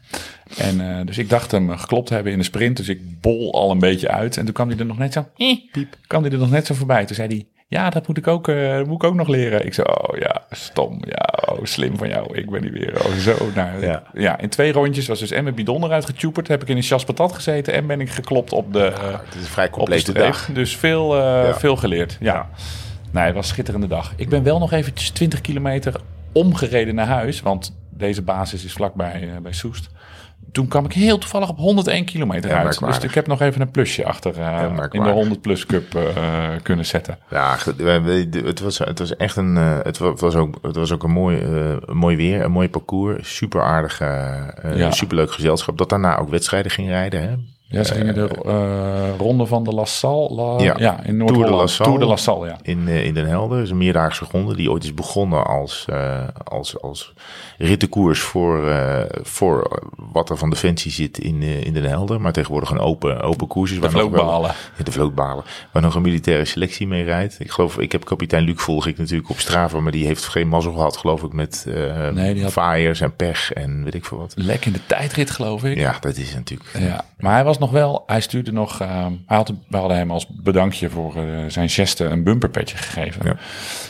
En 0.58 0.98
eh, 0.98 1.06
dus 1.06 1.18
ik 1.18 1.30
dacht 1.30 1.52
hem 1.52 1.78
geklopt 1.78 2.08
te 2.08 2.14
hebben 2.14 2.32
in 2.32 2.38
de 2.38 2.44
sprint. 2.44 2.78
Dus 2.78 2.90
ik 2.90 3.22
bol 3.22 3.54
al 3.54 3.72
een 3.72 3.80
beetje 3.80 4.10
uit. 4.10 4.38
En 4.38 4.46
toen 4.46 4.54
kwam 4.54 4.70
hij 4.70 4.78
er 4.78 4.86
nog 4.86 4.98
net 4.98 5.14
zo, 5.14 5.28
eh, 5.38 5.58
piep, 5.72 5.96
kwam 6.08 6.24
hij 6.24 6.32
er 6.32 6.38
nog 6.38 6.50
net 6.50 6.66
zo 6.66 6.74
voorbij. 6.74 7.06
Toen 7.06 7.16
zei 7.16 7.28
hij, 7.28 7.46
ja, 7.72 7.90
dat 7.90 8.08
moet 8.08 8.18
ik 8.18 8.28
ook, 8.28 8.48
eh, 8.48 8.82
moet 8.84 8.96
ik 8.96 9.04
ook 9.04 9.14
nog 9.16 9.28
leren. 9.28 9.66
Ik 9.66 9.74
zei, 9.74 9.88
oh 9.88 10.18
ja, 10.18 10.42
stom. 10.52 11.00
Ja, 11.06 11.34
oh, 11.54 11.60
slim 11.64 11.98
van 11.98 12.08
jou. 12.10 12.38
Ik 12.38 12.50
ben 12.50 12.62
niet 12.62 12.72
weer 12.72 13.06
oh, 13.06 13.14
zo. 13.14 13.36
Nou, 13.56 13.86
Ja. 13.86 14.04
ja. 14.14 14.40
in 14.40 14.50
twee 14.50 14.72
rondjes 14.72 15.08
was 15.08 15.20
dus 15.20 15.32
en 15.32 15.44
mijn 15.44 15.56
bidon 15.56 15.84
eruit 15.84 16.06
getuberd. 16.06 16.48
Heb 16.48 16.62
ik 16.62 16.68
in 16.68 16.78
een 16.78 16.84
chas 16.84 17.04
patat 17.04 17.34
gezeten 17.34 17.74
en 17.74 17.88
ben 17.88 18.02
ik 18.02 18.10
geklopt 18.10 18.54
op 18.54 18.74
de... 18.74 18.80
Het 18.80 19.36
is 19.36 19.42
een 19.42 19.48
vrij 19.48 19.70
complete 19.70 20.14
dag. 20.14 20.50
Dus 20.54 20.76
veel, 20.78 21.16
eh, 21.16 21.22
Ja. 21.22 21.54
veel 21.54 21.76
geleerd. 21.76 22.18
Ja. 22.20 22.50
Nee, 23.12 23.24
het 23.26 23.34
was 23.34 23.44
een 23.48 23.54
schitterende 23.54 23.88
dag. 23.88 24.14
Ik 24.16 24.30
ben 24.30 24.44
wel 24.44 24.60
nog 24.60 24.72
eventjes 24.72 25.10
20 25.10 25.42
kilometer 25.42 25.94
omgereden 26.32 26.96
naar 26.96 27.08
huis. 27.08 27.42
Want 27.42 27.79
deze 28.00 28.22
basis 28.22 28.64
is 28.66 28.74
vlakbij 28.74 29.22
eh, 29.22 29.38
bij 29.42 29.54
Soest. 29.54 29.90
Toen 30.52 30.68
kwam 30.68 30.86
ik 30.86 30.94
heel 30.94 31.18
toevallig 31.18 31.50
op 31.50 31.58
101 31.58 32.06
kilometer 32.06 32.50
uit. 32.66 32.80
Dus 32.80 33.10
ik 33.10 33.14
heb 33.16 33.28
nog 33.28 33.42
even 33.42 33.62
een 33.62 33.72
plusje 33.72 34.06
achter 34.06 34.40
eh, 34.40 34.62
in 34.92 35.04
de 35.04 35.10
100 35.10 35.42
plus 35.42 35.66
cup 35.66 35.96
eh, 35.96 36.14
kunnen 36.64 36.86
zetten. 36.86 37.18
Ja, 37.30 37.58
het 38.46 38.60
was, 38.60 38.78
het 38.78 39.00
was 39.00 39.16
echt 39.16 39.36
een, 39.36 39.56
het 39.56 39.98
wa- 39.98 40.10
het 40.10 40.20
was 40.20 40.36
ook, 40.36 40.58
het 40.62 40.76
was 40.76 40.92
ook 40.92 41.04
een 41.04 41.12
mooi, 41.12 41.42
een 41.86 41.98
mooi 41.98 42.16
weer, 42.16 42.44
een 42.44 42.52
mooi 42.52 42.70
parcours, 42.70 43.36
super 43.36 43.62
aardig, 43.62 44.00
Ja. 44.00 44.92
super 44.92 45.16
leuk 45.16 45.32
gezelschap. 45.32 45.78
Dat 45.78 45.90
daarna 45.90 46.18
ook 46.18 46.30
wedstrijden 46.30 46.72
ging 46.72 46.88
rijden, 46.88 47.22
hè? 47.22 47.36
Ja, 47.72 47.84
ze 47.84 47.94
gingen 47.94 48.14
de 48.14 48.28
eh, 48.46 49.18
ronde 49.18 49.46
van 49.46 49.64
de 49.64 49.72
La 49.74 49.86
Salle. 49.86 50.34
La- 50.34 50.64
Ja. 50.64 50.76
ja. 50.78 51.04
in 51.04 51.18
Tour 51.18 51.28
de 51.28 51.34
La 51.34 51.38
Noord-Holland. 51.40 51.70
Salle. 51.70 51.90
Tour 51.90 52.00
de 52.04 52.06
La 52.10 52.16
Salle, 52.16 52.48
ja. 52.48 52.58
In, 52.62 52.88
eh, 52.88 53.06
in 53.06 53.14
Den 53.14 53.28
Helder. 53.28 53.62
Is 53.62 53.70
een 53.70 53.78
meerdaagse 53.78 54.26
ronde 54.32 54.56
die 54.56 54.72
ooit 54.72 54.84
is 54.84 54.94
begonnen 54.94 55.46
als, 55.46 55.86
eh, 55.90 56.28
als, 56.44 56.82
als 56.82 57.14
rittenkoers 57.58 58.20
voor, 58.20 58.70
eh, 58.70 59.02
voor 59.22 59.82
wat 60.12 60.30
er 60.30 60.38
van 60.38 60.50
Defensie 60.50 60.92
zit 60.92 61.18
in, 61.18 61.42
eh, 61.42 61.66
in 61.66 61.74
Den 61.74 61.84
Helder. 61.84 62.22
Maar 62.22 62.32
tegenwoordig 62.32 62.70
een 62.70 62.80
open, 62.80 63.22
open 63.22 63.48
koers 63.48 63.72
is. 63.72 63.80
De 63.80 63.90
vlootbalen. 63.90 64.52
Ja, 64.78 64.84
de 64.84 64.92
vlootbalen. 64.92 65.44
Waar 65.72 65.82
nog 65.82 65.96
een 65.96 66.02
militaire 66.02 66.46
selectie 66.46 66.88
mee 66.88 67.04
rijdt. 67.04 67.40
Ik 67.40 67.52
geloof, 67.52 67.78
ik 67.78 67.92
heb 67.92 68.06
kapitein 68.06 68.44
Luc 68.44 68.56
volg 68.62 68.88
ik 68.88 68.98
natuurlijk 68.98 69.30
op 69.30 69.40
Strava, 69.40 69.80
maar 69.80 69.92
die 69.92 70.06
heeft 70.06 70.24
geen 70.26 70.48
mazzel 70.48 70.74
gehad, 70.74 70.98
geloof 70.98 71.24
ik, 71.24 71.34
met 71.34 71.66
eh 71.68 72.10
Nee, 72.10 72.34
die 72.34 72.44
had- 72.44 72.98
en 73.00 73.16
pech 73.16 73.54
en 73.54 73.84
weet 73.84 73.94
ik 73.96 74.06
veel 74.06 74.18
wat. 74.18 74.34
Lek 74.36 74.66
in 74.66 74.72
de 74.74 74.86
tijdrit, 74.86 75.30
geloof 75.32 75.64
ik. 75.64 75.78
Ja, 75.78 75.98
dat 76.00 76.18
is 76.18 76.34
natuurlijk. 76.34 76.70
Ja, 76.80 77.06
maar 77.18 77.34
hij 77.34 77.44
was 77.44 77.58
nog 77.60 77.72
wel, 77.72 78.04
hij 78.06 78.22
stuurde 78.22 78.52
nog, 78.52 78.82
ehm, 78.82 79.14
hij 79.26 79.38
had, 79.38 79.54
we 79.68 79.78
hadden 79.78 79.98
hem 79.98 80.12
als 80.12 80.28
bedankje 80.28 80.90
voor 80.90 81.16
eh, 81.16 81.24
zijn 81.48 81.70
geste 81.70 82.06
een 82.06 82.24
bumperpetje 82.24 82.78
gegeven. 82.78 83.26
Ja. 83.26 83.36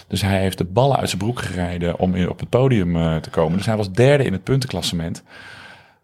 Dus 0.07 0.21
hij 0.21 0.39
heeft 0.39 0.57
de 0.57 0.65
ballen 0.65 0.97
uit 0.97 1.09
zijn 1.09 1.21
broek 1.21 1.41
gereden 1.41 1.99
om 1.99 2.15
in, 2.15 2.29
op 2.29 2.39
het 2.39 2.49
podium 2.49 2.95
eh, 2.95 3.15
te 3.15 3.29
komen. 3.29 3.57
Dus 3.57 3.65
hij 3.65 3.77
was 3.77 3.91
derde 3.91 4.23
in 4.23 4.33
het 4.33 4.43
puntenklassement. 4.43 5.23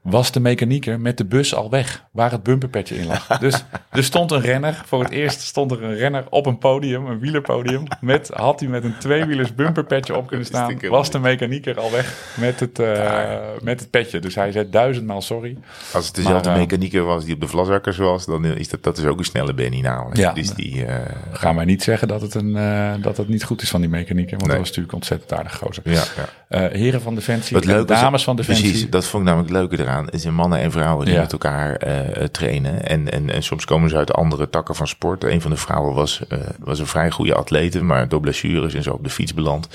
Was 0.06 0.32
de 0.32 0.40
mechanieker 0.40 1.00
met 1.00 1.18
de 1.18 1.26
bus 1.26 1.56
al 1.56 1.70
weg, 1.70 2.04
waar 2.12 2.32
het 2.32 2.44
bumperpetje 2.44 2.96
in 2.96 3.06
lag. 3.06 3.28
Dus 3.46 3.64
er 3.92 4.04
stond 4.04 4.32
een 4.32 4.42
renner, 4.42 4.82
voor 4.86 5.04
het 5.04 5.12
eerst 5.12 5.42
stond 5.42 5.72
er 5.72 5.84
een 5.84 5.96
renner 5.96 6.24
op 6.30 6.46
een 6.46 6.58
podium, 6.58 7.06
een 7.06 7.20
wielerpodium. 7.20 7.84
Met, 8.02 8.30
had 8.34 8.60
hij 8.60 8.70
met 8.70 8.84
een 8.84 8.98
tweewielers 9.00 9.56
bumperpetje 9.56 10.16
op 10.16 10.28
kunnen 10.28 10.46
staan, 10.56 10.80
was 10.90 11.12
de 11.12 11.20
mechanieker 11.20 11.80
al 11.80 11.92
weg 11.92 12.34
met 12.40 12.60
het, 12.60 12.80
eh, 12.80 13.34
met 13.62 13.80
het 13.80 13.90
petje. 13.90 14.20
Dus 14.20 14.36
hij 14.36 14.52
zei 14.52 14.70
duizendmaal 14.70 15.22
sorry. 15.22 15.58
Als 15.94 16.06
het 16.06 16.16
dezelfde 16.16 16.50
Maar, 16.50 16.58
eh, 16.58 16.64
mechanieker 16.64 17.04
was 17.04 17.26
die 17.26 17.34
op 17.34 17.42
de 17.42 17.48
vlasakkers 17.48 17.98
was, 17.98 18.26
dan 18.26 18.46
is 18.46 18.70
dat, 18.70 18.84
dat 18.84 18.98
is 18.98 19.06
ook 19.06 19.18
een 19.20 19.26
snelle 19.26 19.54
Benny 19.54 19.80
namelijk. 19.82 20.18
Ja. 20.18 20.34
Dus 20.34 20.50
die, 20.50 20.86
eh, 20.86 20.96
Ga 21.32 21.54
mij 21.54 21.66
niet 21.66 21.84
zeggen 21.84 22.08
dat 22.08 22.22
het, 22.22 22.34
een, 22.36 22.54
dat 23.02 23.18
het 23.18 23.28
niet 23.28 23.44
goed 23.44 23.62
is 23.62 23.70
van 23.70 23.82
die 23.82 23.90
mechanieker. 23.90 24.38
Want 24.38 24.42
Nee. 24.42 24.50
dat 24.58 24.60
was 24.60 24.68
natuurlijk 24.68 24.94
ontzettend 24.94 25.34
aardig 25.34 25.58
gozer. 25.58 25.84
ja, 25.86 26.04
ja. 26.16 26.30
Eh, 26.56 26.80
heren 26.80 27.02
van 27.02 27.16
Defensie, 27.16 27.56
Wat 27.56 27.66
en 27.66 27.72
leuk 27.72 27.90
is- 27.90 28.00
dames 28.00 28.24
van 28.24 28.36
Defensie. 28.36 28.70
Precies, 28.70 28.90
dat 28.90 29.06
vond 29.06 29.24
ik 29.24 29.30
namelijk 29.30 29.54
het 29.54 29.60
leuke 29.70 29.84
eraan. 29.84 30.06
Het 30.10 30.22
zijn 30.22 30.34
mannen 30.34 30.60
en 30.60 30.72
vrouwen 30.72 31.06
die 31.06 31.14
Ja. 31.16 31.22
met 31.22 31.32
elkaar 31.32 31.76
eh, 31.76 32.22
eh, 32.22 32.28
trainen. 32.28 32.86
En, 32.88 33.12
en, 33.12 33.30
en 33.30 33.44
soms 33.44 33.66
komen 33.66 33.90
ze 33.90 33.98
uit 33.98 34.14
andere 34.14 34.50
takken 34.50 34.76
van 34.76 34.88
sport. 34.88 35.24
Een 35.24 35.42
van 35.42 35.52
de 35.52 35.58
vrouwen 35.58 35.94
was, 35.94 36.22
was 36.60 36.80
een 36.80 36.88
vrij 36.88 37.12
goede 37.12 37.36
atlete, 37.36 37.84
maar 37.84 38.08
door 38.10 38.20
blessures 38.20 38.74
en 38.74 38.84
zo 38.84 38.92
op 38.92 39.04
de 39.04 39.10
fiets 39.10 39.34
beland. 39.34 39.68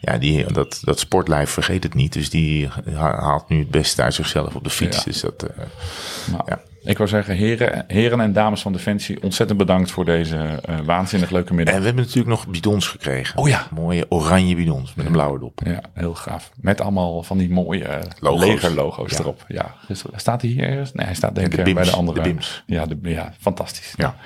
Ja, 0.00 0.18
die, 0.18 0.52
dat, 0.52 0.78
dat 0.82 0.98
sportlijf 0.98 1.50
vergeet 1.50 1.82
het 1.82 1.94
niet. 1.94 2.12
Dus 2.12 2.30
die 2.30 2.68
ha- 2.94 3.20
haalt 3.20 3.48
nu 3.48 3.58
het 3.58 3.70
beste 3.70 4.02
uit 4.02 4.14
zichzelf 4.14 4.54
op 4.54 4.64
de 4.64 4.70
fiets. 4.70 4.96
Ja. 4.96 5.02
Dus 5.04 5.20
dat, 5.20 5.46
Nou, 6.30 6.42
Ja. 6.46 6.60
Ik 6.84 6.96
wou 6.96 7.08
zeggen, 7.08 7.34
heren, 7.34 7.84
heren 7.86 8.20
en 8.20 8.32
dames 8.32 8.62
van 8.62 8.72
Defensie, 8.72 9.22
ontzettend 9.22 9.58
bedankt 9.58 9.90
voor 9.90 10.04
deze 10.04 10.36
eh, 10.36 10.78
waanzinnig 10.84 11.30
leuke 11.30 11.54
middag. 11.54 11.74
En 11.74 11.80
we 11.80 11.86
hebben 11.86 12.04
natuurlijk 12.04 12.30
nog 12.30 12.46
bidons 12.48 12.86
gekregen. 12.88 13.38
Oh 13.38 13.48
ja. 13.48 13.66
Mooie 13.74 14.06
oranje 14.08 14.54
bidons 14.54 14.94
met 14.94 15.06
een 15.06 15.12
blauwe 15.12 15.38
dop. 15.38 15.60
Ja, 15.64 15.80
heel 15.94 16.14
gaaf. 16.14 16.50
Met 16.60 16.80
allemaal 16.80 17.22
van 17.22 17.38
die 17.38 17.50
mooie 17.50 17.84
eh, 17.84 18.00
Logo's. 18.20 18.44
legerlogo's 18.44 19.10
Ja. 19.12 19.18
erop. 19.18 19.44
Ja, 19.48 19.74
staat 20.16 20.42
hij 20.42 20.50
hier 20.50 20.68
eerst? 20.68 20.94
Nee, 20.94 21.06
hij 21.06 21.14
staat 21.14 21.34
denk 21.34 21.50
de 21.50 21.60
ik 21.60 21.66
eh, 21.68 21.74
bij 21.74 21.84
de 21.84 21.90
andere. 21.90 22.22
de 22.22 22.28
Bims. 22.28 22.62
Ja, 22.66 22.86
de, 22.86 22.98
ja, 23.02 23.32
fantastisch. 23.40 23.92
Ja. 23.96 24.16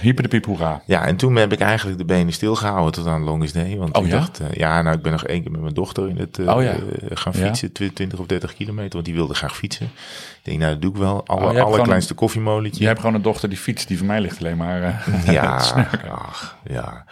Hyper 0.00 0.22
de 0.22 0.28
piep, 0.28 0.44
hoera. 0.44 0.82
Ja, 0.84 1.06
en 1.06 1.16
toen 1.16 1.36
heb 1.36 1.52
ik 1.52 1.60
eigenlijk 1.60 1.98
de 1.98 2.04
benen 2.04 2.32
stilgehouden 2.32 2.92
tot 2.92 3.06
aan 3.06 3.22
Longest 3.24 3.54
Day. 3.54 3.76
Want 3.76 3.96
Oh 3.96 4.04
ik 4.04 4.10
ja? 4.12 4.18
dacht, 4.18 4.40
eh, 4.40 4.46
ja, 4.52 4.82
nou, 4.82 4.96
ik 4.96 5.02
ben 5.02 5.12
nog 5.12 5.24
één 5.24 5.42
keer 5.42 5.50
met 5.50 5.60
mijn 5.60 5.74
dochter 5.74 6.08
in 6.08 6.16
het 6.18 6.38
eh, 6.38 6.56
Oh 6.56 6.62
ja. 6.62 6.70
eh, 6.72 6.78
gaan 7.14 7.34
fietsen. 7.34 7.72
tw- 7.72 7.82
20 7.94 8.18
of 8.18 8.26
30 8.26 8.54
kilometer, 8.54 8.92
want 8.92 9.04
die 9.04 9.14
wilde 9.14 9.34
graag 9.34 9.56
fietsen. 9.56 9.86
Ik 9.86 10.40
denk, 10.42 10.58
nou, 10.58 10.72
dat 10.72 10.82
doe 10.82 10.90
ik 10.90 10.96
wel. 10.96 11.26
Alle, 11.26 11.52
Oh, 11.52 11.60
allerkleinste 11.64 12.14
koffiemolentje. 12.14 12.80
Je 12.80 12.86
hebt 12.86 13.00
gewoon 13.00 13.14
een 13.14 13.22
dochter 13.22 13.48
die 13.48 13.58
fietst, 13.58 13.88
die 13.88 13.98
van 13.98 14.06
mij 14.06 14.20
ligt 14.20 14.38
alleen 14.38 14.56
maar. 14.56 14.82
eh, 14.82 15.32
Ja, 15.32 15.54
ach, 16.28 16.56
ja. 16.70 17.04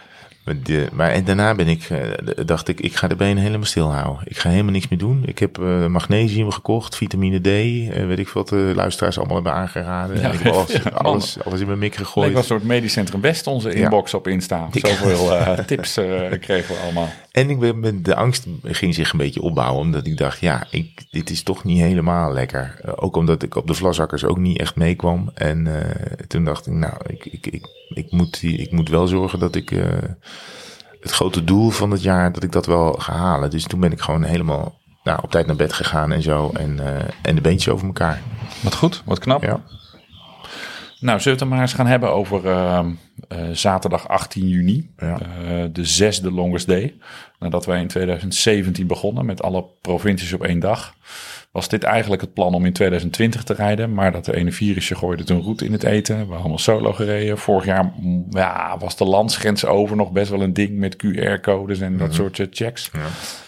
Maar, 0.47 0.55
de, 0.63 0.87
maar 0.91 1.11
en 1.11 1.23
daarna 1.23 1.55
ben 1.55 1.67
ik, 1.67 1.89
eh, 1.89 1.99
dacht 2.45 2.67
ik, 2.67 2.79
ik 2.79 2.95
ga 2.95 3.07
de 3.07 3.15
benen 3.15 3.43
helemaal 3.43 3.65
stil 3.65 3.93
houden. 3.93 4.21
Ik 4.25 4.37
ga 4.37 4.49
helemaal 4.49 4.71
niks 4.71 4.87
meer 4.87 4.99
doen. 4.99 5.23
Ik 5.25 5.39
heb 5.39 5.59
eh, 5.59 5.85
magnesium 5.85 6.51
gekocht, 6.51 6.95
vitamine 6.95 7.39
D, 7.39 7.47
eh, 7.47 8.05
weet 8.05 8.19
ik 8.19 8.29
wat 8.29 8.49
de 8.49 8.71
luisteraars 8.75 9.17
allemaal 9.17 9.35
hebben 9.35 9.53
aangeraden. 9.53 10.19
Ja, 10.19 10.31
ik 10.31 10.39
heb 10.39 10.53
alles, 10.53 10.71
ja, 10.83 10.89
alles, 10.89 11.37
alles 11.45 11.59
in 11.59 11.67
mijn 11.67 11.79
mik 11.79 11.95
gegooid. 11.95 12.29
wel 12.29 12.37
een 12.37 12.43
soort 12.43 12.63
medisch 12.63 12.93
centrum 12.93 13.21
West, 13.21 13.47
onze 13.47 13.73
inbox 13.73 14.13
op 14.13 14.27
Insta. 14.27 14.67
Zoveel 14.71 15.35
eh, 15.35 15.59
tips 15.65 15.93
kregen 16.39 16.75
we 16.75 16.81
allemaal. 16.83 17.09
En 17.37 17.49
ik 17.49 17.59
ben, 17.59 18.03
de 18.03 18.15
angst 18.15 18.47
ging 18.63 18.93
zich 18.95 19.11
een 19.11 19.17
beetje 19.17 19.41
opbouwen, 19.41 19.81
omdat 19.81 20.07
ik 20.07 20.17
dacht, 20.17 20.39
ja, 20.39 20.67
ik, 20.69 21.05
dit 21.11 21.29
is 21.29 21.43
toch 21.43 21.63
niet 21.63 21.79
helemaal 21.79 22.33
lekker. 22.33 22.79
Eh, 22.81 22.93
ook 22.95 23.15
omdat 23.15 23.43
ik 23.43 23.55
op 23.55 23.67
de 23.67 23.73
vlasakkers 23.73 24.25
ook 24.25 24.37
niet 24.37 24.59
echt 24.59 24.75
meekwam. 24.75 25.31
En 25.33 25.67
eh, 25.67 26.11
toen 26.27 26.43
dacht 26.43 26.67
ik, 26.67 26.73
nou, 26.73 26.93
ik, 27.07 27.25
ik, 27.25 27.47
ik, 27.47 27.67
ik, 27.89 28.11
moet, 28.11 28.43
ik 28.43 28.71
moet 28.71 28.89
wel 28.89 29.07
zorgen 29.07 29.39
dat 29.39 29.55
ik 29.55 29.71
eh, 29.71 29.85
het 30.99 31.11
grote 31.11 31.43
doel 31.43 31.69
van 31.69 31.91
het 31.91 32.01
jaar, 32.01 32.31
dat 32.31 32.43
ik 32.43 32.51
dat 32.51 32.65
wel 32.65 32.93
ga 32.93 33.13
halen. 33.13 33.49
Dus 33.49 33.63
toen 33.63 33.79
ben 33.79 33.91
ik 33.91 34.01
gewoon 34.01 34.23
helemaal 34.23 34.79
nou, 35.03 35.19
op 35.23 35.31
tijd 35.31 35.45
naar 35.45 35.55
bed 35.55 35.73
gegaan 35.73 36.11
en 36.11 36.21
zo. 36.21 36.49
En, 36.53 36.79
en 37.21 37.35
de 37.35 37.41
beentjes 37.41 37.73
over 37.73 37.87
elkaar. 37.87 38.21
Wat 38.63 38.75
goed, 38.75 39.01
wat 39.05 39.19
knap. 39.19 39.43
Ja. 39.43 39.61
Nou, 40.99 41.19
zullen 41.19 41.23
we 41.23 41.29
het 41.29 41.39
dan 41.39 41.47
maar 41.47 41.61
eens 41.61 41.73
gaan 41.73 41.87
hebben 41.87 42.11
over 42.11 42.45
eh, 42.45 42.79
eh, 43.27 43.37
zaterdag 43.51 44.07
18 44.07 44.47
juni. 44.47 44.89
Ja. 44.97 45.19
Eh, 45.19 45.63
de 45.71 45.85
zesde 45.85 46.31
longest 46.31 46.67
day. 46.67 46.95
Nadat 47.39 47.65
wij 47.65 47.81
in 47.81 47.87
2017 47.87 48.87
begonnen 48.87 49.25
met 49.25 49.41
alle 49.41 49.65
provincies 49.81 50.33
op 50.33 50.43
één 50.43 50.59
dag. 50.59 50.95
was 51.51 51.69
dit 51.69 51.83
eigenlijk 51.83 52.21
het 52.21 52.33
plan 52.33 52.53
om 52.53 52.65
in 52.65 52.73
2020 52.73 53.43
te 53.43 53.53
rijden. 53.53 53.93
Maar 53.93 54.11
dat 54.11 54.25
de 54.25 54.35
ene 54.35 54.51
virusje 54.51 54.95
gooide 54.95 55.23
toen 55.23 55.41
roet 55.41 55.61
in 55.61 55.71
het 55.71 55.83
eten. 55.83 56.13
We 56.13 56.19
hebben 56.19 56.37
allemaal 56.37 56.57
solo 56.57 56.93
gereden. 56.93 57.37
Vorig 57.37 57.65
jaar 57.65 57.91
mm, 57.95 58.25
ja, 58.29 58.77
was 58.77 58.97
de 58.97 59.05
landsgrens 59.05 59.65
over 59.65 59.95
nog 59.95 60.11
best 60.11 60.29
wel 60.29 60.41
een 60.41 60.53
ding 60.53 60.77
met 60.77 60.95
QR-codes 60.95 61.79
en 61.79 61.97
dat 61.97 62.13
soort 62.13 62.39
eh, 62.39 62.47
checks. 62.49 62.89
Ja. 62.93 63.07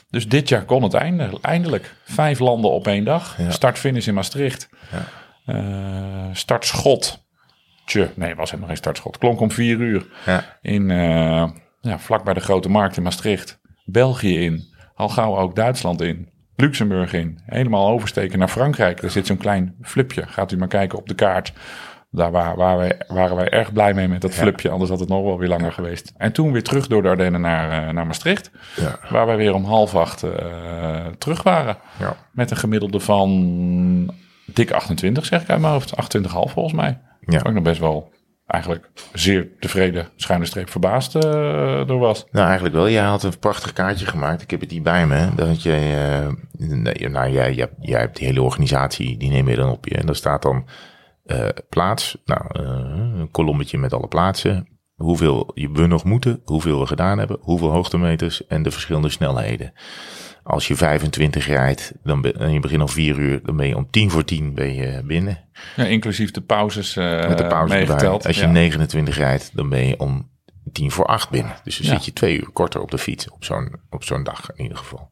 Dus 0.09 0.27
dit 0.27 0.49
jaar 0.49 0.65
kon 0.65 0.83
het 0.83 0.93
einde, 0.93 1.29
eindelijk. 1.41 1.95
Vijf 2.03 2.39
landen 2.39 2.71
op 2.71 2.87
één 2.87 3.03
dag. 3.03 3.37
Start-finish 3.49 4.07
in 4.07 4.13
Maastricht. 4.13 4.69
Ja. 4.91 5.05
Eh, 5.45 6.29
startschot. 6.33 7.27
Tje, 7.89 8.09
nee, 8.15 8.35
was 8.35 8.47
helemaal 8.49 8.67
geen 8.69 8.77
startschot. 8.77 9.17
Klonk 9.17 9.39
om 9.39 9.51
vier 9.51 9.77
uur. 9.79 10.05
Ja. 10.25 10.43
In, 10.61 10.91
eh, 10.91 11.49
ja, 11.81 11.99
vlak 11.99 12.23
bij 12.23 12.33
de 12.33 12.39
Grote 12.39 12.69
Markt 12.69 12.97
in 12.97 13.03
Maastricht. 13.03 13.59
België 13.85 14.39
in. 14.45 14.63
Al 14.95 15.09
gauw 15.09 15.37
ook 15.37 15.55
Duitsland 15.55 16.01
in. 16.01 16.29
Luxemburg 16.55 17.13
in. 17.13 17.39
Helemaal 17.45 17.87
oversteken 17.89 18.39
naar 18.39 18.47
Frankrijk. 18.47 19.01
Er 19.03 19.09
zit 19.11 19.27
zo'n 19.27 19.37
klein 19.37 19.75
flipje. 19.81 20.27
Gaat 20.27 20.51
u 20.51 20.57
maar 20.57 20.67
kijken 20.67 20.97
op 20.97 21.07
de 21.07 21.13
kaart. 21.15 21.53
Daar 22.11 22.31
waren, 22.31 22.57
waren, 22.57 22.77
wij, 22.77 23.01
waren 23.07 23.35
wij 23.35 23.49
erg 23.49 23.73
blij 23.73 23.93
mee 23.93 24.07
met 24.07 24.21
dat 24.21 24.33
Ja. 24.35 24.41
flipje. 24.41 24.69
Anders 24.69 24.89
had 24.89 24.99
het 24.99 25.09
nog 25.09 25.23
wel 25.23 25.37
weer 25.37 25.47
langer 25.49 25.71
geweest. 25.71 26.13
En 26.17 26.31
toen 26.31 26.51
weer 26.51 26.63
terug 26.63 26.87
door 26.87 27.01
de 27.01 27.09
Ardennen 27.09 27.41
naar, 27.41 27.87
eh, 27.87 27.93
naar 27.93 28.05
Maastricht. 28.05 28.51
Ja. 28.75 28.99
Waar 29.09 29.25
wij 29.25 29.35
weer 29.37 29.53
om 29.53 29.65
half 29.65 29.95
acht 29.95 30.23
eh, 30.23 31.05
terug 31.17 31.43
waren. 31.43 31.77
Ja. 31.99 32.15
Met 32.31 32.51
een 32.51 32.57
gemiddelde 32.57 32.99
van 32.99 34.13
dik 34.45 34.71
28, 34.71 35.25
zeg 35.25 35.41
ik 35.41 35.49
uit 35.49 35.59
mijn 35.61 35.73
hoofd. 35.73 35.95
28,5 35.97 36.51
volgens 36.53 36.73
mij. 36.75 36.97
Ja. 37.29 37.41
Ook 37.43 37.53
nog 37.53 37.63
best 37.63 37.79
wel 37.79 38.11
eigenlijk 38.49 38.89
zeer 39.13 39.47
tevreden, 39.59 40.07
schuine 40.15 40.45
streep 40.45 40.69
verbaasd 40.69 41.15
eh 41.15 41.87
door 41.87 41.99
was. 41.99 42.25
Nou, 42.31 42.45
eigenlijk 42.45 42.75
wel. 42.75 42.89
Jij 42.89 43.03
had 43.03 43.23
een 43.23 43.39
prachtig 43.39 43.73
kaartje 43.73 44.05
gemaakt. 44.05 44.41
Ik 44.41 44.51
heb 44.51 44.59
het 44.59 44.71
niet 44.71 44.83
bij 44.83 45.07
me. 45.07 45.35
Dat 45.35 45.63
jij, 45.63 46.09
eh, 46.09 46.27
nee, 46.57 47.09
nou, 47.09 47.31
jij, 47.31 47.53
jij, 47.53 47.69
jij 47.79 47.99
hebt 47.99 48.17
die 48.17 48.27
hele 48.27 48.41
organisatie, 48.41 49.17
die 49.17 49.31
neem 49.31 49.49
je 49.49 49.55
dan 49.55 49.69
op 49.69 49.85
je. 49.85 49.95
En 49.95 50.05
daar 50.05 50.15
staat 50.15 50.41
dan 50.41 50.65
eh, 51.25 51.47
plaats, 51.69 52.17
nou, 52.25 52.59
een 52.59 53.31
kolommetje 53.31 53.77
met 53.77 53.93
alle 53.93 54.07
plaatsen. 54.07 54.78
Hoeveel 54.99 55.51
we 55.73 55.87
nog 55.87 56.03
moeten, 56.03 56.41
hoeveel 56.45 56.79
we 56.79 56.85
gedaan 56.85 57.17
hebben, 57.17 57.37
hoeveel 57.41 57.69
hoogtemeters 57.71 58.47
en 58.47 58.63
de 58.63 58.71
verschillende 58.71 59.09
snelheden. 59.09 59.73
Als 60.43 60.67
je 60.67 60.75
25 60.75 61.47
rijdt 61.47 61.93
dan 62.03 62.21
ben, 62.21 62.33
en 62.39 62.51
je 62.53 62.59
begint 62.59 62.81
om 62.81 62.89
4 62.89 63.17
uur, 63.17 63.41
dan 63.43 63.55
ben 63.57 63.67
je 63.67 63.75
om 63.75 63.89
10 63.89 64.09
voor 64.09 64.23
10 64.23 64.53
ben 64.53 64.73
je 64.73 65.01
binnen. 65.03 65.39
Ja, 65.75 65.83
inclusief 65.85 66.31
de 66.31 66.41
pauzes 66.41 66.95
eh 66.95 67.27
Met 67.27 67.37
de 67.37 67.47
pauze 67.47 67.73
meegeteld. 67.73 68.27
Als 68.27 68.35
je 68.35 68.41
ja. 68.45 68.51
29 68.51 69.17
rijdt, 69.17 69.51
dan 69.53 69.69
ben 69.69 69.87
je 69.87 69.99
om 69.99 70.29
tien 70.71 70.91
voor 70.91 71.05
acht 71.05 71.29
binnen. 71.29 71.55
Dus 71.63 71.77
dan 71.77 71.87
Ja. 71.87 71.93
zit 71.93 72.05
je 72.05 72.13
twee 72.13 72.37
uur 72.39 72.49
korter 72.53 72.81
op 72.81 72.91
de 72.91 72.97
fiets 72.97 73.29
op 73.29 73.43
zo'n, 73.43 73.75
op 73.89 74.03
zo'n 74.03 74.23
dag 74.23 74.49
in 74.55 74.63
ieder 74.63 74.77
geval. 74.77 75.09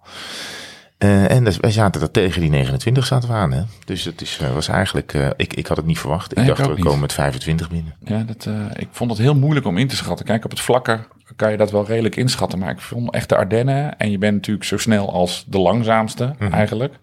Eh, 0.97 1.31
en 1.31 1.43
dus, 1.43 1.57
wij 1.57 1.71
zaten 1.71 2.01
er 2.01 2.11
tegen 2.11 2.41
die 2.41 2.49
29 2.49 3.05
zaten 3.05 3.29
we 3.29 3.35
aan. 3.35 3.51
Hè? 3.51 3.61
Dus 3.85 4.03
het 4.03 4.21
is, 4.21 4.39
eh, 4.41 4.53
was 4.53 4.67
eigenlijk, 4.67 5.13
eh, 5.13 5.29
ik, 5.35 5.53
ik 5.53 5.67
had 5.67 5.77
het 5.77 5.85
niet 5.85 5.99
verwacht. 5.99 6.31
Ik 6.31 6.37
Nee, 6.37 6.45
ik 6.45 6.51
dacht 6.51 6.61
ook 6.63 6.69
we 6.69 6.75
niet. 6.75 6.85
komen 6.85 6.99
met 7.01 7.13
25 7.13 7.69
binnen. 7.69 7.93
Ja, 8.05 8.23
dat, 8.23 8.47
ik 8.73 8.87
vond 8.91 9.09
het 9.11 9.19
heel 9.19 9.35
moeilijk 9.35 9.65
om 9.65 9.77
in 9.77 9.87
te 9.87 9.95
schatten. 9.95 10.25
Kijk, 10.25 10.43
op 10.45 10.49
het 10.51 10.59
vlakke 10.59 10.99
kan 11.35 11.51
je 11.51 11.57
dat 11.57 11.71
wel 11.71 11.85
redelijk 11.85 12.15
inschatten. 12.15 12.59
Maar 12.59 12.69
ik 12.69 12.81
vond 12.81 13.13
echt 13.13 13.29
de 13.29 13.35
Ardennen. 13.35 13.97
En 13.97 14.11
je 14.11 14.17
bent 14.17 14.33
natuurlijk 14.33 14.65
zo 14.65 14.77
snel 14.77 15.13
als 15.13 15.45
de 15.47 15.57
langzaamste 15.59 16.35
eigenlijk. 16.51 16.93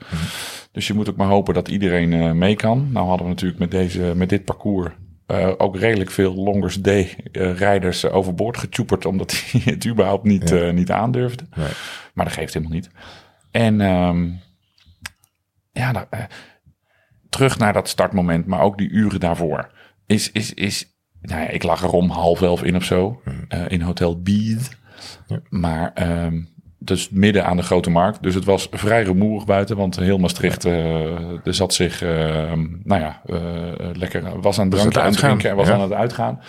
Dus 0.73 0.87
je 0.87 0.95
moet 0.95 1.09
ook 1.11 1.17
maar 1.17 1.27
hopen 1.29 1.55
dat 1.55 1.69
iedereen 1.69 2.39
mee 2.39 2.57
kan. 2.57 2.89
Nou 2.93 3.07
hadden 3.07 3.27
we 3.27 3.33
natuurlijk 3.33 3.61
met, 3.61 3.71
deze, 3.71 4.13
met 4.17 4.29
dit 4.29 4.45
parcours... 4.45 4.91
ook 5.59 5.77
redelijk 5.79 6.11
veel 6.11 6.35
Longers 6.35 6.79
D-rijders 6.81 8.05
overboord 8.07 8.57
getjoeperd... 8.59 9.07
omdat 9.07 9.43
die 9.53 9.63
het 9.75 9.87
überhaupt 9.87 10.25
niet, 10.25 10.49
Ja. 10.51 10.71
niet 10.71 10.91
aandurfden. 10.91 11.49
Nee. 11.57 11.67
Maar 12.15 12.25
dat 12.25 12.35
geeft 12.35 12.55
helemaal 12.55 12.75
niet. 12.75 12.91
En 13.55 13.81
ehm, 13.81 14.31
ja, 15.73 15.93
nou, 15.93 16.07
eh, 16.11 16.21
terug 17.29 17.59
naar 17.59 17.73
dat 17.73 17.89
startmoment, 17.89 18.47
maar 18.47 18.61
ook 18.61 18.79
die 18.79 18.91
uren 18.91 19.21
daarvoor. 19.21 19.71
Is, 20.07 20.33
is, 20.33 20.55
is, 20.55 20.87
nou 21.21 21.41
ja, 21.41 21.49
ik 21.49 21.63
lag 21.63 21.83
er 21.83 21.91
om 21.91 22.11
half 22.11 22.43
elf 22.43 22.63
in 22.63 22.77
of 22.77 22.85
zo, 22.85 23.23
eh, 23.49 23.65
in 23.69 23.81
Hotel. 23.81 24.21
Ja. 25.27 25.41
Maar 25.49 25.93
ehm 25.95 26.43
dus 26.79 27.11
midden 27.11 27.47
aan 27.47 27.57
de 27.57 27.63
grote 27.63 27.91
markt. 27.91 28.23
Dus 28.23 28.35
het 28.35 28.45
was 28.45 28.69
vrij 28.71 29.03
rumoerig 29.03 29.45
buiten, 29.45 29.77
want 29.77 29.97
heel 29.97 30.19
Maastricht 30.19 30.65
eh, 30.65 31.47
er 31.47 31.55
zat 31.55 31.75
zich, 31.75 32.03
ehm, 32.03 32.67
nou 32.83 33.01
ja, 33.01 33.21
lekker, 33.93 34.41
was 34.41 34.59
aan 34.59 34.65
het 34.65 34.75
Was 34.75 34.85
aan 34.85 34.91
dranken 34.91 34.93
het 34.93 34.97
uitdrinken 34.97 35.51
en 35.51 35.57
was 35.57 35.67
ja. 35.67 35.75
aan 35.75 35.81
het 35.81 35.93
uitgaan. 35.93 36.41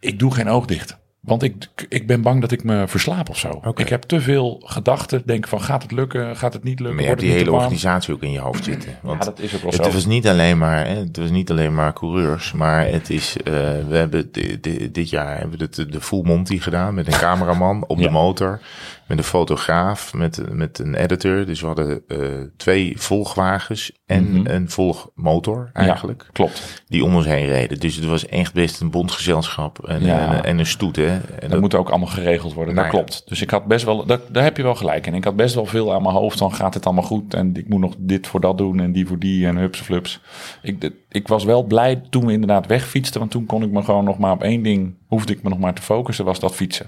Ik 0.00 0.18
doe 0.18 0.34
geen 0.34 0.48
oog 0.48 0.66
dicht. 0.66 0.98
Want 1.24 1.42
ik, 1.42 1.54
ik 1.88 2.06
ben 2.06 2.22
bang 2.22 2.40
dat 2.40 2.50
ik 2.52 2.64
me 2.64 2.88
verslaap 2.88 3.28
of 3.28 3.38
zo. 3.38 3.60
Ik 3.74 3.88
heb 3.88 4.02
te 4.02 4.20
veel 4.20 4.62
gedachten. 4.64 5.22
Denk 5.26 5.48
van, 5.48 5.60
gaat 5.60 5.82
het 5.82 5.92
lukken? 5.92 6.36
Gaat 6.36 6.52
het 6.52 6.64
niet 6.64 6.78
lukken? 6.78 6.94
Maar 6.94 7.02
je 7.04 7.08
hebt 7.10 7.20
die 7.20 7.32
hele 7.32 7.52
organisatie 7.52 8.14
ook 8.14 8.22
in 8.22 8.30
je 8.30 8.38
hoofd 8.38 8.64
zitten. 8.64 8.98
Want 9.02 9.18
Ja, 9.18 9.30
dat 9.30 9.40
is 9.40 9.54
ook 9.54 9.60
wel 9.62 9.70
het 9.72 9.84
zo. 9.84 9.90
was 9.92 10.06
niet 10.06 10.28
alleen 10.28 10.58
maar, 10.58 10.86
het 10.88 11.16
was 11.16 11.30
niet 11.30 11.50
alleen 11.50 11.74
maar 11.74 11.92
coureurs, 11.92 12.52
maar 12.52 12.86
het 12.86 13.10
is, 13.10 13.36
eh, 13.36 13.52
we 13.88 13.96
hebben 13.96 14.28
di- 14.32 14.60
di- 14.60 14.90
dit 14.90 15.10
jaar 15.10 15.38
hebben 15.38 15.58
we 15.58 15.68
de, 15.70 15.86
de 15.86 16.00
full 16.00 16.22
Monty 16.24 16.58
gedaan 16.58 16.94
met 16.94 17.06
een 17.06 17.18
cameraman 17.28 17.84
op 17.86 17.98
Ja. 17.98 18.04
de 18.04 18.10
motor, 18.10 18.60
met 19.06 19.18
een 19.18 19.24
fotograaf, 19.24 20.14
met, 20.14 20.42
met 20.52 20.78
een 20.78 20.94
editor. 20.94 21.46
Dus 21.46 21.60
we 21.60 21.66
hadden 21.66 22.02
eh, 22.08 22.18
twee 22.56 22.92
volgwagens 23.00 23.92
en 24.06 24.32
Mhm. 24.40 24.46
een 24.50 24.70
volgmotor 24.70 25.70
eigenlijk, 25.72 26.22
Ja, 26.22 26.28
klopt. 26.32 26.82
die 26.88 27.04
om 27.04 27.14
ons 27.14 27.26
heen 27.26 27.46
reden. 27.46 27.80
Dus 27.80 27.96
het 27.96 28.04
was 28.04 28.26
echt 28.26 28.52
best 28.54 28.80
een 28.80 28.90
bondgezelschap 28.90 29.78
en, 29.88 30.04
Ja. 30.04 30.34
en, 30.34 30.44
en 30.44 30.58
een 30.58 30.66
stoet. 30.66 30.96
Hè. 30.96 31.06
En 31.08 31.20
Dat, 31.40 31.50
dat, 31.50 31.60
moet 31.60 31.74
ook 31.74 31.88
allemaal 31.88 32.08
geregeld 32.08 32.52
worden. 32.52 32.74
Nou 32.74 32.86
dat 32.86 32.96
ja. 32.96 33.02
klopt. 33.04 33.28
Dus 33.28 33.42
ik 33.42 33.50
had 33.50 33.64
best 33.64 33.84
wel, 33.84 34.06
dat, 34.06 34.20
daar 34.30 34.42
heb 34.42 34.56
je 34.56 34.62
wel 34.62 34.74
gelijk 34.74 35.06
in. 35.06 35.14
Ik 35.14 35.24
had 35.24 35.36
best 35.36 35.54
wel 35.54 35.66
veel 35.66 35.94
aan 35.94 36.02
mijn 36.02 36.14
hoofd 36.14 36.38
van 36.38 36.54
gaat 36.54 36.74
het 36.74 36.84
allemaal 36.84 37.04
goed 37.04 37.34
en 37.34 37.56
ik 37.56 37.68
moet 37.68 37.80
nog 37.80 37.94
dit 37.98 38.26
voor 38.26 38.40
dat 38.40 38.58
doen 38.58 38.80
en 38.80 38.92
die 38.92 39.06
voor 39.06 39.18
die 39.18 39.46
en 39.46 39.56
hups 39.56 39.80
flups. 39.80 40.20
Ik, 40.62 40.90
ik 41.08 41.28
was 41.28 41.44
wel 41.44 41.62
blij 41.62 42.02
toen 42.10 42.26
we 42.26 42.32
inderdaad 42.32 42.66
wegfietsten, 42.66 43.20
want 43.20 43.30
toen 43.32 43.46
kon 43.46 43.62
ik 43.62 43.70
me 43.70 43.82
gewoon 43.82 44.04
nog 44.04 44.18
maar 44.18 44.32
op 44.32 44.42
één 44.42 44.62
ding, 44.62 44.94
hoefde 45.06 45.32
ik 45.32 45.42
me 45.42 45.48
nog 45.48 45.58
maar 45.58 45.74
te 45.74 45.82
focussen, 45.82 46.24
was 46.24 46.40
dat 46.40 46.54
fietsen. 46.54 46.86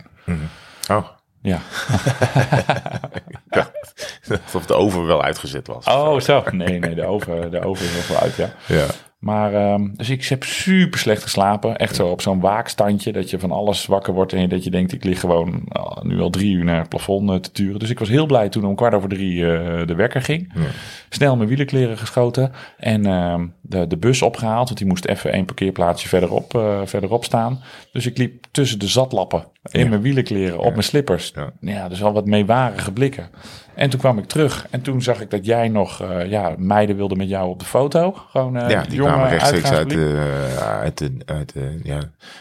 oh, 0.91 1.07
Ja. 1.47 1.61
of 4.55 4.67
de 4.67 4.75
over 4.75 5.07
wel 5.07 5.23
uitgezet 5.23 5.67
was. 5.67 5.87
Oh, 5.87 6.21
zo. 6.21 6.45
Nee, 6.51 6.79
nee, 6.79 6.95
de 6.95 7.05
oven, 7.05 7.51
de 7.51 7.65
oven 7.65 7.87
is 7.87 7.95
nog 7.95 8.09
wel 8.09 8.19
uit, 8.19 8.37
ja. 8.37 8.51
Ja. 8.67 8.87
Maar, 9.19 9.55
ehm, 9.55 9.89
dus 9.93 10.11
ik 10.11 10.25
heb 10.25 10.45
super 10.45 10.99
slecht 10.99 11.23
geslapen. 11.23 11.77
Echt 11.77 11.95
zo 11.95 12.09
op 12.09 12.21
zo'n 12.21 12.41
waakstandje. 12.41 13.13
Dat 13.13 13.31
je 13.31 13.39
van 13.39 13.51
alles 13.51 13.87
wakker 13.87 14.15
wordt. 14.15 14.33
En 14.33 14.49
dat 14.49 14.65
je 14.65 14.71
denkt, 14.71 14.93
ik 14.93 15.05
lig 15.05 15.21
gewoon 15.21 15.63
ah, 15.69 16.03
nu 16.03 16.21
al 16.21 16.31
drie 16.31 16.55
uur 16.55 16.65
naar 16.65 16.79
het 16.79 16.89
plafond 16.89 17.31
eh, 17.31 17.37
te 17.37 17.53
turen. 17.53 17.79
Dus 17.79 17.91
ik 17.91 17.99
was 17.99 18.09
heel 18.09 18.27
blij 18.27 18.49
toen 18.49 18.65
om 18.65 18.75
kwart 18.75 18.95
over 18.95 19.09
drie 19.09 19.53
eh, 19.53 19.87
de 19.87 19.95
wekker 19.95 20.23
ging. 20.23 20.53
Ja. 20.55 20.61
Snel 21.09 21.37
mijn 21.37 21.49
wielenkleren 21.49 21.99
geschoten. 21.99 22.53
En 22.77 23.07
ehm, 23.07 23.47
de, 23.61 23.87
de 23.87 23.97
bus 23.97 24.23
opgehaald. 24.23 24.67
Want 24.67 24.79
die 24.79 24.89
moest 24.89 25.05
even 25.05 25.33
één 25.33 25.45
parkeerplaatsje 25.45 26.09
verderop, 26.09 26.55
eh, 26.55 26.81
verderop 26.85 27.25
staan. 27.25 27.63
Dus 27.93 28.07
ik 28.07 28.19
liep 28.19 28.45
tussen 28.51 28.79
de 28.79 28.89
zatlappen 28.89 29.45
in 29.71 29.81
Ja. 29.81 29.89
mijn 29.89 30.03
wielenkleren 30.03 30.59
op 30.59 30.71
mijn 30.71 30.83
slippers. 30.83 31.33
Ja. 31.35 31.53
Ja. 31.61 31.89
dus 31.89 32.03
al 32.03 32.13
wat 32.13 32.27
meewarige 32.27 32.93
blikken. 32.93 33.31
En 33.75 33.91
toen 33.91 34.01
kwam 34.01 34.19
ik 34.19 34.25
terug. 34.27 34.67
En 34.71 34.83
toen 34.83 35.03
zag 35.03 35.21
ik 35.21 35.31
dat 35.31 35.45
jij 35.47 35.69
nog 35.69 36.03
eh, 36.03 36.31
ja, 36.31 36.55
meiden 36.59 36.97
wilde 36.97 37.17
met 37.17 37.29
jou 37.29 37.49
op 37.49 37.59
de 37.59 37.65
foto. 37.65 38.13
Gewoon 38.13 38.57
eh 38.57 38.71
Ja, 38.71 38.83
die 38.83 38.99
kwamen 38.99 39.29
rechtstreeks 39.29 39.71
uit, 39.71 39.91
de, 39.91 40.57
uit, 40.61 40.99
de, 40.99 41.13
uit 41.25 41.53
de, 41.53 41.81
ja, 41.83 42.01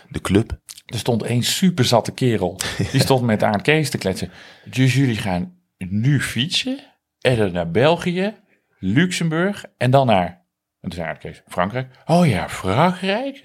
de 0.10 0.22
club. 0.22 0.52
Er 0.86 0.98
stond 1.00 1.24
één 1.24 1.44
super 1.44 1.86
zatte 1.86 2.12
kerel. 2.12 2.60
Die 2.92 3.02
stond 3.02 3.22
met 3.22 3.44
Aard 3.44 3.62
Kees 3.62 3.90
te 3.90 3.98
kletsen. 3.98 4.30
Dus 4.66 4.94
jullie 4.94 5.18
gaan 5.18 5.54
nu 5.78 6.22
fietsen. 6.22 6.80
En 7.22 7.38
dan 7.38 7.52
naar 7.52 7.72
België, 7.72 8.34
Luxemburg 8.80 9.66
en 9.78 9.92
dan 9.92 10.08
naar... 10.08 10.45
En 10.86 10.92
toen 10.92 11.18
zei 11.22 11.36
Frankrijk. 11.48 11.88
Oh 12.06 12.28
ja, 12.28 12.50
Frankrijk. 12.50 13.42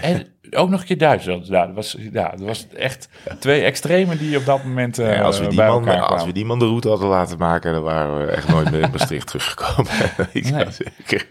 En 0.00 0.26
ook 0.50 0.68
nog 0.68 0.80
een 0.80 0.86
keer 0.86 0.98
Duitsland. 0.98 1.48
Nou, 1.48 1.66
dat, 1.66 1.74
was, 1.74 1.96
ja, 2.12 2.30
dat 2.30 2.40
was 2.40 2.66
echt 2.76 3.08
twee 3.38 3.62
extremen 3.62 4.18
die 4.18 4.36
op 4.36 4.44
dat 4.44 4.64
moment 4.64 4.98
eh 4.98 5.14
Ja, 5.14 5.22
als, 5.22 5.40
we 5.40 5.46
die 5.46 5.62
man, 5.62 5.88
als 5.88 6.24
we 6.24 6.32
die 6.32 6.44
man 6.44 6.58
de 6.58 6.64
route 6.64 6.88
hadden 6.88 7.08
laten 7.08 7.38
maken, 7.38 7.72
dan 7.72 7.82
waren 7.82 8.18
we 8.18 8.32
echt 8.32 8.48
nooit 8.48 8.70
meer 8.70 8.80
in 8.80 8.90
Maastricht 8.90 9.26
teruggekomen. 9.26 9.92
Nee. 10.52 10.66
zeker. 10.70 11.26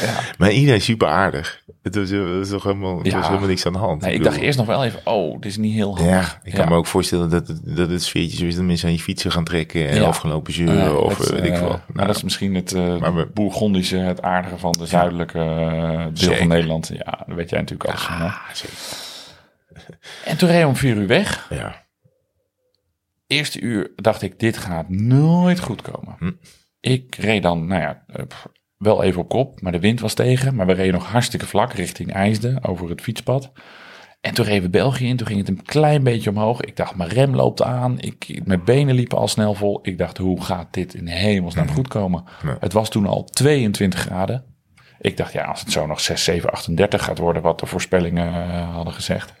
Ja. 0.00 0.20
Maar 0.38 0.50
iedereen 0.50 0.80
super 0.80 1.08
aardig. 1.08 1.62
Het 1.82 1.94
was, 1.94 2.10
het 2.10 2.36
was 2.38 2.48
toch 2.48 2.62
helemaal, 2.62 3.04
Ja. 3.06 3.16
was 3.16 3.26
helemaal 3.26 3.48
niks 3.48 3.66
aan 3.66 3.72
de 3.72 3.78
hand. 3.78 4.00
Nee, 4.02 4.14
ik 4.14 4.22
dacht 4.24 4.36
eerst 4.36 4.58
nog 4.58 4.66
wel 4.66 4.84
even, 4.84 5.00
oh, 5.04 5.32
dit 5.40 5.44
is 5.50 5.56
niet 5.56 5.74
heel 5.74 5.96
handig. 5.96 6.32
Ja, 6.32 6.40
ik 6.42 6.52
kan 6.52 6.64
Ja. 6.64 6.70
me 6.70 6.76
ook 6.76 6.86
voorstellen 6.86 7.30
dat 7.30 7.48
het, 7.48 7.60
dat 7.76 7.90
het 7.90 8.02
sfeertje 8.02 8.36
zo 8.36 8.44
is 8.44 8.54
dat 8.56 8.64
mensen 8.64 8.88
aan 8.88 8.94
je 8.94 9.00
fietsen 9.00 9.32
gaan 9.32 9.44
trekken 9.44 9.88
en 9.88 9.94
Ja. 9.96 10.02
afgelopen 10.06 10.52
zeuren 10.52 10.76
Nee, 10.76 10.98
of 10.98 11.16
dat, 11.18 11.28
weet 11.30 11.44
ik 11.44 11.52
eh, 11.52 11.58
veel. 11.58 11.80
nou, 11.92 12.06
dat 12.06 12.16
is 12.16 12.22
misschien 12.22 12.54
het 12.54 12.72
eh 12.72 12.98
Maar 12.98 13.14
we- 13.14 13.26
Bourgondische, 13.34 13.96
het 13.96 14.22
aardige 14.22 14.58
van 14.58 14.72
de 14.72 14.86
zuidelijke 14.86 15.38
eh, 15.38 15.98
deel 16.04 16.10
Zeker. 16.12 16.36
van 16.38 16.48
Nederland. 16.48 16.88
Ja, 16.94 17.24
dat 17.26 17.36
weet 17.36 17.50
jij 17.50 17.60
natuurlijk 17.60 17.90
hè? 17.90 17.96
ah, 18.24 18.36
zeker. 18.52 18.76
En 20.24 20.36
toen 20.36 20.48
reed 20.48 20.64
om 20.64 20.76
vier 20.76 20.96
uur 20.96 21.06
weg. 21.06 21.46
Ja, 21.50 21.86
Eerste 23.26 23.60
uur 23.60 23.90
dacht 23.96 24.22
ik, 24.22 24.38
dit 24.38 24.56
gaat 24.56 24.88
nooit 24.88 25.60
goed 25.60 25.82
komen. 25.82 26.16
Hm. 26.18 26.30
Ik 26.80 27.14
reed 27.14 27.42
dan, 27.42 27.66
nou 27.66 27.80
ja, 27.80 28.02
eh, 28.06 28.24
wel 28.78 29.02
even 29.02 29.20
op 29.20 29.28
kop, 29.28 29.60
maar 29.60 29.72
de 29.72 29.80
wind 29.80 30.00
was 30.00 30.14
tegen. 30.14 30.54
Maar 30.54 30.66
we 30.66 30.72
reden 30.72 30.92
nog 30.94 31.06
hartstikke 31.10 31.46
vlak 31.46 31.72
richting 31.72 32.12
IJsden 32.12 32.64
over 32.64 32.88
het 32.88 33.00
fietspad. 33.00 33.52
En 34.20 34.34
toen 34.34 34.44
reed 34.44 34.62
we 34.62 34.70
België 34.70 35.06
in, 35.08 35.16
toen 35.16 35.26
ging 35.26 35.38
het 35.38 35.48
een 35.48 35.62
klein 35.62 36.02
beetje 36.02 36.30
omhoog. 36.30 36.60
Ik 36.60 36.76
dacht, 36.76 36.96
mijn 36.96 37.10
rem 37.10 37.34
loopt 37.34 37.62
aan. 37.62 37.98
Ik, 38.00 38.40
mijn 38.44 38.64
benen 38.64 38.94
liepen 38.94 39.18
al 39.18 39.28
snel 39.28 39.54
vol. 39.54 39.78
Ik 39.82 39.98
dacht, 39.98 40.18
hoe 40.18 40.42
gaat 40.44 40.72
dit 40.74 40.94
in 40.94 41.06
hemelsnaam 41.06 41.68
goed 41.70 41.88
komen? 41.88 42.24
Ja. 42.44 42.56
Het 42.60 42.72
was 42.72 42.88
toen 42.90 43.06
al 43.06 43.24
22 43.24 44.00
graden. 44.00 44.44
Ik 45.00 45.16
dacht, 45.16 45.32
ja, 45.32 45.44
als 45.44 45.60
het 45.60 45.72
zo 45.72 45.86
nog 45.86 46.00
6, 46.00 46.24
7, 46.24 46.50
38 46.50 47.04
gaat 47.04 47.18
worden, 47.18 47.42
wat 47.42 47.60
de 47.60 47.66
voorspellingen 47.66 48.32
eh, 48.32 48.74
hadden 48.74 48.92
gezegd. 48.94 49.34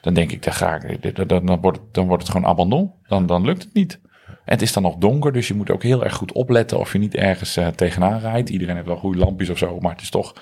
Dan 0.00 0.14
denk 0.14 0.32
ik, 0.32 0.42
dan, 0.42 0.52
ga 0.52 0.74
ik, 0.82 1.16
dan, 1.16 1.26
dan, 1.26 1.46
dan, 1.46 1.60
wordt, 1.60 1.78
het- 1.78 1.94
dan 1.94 2.06
wordt 2.06 2.22
het 2.22 2.32
gewoon 2.32 2.50
abandon. 2.50 2.92
Dan, 3.08 3.26
dan 3.26 3.44
lukt 3.44 3.62
het 3.62 3.74
niet. 3.74 4.00
Het 4.48 4.62
is 4.62 4.72
dan 4.72 4.82
nog 4.82 4.96
donker, 4.96 5.32
dus 5.32 5.48
je 5.48 5.54
moet 5.54 5.70
ook 5.70 5.82
heel 5.82 6.04
erg 6.04 6.14
goed 6.14 6.32
opletten 6.32 6.78
of 6.78 6.92
je 6.92 6.98
niet 6.98 7.14
ergens 7.14 7.56
eh, 7.56 7.66
tegenaan 7.66 8.20
rijdt. 8.20 8.48
Iedereen 8.48 8.74
heeft 8.74 8.86
wel 8.86 8.96
goede 8.96 9.18
lampjes 9.18 9.48
of 9.48 9.58
zo, 9.58 9.80
maar 9.80 9.92
het 9.92 10.00
is 10.00 10.10
toch 10.10 10.34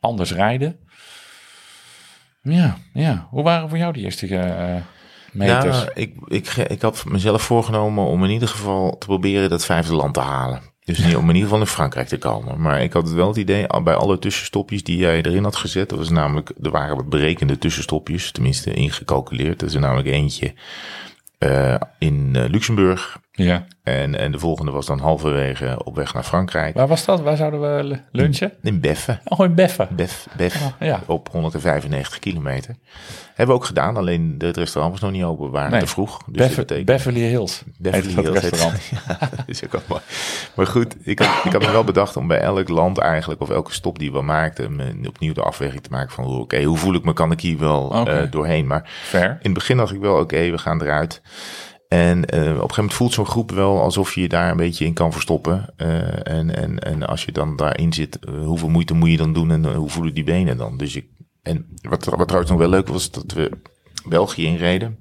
anders 0.00 0.32
rijden. 0.32 0.76
Ja, 2.42 2.76
ja. 2.92 3.26
Hoe 3.30 3.42
waren 3.42 3.68
voor 3.68 3.78
jou 3.78 3.92
die 3.92 4.04
eerste 4.04 4.36
eh, 4.36 4.74
meters? 5.32 5.82
Ja, 5.82 5.90
ik, 5.94 6.14
ik, 6.26 6.46
ik 6.46 6.82
had 6.82 7.04
mezelf 7.04 7.42
voorgenomen 7.42 8.04
om 8.04 8.24
in 8.24 8.30
ieder 8.30 8.48
geval 8.48 8.98
te 8.98 9.06
proberen 9.06 9.50
dat 9.50 9.64
vijfde 9.64 9.94
land 9.94 10.14
te 10.14 10.20
halen. 10.20 10.60
Dus 10.84 10.98
niet 10.98 11.16
om 11.16 11.28
in 11.28 11.34
ieder 11.34 11.42
geval 11.42 11.60
in 11.60 11.66
Frankrijk 11.66 12.08
te 12.08 12.18
komen. 12.18 12.60
Maar 12.60 12.82
ik 12.82 12.92
had 12.92 13.10
wel 13.10 13.28
het 13.28 13.36
idee, 13.36 13.66
bij 13.82 13.94
alle 13.94 14.18
tussenstopjes 14.18 14.82
die 14.82 14.96
jij 14.96 15.22
erin 15.22 15.44
had 15.44 15.56
gezet, 15.56 15.88
dat 15.88 15.98
was 15.98 16.10
namelijk, 16.10 16.52
er 16.62 16.70
waren 16.70 16.96
wat 16.96 17.08
berekende 17.08 17.58
tussenstopjes, 17.58 18.32
tenminste 18.32 18.72
ingecalculeerd. 18.72 19.60
Er 19.60 19.66
is 19.66 19.74
er 19.74 19.80
namelijk 19.80 20.08
eentje 20.08 20.54
eh, 21.38 21.80
in 21.98 22.46
Luxemburg. 22.48 23.20
Ja. 23.34 23.64
En, 23.82 24.18
en 24.18 24.32
de 24.32 24.38
volgende 24.38 24.70
was 24.70 24.86
dan 24.86 24.98
halverwege 24.98 25.84
op 25.84 25.96
weg 25.96 26.14
naar 26.14 26.22
Frankrijk. 26.22 26.74
Waar 26.74 26.86
was 26.88 27.04
dat? 27.04 27.20
Waar 27.20 27.36
zouden 27.36 27.60
we 27.60 27.98
lunchen? 28.12 28.52
In 28.62 28.80
Beffe. 28.80 29.18
Oh, 29.24 29.44
in 29.44 29.54
Beffen. 29.54 29.88
Bef, 29.90 30.26
Bef 30.36 30.62
Ah, 30.62 30.86
ja. 30.86 31.00
op 31.06 31.28
195 31.30 32.18
kilometer. 32.18 32.74
Hebben 33.34 33.54
we 33.56 33.60
ook 33.62 33.66
gedaan, 33.66 33.96
alleen 33.96 34.34
het 34.38 34.56
restaurant 34.56 34.92
was 34.92 35.02
nog 35.02 35.10
niet 35.12 35.24
open. 35.24 35.44
We 35.44 35.50
waren 35.50 35.70
Nee. 35.70 35.80
te 35.80 35.86
vroeg. 35.86 36.18
Dus 36.26 36.54
betekent- 36.54 36.86
Beverly 36.86 37.20
Hills. 37.20 37.62
Beverly 37.78 38.22
Hills. 38.22 38.38
restaurant. 38.40 38.80
Ja, 38.90 39.18
dat 39.18 39.30
is 39.46 39.64
ook 39.64 39.80
mooi. 39.88 40.00
Maar 40.54 40.66
goed, 40.66 40.96
ik 41.02 41.18
had, 41.18 41.44
ik 41.44 41.52
had 41.52 41.62
me 41.62 41.70
wel 41.72 41.84
bedacht 41.84 42.16
om 42.16 42.26
bij 42.26 42.38
elk 42.40 42.68
land 42.68 42.98
eigenlijk, 42.98 43.40
of 43.40 43.50
elke 43.50 43.72
stop 43.72 43.98
die 43.98 44.12
we 44.12 44.22
maakten, 44.22 44.76
me 44.76 45.08
opnieuw 45.08 45.32
de 45.32 45.42
afweging 45.42 45.82
te 45.82 45.90
maken 45.90 46.10
van, 46.12 46.24
oké, 46.24 46.62
hoe 46.62 46.76
voel 46.78 46.94
ik 46.94 47.04
me, 47.04 47.12
kan 47.12 47.32
ik 47.32 47.40
hier 47.40 47.58
wel 47.58 48.06
eh, 48.06 48.30
doorheen? 48.30 48.66
Maar 48.66 48.90
Fair. 49.02 49.30
in 49.30 49.38
het 49.42 49.54
begin 49.54 49.76
dacht 49.76 49.92
ik 49.92 50.00
wel, 50.00 50.18
oké, 50.18 50.50
we 50.50 50.58
gaan 50.58 50.82
eruit. 50.82 51.22
En 51.92 52.24
eh, 52.24 52.40
op 52.40 52.46
een 52.46 52.54
gegeven 52.54 52.74
moment 52.76 52.94
voelt 52.94 53.12
zo'n 53.12 53.26
groep 53.26 53.50
wel 53.50 53.80
alsof 53.80 54.14
je 54.14 54.20
je 54.20 54.28
daar 54.28 54.50
een 54.50 54.56
beetje 54.56 54.84
in 54.84 54.92
kan 54.92 55.12
verstoppen. 55.12 55.66
Eh, 55.76 56.26
en, 56.26 56.56
en, 56.56 56.78
en 56.78 57.06
als 57.06 57.24
je 57.24 57.32
dan 57.32 57.56
daarin 57.56 57.92
zit, 57.92 58.18
eh, 58.18 58.34
hoeveel 58.44 58.68
moeite 58.68 58.94
moet 58.94 59.10
je 59.10 59.16
dan 59.16 59.32
doen 59.32 59.50
en 59.50 59.74
hoe 59.74 59.90
voelen 59.90 60.14
die 60.14 60.24
benen 60.24 60.56
dan? 60.56 60.76
Dus 60.76 60.96
ik, 60.96 61.06
en 61.42 61.66
wat, 61.82 62.04
wat 62.04 62.26
trouwens 62.26 62.50
nog 62.50 62.60
wel 62.60 62.68
leuk 62.68 62.88
was, 62.88 63.10
dat 63.10 63.32
we 63.32 63.50
België 64.04 64.44
inreden. 64.44 64.98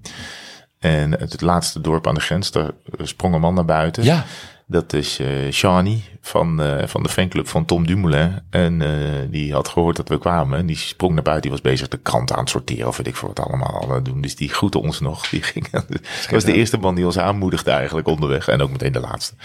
En 0.79 1.11
het 1.11 1.41
laatste 1.41 1.81
dorp 1.81 2.07
aan 2.07 2.15
de 2.15 2.21
grens, 2.21 2.51
daar 2.51 2.71
sprong 2.97 3.33
een 3.33 3.41
man 3.41 3.53
naar 3.53 3.65
buiten. 3.65 4.03
Ja. 4.03 4.25
Dat 4.71 4.93
is 4.93 5.19
eh 5.19 5.51
Shani 5.51 6.03
van, 6.21 6.61
eh, 6.61 6.87
van 6.87 7.03
de 7.03 7.09
fanclub 7.09 7.47
van 7.47 7.65
Tom 7.65 7.87
Dumoulin. 7.87 8.39
En 8.49 8.81
eh, 8.81 8.89
die 9.29 9.53
had 9.53 9.67
gehoord 9.67 9.95
dat 9.95 10.09
we 10.09 10.17
kwamen. 10.17 10.57
En 10.59 10.65
die 10.65 10.75
sprong 10.75 11.13
naar 11.13 11.23
buiten. 11.23 11.49
Die 11.49 11.59
was 11.61 11.71
bezig 11.71 11.87
de 11.87 11.97
krant 11.97 12.31
aan 12.31 12.39
het 12.39 12.49
sorteren. 12.49 12.87
Of 12.87 12.97
weet 12.97 13.07
ik 13.07 13.15
voor 13.15 13.27
wat 13.27 13.39
allemaal 13.39 13.81
aan 13.83 13.95
het 13.95 14.05
doen. 14.05 14.21
Dus 14.21 14.35
die 14.35 14.49
groette 14.49 14.79
ons 14.79 14.99
nog. 14.99 15.29
Die 15.29 15.41
ging, 15.41 15.69
dat 15.71 15.85
was 16.29 16.43
de 16.43 16.53
eerste 16.53 16.77
man 16.77 16.95
die 16.95 17.05
ons 17.05 17.17
aanmoedigde 17.17 17.71
eigenlijk 17.71 18.07
onderweg. 18.07 18.47
En 18.47 18.61
ook 18.61 18.71
meteen 18.71 18.91
de 18.91 18.99
laatste. 18.99 19.35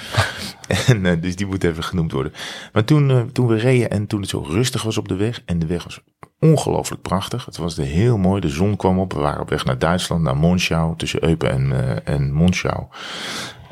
en, 0.92 1.20
dus 1.20 1.36
die 1.36 1.46
moet 1.46 1.64
even 1.64 1.84
genoemd 1.84 2.12
worden. 2.12 2.32
Maar 2.72 2.84
toen, 2.84 3.30
toen 3.32 3.46
we 3.46 3.56
reden 3.56 3.90
en 3.90 4.06
toen 4.06 4.20
het 4.20 4.30
zo 4.30 4.40
rustig 4.40 4.82
was 4.82 4.98
op 4.98 5.08
de 5.08 5.16
weg. 5.16 5.42
En 5.44 5.58
de 5.58 5.66
weg 5.66 5.84
was 5.84 6.00
ongelooflijk 6.40 7.02
prachtig. 7.02 7.44
Het 7.44 7.56
was 7.56 7.74
de 7.74 7.84
heel 7.84 8.18
mooi. 8.18 8.40
De 8.40 8.48
zon 8.48 8.76
kwam 8.76 8.98
op. 8.98 9.12
We 9.12 9.20
waren 9.20 9.40
op 9.40 9.50
weg 9.50 9.64
naar 9.64 9.78
Duitsland, 9.78 10.22
naar 10.22 10.36
Monschau. 10.36 10.96
Tussen 10.96 11.24
Eupen 11.24 11.50
en, 11.50 12.04
en 12.04 12.32
Monschau. 12.32 12.86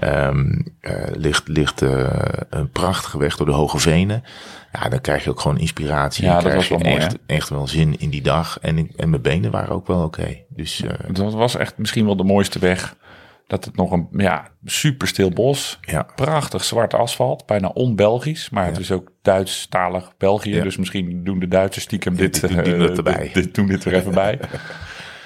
Ehm, 0.04 0.60
eh, 0.80 0.92
ligt 1.12 1.48
ligt 1.48 1.82
eh, 1.82 2.08
een 2.50 2.70
prachtige 2.70 3.18
weg 3.18 3.36
door 3.36 3.46
de 3.46 3.52
Hoge 3.52 3.78
Venen. 3.78 4.22
Ja, 4.72 4.88
dan 4.88 5.00
krijg 5.00 5.24
je 5.24 5.30
ook 5.30 5.40
gewoon 5.40 5.58
inspiratie. 5.58 6.24
Ja, 6.24 6.34
dat 6.40 6.42
krijg 6.50 6.68
je 6.68 6.78
mooi, 6.78 6.94
echt, 6.96 7.16
echt 7.26 7.48
wel 7.48 7.66
zin 7.68 7.98
in 8.00 8.10
die 8.10 8.22
dag. 8.22 8.58
En, 8.60 8.78
ik- 8.78 8.92
en 8.96 9.10
mijn 9.10 9.22
benen 9.22 9.50
waren 9.50 9.74
ook 9.74 9.86
wel 9.86 10.02
oké. 10.02 10.36
Dus 10.48 10.82
eh, 10.82 10.90
Dat 11.12 11.32
was 11.34 11.56
echt 11.56 11.78
misschien 11.78 12.04
wel 12.04 12.16
de 12.16 12.24
mooiste 12.24 12.58
weg. 12.58 12.96
Dat 13.46 13.64
het 13.64 13.76
nog 13.76 13.90
een 13.90 14.08
ja, 14.12 14.48
super 14.64 15.08
stil 15.08 15.30
bos. 15.30 15.78
ja, 15.80 16.06
Prachtig 16.16 16.64
zwart 16.64 16.94
asfalt. 16.94 17.46
Bijna 17.46 17.68
on-Belgisch. 17.68 18.50
Maar 18.50 18.66
het 18.66 18.78
is 18.78 18.90
ook 18.92 19.10
Duits-talig 19.22 20.12
België. 20.18 20.54
Ja. 20.54 20.62
Dus 20.62 20.76
misschien 20.76 21.24
doen 21.24 21.38
de 21.38 21.48
Duitsers 21.48 21.84
stiekem 21.84 22.16
dit, 22.16 22.42
eh, 22.44 22.56
erbij. 22.96 23.30
dit- 23.32 23.54
doen 23.54 23.66
dit 23.66 23.84
er 23.84 23.94
even 23.94 24.12
bij. 24.12 24.38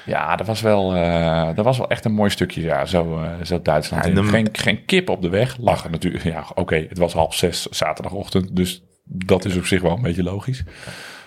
Ja, 0.08 0.36
dat 0.36 0.46
was 0.46 0.60
wel, 0.60 0.94
eh, 0.94 1.48
dat 1.54 1.64
was 1.64 1.78
wel 1.78 1.88
echt 1.90 2.04
een 2.04 2.12
mooi 2.12 2.30
stukje. 2.30 2.62
Ja, 2.62 2.84
zo, 2.86 3.22
eh, 3.22 3.30
zo 3.44 3.62
Duitsland. 3.62 4.04
Ja, 4.04 4.10
in. 4.10 4.16
en 4.16 4.22
dan- 4.22 4.32
geen, 4.32 4.48
geen 4.52 4.84
kip 4.84 5.08
op 5.08 5.22
de 5.22 5.28
weg. 5.28 5.56
Lachen 5.60 5.90
natuurlijk. 5.90 6.24
Ja, 6.24 6.44
oké. 6.54 6.86
het 6.88 6.98
was 6.98 7.12
half 7.12 7.34
zes 7.34 7.62
zaterdagochtend. 7.66 8.56
Dus 8.56 8.82
dat 9.04 9.44
is 9.44 9.56
op 9.56 9.64
zich 9.66 9.82
wel 9.82 9.92
een 9.96 10.02
beetje 10.02 10.22
logisch. 10.22 10.62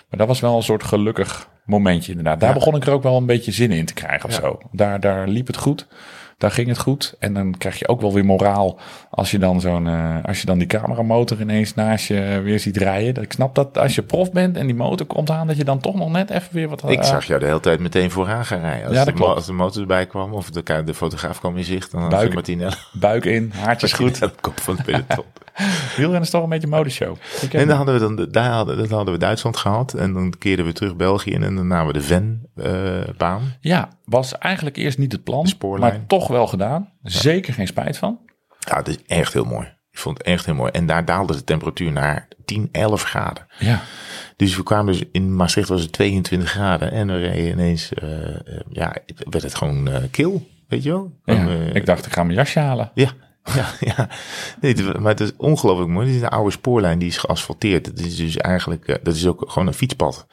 Maar 0.08 0.18
dat 0.18 0.26
was 0.28 0.40
wel 0.40 0.56
een 0.56 0.62
soort 0.62 0.82
gelukkig 0.84 1.48
momentje 1.64 2.10
inderdaad. 2.10 2.40
Daar 2.40 2.48
Ja. 2.48 2.54
begon 2.54 2.74
ik 2.76 2.86
er 2.86 2.92
ook 2.92 3.02
wel 3.02 3.16
een 3.16 3.26
beetje 3.26 3.52
zin 3.52 3.70
in 3.70 3.84
te 3.84 3.94
krijgen 3.94 4.28
of 4.28 4.34
zo. 4.34 4.58
Daar, 4.72 5.00
daar 5.00 5.28
liep 5.28 5.46
het 5.46 5.56
goed. 5.56 5.86
Daar 6.42 6.50
ging 6.50 6.68
het 6.68 6.78
goed. 6.78 7.14
En 7.18 7.34
dan 7.34 7.54
krijg 7.58 7.78
je 7.78 7.88
ook 7.88 8.00
wel 8.00 8.12
weer 8.12 8.24
moraal 8.24 8.78
als 9.10 9.30
je 9.30 9.38
dan 9.38 9.60
zo'n, 9.60 9.86
eh, 9.86 10.16
als 10.22 10.40
je 10.40 10.46
dan 10.46 10.58
die 10.58 10.66
cameramotor 10.66 11.40
ineens 11.40 11.74
naast 11.74 12.06
je 12.06 12.40
weer 12.44 12.60
ziet 12.60 12.76
rijden. 12.76 13.22
Ik 13.22 13.32
snap 13.32 13.54
dat 13.54 13.78
als 13.78 13.94
je 13.94 14.02
prof 14.02 14.32
bent 14.32 14.56
en 14.56 14.66
die 14.66 14.74
motor 14.74 15.06
komt 15.06 15.30
aan, 15.30 15.46
dat 15.46 15.56
je 15.56 15.64
dan 15.64 15.80
toch 15.80 15.94
nog 15.94 16.10
net 16.10 16.30
even 16.30 16.54
weer 16.54 16.68
wat. 16.68 16.90
ik 16.90 16.98
eh, 16.98 17.04
zag 17.04 17.24
jou 17.24 17.40
de 17.40 17.46
hele 17.46 17.60
tijd 17.60 17.80
meteen 17.80 18.10
vooraan 18.10 18.44
gaan 18.44 18.60
rijden. 18.60 18.86
Als, 18.86 18.94
Ja, 18.94 19.04
de, 19.04 19.10
dat 19.10 19.20
klopt. 19.20 19.34
als 19.34 19.46
de 19.46 19.52
motor 19.52 19.80
erbij 19.80 20.06
kwam 20.06 20.32
of 20.32 20.50
de, 20.50 20.82
de 20.84 20.94
fotograaf 20.94 21.38
kwam 21.38 21.56
in 21.56 21.64
zicht, 21.64 21.90
dan 21.90 22.08
Buik. 22.08 22.28
je 22.28 22.34
Martinelli 22.34 22.76
buik 23.00 23.24
in, 23.24 23.52
haartjes 23.54 23.92
goed. 23.92 24.22
op 24.22 24.42
kop 24.42 24.60
van 24.60 24.74
het 24.76 24.84
peloton. 24.84 25.24
Wielrennen 25.96 26.22
is 26.22 26.30
toch 26.30 26.42
een 26.42 26.48
beetje 26.48 26.66
een 26.66 26.72
modeshow. 26.72 27.16
Ik 27.40 27.54
En 27.54 27.68
dan 27.68 27.76
hadden 27.76 27.94
we 27.94 28.00
dan, 28.00 28.28
daar 28.30 28.50
hadden, 28.50 28.76
dan 28.76 28.90
hadden 28.90 29.14
we 29.14 29.20
Duitsland 29.20 29.56
gehad. 29.56 29.94
En 29.94 30.12
dan 30.12 30.34
keerden 30.38 30.64
we 30.64 30.72
terug 30.72 30.96
België 30.96 31.30
in. 31.30 31.42
En 31.42 31.54
dan 31.56 31.66
namen 31.66 31.86
we 31.86 31.92
de 31.92 32.04
Ven-baan. 32.04 33.42
Ja, 33.60 33.88
was 34.04 34.38
eigenlijk 34.38 34.76
eerst 34.76 34.98
niet 34.98 35.12
het 35.12 35.24
plan, 35.24 35.46
Spoorlijn. 35.46 35.92
maar 35.92 36.06
toch 36.06 36.28
wel 36.28 36.46
gedaan. 36.46 36.92
Zeker 37.02 37.54
geen 37.54 37.66
spijt 37.66 37.98
van. 37.98 38.18
ja, 38.58 38.76
dat 38.76 38.88
is 38.88 38.98
echt 39.06 39.32
heel 39.32 39.44
mooi. 39.44 39.66
Ik 39.90 39.98
vond 39.98 40.18
het 40.18 40.26
echt 40.26 40.46
heel 40.46 40.54
mooi. 40.54 40.70
En 40.70 40.86
daar 40.86 41.04
daalde 41.04 41.32
de 41.32 41.44
temperatuur 41.44 41.92
naar 41.92 42.28
10, 42.44 42.68
11 42.72 43.02
graden. 43.02 43.46
Ja, 43.58 43.80
Dus 44.36 44.56
we 44.56 44.62
kwamen 44.62 44.92
dus 44.92 45.02
in 45.12 45.36
Maastricht 45.36 45.68
was 45.68 45.82
het 45.82 45.92
22 45.92 46.50
graden. 46.50 46.90
En 46.92 47.06
we 47.06 47.16
reden 47.18 47.50
ineens, 47.52 47.92
eh, 47.94 48.28
eh, 48.28 48.60
ja, 48.70 48.96
werd 49.30 49.44
het 49.44 49.54
gewoon 49.54 49.88
eh 49.90 50.02
kil. 50.10 50.48
Weet 50.68 50.82
je 50.82 50.90
wel? 50.90 51.12
ja. 51.24 51.46
Ik 51.72 51.86
dacht 51.86 52.06
ik 52.06 52.12
ga 52.12 52.22
mijn 52.22 52.36
jasje 52.38 52.58
halen. 52.58 52.90
Ja, 52.94 53.10
ja, 53.54 53.66
ja. 53.80 54.08
Nee, 54.60 54.72
het- 54.74 54.98
maar 54.98 55.10
het 55.10 55.20
is 55.20 55.32
ongelooflijk 55.36 55.90
mooi. 55.90 56.06
Dit 56.06 56.14
is 56.16 56.22
een 56.22 56.28
oude 56.28 56.50
spoorlijn 56.50 56.98
die 56.98 57.08
is 57.08 57.16
geasfalteerd. 57.18 57.86
Het 57.86 58.00
is 58.00 58.16
dus 58.16 58.36
eigenlijk, 58.36 58.98
dat 59.02 59.14
is 59.14 59.26
ook 59.26 59.44
gewoon 59.50 59.68
een 59.68 59.74
fietspad. 59.74 60.26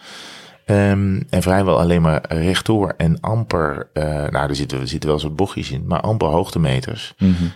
Ehm, 0.70 1.22
en 1.30 1.41
vrijwel 1.41 1.80
alleen 1.80 2.01
maar 2.01 2.26
rechtdoor 2.28 2.93
en 2.97 3.20
amper, 3.20 3.89
eh, 3.93 4.03
nou 4.03 4.49
er 4.49 4.55
zitten, 4.55 4.80
er 4.80 4.88
zitten 4.88 5.09
wel 5.09 5.20
zo'n 5.20 5.36
bochtjes 5.36 5.72
in, 5.72 5.84
maar 5.88 6.01
amper 6.01 6.28
hoogtemeters. 6.28 7.13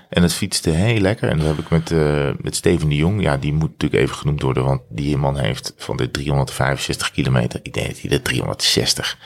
En 0.10 0.22
het 0.22 0.34
fietste 0.34 0.70
heel 0.70 1.00
lekker. 1.00 1.30
En 1.30 1.38
dat 1.38 1.48
heb 1.48 1.58
ik 1.58 1.70
met, 1.70 1.92
eh, 1.92 2.30
met 2.42 2.56
Steven 2.56 2.90
de 2.90 2.96
Jong, 2.96 3.22
ja 3.22 3.38
die 3.38 3.54
moet 3.54 3.70
natuurlijk 3.70 4.02
even 4.02 4.16
genoemd 4.16 4.42
worden, 4.42 4.64
want 4.64 4.82
die 4.90 5.18
man 5.18 5.38
heeft 5.38 5.74
van 5.78 5.98
de 5.98 6.12
365 6.12 7.12
kilometer, 7.12 7.60
ik 7.64 7.74
denk 7.74 7.88
dat 7.88 8.00
hij 8.00 8.10
de 8.10 8.22
360 8.22 9.18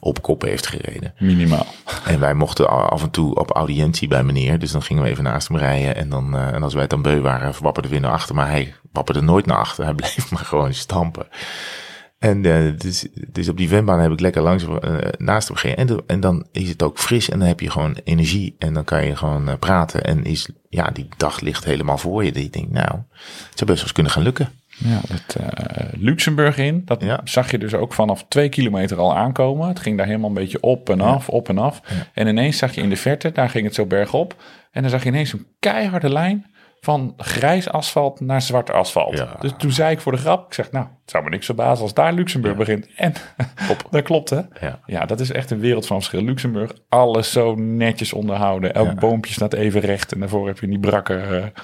op 0.00 0.22
kop 0.22 0.42
heeft 0.42 0.66
gereden. 0.66 1.14
Minimaal. 1.18 1.66
En 2.06 2.20
wij 2.20 2.34
mochten 2.34 2.90
af 2.90 3.02
en 3.02 3.10
toe 3.10 3.34
op 3.34 3.50
audiëntie 3.50 4.08
bij 4.08 4.22
meneer. 4.22 4.58
Dus 4.58 4.72
dan 4.72 4.82
gingen 4.82 5.02
we 5.02 5.08
even 5.08 5.24
naast 5.24 5.48
hem 5.48 5.56
rijden. 5.56 5.96
En, 5.96 6.08
dan, 6.08 6.36
eh, 6.36 6.54
en 6.54 6.62
als 6.62 6.72
wij 6.72 6.82
het 6.82 6.90
dan 6.90 7.02
beu 7.02 7.20
waren, 7.20 7.52
wapperden 7.60 7.90
we 7.90 7.98
weer 7.98 8.00
naar 8.00 8.16
achter. 8.16 8.34
Maar 8.34 8.50
hij 8.50 8.74
wapperde 8.92 9.20
nooit 9.20 9.46
naar 9.46 9.58
achter. 9.58 9.84
Hij 9.84 9.94
bleef 10.00 10.30
maar 10.30 10.44
gewoon 10.44 10.74
stampen. 10.74 11.26
En 12.20 12.42
dus, 12.76 13.06
dus 13.28 13.48
op 13.48 13.56
die 13.56 13.68
wembaan 13.68 14.00
heb 14.00 14.12
ik 14.12 14.20
lekker 14.20 14.42
langs 14.42 14.64
eh, 14.64 14.94
naast 15.18 15.48
hem. 15.62 15.74
En, 15.74 15.86
de- 15.86 16.02
en 16.06 16.20
dan 16.20 16.46
is 16.52 16.68
het 16.68 16.82
ook 16.82 16.98
fris 16.98 17.30
en 17.30 17.38
dan 17.38 17.48
heb 17.48 17.60
je 17.60 17.70
gewoon 17.70 17.96
energie. 18.04 18.54
En 18.58 18.74
dan 18.74 18.84
kan 18.84 19.06
je 19.06 19.16
gewoon 19.16 19.48
eh, 19.48 19.54
praten. 19.58 20.04
En 20.04 20.24
is, 20.24 20.48
ja, 20.68 20.90
die 20.92 21.08
dag 21.16 21.40
ligt 21.40 21.64
helemaal 21.64 21.98
voor 21.98 22.24
je. 22.24 22.32
Dat 22.32 22.42
je 22.42 22.50
denkt, 22.50 22.70
nou, 22.70 22.88
het 22.90 22.98
zou 23.58 23.66
best 23.66 23.66
wel 23.66 23.76
eens 23.80 23.92
kunnen 23.92 24.12
gaan 24.12 24.22
lukken. 24.22 24.48
Ja, 24.78 25.00
het 25.08 25.36
Luxemburg 25.98 26.56
in. 26.58 26.82
Dat 26.84 27.02
Ja. 27.02 27.20
zag 27.24 27.50
je 27.50 27.58
dus 27.58 27.74
ook 27.74 27.92
vanaf 27.92 28.24
twee 28.28 28.48
kilometer 28.48 28.98
al 28.98 29.16
aankomen. 29.16 29.68
Het 29.68 29.80
ging 29.80 29.96
daar 29.96 30.06
helemaal 30.06 30.28
een 30.28 30.34
beetje 30.34 30.60
op 30.60 30.90
en 30.90 31.00
af, 31.00 31.28
op 31.28 31.48
en 31.48 31.58
af. 31.58 31.82
En 32.14 32.26
ineens 32.26 32.58
zag 32.58 32.74
je 32.74 32.80
in 32.80 32.88
de 32.90 32.96
verte, 32.96 33.32
daar 33.32 33.48
ging 33.50 33.64
het 33.64 33.74
zo 33.74 33.86
bergop. 33.86 34.42
En 34.70 34.82
dan 34.82 34.90
zag 34.90 35.02
je 35.02 35.08
ineens 35.08 35.32
een 35.32 35.46
keiharde 35.58 36.08
lijn 36.12 36.46
van 36.80 37.14
grijs 37.16 37.68
asfalt 37.68 38.20
naar 38.20 38.42
zwart 38.42 38.70
asfalt. 38.70 39.16
Ja. 39.16 39.36
Dus 39.40 39.52
toen 39.58 39.72
zei 39.72 39.92
ik 39.92 40.00
voor 40.00 40.12
de 40.12 40.18
grap, 40.18 40.46
ik 40.46 40.54
zeg 40.54 40.72
nou, 40.72 40.84
het 40.84 41.10
zou 41.10 41.24
me 41.24 41.30
niks 41.30 41.46
verbazen 41.46 41.82
als 41.82 41.94
daar 41.94 42.12
Luxemburg 42.12 42.56
begint. 42.56 42.88
En 42.96 43.12
dat 43.90 44.02
klopt 44.02 44.30
hè. 44.30 44.40
Ja. 44.60 44.80
Ja, 44.86 45.06
dat 45.06 45.20
is 45.20 45.32
echt 45.32 45.50
een 45.50 45.60
wereld 45.60 45.86
van 45.86 45.96
verschil. 45.96 46.22
Luxemburg, 46.22 46.72
alles 46.88 47.32
zo 47.32 47.54
netjes 47.54 48.12
onderhouden. 48.12 48.74
Elk 48.74 49.00
boompje 49.00 49.32
staat 49.32 49.52
even 49.52 49.80
recht. 49.80 50.12
En 50.12 50.20
daarvoor 50.20 50.46
heb 50.46 50.58
je 50.58 50.64
in 50.64 50.70
die 50.70 50.80
brakke, 50.80 51.16
eh, 51.16 51.62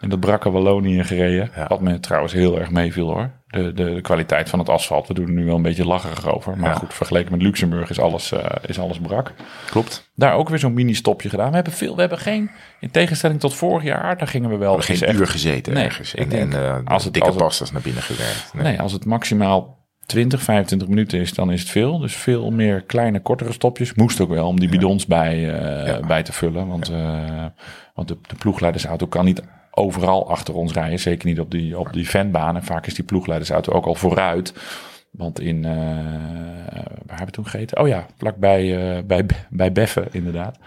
in 0.00 0.08
dat 0.08 0.20
brakke 0.20 0.50
Wallonië 0.50 1.04
gereden. 1.04 1.50
Wat 1.68 1.80
me 1.80 2.00
trouwens 2.00 2.32
heel 2.32 2.58
erg 2.58 2.70
meeviel 2.70 3.08
hoor. 3.08 3.30
De, 3.50 3.72
de, 3.72 3.94
de 3.94 4.00
kwaliteit 4.00 4.48
van 4.48 4.58
het 4.58 4.68
asfalt. 4.68 5.06
We 5.08 5.14
doen 5.14 5.26
er 5.26 5.32
nu 5.32 5.44
wel 5.44 5.54
een 5.56 5.62
beetje 5.62 5.86
lacherig 5.86 6.26
over. 6.34 6.56
Maar 6.58 6.70
Ja. 6.70 6.76
goed, 6.76 6.94
vergeleken 6.94 7.32
met 7.32 7.42
Luxemburg 7.42 7.90
is 7.90 8.00
alles, 8.00 8.32
eh, 8.32 8.44
is 8.66 8.78
alles 8.78 8.98
brak. 8.98 9.32
Klopt. 9.70 10.10
Daar 10.14 10.34
ook 10.34 10.48
weer 10.48 10.58
zo'n 10.58 10.72
mini-stopje 10.74 11.28
gedaan. 11.28 11.48
We 11.48 11.54
hebben 11.54 11.72
veel, 11.72 11.94
we 11.94 12.00
hebben 12.00 12.18
geen, 12.18 12.50
in 12.80 12.90
tegenstelling 12.90 13.40
tot 13.40 13.54
vorig 13.54 13.82
jaar, 13.84 14.18
daar 14.18 14.28
gingen 14.28 14.50
we 14.50 14.56
wel 14.56 14.76
We 14.76 14.82
geen 14.82 15.00
echt- 15.02 15.18
uur 15.18 15.26
gezeten 15.26 15.72
Nee, 15.72 15.84
ergens. 15.84 16.14
ik 16.14 16.20
En, 16.20 16.28
denk, 16.28 16.52
en 16.52 16.64
eh, 16.64 16.76
als 16.84 17.04
het- 17.04 17.12
dikke 17.14 17.32
pastas 17.32 17.72
naar 17.72 17.82
binnen 17.82 18.02
gewerkt. 18.02 18.50
Nee. 18.54 18.62
Nee, 18.62 18.80
als 18.80 18.92
het 18.92 19.04
maximaal 19.04 19.76
20, 20.06 20.42
25 20.42 20.88
minuten 20.88 21.20
is, 21.20 21.34
dan 21.34 21.52
is 21.52 21.60
het 21.60 21.70
veel. 21.70 21.98
Dus 21.98 22.16
veel 22.16 22.50
meer 22.50 22.82
kleine, 22.82 23.20
kortere 23.20 23.52
stopjes. 23.52 23.94
Moest 23.94 24.20
ook 24.20 24.28
wel 24.28 24.46
om 24.46 24.60
die 24.60 24.68
bidons 24.68 25.06
bij, 25.06 25.34
eh, 25.60 25.86
Ja. 25.86 26.00
bij 26.06 26.22
te 26.22 26.32
vullen. 26.32 26.66
Want, 26.66 26.88
want 27.94 28.08
de, 28.08 28.16
de 28.28 28.34
ploegleidersauto 28.38 29.06
kan 29.06 29.24
niet 29.24 29.42
overal 29.78 30.30
achter 30.30 30.54
ons 30.54 30.72
rijden. 30.72 30.98
Zeker 30.98 31.28
niet 31.28 31.40
op 31.40 31.50
die, 31.50 31.78
op 31.78 31.92
die 31.92 32.06
fanbanen. 32.06 32.62
Vaak 32.64 32.86
is 32.86 32.94
die 32.94 33.04
ploegleidersauto 33.04 33.72
ook 33.72 33.86
al 33.86 33.94
vooruit. 33.94 34.54
Want 35.10 35.40
in, 35.40 35.64
eh, 35.64 35.72
waar 37.06 37.16
hebben 37.16 37.26
we 37.26 37.30
toen 37.32 37.46
gegeten? 37.46 37.80
Oh 37.80 37.88
ja, 37.88 38.06
vlakbij 38.16 38.96
eh, 38.96 39.02
bij, 39.04 39.26
bij 39.50 39.72
Beffen 39.72 40.08
inderdaad. 40.10 40.58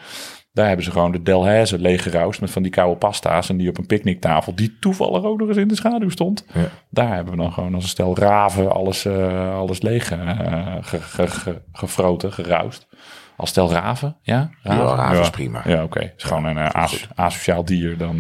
Daar 0.54 0.68
hebben 0.68 0.86
ze 0.86 0.92
gewoon 0.92 1.12
de 1.12 1.22
Delhaize 1.24 1.80
leeggeroust 1.80 2.42
met 2.42 2.52
van 2.52 2.62
die 2.62 2.72
koude 2.72 2.98
pasta's. 2.98 3.50
En 3.50 3.58
die 3.58 3.70
op 3.70 3.78
een 3.78 3.86
picknicktafel, 3.86 4.56
die 4.56 4.78
toevallig 4.80 5.24
ook 5.24 5.40
nog 5.40 5.48
eens 5.48 5.58
in 5.58 5.68
de 5.68 5.76
schaduw 5.76 6.10
stond. 6.10 6.46
Ja. 6.54 6.68
Daar 6.90 7.16
hebben 7.16 7.34
we 7.34 7.40
dan 7.40 7.52
gewoon 7.54 7.74
als 7.74 7.84
een 7.84 7.90
stel 7.90 8.18
raven 8.18 8.72
alles, 8.72 9.06
eh, 9.06 9.56
alles 9.56 9.82
leeg 9.82 10.08
ge, 10.08 11.00
ge, 11.00 11.28
ge- 11.28 11.62
gefroten, 11.72 12.34
geroust. 12.34 12.88
Als 13.42 13.50
stel 13.50 13.72
raven, 13.72 14.16
ja? 14.22 14.50
Ja, 14.64 14.76
raven 14.96 15.22
is 15.22 15.30
prima. 15.30 15.62
Ja, 15.66 15.84
oké. 15.84 16.12
Is 16.18 16.24
gewoon 16.24 16.46
een 16.46 16.58
as- 16.58 17.08
asociaal 17.16 17.66
dier. 17.66 17.98
Dan, 17.98 18.16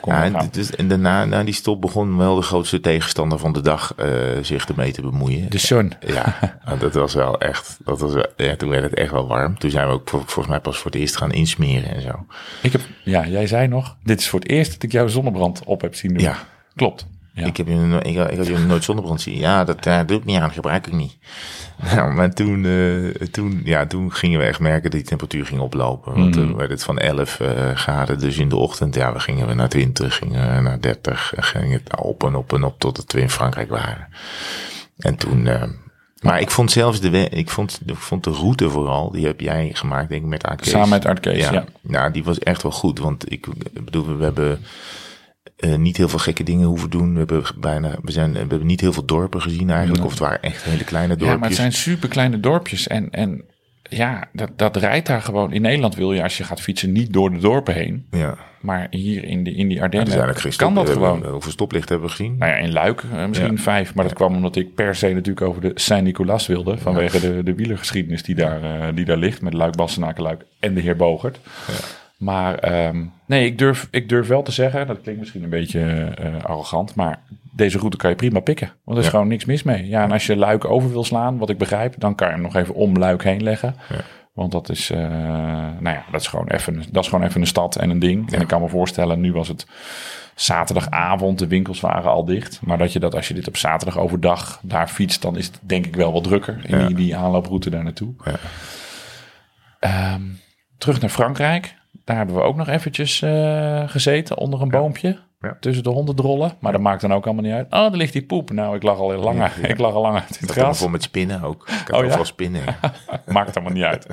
kon 0.00 0.14
Ja, 0.14 0.30
het 0.50 0.74
en, 0.76 0.88
daarna, 0.88 1.24
na 1.24 1.44
die 1.44 1.54
stop 1.54 1.80
begon 1.80 2.16
wel 2.16 2.34
de 2.36 2.42
grootste 2.42 2.80
tegenstander 2.80 3.38
van 3.38 3.52
de 3.52 3.60
dag 3.60 3.94
eh, 3.96 4.06
zich 4.42 4.68
ermee 4.68 4.92
te 4.92 5.02
bemoeien. 5.02 5.50
De 5.50 5.58
sun. 5.58 5.92
Ja, 6.06 6.34
dat 6.78 6.94
was 6.94 7.14
wel 7.14 7.40
echt. 7.40 7.78
Dat 7.84 8.00
was, 8.00 8.12
wel- 8.12 8.26
ja, 8.36 8.56
toen 8.56 8.68
werd 8.68 8.82
het 8.82 8.94
echt 8.94 9.10
wel 9.10 9.26
warm. 9.26 9.58
Toen 9.58 9.70
zijn 9.70 9.86
we 9.86 9.92
ook 9.92 10.08
vol- 10.08 10.18
volgens 10.20 10.46
mij 10.46 10.60
pas 10.60 10.76
voor 10.78 10.90
het 10.90 11.00
eerst 11.00 11.16
gaan 11.16 11.32
insmeren 11.32 11.94
en 11.94 12.02
zo. 12.02 12.26
Ik 12.62 12.72
heb, 12.72 12.80
ja, 13.04 13.26
jij 13.26 13.46
zei 13.46 13.68
nog, 13.68 13.96
dit 14.02 14.20
is 14.20 14.28
voor 14.28 14.40
het 14.40 14.48
eerst 14.48 14.72
dat 14.72 14.82
ik 14.82 14.92
jouw 14.92 15.08
zonnebrand 15.08 15.64
op 15.64 15.80
heb 15.80 15.94
zien 15.94 16.12
doen. 16.14 16.22
Ja. 16.22 16.36
Klopt. 16.76 17.06
Ja. 17.32 17.46
Ik, 17.46 17.56
heb 17.56 17.68
ik, 17.68 18.02
ik 18.02 18.16
had 18.36 18.46
je 18.46 18.58
nooit 18.58 18.84
zonnebrand 18.84 19.20
zien. 19.20 19.38
Ja, 19.38 19.64
dat 19.64 19.86
eh, 19.86 20.00
doe 20.06 20.18
ik 20.18 20.24
niet 20.24 20.38
aan, 20.38 20.50
gebruik 20.52 20.86
ik 20.86 20.92
niet. 20.92 21.16
Nou, 21.94 22.12
maar 22.12 22.34
toen, 22.34 22.64
eh, 22.64 23.26
toen, 23.30 23.60
ja, 23.64 23.86
toen 23.86 24.12
gingen 24.12 24.38
we 24.38 24.44
echt 24.44 24.60
merken 24.60 24.82
dat 24.82 24.92
die 24.92 25.02
temperatuur 25.08 25.46
ging 25.46 25.60
oplopen. 25.60 26.14
Want 26.14 26.36
Mhm. 26.36 26.46
toen 26.46 26.56
werd 26.56 26.70
het 26.70 26.82
van 26.84 26.98
11 26.98 27.40
eh, 27.40 27.70
graden. 27.74 28.18
Dus 28.18 28.38
in 28.38 28.48
de 28.48 28.56
ochtend, 28.56 28.94
ja, 28.94 29.12
we 29.12 29.20
gingen 29.20 29.46
we 29.46 29.54
naar 29.54 29.68
20, 29.68 30.16
gingen 30.16 30.54
we 30.54 30.60
naar 30.60 30.80
30. 30.80 31.32
En 31.36 31.42
ging 31.42 31.72
het 31.72 31.96
op 32.00 32.24
en 32.24 32.34
op 32.34 32.52
en 32.52 32.64
op 32.64 32.78
totdat 32.78 33.12
we 33.12 33.20
in 33.20 33.30
Frankrijk 33.30 33.68
waren. 33.70 34.08
En 34.98 35.16
toen, 35.16 35.46
eh, 35.46 35.62
maar 36.20 36.40
ik 36.40 36.50
vond 36.50 36.70
zelfs 36.70 37.00
de, 37.00 37.28
ik 37.28 37.50
vond, 37.50 37.80
ik 37.86 37.96
vond 37.96 38.24
de 38.24 38.30
route 38.30 38.70
vooral, 38.70 39.10
die 39.10 39.26
heb 39.26 39.40
jij 39.40 39.70
gemaakt, 39.72 40.08
denk 40.08 40.22
ik, 40.22 40.28
met 40.28 40.46
Kees. 40.56 40.70
Samen 40.70 40.88
met 40.88 41.06
Art 41.06 41.20
Kees, 41.20 41.48
ja. 41.48 41.64
Nou, 41.80 42.10
die 42.12 42.24
was 42.24 42.38
echt 42.38 42.62
wel 42.62 42.72
goed. 42.72 42.98
Want 42.98 43.32
ik 43.32 43.46
bedoel, 43.84 44.16
we 44.16 44.24
hebben 44.24 44.60
eh, 45.56 45.74
niet 45.76 45.96
heel 45.96 46.08
veel 46.08 46.18
gekke 46.18 46.42
dingen 46.42 46.66
hoeven 46.66 46.90
doen. 46.90 47.12
We 47.12 47.18
hebben 47.18 47.44
bijna, 47.60 47.96
we 48.02 48.12
zijn, 48.12 48.32
we 48.32 48.38
hebben 48.38 48.66
niet 48.66 48.80
heel 48.80 48.92
veel 48.92 49.04
dorpen 49.04 49.42
gezien 49.42 49.70
eigenlijk. 49.70 50.04
Of 50.04 50.10
het 50.10 50.18
waren 50.20 50.42
echt 50.42 50.62
hele 50.62 50.84
kleine 50.84 51.08
dorpjes. 51.16 51.32
Ja, 51.32 51.38
maar 51.38 51.48
het 51.48 51.58
zijn 51.58 51.72
super 51.72 52.08
kleine 52.08 52.40
dorpjes. 52.40 52.86
En, 52.86 53.10
en 53.10 53.44
ja, 53.82 54.28
dat, 54.32 54.50
dat 54.56 54.76
rijdt 54.76 55.06
daar 55.06 55.22
gewoon. 55.22 55.52
In 55.52 55.62
Nederland 55.62 55.94
wil 55.94 56.12
je 56.12 56.22
als 56.22 56.38
je 56.38 56.44
gaat 56.44 56.60
fietsen 56.60 56.92
niet 56.92 57.12
door 57.12 57.30
de 57.30 57.38
dorpen 57.38 57.74
heen. 57.74 58.06
Ja. 58.10 58.36
Maar 58.60 58.86
hier 58.90 59.24
in, 59.24 59.44
de, 59.44 59.54
in 59.54 59.68
die 59.68 59.82
Ardennen 59.82 60.34
kan 60.56 60.74
dat 60.74 60.90
gewoon. 60.90 61.12
hebben- 61.12 61.30
Hoeveel 61.32 61.50
stoplichten 61.52 61.90
hebben 61.90 62.08
we 62.10 62.16
gezien? 62.16 62.36
Nou 62.38 62.50
ja, 62.52 62.56
in 62.58 62.72
Luik 62.72 63.04
eh, 63.12 63.26
misschien 63.26 63.52
Ja. 63.56 63.58
vijf. 63.62 63.94
Maar 63.94 64.04
dat 64.04 64.14
kwam 64.14 64.34
omdat 64.34 64.56
ik 64.56 64.74
per 64.74 64.94
se 64.94 65.08
natuurlijk 65.12 65.46
over 65.46 65.60
de 65.60 65.70
Saint-Nicolas 65.74 66.46
wilde. 66.46 66.78
Vanwege 66.78 67.20
de, 67.20 67.42
de 67.42 67.54
wielergeschiedenis 67.54 68.22
die 68.22 68.34
daar, 68.34 68.62
eh, 68.62 68.94
die 68.94 69.04
daar 69.04 69.16
ligt. 69.16 69.42
Met 69.42 69.52
Luik, 69.52 69.76
Bastenaken, 69.76 70.22
Luik 70.22 70.44
en 70.58 70.74
de 70.74 70.80
heer 70.80 70.96
Bogert. 70.96 71.38
Maar 72.20 72.54
ehm, 72.54 73.04
nee, 73.26 73.46
ik 73.46 73.58
durf, 73.58 73.88
ik 73.90 74.08
durf 74.08 74.26
wel 74.26 74.42
te 74.42 74.52
zeggen. 74.52 74.86
Dat 74.86 75.00
klinkt 75.00 75.20
misschien 75.20 75.42
een 75.42 75.48
beetje 75.50 75.80
eh, 76.18 76.44
arrogant. 76.44 76.94
Maar 76.94 77.18
deze 77.52 77.78
route 77.78 77.96
kan 77.96 78.10
je 78.10 78.16
prima 78.16 78.40
pikken. 78.40 78.66
Want 78.84 78.96
er 78.98 78.98
is 78.98 79.04
Ja. 79.04 79.10
gewoon 79.10 79.28
niks 79.28 79.44
mis 79.44 79.62
mee. 79.62 79.88
Ja, 79.88 80.02
en 80.02 80.12
als 80.12 80.26
je 80.26 80.36
Luik 80.36 80.64
over 80.64 80.90
wil 80.90 81.04
slaan, 81.04 81.38
wat 81.38 81.50
ik 81.50 81.58
begrijp. 81.58 81.94
Dan 81.98 82.14
kan 82.14 82.26
je 82.26 82.32
hem 82.32 82.42
nog 82.42 82.56
even 82.56 82.74
om 82.74 82.96
Luik 82.98 83.22
heen 83.24 83.42
leggen. 83.42 83.74
Ja. 83.88 83.96
Want 84.32 84.52
dat 84.52 84.68
is, 84.68 84.90
eh, 84.90 84.98
nou 85.78 85.82
ja, 85.96 86.04
dat 86.10 86.20
is, 86.20 86.26
gewoon 86.26 86.48
even, 86.48 86.82
dat 86.92 87.02
is 87.04 87.08
gewoon 87.10 87.24
even 87.26 87.40
een 87.40 87.46
stad 87.46 87.76
en 87.76 87.90
een 87.90 87.98
ding. 87.98 88.32
En 88.32 88.40
ik 88.40 88.46
kan 88.46 88.60
me 88.60 88.68
voorstellen, 88.68 89.20
nu 89.20 89.32
was 89.32 89.48
het 89.48 89.66
zaterdagavond, 90.34 91.38
de 91.38 91.46
winkels 91.46 91.80
waren 91.80 92.10
al 92.10 92.24
dicht. 92.24 92.60
Maar 92.62 92.78
dat 92.78 92.92
je 92.92 92.98
dat 92.98 93.14
als 93.14 93.28
je 93.28 93.34
dit 93.34 93.48
op 93.48 93.56
zaterdag 93.56 93.98
overdag 93.98 94.60
daar 94.62 94.88
fietst, 94.88 95.22
dan 95.22 95.36
is 95.36 95.46
het 95.46 95.58
denk 95.62 95.86
ik 95.86 95.96
wel 95.96 96.12
wat 96.12 96.24
drukker 96.24 96.60
in 96.66 96.86
die, 96.86 96.96
die 96.96 97.16
aanlooproute 97.16 97.70
daar 97.70 97.82
naartoe. 97.84 98.14
Ja. 98.24 98.32
Ehm, 99.80 100.22
terug 100.78 101.00
naar 101.00 101.10
Frankrijk. 101.10 101.74
Daar 102.04 102.16
hebben 102.16 102.34
we 102.34 102.42
ook 102.42 102.56
nog 102.56 102.68
eventjes 102.68 103.22
eh, 103.22 103.82
gezeten 103.88 104.36
onder 104.38 104.62
een 104.62 104.68
boompje. 104.68 105.18
Ja. 105.40 105.56
Tussen 105.60 105.82
de 105.84 105.90
hondendrollen. 105.90 106.52
Maar 106.58 106.72
dat 106.72 106.80
maakt 106.80 107.00
dan 107.00 107.12
ook 107.14 107.24
allemaal 107.24 107.44
niet 107.44 107.52
uit. 107.52 107.64
Oh, 107.64 107.70
daar 107.70 107.90
ligt 107.90 108.12
die 108.12 108.22
poep. 108.26 108.50
Nou, 108.50 108.76
ik 108.76 108.82
lag 108.82 108.98
al 108.98 109.10
heel 109.10 109.20
lang, 109.22 109.46
ik 109.62 109.78
lag 109.78 109.92
al 109.94 110.02
lang 110.02 110.14
uit 110.14 110.28
het 110.28 110.40
Dat 110.40 110.50
gras. 110.56 110.78
vol 110.78 110.88
met 110.88 111.02
spinnen 111.02 111.42
ook. 111.42 111.68
Ik 111.68 111.88
had 111.88 112.00
Oh, 112.02 112.06
ja? 112.08 112.24
spinnen. 112.24 112.62
Maakt 113.26 113.54
allemaal 113.56 113.72
niet 113.74 113.84
uit. 113.84 114.06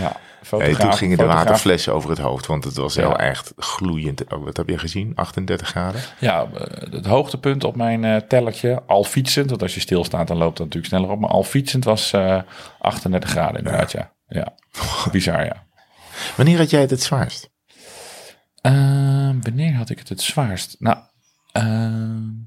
Ja, 0.00 0.12
Hey, 0.58 0.74
toen 0.74 0.92
gingen 0.92 1.16
de 1.16 1.22
fotograaf- 1.22 1.44
waterflessen 1.44 1.94
over 1.94 2.10
het 2.10 2.18
hoofd. 2.18 2.46
Want 2.46 2.64
het 2.64 2.76
was 2.76 2.94
Ja. 2.94 3.02
wel 3.02 3.18
echt 3.18 3.52
gloeiend. 3.56 4.32
Oh, 4.34 4.44
wat 4.44 4.56
heb 4.56 4.68
je 4.68 4.78
gezien? 4.78 5.12
38 5.14 5.68
graden? 5.68 6.00
Ja, 6.18 6.46
eh, 6.54 6.92
het 6.92 7.06
hoogtepunt 7.06 7.64
op 7.64 7.76
mijn 7.76 8.04
eh, 8.04 8.16
tellertje, 8.16 8.82
al 8.86 9.04
fietsend, 9.04 9.50
want 9.50 9.62
als 9.62 9.74
je 9.74 9.80
stilstaat 9.80 10.28
dan 10.28 10.36
loopt 10.36 10.56
dat 10.56 10.66
natuurlijk 10.66 10.92
sneller 10.94 11.10
op, 11.10 11.20
maar 11.20 11.30
al 11.30 11.42
fietsend 11.42 11.84
was 11.84 12.12
eh 12.12 12.38
38 12.78 13.30
graden 13.30 13.56
inderdaad, 13.56 13.92
ja. 13.92 14.10
Ja, 14.28 14.52
bizar 15.12 15.44
ja. 15.44 15.64
Wanneer 16.36 16.58
had 16.58 16.70
jij 16.70 16.80
het 16.80 16.90
het 16.90 17.02
zwaarst? 17.02 17.50
Eh, 18.60 19.30
wanneer 19.40 19.74
had 19.74 19.90
ik 19.90 19.98
het 19.98 20.08
het 20.08 20.20
zwaarst? 20.20 20.76
Nou, 20.78 20.98
eh, 21.52 22.39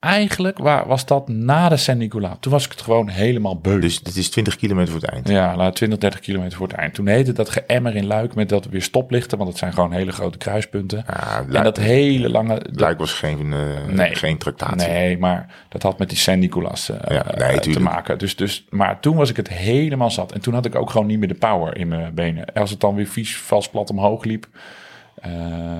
eigenlijk 0.00 0.58
wa- 0.58 0.86
was 0.86 1.06
dat 1.06 1.28
na 1.28 1.68
de 1.68 1.76
Saint-Nicolas. 1.76 2.36
Toen 2.40 2.52
was 2.52 2.64
ik 2.64 2.70
het 2.70 2.80
gewoon 2.80 3.08
helemaal 3.08 3.56
beu. 3.58 3.78
Dus 3.80 4.00
dit 4.00 4.16
is 4.16 4.30
20 4.30 4.56
kilometer 4.56 4.92
voor 4.92 5.00
het 5.00 5.10
eind. 5.10 5.28
Ja, 5.28 5.56
laat 5.56 5.74
20, 5.76 5.98
30 5.98 6.20
kilometer 6.20 6.58
voor 6.58 6.66
het 6.68 6.76
eind. 6.76 6.94
Toen 6.94 7.06
heette 7.06 7.32
dat 7.32 7.48
geëmmer 7.48 7.96
in 7.96 8.06
Luik 8.06 8.34
met 8.34 8.48
dat 8.48 8.66
weer 8.66 8.82
stoplichten, 8.82 9.38
want 9.38 9.50
het 9.50 9.58
zijn 9.58 9.72
gewoon 9.72 9.92
hele 9.92 10.12
grote 10.12 10.38
kruispunten. 10.38 11.04
Ja, 11.06 11.44
en 11.52 11.62
dat 11.62 11.76
hele 11.76 12.28
lange... 12.30 12.62
Luik 12.72 12.98
was 12.98 13.12
geen, 13.12 13.52
eh, 13.52 13.58
Nee. 13.94 14.14
geen 14.14 14.38
tractatie. 14.38 14.88
Nee, 14.88 15.18
maar 15.18 15.54
dat 15.68 15.82
had 15.82 15.98
met 15.98 16.08
die 16.08 16.18
Saint-Nicolas 16.18 16.88
eh, 16.90 17.16
Ja, 17.16 17.24
nee, 17.36 17.48
eh, 17.48 17.56
te 17.72 17.80
maken. 17.80 18.18
Dus, 18.18 18.36
dus, 18.36 18.64
maar 18.70 19.00
toen 19.00 19.16
was 19.16 19.30
ik 19.30 19.36
het 19.36 19.48
helemaal 19.48 20.10
zat. 20.10 20.32
En 20.32 20.40
toen 20.40 20.54
had 20.54 20.66
ik 20.66 20.74
ook 20.74 20.90
gewoon 20.90 21.06
niet 21.06 21.18
meer 21.18 21.28
de 21.28 21.34
power 21.34 21.76
in 21.76 21.88
mijn 21.88 22.14
benen. 22.14 22.52
Als 22.54 22.70
het 22.70 22.80
dan 22.80 22.94
weer 22.94 23.06
vies 23.06 23.36
vast 23.36 23.70
plat 23.70 23.90
omhoog 23.90 24.24
liep, 24.24 24.46
eh, 25.14 25.30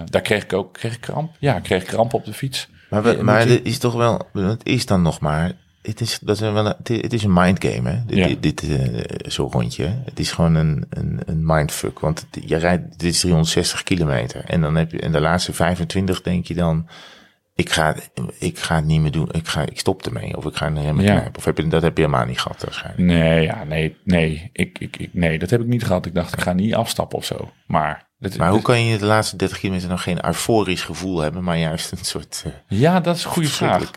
daar 0.05 0.23
kreeg 0.23 0.43
ik 0.43 0.53
ook 0.53 0.73
kreeg 0.73 0.95
ik 0.95 1.01
kramp. 1.01 1.31
Ja, 1.39 1.57
ik 1.57 1.63
kreeg 1.63 1.85
kramp 1.85 2.15
op 2.15 2.25
de 2.25 2.33
fiets. 2.33 2.69
Maar, 2.91 3.03
we, 3.03 3.19
maar 3.23 3.47
is 3.47 3.79
toch 3.79 3.95
wel, 3.95 4.29
het 4.33 4.61
is 4.67 4.87
dan 4.87 5.03
nog 5.03 5.21
maar, 5.21 5.53
het 5.83 6.01
is, 6.01 6.19
dat 6.23 6.35
is 6.35 6.41
wel 6.41 6.57
een, 6.67 6.75
het 7.03 7.13
is- 7.13 7.23
een 7.23 7.33
mindgame, 7.33 7.91
hè? 7.91 7.99
Dit, 8.07 8.17
Ja. 8.19 8.27
dit, 8.27 8.43
dit, 8.43 8.63
eh, 8.69 9.31
zo'n 9.31 9.51
rondje. 9.53 9.95
Het 10.05 10.19
is 10.19 10.31
gewoon 10.33 10.55
een, 10.55 10.85
een, 10.91 11.21
een 11.27 11.47
mindfuck, 11.47 11.99
want 11.99 12.27
het- 12.31 12.49
je 12.49 12.57
rijdt, 12.57 12.99
dit 12.99 13.13
is 13.13 13.21
360 13.21 13.83
kilometer. 13.83 14.45
En 14.47 14.61
dan 14.61 14.75
heb 14.77 14.91
je, 14.93 14.99
in 14.99 15.13
de 15.13 15.21
laatste 15.21 15.53
25 15.53 16.23
denk 16.23 16.47
je 16.47 16.55
dan, 16.55 16.87
ik 17.59 17.71
ga, 17.71 17.95
ik 18.39 18.59
ga 18.59 18.75
het 18.77 18.85
niet 18.85 19.01
meer 19.01 19.11
doen, 19.11 19.29
ik, 19.33 19.49
ga, 19.49 19.63
ik 19.63 19.79
stop 19.79 20.07
ermee, 20.07 20.37
of 20.37 20.45
ik 20.45 20.57
ga 20.57 20.67
een 20.67 20.83
remmen 20.83 21.05
Ja. 21.05 21.11
knijpen. 21.19 21.37
Of 21.37 21.45
heb 21.45 21.57
je, 21.59 21.67
dat 21.69 21.83
heb 21.83 21.97
je 21.97 22.03
helemaal 22.05 22.27
niet 22.27 22.41
gehad 22.41 22.63
waarschijnlijk. 22.65 23.05
Nee, 23.05 23.43
ja, 23.43 23.65
nee, 23.65 23.97
nee, 24.05 24.51
ik, 24.53 24.79
ik, 24.79 24.97
ik, 24.97 25.11
nee, 25.15 25.39
dat 25.39 25.51
heb 25.51 25.61
ik 25.61 25.67
niet 25.67 25.85
gehad. 25.85 26.07
Ik 26.07 26.15
dacht, 26.15 26.33
ik 26.33 26.41
ga 26.41 26.53
niet 26.53 26.75
afstappen 26.75 27.19
of 27.19 27.25
zo. 27.25 27.51
Maar, 27.67 28.07
Maar 28.39 28.51
hoe 28.51 28.63
kan 28.63 28.85
je 28.85 28.99
de 28.99 29.05
laatste 29.07 29.37
30 29.37 29.59
kilometer 29.59 29.89
nog 29.89 30.03
geen 30.03 30.27
euforisch 30.27 30.83
gevoel 30.83 31.19
hebben, 31.21 31.45
maar 31.45 31.59
juist 31.59 31.93
een 31.93 31.99
soort... 32.05 32.43
eh, 32.47 32.53
ja, 32.79 33.01
dat 33.01 33.17
is 33.17 33.25
een 33.25 33.31
goede 33.31 33.49
vraag. 33.49 33.91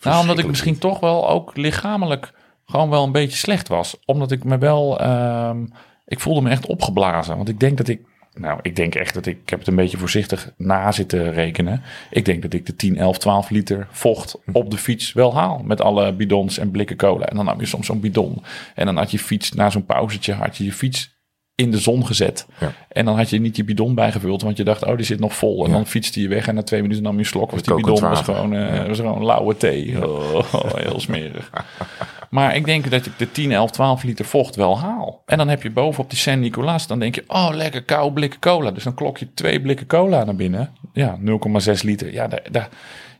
Nou, 0.00 0.20
omdat 0.20 0.38
ik 0.38 0.46
misschien 0.46 0.78
toch 0.78 1.00
wel 1.00 1.28
ook 1.28 1.56
lichamelijk 1.56 2.32
gewoon 2.66 2.90
wel 2.90 3.04
een 3.04 3.12
beetje 3.12 3.36
slecht 3.38 3.68
was. 3.68 3.96
Omdat 4.04 4.30
ik 4.30 4.44
me 4.44 4.58
wel, 4.58 5.00
ehm, 5.00 5.66
ik 6.06 6.20
voelde 6.20 6.40
me 6.40 6.50
echt 6.50 6.66
opgeblazen. 6.66 7.36
Want 7.36 7.48
ik 7.48 7.60
denk 7.60 7.76
dat 7.76 7.88
ik, 7.88 8.00
nou, 8.34 8.58
ik 8.62 8.76
denk 8.76 8.94
echt 8.94 9.14
dat 9.14 9.26
ik, 9.26 9.38
ik 9.42 9.50
heb 9.50 9.58
het 9.58 9.68
een 9.68 9.74
beetje 9.74 9.98
voorzichtig 9.98 10.52
na 10.56 10.92
zitten 10.92 11.32
rekenen. 11.32 11.82
Ik 12.10 12.24
denk 12.24 12.42
dat 12.42 12.52
ik 12.52 12.66
de 12.66 12.76
10, 12.76 12.96
11, 12.96 13.18
12 13.18 13.50
liter 13.50 13.86
vocht 13.90 14.38
op 14.52 14.70
de 14.70 14.78
fiets 14.78 15.12
wel 15.12 15.34
haal. 15.34 15.62
Met 15.64 15.80
alle 15.80 16.12
bidons 16.12 16.58
en 16.58 16.70
blikken 16.70 16.96
cola. 16.96 17.26
En 17.26 17.36
dan 17.36 17.44
nam 17.44 17.60
je 17.60 17.66
soms 17.66 17.86
zo'n 17.86 18.00
bidon. 18.00 18.42
En 18.74 18.86
dan 18.86 18.96
had 18.96 19.10
je 19.10 19.18
fiets, 19.18 19.52
na 19.52 19.70
zo'n 19.70 19.86
pauzetje, 19.86 20.32
had 20.32 20.56
je 20.56 20.64
je 20.64 20.72
fiets 20.72 21.13
in 21.56 21.70
de 21.70 21.78
zon 21.78 22.06
gezet. 22.06 22.46
Ja. 22.60 22.72
En 22.88 23.04
dan 23.04 23.16
had 23.16 23.30
je 23.30 23.40
niet 23.40 23.56
je 23.56 23.64
bidon 23.64 23.94
bijgevuld, 23.94 24.42
want 24.42 24.56
je 24.56 24.64
dacht, 24.64 24.84
oh, 24.84 24.96
die 24.96 25.06
zit 25.06 25.20
nog 25.20 25.34
vol. 25.34 25.64
En 25.64 25.70
Ja. 25.70 25.76
dan 25.76 25.86
fietste 25.86 26.20
je 26.20 26.28
weg 26.28 26.46
en 26.48 26.54
na 26.54 26.62
twee 26.62 26.82
minuten 26.82 27.02
nam 27.02 27.12
je 27.12 27.18
een 27.18 27.24
slok. 27.26 27.50
Was 27.50 27.62
die 27.62 27.74
bidon 27.74 28.00
was 28.00 28.20
gewoon, 28.20 28.54
eh, 28.54 28.86
was 28.86 28.96
gewoon 28.98 29.24
lauwe 29.24 29.56
thee. 29.56 30.08
Oh, 30.08 30.74
heel 30.74 31.00
smerig. 31.00 31.50
Maar 32.30 32.56
ik 32.56 32.64
denk 32.64 32.90
dat 32.90 33.06
ik 33.06 33.12
de 33.18 33.30
10, 33.32 33.52
11, 33.52 33.70
12 33.70 34.02
liter 34.02 34.24
vocht 34.24 34.56
wel 34.56 34.78
haal. 34.78 35.22
En 35.26 35.38
dan 35.38 35.48
heb 35.48 35.62
je 35.62 35.70
bovenop 35.70 36.10
die 36.10 36.18
Saint-Nicolas, 36.18 36.86
dan 36.86 36.98
denk 36.98 37.14
je, 37.14 37.24
oh, 37.26 37.48
lekker 37.52 37.82
koude 37.82 38.12
blikken 38.14 38.40
cola. 38.40 38.70
Dus 38.70 38.84
dan 38.84 38.94
klok 38.94 39.18
je 39.18 39.34
twee 39.34 39.60
blikken 39.60 39.86
cola 39.86 40.24
naar 40.24 40.36
binnen. 40.36 40.70
Ja, 40.92 41.18
0,6 41.20 41.82
liter. 41.82 42.12
Ja, 42.12 42.28
daar, 42.28 42.42
daar, 42.50 42.68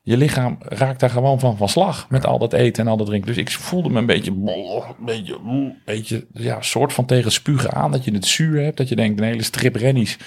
je 0.06 0.16
lichaam 0.16 0.56
raakt 0.60 1.00
daar 1.00 1.10
gewoon 1.10 1.40
van 1.40 1.56
van 1.56 1.68
slag 1.68 2.06
met 2.08 2.26
al 2.26 2.38
dat 2.38 2.52
eten 2.52 2.84
en 2.84 2.90
al 2.90 2.96
dat 2.96 3.06
drinken. 3.06 3.28
Dus 3.28 3.36
ik 3.36 3.50
voelde 3.50 3.90
me 3.90 3.98
een 3.98 4.06
beetje, 4.06 4.30
een 4.30 5.04
beetje, 5.04 5.34
een 5.34 5.76
beetje, 5.84 6.26
ja, 6.32 6.62
soort 6.62 6.92
van 6.92 7.06
tegen 7.06 7.32
spugen 7.32 7.72
aan. 7.72 7.90
Dat 7.90 8.04
je 8.04 8.12
het 8.12 8.26
zuur 8.26 8.62
hebt, 8.62 8.76
dat 8.76 8.88
je 8.88 8.96
denkt, 8.96 9.20
een 9.20 9.26
hele 9.26 9.42
strip 9.42 9.74
rennies 9.74 10.18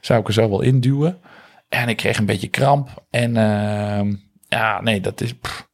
zou 0.00 0.20
ik 0.20 0.26
er 0.26 0.32
zo 0.32 0.50
wel 0.50 0.60
induwen. 0.60 1.18
En 1.68 1.88
ik 1.88 1.96
kreeg 1.96 2.18
een 2.18 2.26
beetje 2.26 2.48
kramp. 2.48 3.04
En 3.10 3.30
uh, 3.30 4.14
ja, 4.48 4.80
nee, 4.80 5.00
dat 5.00 5.20
is, 5.20 5.34
pff, 5.34 5.68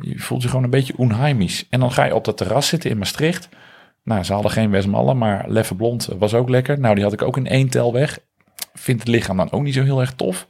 je 0.00 0.18
voelt 0.18 0.42
je 0.42 0.48
gewoon 0.48 0.64
een 0.64 0.70
beetje 0.70 0.96
onheimisch. 0.96 1.66
En 1.70 1.80
dan 1.80 1.92
ga 1.92 2.04
je 2.04 2.14
op 2.14 2.24
dat 2.24 2.36
terras 2.36 2.68
zitten 2.68 2.90
in 2.90 2.98
Maastricht. 2.98 3.48
Nou, 4.04 4.22
ze 4.22 4.32
hadden 4.32 4.50
geen 4.50 4.70
Westmallen, 4.70 5.18
maar 5.18 5.44
Leffe 5.48 5.74
Blond 5.74 6.08
was 6.18 6.34
ook 6.34 6.48
lekker. 6.48 6.80
Nou, 6.80 6.94
die 6.94 7.04
had 7.04 7.12
ik 7.12 7.22
ook 7.22 7.36
in 7.36 7.46
één 7.46 7.68
tel 7.68 7.92
weg. 7.92 8.18
Vindt 8.72 9.02
het 9.02 9.10
lichaam 9.10 9.36
dan 9.36 9.52
ook 9.52 9.62
niet 9.62 9.74
zo 9.74 9.82
heel 9.82 10.00
erg 10.00 10.12
tof. 10.12 10.46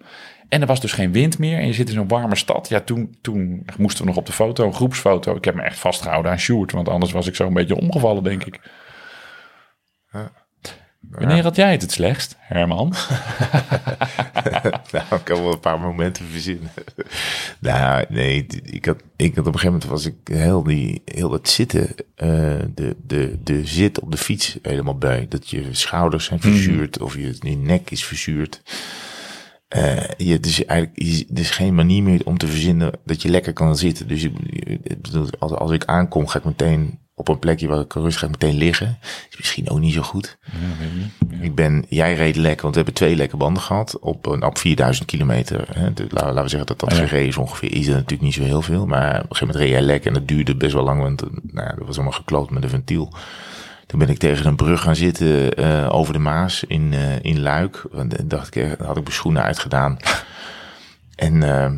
En 0.50 0.60
er 0.60 0.66
was 0.66 0.80
dus 0.80 0.92
geen 0.92 1.12
wind 1.12 1.38
meer. 1.38 1.58
En 1.58 1.66
je 1.66 1.72
zit 1.72 1.88
in 1.88 1.94
zo'n 1.94 2.08
warme 2.08 2.36
stad. 2.36 2.68
Ja, 2.68 2.80
toen, 2.80 3.16
toen 3.20 3.66
moesten 3.76 4.02
we 4.02 4.08
nog 4.08 4.18
op 4.18 4.26
de 4.26 4.32
foto, 4.32 4.66
een 4.66 4.74
groepsfoto. 4.74 5.36
Ik 5.36 5.44
heb 5.44 5.54
me 5.54 5.62
echt 5.62 5.78
vastgehouden 5.78 6.30
aan 6.30 6.38
Sjoerd. 6.38 6.72
Want 6.72 6.88
anders 6.88 7.12
was 7.12 7.26
ik 7.26 7.34
zo 7.34 7.46
een 7.46 7.54
beetje 7.54 7.76
omgevallen, 7.76 8.22
denk 8.22 8.44
ik. 8.44 8.60
Ja. 10.12 10.32
Wanneer 11.00 11.42
had 11.42 11.56
jij 11.56 11.70
het 11.72 11.82
het 11.82 11.92
slechtst, 11.92 12.36
Herman? 12.38 12.88
nou, 14.92 15.04
ik 15.10 15.24
kan 15.24 15.42
wel 15.42 15.52
een 15.52 15.60
paar 15.60 15.80
momenten 15.80 16.26
verzinnen. 16.26 16.70
nou, 17.60 18.04
nee, 18.08 18.46
ik 18.62 18.84
had, 18.84 19.02
ik 19.16 19.34
had 19.34 19.46
op 19.46 19.54
een 19.54 19.60
gegeven 19.60 19.72
moment 19.72 19.84
was 19.84 20.06
ik 20.06 20.14
heel, 20.24 20.62
die, 20.62 21.02
heel 21.04 21.32
het 21.32 21.48
zitten, 21.48 21.88
uh, 21.88 21.96
de, 22.74 22.96
de, 23.06 23.38
de 23.42 23.66
zit 23.66 24.00
op 24.00 24.10
de 24.10 24.16
fiets 24.16 24.58
helemaal 24.62 24.98
bij. 24.98 25.26
Dat 25.28 25.50
je 25.50 25.74
schouders 25.74 26.24
zijn 26.24 26.40
verzuurd 26.40 27.00
of 27.00 27.14
je, 27.14 27.36
je 27.40 27.56
nek 27.56 27.90
is 27.90 28.04
verzuurd. 28.04 28.62
Uh, 29.76 30.08
je, 30.16 30.40
dus 30.40 30.64
eigenlijk, 30.64 31.02
je, 31.02 31.26
er 31.34 31.40
is 31.40 31.50
geen 31.50 31.74
manier 31.74 32.02
meer 32.02 32.20
om 32.24 32.38
te 32.38 32.46
verzinnen 32.46 32.92
dat 33.04 33.22
je 33.22 33.28
lekker 33.28 33.52
kan 33.52 33.76
zitten. 33.76 34.08
Dus 34.08 34.22
ik, 34.22 34.32
bedoel, 35.02 35.26
als, 35.38 35.52
als 35.52 35.70
ik 35.70 35.84
aankom, 35.84 36.26
ga 36.26 36.38
ik 36.38 36.44
meteen 36.44 36.98
op 37.14 37.28
een 37.28 37.38
plekje 37.38 37.68
waar 37.68 37.80
ik 37.80 37.92
rustig 37.92 38.30
meteen 38.30 38.54
liggen. 38.54 38.98
Is 39.30 39.36
misschien 39.36 39.70
ook 39.70 39.78
niet 39.78 39.94
zo 39.94 40.02
goed. 40.02 40.38
Ja, 40.44 40.52
weet 40.78 41.38
ja. 41.38 41.44
Ik 41.44 41.54
ben, 41.54 41.84
jij 41.88 42.14
reed 42.14 42.36
lekker, 42.36 42.62
want 42.62 42.74
we 42.74 42.80
hebben 42.80 42.94
twee 42.94 43.16
lekke 43.16 43.36
banden 43.36 43.62
gehad 43.62 43.98
op, 43.98 44.26
een, 44.26 44.44
op 44.44 44.58
4000 44.58 45.06
kilometer. 45.06 45.68
Hè. 45.72 45.92
De, 45.92 46.02
laten, 46.02 46.26
laten 46.26 46.42
we 46.42 46.48
zeggen 46.48 46.66
dat 46.66 46.78
dat 46.78 47.10
ja. 47.10 47.16
is 47.16 47.36
ongeveer. 47.36 47.72
Is 47.72 47.86
er 47.86 47.94
natuurlijk 47.94 48.22
niet 48.22 48.34
zo 48.34 48.42
heel 48.42 48.62
veel, 48.62 48.86
maar 48.86 49.08
op 49.08 49.14
een 49.14 49.36
gegeven 49.36 49.46
moment 49.46 49.64
reed 49.64 49.70
jij 49.70 49.82
lekker 49.82 50.08
en 50.08 50.14
dat 50.14 50.28
duurde 50.28 50.56
best 50.56 50.72
wel 50.72 50.84
lang, 50.84 51.02
want 51.02 51.22
nou, 51.42 51.76
dat 51.76 51.86
was 51.86 51.96
allemaal 51.96 52.18
gekloot 52.18 52.50
met 52.50 52.62
een 52.62 52.68
ventiel. 52.68 53.12
Toen 53.90 53.98
ben 53.98 54.08
ik 54.08 54.18
tegen 54.18 54.46
een 54.46 54.56
brug 54.56 54.80
gaan 54.80 54.96
zitten 54.96 55.60
uh, 55.60 55.88
over 55.94 56.12
de 56.12 56.18
Maas 56.18 56.64
in, 56.64 56.92
uh, 56.92 57.22
in 57.22 57.40
Luik. 57.40 57.84
En 57.92 58.10
dacht 58.24 58.56
ik, 58.56 58.78
had 58.78 58.96
ik 58.96 59.02
mijn 59.02 59.14
schoenen 59.14 59.42
uitgedaan. 59.42 59.96
en 61.16 61.34
uh, 61.34 61.70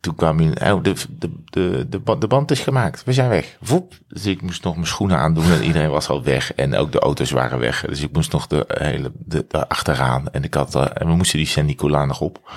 toen 0.00 0.14
kwam 0.14 0.40
je, 0.40 0.72
oh, 0.72 0.82
de, 0.82 0.94
de, 1.18 1.30
de, 1.44 1.86
de, 1.88 2.18
de 2.18 2.26
band 2.26 2.50
is 2.50 2.60
gemaakt. 2.60 3.04
We 3.04 3.12
zijn 3.12 3.28
weg. 3.28 3.56
Voep. 3.62 3.94
Dus 4.08 4.26
ik 4.26 4.42
moest 4.42 4.64
nog 4.64 4.74
mijn 4.74 4.86
schoenen 4.86 5.18
aandoen 5.18 5.52
en 5.52 5.64
iedereen 5.64 5.90
was 5.90 6.08
al 6.08 6.22
weg. 6.22 6.54
En 6.54 6.74
ook 6.74 6.92
de 6.92 6.98
auto's 6.98 7.30
waren 7.30 7.58
weg. 7.58 7.84
Dus 7.86 8.00
ik 8.00 8.12
moest 8.12 8.32
nog 8.32 8.46
de 8.46 8.64
hele, 8.68 9.12
de, 9.14 9.44
de 9.48 9.68
achteraan. 9.68 10.30
En 10.30 10.44
ik 10.44 10.54
had, 10.54 10.74
en 10.74 11.06
we 11.06 11.14
moesten 11.14 11.38
die 11.38 11.46
Saint-Nicolas 11.46 12.06
nog 12.06 12.20
op. 12.20 12.50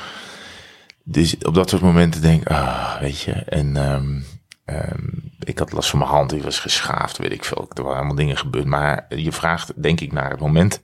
Dus 1.04 1.38
op 1.38 1.54
dat 1.54 1.70
soort 1.70 1.82
momenten 1.82 2.22
denk 2.22 2.41
ik, 2.41 2.49
ah, 2.49 2.99
weet 2.99 3.22
je. 3.22 3.32
En 3.32 3.91
um, 3.91 4.26
um, 4.72 5.32
ik 5.39 5.59
had 5.59 5.72
last 5.72 5.89
van 5.89 5.99
mijn 5.99 6.11
hand, 6.11 6.30
die 6.30 6.41
was 6.41 6.59
geschaafd, 6.59 7.17
weet 7.17 7.32
ik 7.32 7.45
veel. 7.45 7.69
Er 7.74 7.84
waren 7.84 7.97
allemaal 7.97 8.15
dingen 8.15 8.38
gebeurd. 8.38 8.65
Maar 8.65 9.05
je 9.09 9.32
vraagt, 9.32 9.82
denk 9.82 10.01
ik, 10.01 10.11
naar 10.11 10.30
het 10.30 10.39
moment. 10.39 10.82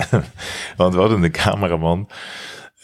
Want 0.76 0.94
we 0.94 1.00
hadden 1.00 1.20
de 1.20 1.30
cameraman. 1.30 2.08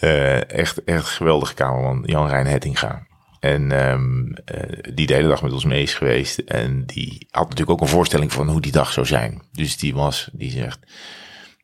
Uh, 0.00 0.50
echt, 0.50 0.84
echt 0.84 1.08
geweldige 1.08 1.54
cameraman, 1.54 2.02
Jan 2.04 2.28
Rijn 2.28 2.46
Hettinga. 2.46 3.06
En 3.40 3.88
um, 3.90 4.34
uh, 4.54 4.94
die 4.94 5.06
de 5.06 5.14
hele 5.14 5.28
dag 5.28 5.42
met 5.42 5.52
ons 5.52 5.64
mee 5.64 5.82
is 5.82 5.94
geweest. 5.94 6.38
En 6.38 6.86
die 6.86 7.26
had 7.30 7.48
natuurlijk 7.48 7.70
ook 7.70 7.80
een 7.80 7.94
voorstelling 7.94 8.32
van 8.32 8.48
hoe 8.48 8.60
die 8.60 8.72
dag 8.72 8.92
zou 8.92 9.06
zijn. 9.06 9.42
Dus 9.52 9.76
die 9.76 9.94
was, 9.94 10.28
die 10.32 10.50
zegt 10.50 10.78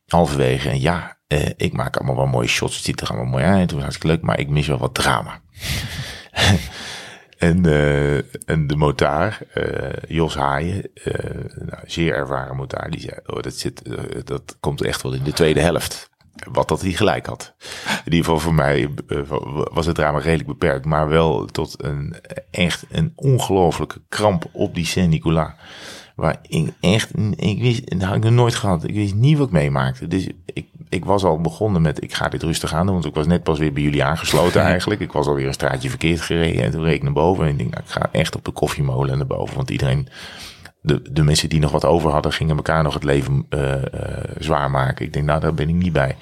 halverwege, 0.06 0.68
en 0.68 0.80
ja, 0.80 1.16
uh, 1.28 1.46
ik 1.56 1.72
maak 1.72 1.96
allemaal 1.96 2.16
wel 2.16 2.26
mooie 2.26 2.48
shots. 2.48 2.74
Het 2.76 2.84
ziet 2.84 3.00
er 3.00 3.08
allemaal 3.08 3.30
mooi 3.30 3.44
uit. 3.44 3.60
Het 3.60 3.70
was 3.72 3.80
hartstikke 3.80 4.14
leuk, 4.14 4.22
maar 4.22 4.38
ik 4.38 4.48
mis 4.48 4.66
wel 4.66 4.78
wat 4.78 4.94
drama. 4.94 5.40
en, 7.42 7.66
uh, 7.66 8.16
en 8.48 8.66
de 8.66 8.76
motaar, 8.76 9.38
Jos 10.08 10.34
Haaien, 10.34 10.90
nou, 11.54 11.82
zeer 11.86 12.14
ervaren 12.14 12.56
motaar, 12.56 12.90
die 12.90 13.00
zei, 13.00 13.12
oh, 13.26 13.42
dat, 13.42 13.54
zit, 13.54 13.82
dat 14.24 14.56
komt 14.60 14.82
echt 14.82 15.02
wel 15.02 15.12
in 15.12 15.22
de 15.22 15.32
tweede 15.32 15.60
helft. 15.60 16.10
Wat 16.52 16.68
dat 16.68 16.80
hij 16.80 16.92
gelijk 16.92 17.26
had. 17.26 17.54
In 18.04 18.12
ieder 18.12 18.24
geval 18.24 18.38
voor 18.38 18.54
mij 18.54 18.88
was 19.72 19.86
het 19.86 19.94
drama 19.94 20.18
redelijk 20.18 20.48
beperkt. 20.48 20.84
Maar 20.84 21.08
wel 21.08 21.44
tot 21.44 21.84
een 21.84 22.14
echt 22.50 22.84
een 22.90 23.12
ongelofelijke 23.16 24.00
kramp 24.08 24.44
op 24.52 24.74
die 24.74 24.86
Saint-Nicolas. 24.86 25.50
Waar 26.16 26.38
ik 26.48 26.72
echt, 26.80 27.10
ik 27.36 27.60
wist, 27.60 27.90
dat 27.90 28.02
had 28.02 28.16
ik 28.16 28.22
nog 28.22 28.32
nooit 28.32 28.54
gehad. 28.54 28.88
Ik 28.88 28.94
wist 28.94 29.14
niet 29.14 29.38
wat 29.38 29.46
ik 29.46 29.52
meemaakte. 29.52 30.08
Dus 30.08 30.28
ik, 30.46 30.66
ik 30.88 31.04
was 31.04 31.24
al 31.24 31.40
begonnen 31.40 31.82
met, 31.82 32.02
ik 32.02 32.14
ga 32.14 32.28
dit 32.28 32.42
rustig 32.42 32.74
aan 32.74 32.86
doen. 32.86 32.94
Want 32.94 33.06
ik 33.06 33.14
was 33.14 33.26
net 33.26 33.42
pas 33.42 33.58
weer 33.58 33.72
bij 33.72 33.82
jullie 33.82 34.04
aangesloten 34.04 34.62
eigenlijk. 34.72 35.00
Ik 35.00 35.12
was 35.12 35.26
alweer 35.26 35.46
een 35.46 35.52
straatje 35.52 35.88
verkeerd 35.88 36.20
gereden. 36.20 36.64
En 36.64 36.70
toen 36.70 36.82
reed 36.82 36.94
ik 36.94 37.02
naar 37.02 37.12
boven. 37.12 37.44
En 37.44 37.50
ik 37.50 37.58
denk, 37.58 37.70
nou, 37.70 37.82
ik 37.84 37.90
ga 37.90 38.08
echt 38.12 38.36
op 38.36 38.44
de 38.44 38.50
koffiemolen 38.50 39.16
naar 39.16 39.26
boven. 39.26 39.56
Want 39.56 39.70
iedereen 39.70 40.08
de, 40.82 41.02
de 41.12 41.22
mensen 41.22 41.48
die 41.48 41.60
nog 41.60 41.70
wat 41.70 41.84
over 41.84 42.10
hadden, 42.10 42.32
gingen 42.32 42.56
elkaar 42.56 42.82
nog 42.82 42.94
het 42.94 43.04
leven 43.04 43.46
uh, 43.50 43.70
uh, 43.70 43.78
zwaar 44.38 44.70
maken. 44.70 45.06
Ik 45.06 45.12
denk, 45.12 45.26
nou, 45.26 45.40
daar 45.40 45.54
ben 45.54 45.68
ik 45.68 45.74
niet 45.74 45.92
bij. 45.92 46.16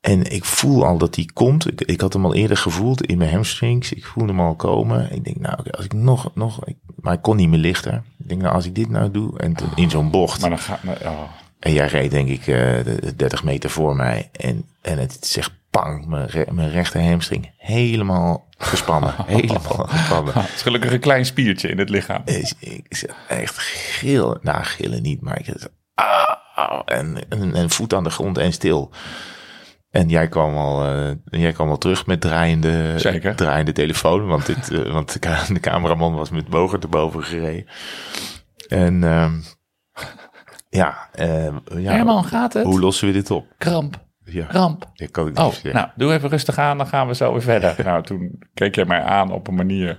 En 0.00 0.32
ik 0.32 0.44
voel 0.44 0.86
al 0.86 0.98
dat 0.98 1.14
die 1.14 1.32
komt. 1.32 1.72
Ik, 1.72 1.80
ik 1.80 2.00
had 2.00 2.12
hem 2.12 2.24
al 2.24 2.34
eerder 2.34 2.56
gevoeld 2.56 3.06
in 3.06 3.18
mijn 3.18 3.30
hamstrings. 3.30 3.92
Ik 3.92 4.04
voelde 4.04 4.32
hem 4.32 4.40
al 4.40 4.54
komen. 4.54 5.12
Ik 5.12 5.24
denk, 5.24 5.38
nou, 5.38 5.70
als 5.70 5.84
ik 5.84 5.92
nog, 5.92 6.30
nog, 6.34 6.66
ik, 6.66 6.76
maar 7.00 7.14
ik 7.14 7.22
kon 7.22 7.36
niet 7.36 7.48
meer 7.48 7.58
lichten. 7.58 8.04
Ik 8.18 8.28
denk, 8.28 8.42
nou, 8.42 8.54
als 8.54 8.66
ik 8.66 8.74
dit 8.74 8.88
nou 8.88 9.10
doe 9.10 9.38
en 9.38 9.54
oh, 9.62 9.72
in 9.74 9.90
zo'n 9.90 10.10
bocht. 10.10 10.40
Maar 10.40 10.50
dan 10.50 10.58
gaat, 10.58 10.80
oh. 11.04 11.22
En 11.60 11.72
jij 11.72 11.86
reed 11.86 12.10
denk 12.10 12.28
ik 12.28 12.46
uh, 12.46 12.78
30 13.16 13.44
meter 13.44 13.70
voor 13.70 13.96
mij. 13.96 14.28
En, 14.32 14.64
en 14.82 14.98
het 14.98 15.26
zegt 15.26 15.52
pang, 15.70 16.06
mijn, 16.06 16.26
re 16.26 16.46
mijn 16.50 16.70
rechter 16.70 17.02
hamstring 17.02 17.50
helemaal 17.56 18.48
gespannen. 18.58 19.14
helemaal 19.26 19.86
gespannen. 19.88 20.34
Het 20.34 20.54
is 20.54 20.62
gelukkig 20.62 20.92
een 20.92 21.00
klein 21.00 21.26
spiertje 21.26 21.68
in 21.68 21.78
het 21.78 21.88
lichaam. 21.88 22.22
Ik, 22.24 22.52
ik 22.58 23.10
echt 23.28 23.58
geel, 23.58 24.38
nou 24.42 24.64
gillen 24.64 25.02
niet, 25.02 25.20
maar 25.20 25.38
ik 25.38 25.68
ah, 25.94 26.80
en, 26.84 27.28
en, 27.28 27.54
en 27.54 27.70
voet 27.70 27.94
aan 27.94 28.04
de 28.04 28.10
grond 28.10 28.38
en 28.38 28.52
stil. 28.52 28.90
En 29.90 30.08
jij 30.08 30.28
kwam 30.28 30.56
al, 30.56 30.96
uh, 30.96 31.10
jij 31.24 31.52
kwam 31.52 31.68
al 31.68 31.78
terug 31.78 32.06
met 32.06 32.20
draaiende, 32.20 32.98
Zeker. 32.98 33.36
draaiende 33.36 33.72
telefoon. 33.72 34.26
Want, 34.26 34.46
dit, 34.46 34.70
uh, 34.70 34.92
want 34.92 35.12
de, 35.12 35.52
de, 35.52 35.60
cameraman 35.60 36.14
was 36.14 36.30
met 36.30 36.48
bogen 36.48 36.80
te 36.80 36.88
boven 36.88 37.22
gereden. 37.22 37.66
En 38.68 39.02
uh, 39.02 39.32
ja, 40.68 41.08
uh, 41.20 41.46
ja. 41.76 41.92
Herman, 41.92 42.24
gaat 42.24 42.52
het? 42.52 42.64
Hoe 42.64 42.80
lossen 42.80 43.06
we 43.06 43.12
dit 43.12 43.30
op? 43.30 43.46
Kramp. 43.58 44.08
Ja. 44.24 44.46
Ramp. 44.50 44.90
Ik 44.94 45.12
kan 45.12 45.26
het 45.26 45.38
oh, 45.38 45.72
nou, 45.72 45.88
doe 45.96 46.12
even 46.12 46.28
rustig 46.28 46.58
aan, 46.58 46.78
dan 46.78 46.86
gaan 46.86 47.06
we 47.06 47.14
zo 47.14 47.32
weer 47.32 47.42
verder. 47.42 47.74
nou, 47.84 48.02
toen 48.02 48.38
keek 48.54 48.74
jij 48.74 48.84
mij 48.84 49.02
aan 49.02 49.32
op 49.32 49.48
een 49.48 49.54
manier. 49.54 49.98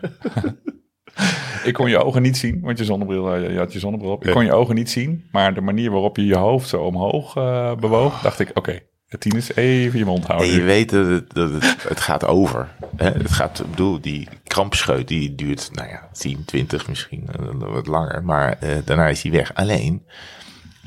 ik 1.64 1.74
kon 1.74 1.90
je 1.90 2.04
ogen 2.04 2.22
niet 2.22 2.38
zien, 2.38 2.62
want 2.62 2.78
je 2.78 2.86
zonnebril, 2.86 3.36
je 3.36 3.58
had 3.58 3.74
je 3.74 3.80
zonnebril 3.80 4.12
op. 4.12 4.26
Ik 4.26 4.34
kon 4.34 4.46
je 4.46 4.54
ogen 4.54 4.76
niet 4.76 4.90
zien, 4.90 5.28
maar 5.32 5.54
de 5.54 5.62
manier 5.62 5.92
waarop 5.92 6.18
je 6.18 6.26
je 6.26 6.38
hoofd 6.38 6.70
zo 6.70 6.82
omhoog 6.82 7.36
uh, 7.36 7.76
bewoog, 7.76 8.22
dacht 8.22 8.40
ik, 8.40 8.50
oké, 8.50 8.60
okay, 8.60 8.88
Tinus, 9.18 9.56
even 9.56 10.00
je 10.00 10.06
mond 10.06 10.26
houden. 10.26 10.50
En 10.50 10.56
je 10.56 10.62
weet 10.62 10.90
dat 10.90 11.08
het, 11.08 11.34
dat 11.34 11.52
het, 11.52 11.76
het 11.88 12.00
gaat 12.00 12.26
over. 12.26 12.68
Hè? 12.96 13.10
Het 13.10 13.32
gaat, 13.32 13.60
ik 13.60 13.70
bedoel, 13.70 14.02
die 14.02 14.28
krampscheut 14.44 15.08
die 15.08 15.36
duurt, 15.36 15.70
nou 15.74 15.90
ja, 15.90 16.08
10, 16.12 16.46
20 16.46 16.88
misschien, 16.88 17.30
wat 17.58 17.88
langer. 17.88 18.24
Maar 18.24 18.58
uh, 18.64 18.70
daarna 18.86 19.08
is 19.08 19.22
hij 19.22 19.32
weg. 19.32 19.56
Alleen, 19.56 20.06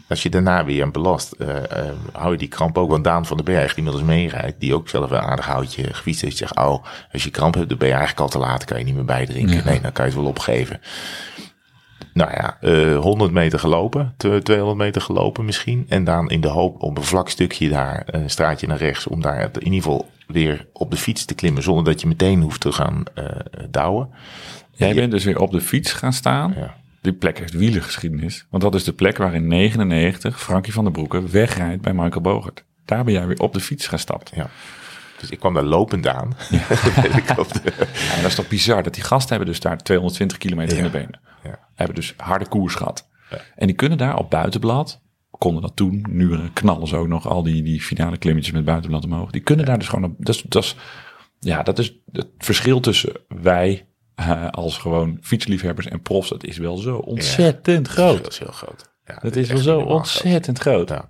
als 0.08 0.22
je 0.22 0.30
daarna 0.30 0.64
weer 0.64 0.82
een 0.82 0.92
belast, 0.92 1.34
uh, 1.38 1.48
uh, 1.48 1.62
hou 2.12 2.32
je 2.32 2.38
die 2.38 2.48
kramp 2.48 2.78
ook. 2.78 2.90
Want 2.90 3.04
Daan 3.04 3.26
van 3.26 3.36
den 3.36 3.46
Berg, 3.46 3.74
die 3.74 3.92
ons 3.92 4.02
meerijdt, 4.02 4.60
die 4.60 4.74
ook 4.74 4.88
zelf 4.88 5.10
een 5.10 5.18
aardig 5.18 5.46
houtje 5.46 5.94
gefietst 5.94 6.22
heeft, 6.22 6.36
zegt, 6.36 6.56
oh, 6.56 6.84
als 7.12 7.24
je 7.24 7.30
kramp 7.30 7.54
hebt, 7.54 7.68
dan 7.68 7.78
ben 7.78 7.88
je 7.88 7.94
eigenlijk 7.94 8.22
al 8.22 8.40
te 8.40 8.46
laat, 8.46 8.64
kan 8.64 8.78
je 8.78 8.84
niet 8.84 8.94
meer 8.94 9.04
bijdrinken. 9.04 9.56
Ja. 9.56 9.64
Nee, 9.64 9.80
dan 9.80 9.92
kan 9.92 10.04
je 10.04 10.10
het 10.10 10.20
wel 10.20 10.30
opgeven. 10.30 10.80
Nou 12.14 12.30
ja, 12.30 12.58
uh, 12.60 12.98
100 12.98 13.32
meter 13.32 13.58
gelopen, 13.58 14.14
200 14.16 14.76
meter 14.76 15.00
gelopen 15.02 15.44
misschien. 15.44 15.86
En 15.88 16.04
dan 16.04 16.30
in 16.30 16.40
de 16.40 16.48
hoop 16.48 16.82
op 16.82 16.96
een 16.96 17.04
vlak 17.04 17.28
stukje 17.28 17.68
daar, 17.68 18.02
een 18.06 18.30
straatje 18.30 18.66
naar 18.66 18.78
rechts, 18.78 19.06
om 19.06 19.20
daar 19.20 19.40
in 19.40 19.64
ieder 19.64 19.82
geval 19.82 20.10
weer 20.26 20.66
op 20.72 20.90
de 20.90 20.96
fiets 20.96 21.24
te 21.24 21.34
klimmen, 21.34 21.62
zonder 21.62 21.84
dat 21.84 22.00
je 22.00 22.06
meteen 22.06 22.40
hoeft 22.40 22.60
te 22.60 22.72
gaan 22.72 23.02
uh, 23.18 23.24
douwen. 23.70 24.08
Jij 24.70 24.94
bent 24.94 25.10
dus 25.10 25.24
weer 25.24 25.38
op 25.38 25.50
de 25.50 25.60
fiets 25.60 25.92
gaan 25.92 26.12
staan? 26.12 26.54
Ja. 26.56 26.74
Die 27.00 27.12
plek 27.12 27.38
heeft 27.38 27.52
wielengeschiedenis. 27.52 28.46
Want 28.50 28.62
dat 28.62 28.74
is 28.74 28.84
de 28.84 28.92
plek 28.92 29.16
waar 29.16 29.34
in 29.34 29.46
99 29.46 30.40
Frankie 30.40 30.72
van 30.72 30.84
der 30.84 30.92
Broeke 30.92 31.28
wegrijdt 31.28 31.82
bij 31.82 31.92
Michael 31.92 32.20
Bogert. 32.20 32.64
Daar 32.84 33.04
ben 33.04 33.12
jij 33.12 33.26
weer 33.26 33.38
op 33.38 33.52
de 33.52 33.60
fiets 33.60 33.86
gestapt. 33.86 34.32
Ja. 34.34 34.48
Dus 35.20 35.30
ik 35.30 35.38
kwam 35.38 35.54
daar 35.54 35.62
lopend 35.62 36.06
aan. 36.06 36.36
Ja. 36.50 36.58
ja, 37.26 38.16
dat 38.16 38.24
is 38.24 38.34
toch 38.34 38.48
bizar 38.48 38.82
dat 38.82 38.94
die 38.94 39.02
gasten 39.02 39.28
hebben 39.28 39.48
dus 39.48 39.60
daar 39.60 39.78
220 39.78 40.38
kilometer 40.38 40.76
in 40.76 40.82
de 40.82 40.90
benen. 40.90 41.20
Ja. 41.44 41.58
Hebben 41.74 41.94
dus 41.96 42.14
harde 42.16 42.48
koers 42.48 42.74
gehad. 42.74 43.08
En 43.56 43.66
die 43.66 43.76
kunnen 43.76 43.98
daar 43.98 44.18
op 44.18 44.30
buitenblad, 44.30 45.02
konden 45.30 45.62
dat 45.62 45.76
toen, 45.76 46.04
nu 46.08 46.38
knallen 46.52 46.86
ze 46.88 46.96
ook 46.96 47.08
nog 47.08 47.28
al 47.28 47.42
die, 47.42 47.62
die 47.62 47.80
finale 47.82 48.16
klimmetjes 48.16 48.54
met 48.54 48.64
buitenblad 48.64 49.04
omhoog. 49.04 49.30
Die 49.30 49.40
kunnen 49.40 49.66
daar 49.66 49.78
dus 49.78 49.88
gewoon 49.88 50.10
op, 50.10 50.14
dat 50.18 50.34
is, 50.34 50.42
dat 50.42 50.64
is 50.64 50.76
ja, 51.40 51.62
dat 51.62 51.78
is 51.78 51.94
het 52.12 52.28
verschil 52.38 52.80
tussen 52.80 53.12
wij 53.28 53.86
eh, 54.14 54.48
als 54.50 54.78
gewoon 54.78 55.18
fietsliefhebbers 55.20 55.86
en 55.86 56.02
profs. 56.02 56.28
Dat 56.28 56.44
is 56.44 56.58
wel 56.58 56.76
zo 56.76 56.96
ontzettend 56.96 57.88
groot. 57.88 58.22
Dat 58.22 58.32
is 58.32 58.38
heel 58.38 58.52
groot. 58.52 58.92
Ja, 59.06 59.18
Dat 59.22 59.36
is 59.36 59.48
wel 59.48 59.58
zo 59.58 59.80
ontzettend 59.80 60.58
groot. 60.58 60.88
Ja. 60.88 61.08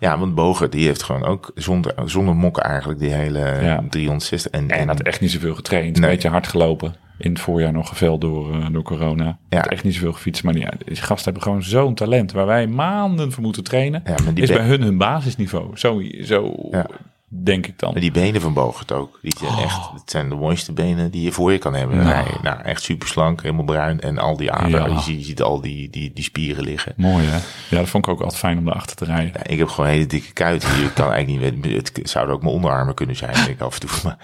Ja, 0.00 0.18
want 0.18 0.34
Bogen 0.34 0.70
die 0.70 0.86
heeft 0.86 1.02
gewoon 1.02 1.24
ook 1.24 1.50
zonder, 1.54 1.94
zonder 2.04 2.36
mokken 2.36 2.62
eigenlijk 2.62 2.98
die 3.00 3.10
hele 3.10 3.38
Ja. 3.62 3.84
360. 3.90 4.50
En, 4.52 4.68
En 4.70 4.88
had 4.88 5.00
echt 5.02 5.20
niet 5.20 5.30
zoveel 5.30 5.54
getraind. 5.54 5.96
Een 5.96 6.02
beetje 6.02 6.28
hard 6.28 6.46
gelopen. 6.46 6.94
In 7.18 7.30
het 7.30 7.40
voorjaar 7.40 7.72
nog 7.72 7.88
geveld 7.88 8.20
door, 8.20 8.54
eh, 8.54 8.66
door 8.72 8.82
corona. 8.82 9.38
Ja. 9.48 9.56
Had 9.58 9.66
echt 9.66 9.84
niet 9.84 9.94
zoveel 9.94 10.12
gefietst. 10.12 10.42
Maar 10.44 10.56
ja, 10.56 10.72
die 10.84 10.96
gasten 10.96 11.24
hebben 11.24 11.42
gewoon 11.42 11.62
zo'n 11.62 11.94
talent. 11.94 12.32
Waar 12.32 12.46
wij 12.46 12.66
maanden 12.66 13.32
voor 13.32 13.42
moeten 13.42 13.64
trainen. 13.64 14.02
Ja, 14.04 14.14
is 14.34 14.48
bij 14.48 14.64
hun 14.64 14.82
hun 14.82 14.98
basisniveau. 14.98 15.70
Zo, 15.74 16.02
zo 16.22 16.54
Ja. 16.70 16.86
Denk 17.28 17.66
ik 17.66 17.78
dan. 17.78 17.92
Maar 17.92 18.00
die 18.00 18.10
benen 18.10 18.40
van 18.40 18.52
Bogert 18.52 18.92
ook. 18.92 19.18
Die 19.22 19.34
zijn 19.38 19.58
echt, 19.58 19.90
het 19.92 20.10
zijn 20.10 20.28
de 20.28 20.34
mooiste 20.34 20.72
benen 20.72 21.10
die 21.10 21.22
je 21.22 21.32
voor 21.32 21.52
je 21.52 21.58
kan 21.58 21.74
hebben. 21.74 21.98
Oh. 21.98 22.04
Ja. 22.04 22.10
Hij, 22.10 22.24
nou, 22.42 22.60
echt 22.60 22.82
super 22.82 23.08
slank, 23.08 23.42
helemaal 23.42 23.64
bruin. 23.64 24.00
En 24.00 24.18
al 24.18 24.36
die 24.36 24.52
aderen, 24.52 24.90
Ja. 24.90 24.96
je, 24.96 25.00
ziet, 25.00 25.18
je 25.18 25.24
ziet 25.24 25.42
al 25.42 25.60
die, 25.60 25.90
die, 25.90 26.12
die 26.14 26.24
spieren 26.24 26.64
liggen. 26.64 26.92
Mooi 26.96 27.24
hè? 27.26 27.36
Ja, 27.68 27.76
dat 27.80 27.88
vond 27.88 28.06
ik 28.06 28.12
ook 28.12 28.20
altijd 28.20 28.38
fijn 28.38 28.58
om 28.58 28.68
erachter 28.68 28.96
te 28.96 29.04
rijden. 29.04 29.32
Ja, 29.34 29.46
ik 29.46 29.58
heb 29.58 29.68
gewoon 29.68 29.90
hele 29.90 30.06
dikke 30.06 30.32
kuiten. 30.32 30.68
Je 30.68 30.92
kan 30.92 31.12
eigenlijk 31.12 31.54
niet 31.54 31.62
weten. 31.62 31.92
Het 32.02 32.10
zouden 32.10 32.34
ook 32.34 32.42
mijn 32.42 32.54
onderarmen 32.54 32.94
kunnen 32.94 33.16
zijn, 33.16 33.34
denk 33.34 33.46
ik 33.48 33.60
af 33.60 33.74
en 33.74 33.80
toe. 33.80 33.90
Maar, 34.04 34.16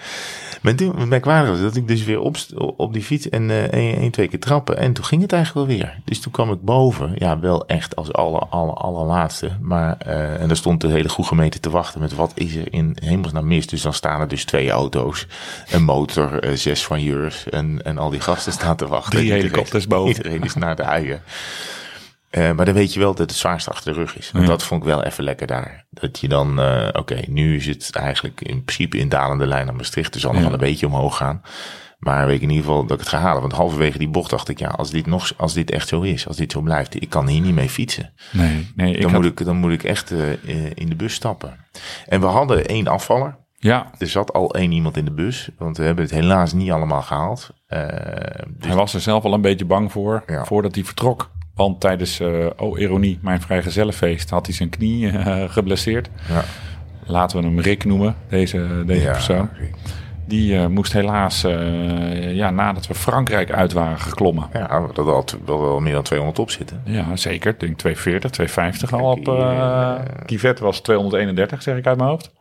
maar 0.61 0.75
toen, 0.75 0.99
het 0.99 1.09
merkwaardige 1.09 1.51
was 1.51 1.61
dat 1.61 1.75
ik 1.75 1.87
dus 1.87 2.03
weer 2.03 2.19
op, 2.19 2.37
op 2.77 2.93
die 2.93 3.03
fiets 3.03 3.29
en 3.29 3.71
één, 3.71 3.97
één, 3.97 4.11
twee 4.11 4.27
keer 4.27 4.39
trappen. 4.39 4.77
En 4.77 4.93
toen 4.93 5.05
ging 5.05 5.21
het 5.21 5.31
eigenlijk 5.33 5.67
wel 5.67 5.77
weer. 5.77 5.99
Dus 6.05 6.19
toen 6.19 6.31
kwam 6.31 6.51
ik 6.51 6.61
boven. 6.61 7.13
Ja, 7.17 7.39
wel 7.39 7.67
echt 7.67 7.95
als 7.95 8.13
aller, 8.13 8.39
aller, 8.49 8.73
allerlaatste. 8.73 9.49
Maar, 9.61 9.97
eh, 9.97 10.41
en 10.41 10.47
daar 10.47 10.57
stond 10.57 10.81
de 10.81 10.87
hele 10.87 11.09
goede 11.09 11.29
gemeente 11.29 11.59
te 11.59 11.69
wachten 11.69 11.99
met 12.01 12.15
wat 12.15 12.31
is 12.35 12.55
er 12.55 12.73
in 12.73 12.94
hemelsnaam 13.03 13.47
mis. 13.47 13.67
Dus 13.67 13.81
dan 13.81 13.93
staan 13.93 14.21
er 14.21 14.27
dus 14.27 14.45
twee 14.45 14.69
auto's, 14.69 15.27
een 15.71 15.83
motor, 15.83 16.39
eh, 16.39 16.55
zes 16.55 16.85
van 16.85 17.01
Jurs 17.03 17.49
en, 17.49 17.81
en 17.83 17.97
al 17.97 18.09
die 18.09 18.19
gasten 18.19 18.51
staan 18.53 18.75
te 18.75 18.87
wachten. 18.87 19.11
Drie 19.11 19.31
helikopters 19.31 19.87
boven. 19.87 20.15
Iedereen 20.15 20.43
is 20.43 20.53
naar 20.53 20.75
de 20.75 20.83
uien. 20.83 21.21
Eh, 22.29 22.51
maar 22.51 22.65
dan 22.65 22.73
weet 22.73 22.93
je 22.93 22.99
wel 22.99 23.15
dat 23.15 23.29
het 23.29 23.37
zwaarste 23.37 23.69
achter 23.69 23.93
de 23.93 23.99
rug 23.99 24.17
is. 24.17 24.31
Want 24.31 24.43
Ja. 24.45 24.49
dat 24.49 24.63
vond 24.63 24.81
ik 24.81 24.87
wel 24.87 25.03
even 25.03 25.23
lekker 25.23 25.47
daar. 25.47 25.85
Dat 25.89 26.19
je 26.19 26.27
dan, 26.27 26.59
eh, 26.61 26.87
oké, 26.91 27.19
nu 27.27 27.55
is 27.55 27.65
het 27.65 27.89
eigenlijk 27.91 28.41
in 28.41 28.63
principe 28.63 28.97
in 28.97 29.09
dalende 29.09 29.45
lijn 29.47 29.65
naar 29.65 29.75
Maastricht. 29.75 30.13
Dus 30.13 30.21
zal 30.21 30.33
nog 30.33 30.41
wel 30.43 30.53
een 30.53 30.57
beetje 30.59 30.85
omhoog 30.85 31.17
gaan. 31.17 31.41
Maar 31.99 32.25
weet 32.25 32.35
ik 32.35 32.41
in 32.41 32.49
ieder 32.49 32.65
geval 32.65 32.81
dat 32.81 32.91
ik 32.91 32.99
het 32.99 33.07
ga 33.07 33.19
halen. 33.19 33.41
Want 33.41 33.53
halverwege 33.53 33.97
die 33.97 34.07
bocht 34.09 34.29
dacht 34.29 34.49
ik, 34.49 34.59
ja, 34.59 34.67
als 34.67 34.89
dit, 34.91 35.05
nog, 35.05 35.31
als 35.37 35.53
dit 35.53 35.71
echt 35.71 35.87
zo 35.87 36.01
is, 36.01 36.27
als 36.27 36.37
dit 36.37 36.51
zo 36.51 36.61
blijft, 36.61 37.01
ik 37.01 37.09
kan 37.09 37.27
hier 37.27 37.41
niet 37.41 37.55
mee 37.55 37.69
fietsen. 37.69 38.13
Nee, 38.31 38.71
nee. 38.75 38.93
Ik 38.95 39.01
Dan, 39.01 39.11
had- 39.11 39.21
moet, 39.21 39.39
ik, 39.39 39.45
dan 39.45 39.57
moet 39.57 39.71
ik 39.71 39.83
echt 39.83 40.11
eh, 40.11 40.31
eh, 40.33 40.71
in 40.73 40.89
de 40.89 40.95
bus 40.95 41.13
stappen. 41.13 41.57
En 42.07 42.19
we 42.19 42.25
hadden 42.27 42.65
één 42.67 42.87
afvaller. 42.87 43.35
Ja, 43.57 43.91
Er 43.97 44.07
zat 44.07 44.33
al 44.33 44.53
één 44.55 44.71
iemand 44.71 44.97
in 44.97 45.05
de 45.05 45.11
bus. 45.11 45.49
Want 45.57 45.77
we 45.77 45.83
hebben 45.83 46.03
het 46.03 46.13
helaas 46.13 46.53
niet 46.53 46.71
allemaal 46.71 47.01
gehaald. 47.01 47.49
Eh, 47.67 47.79
dus 48.57 48.67
hij 48.67 48.75
was 48.75 48.93
er 48.93 49.01
zelf 49.01 49.23
al 49.23 49.33
een 49.33 49.41
beetje 49.41 49.65
bang 49.65 49.91
voor. 49.91 50.23
Ja. 50.27 50.45
Voordat 50.45 50.75
hij 50.75 50.83
vertrok. 50.83 51.31
Want 51.55 51.81
tijdens, 51.81 52.19
eh, 52.19 52.45
oh 52.57 52.79
ironie, 52.79 53.19
mijn 53.21 53.41
vrijgezellenfeest 53.41 54.29
had 54.29 54.45
hij 54.45 54.55
zijn 54.55 54.69
knie 54.69 55.11
geblesseerd. 55.49 56.09
ja, 56.27 56.43
Laten 57.07 57.37
we 57.39 57.45
hem 57.45 57.59
Rick 57.59 57.85
noemen, 57.85 58.15
deze, 58.29 58.83
deze 58.85 59.01
ja, 59.05 59.11
persoon. 59.11 59.49
Die 60.27 60.57
eh, 60.57 60.67
moest 60.67 60.93
helaas, 60.93 61.43
eh, 61.43 62.35
ja, 62.35 62.49
nadat 62.49 62.87
we 62.87 62.93
Frankrijk 62.95 63.51
uit 63.51 63.73
waren 63.73 63.99
geklommen. 63.99 64.49
ja, 64.53 64.87
dat 64.93 65.05
had 65.05 65.37
wel, 65.45 65.61
wel 65.61 65.79
meer 65.79 65.93
dan 65.93 66.03
200 66.03 66.39
op 66.39 66.51
zitten. 66.51 66.81
Ja, 66.85 67.15
zeker. 67.15 67.51
Ik 67.51 67.59
denk 67.59 67.77
240, 67.77 68.31
250 68.31 68.93
al 68.93 69.11
op. 69.11 69.27
Eh, 69.27 69.95
Kivet 70.25 70.59
was 70.59 70.79
231, 70.79 71.61
zeg 71.61 71.77
ik 71.77 71.87
uit 71.87 71.97
mijn 71.97 72.09
hoofd. 72.09 72.31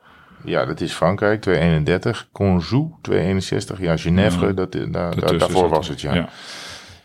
Ja, 0.44 0.64
dat 0.64 0.80
is 0.80 0.92
Frankrijk, 0.92 1.40
231. 1.40 2.28
Conjou, 2.32 2.90
261. 3.00 3.80
Ja, 3.80 3.96
Genève, 3.96 4.54
dat, 4.54 4.72
daar, 4.72 5.38
daarvoor 5.38 5.68
was 5.68 5.88
het, 5.88 6.00
ja. 6.00 6.14
ja. 6.14 6.28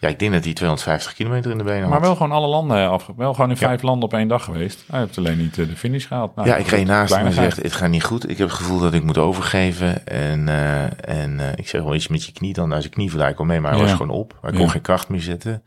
Ik 0.07 0.19
denk 0.19 0.31
dat 0.33 0.43
hij 0.43 0.53
250 0.53 1.13
kilometer 1.13 1.51
in 1.51 1.57
de 1.57 1.63
benen 1.63 1.81
Maar 1.81 1.91
had. 1.97 2.01
wel 2.01 2.15
gewoon 2.15 2.31
alle 2.31 2.47
landen 2.47 2.89
af. 2.89 3.09
Wel 3.17 3.33
gewoon 3.33 3.49
in 3.49 3.57
vijf 3.57 3.81
landen 3.81 4.03
op 4.03 4.13
één 4.13 4.27
dag 4.27 4.43
geweest. 4.43 4.83
Hij 4.91 4.99
heeft 4.99 5.17
alleen 5.17 5.37
niet 5.37 5.57
eh, 5.57 5.67
de 5.67 5.75
finish 5.75 6.07
gehaald. 6.07 6.35
Nou, 6.35 6.47
ja, 6.47 6.55
ik 6.55 6.67
reed 6.67 6.85
naast 6.87 7.15
hem 7.15 7.25
en 7.25 7.33
zegt, 7.33 7.61
het 7.63 7.73
gaat 7.73 7.89
niet 7.89 8.03
goed. 8.03 8.29
Ik 8.29 8.37
heb 8.37 8.47
het 8.47 8.57
gevoel 8.57 8.79
dat 8.79 8.93
ik 8.93 9.03
moet 9.03 9.17
overgeven. 9.17 10.07
En, 10.07 10.47
eh, 10.47 10.83
en 11.23 11.39
eh, 11.39 11.45
ik 11.55 11.67
zeg 11.67 11.81
wel 11.83 11.95
iets 11.95 12.07
met 12.07 12.25
je 12.25 12.31
knie 12.31 12.53
dan. 12.53 12.69
Nou, 12.69 12.81
zijn 12.81 12.93
knie 12.93 13.07
eigenlijk 13.07 13.39
al 13.39 13.45
mee, 13.45 13.59
maar 13.59 13.71
hij 13.71 13.79
Ja. 13.79 13.85
was 13.85 13.95
gewoon 13.95 14.17
op. 14.17 14.37
Hij 14.41 14.51
kon 14.51 14.61
Ja. 14.61 14.67
geen 14.67 14.81
kracht 14.81 15.09
meer 15.09 15.21
zetten. 15.21 15.63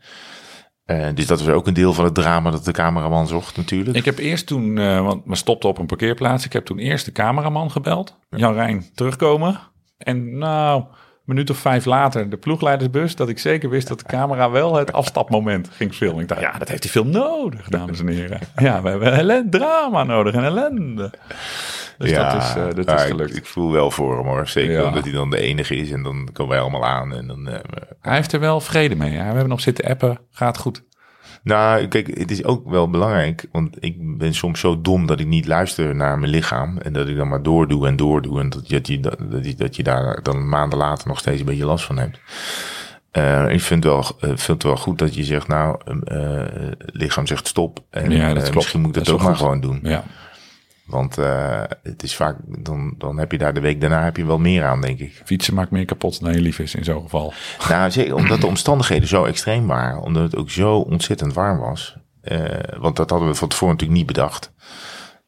Eh, 0.83 1.07
dus 1.13 1.27
dat 1.27 1.41
was 1.41 1.53
ook 1.55 1.67
een 1.67 1.73
deel 1.73 1.93
van 1.93 2.03
het 2.05 2.13
drama 2.15 2.51
dat 2.51 2.65
de 2.65 2.71
cameraman 2.71 3.27
zocht 3.27 3.57
natuurlijk. 3.57 3.97
Ik 3.97 4.05
heb 4.05 4.17
eerst 4.17 4.47
toen, 4.47 4.77
eh, 4.77 5.01
want 5.01 5.21
we 5.25 5.35
stopten 5.35 5.69
op 5.69 5.77
een 5.77 5.85
parkeerplaats. 5.85 6.45
Ik 6.45 6.53
heb 6.53 6.65
toen 6.65 6.77
eerst 6.77 7.05
de 7.05 7.11
cameraman 7.11 7.71
gebeld. 7.71 8.17
Jan 8.29 8.53
Rijn, 8.53 8.85
terugkomen. 8.95 9.59
En 9.97 10.37
nou, 10.37 10.83
minuut 11.25 11.49
of 11.49 11.57
vijf 11.57 11.85
later 11.85 12.29
de 12.29 12.37
ploegleidersbus. 12.37 13.15
Dat 13.15 13.29
ik 13.29 13.39
zeker 13.39 13.69
wist 13.69 13.87
dat 13.87 13.99
de 13.99 14.05
camera 14.05 14.51
wel 14.51 14.75
het 14.75 14.93
afstapmoment 14.93 15.69
ging 15.71 15.93
filmen. 15.93 16.21
Ik 16.21 16.27
dacht, 16.27 16.41
ja, 16.41 16.57
dat 16.57 16.69
heeft 16.69 16.83
hij 16.83 16.91
veel 16.91 17.05
nodig, 17.05 17.69
dames 17.69 17.99
en 17.99 18.07
heren. 18.07 18.39
Ja, 18.55 18.81
we 18.81 18.89
hebben 18.89 19.13
ellende, 19.13 19.57
drama 19.57 20.03
nodig 20.03 20.33
en 20.33 20.43
ellende. 20.43 21.11
Dus 21.97 22.13
dat 22.13 22.33
is, 22.33 22.55
eh, 22.55 22.65
dat 22.75 22.85
ja, 22.85 22.95
is 22.95 23.01
gelukt. 23.01 23.35
Ik, 23.35 23.45
voel 23.45 23.71
wel 23.71 23.91
voor 23.91 24.17
hem 24.17 24.25
hoor. 24.25 24.47
Zeker 24.47 24.71
Ja. 24.73 24.87
omdat 24.87 25.03
hij 25.03 25.13
dan 25.13 25.29
de 25.29 25.37
enige 25.39 25.75
is. 25.75 25.91
En 25.91 26.03
dan 26.03 26.29
komen 26.33 26.51
wij 26.53 26.61
allemaal 26.61 26.85
aan. 26.85 27.13
En 27.13 27.27
dan, 27.27 27.47
eh, 27.47 27.59
Hij 28.01 28.15
heeft 28.15 28.31
er 28.33 28.39
wel 28.39 28.59
vrede 28.59 28.95
mee. 28.95 29.11
Ja. 29.11 29.17
We 29.17 29.23
hebben 29.23 29.47
nog 29.49 29.61
zitten 29.61 29.85
appen, 29.85 30.19
gaat 30.31 30.57
goed. 30.57 30.83
Nou, 31.43 31.87
kijk, 31.87 32.17
het 32.17 32.31
is 32.31 32.43
ook 32.43 32.69
wel 32.69 32.89
belangrijk, 32.89 33.47
want 33.51 33.77
ik 33.79 34.17
ben 34.17 34.33
soms 34.33 34.59
zo 34.59 34.81
dom 34.81 35.05
dat 35.05 35.19
ik 35.19 35.27
niet 35.27 35.47
luister 35.47 35.95
naar 35.95 36.19
mijn 36.19 36.31
lichaam 36.31 36.77
en 36.77 36.93
dat 36.93 37.07
ik 37.07 37.15
dan 37.15 37.27
maar 37.27 37.43
doordoe 37.43 37.87
en 37.87 37.95
doordoe 37.95 38.39
en 38.39 38.49
dat 38.49 38.69
je, 38.69 38.75
dat 38.75 38.87
je, 38.87 38.99
dat 38.99 39.45
je, 39.45 39.55
dat 39.55 39.75
je 39.75 39.83
daar 39.83 40.23
dan 40.23 40.49
maanden 40.49 40.77
later 40.77 41.07
nog 41.07 41.19
steeds 41.19 41.39
een 41.39 41.45
beetje 41.45 41.65
last 41.65 41.85
van 41.85 41.97
hebt. 41.97 42.19
Eh, 43.11 43.49
ik 43.49 43.61
vind, 43.61 43.83
wel, 43.83 44.03
vind 44.19 44.47
het 44.47 44.63
wel 44.63 44.77
goed 44.77 44.99
dat 44.99 45.15
je 45.15 45.23
zegt, 45.23 45.47
nou, 45.47 45.77
het 46.05 46.75
lichaam 46.77 47.27
zegt 47.27 47.47
stop 47.47 47.79
en 47.89 48.11
Ja, 48.11 48.33
dat 48.33 48.41
klopt. 48.43 48.55
misschien 48.55 48.79
moet 48.81 48.89
ik 48.89 48.95
dat, 48.95 49.05
Dat 49.05 49.15
ook 49.15 49.21
maar 49.21 49.35
gewoon 49.35 49.61
doen. 49.61 49.79
Ja. 49.83 50.03
Want 50.85 51.17
eh, 51.17 51.63
het 51.83 52.03
is 52.03 52.15
vaak, 52.15 52.37
dan, 52.45 52.95
dan 52.97 53.17
heb 53.17 53.31
je 53.31 53.37
daar 53.37 53.53
de 53.53 53.59
week 53.59 53.81
daarna 53.81 54.03
heb 54.03 54.17
je 54.17 54.25
wel 54.25 54.37
meer 54.37 54.65
aan, 54.65 54.81
denk 54.81 54.99
ik. 54.99 55.21
Fietsen 55.25 55.53
maakt 55.53 55.71
meer 55.71 55.85
kapot 55.85 56.21
dan 56.21 56.33
je 56.33 56.41
lief 56.41 56.59
is 56.59 56.75
in 56.75 56.83
zo'n 56.83 57.01
geval. 57.01 57.33
Nou, 57.69 57.91
zeker 57.91 58.15
omdat 58.15 58.41
de 58.41 58.47
omstandigheden 58.47 59.07
zo 59.07 59.25
extreem 59.25 59.67
waren. 59.67 60.01
Omdat 60.01 60.23
het 60.23 60.35
ook 60.35 60.49
zo 60.49 60.77
ontzettend 60.77 61.33
warm 61.33 61.59
was. 61.59 61.97
Eh, 62.21 62.39
want 62.77 62.95
dat 62.95 63.09
hadden 63.09 63.27
we 63.27 63.35
van 63.35 63.47
tevoren 63.47 63.73
natuurlijk 63.73 63.99
niet 63.99 64.07
bedacht. 64.07 64.53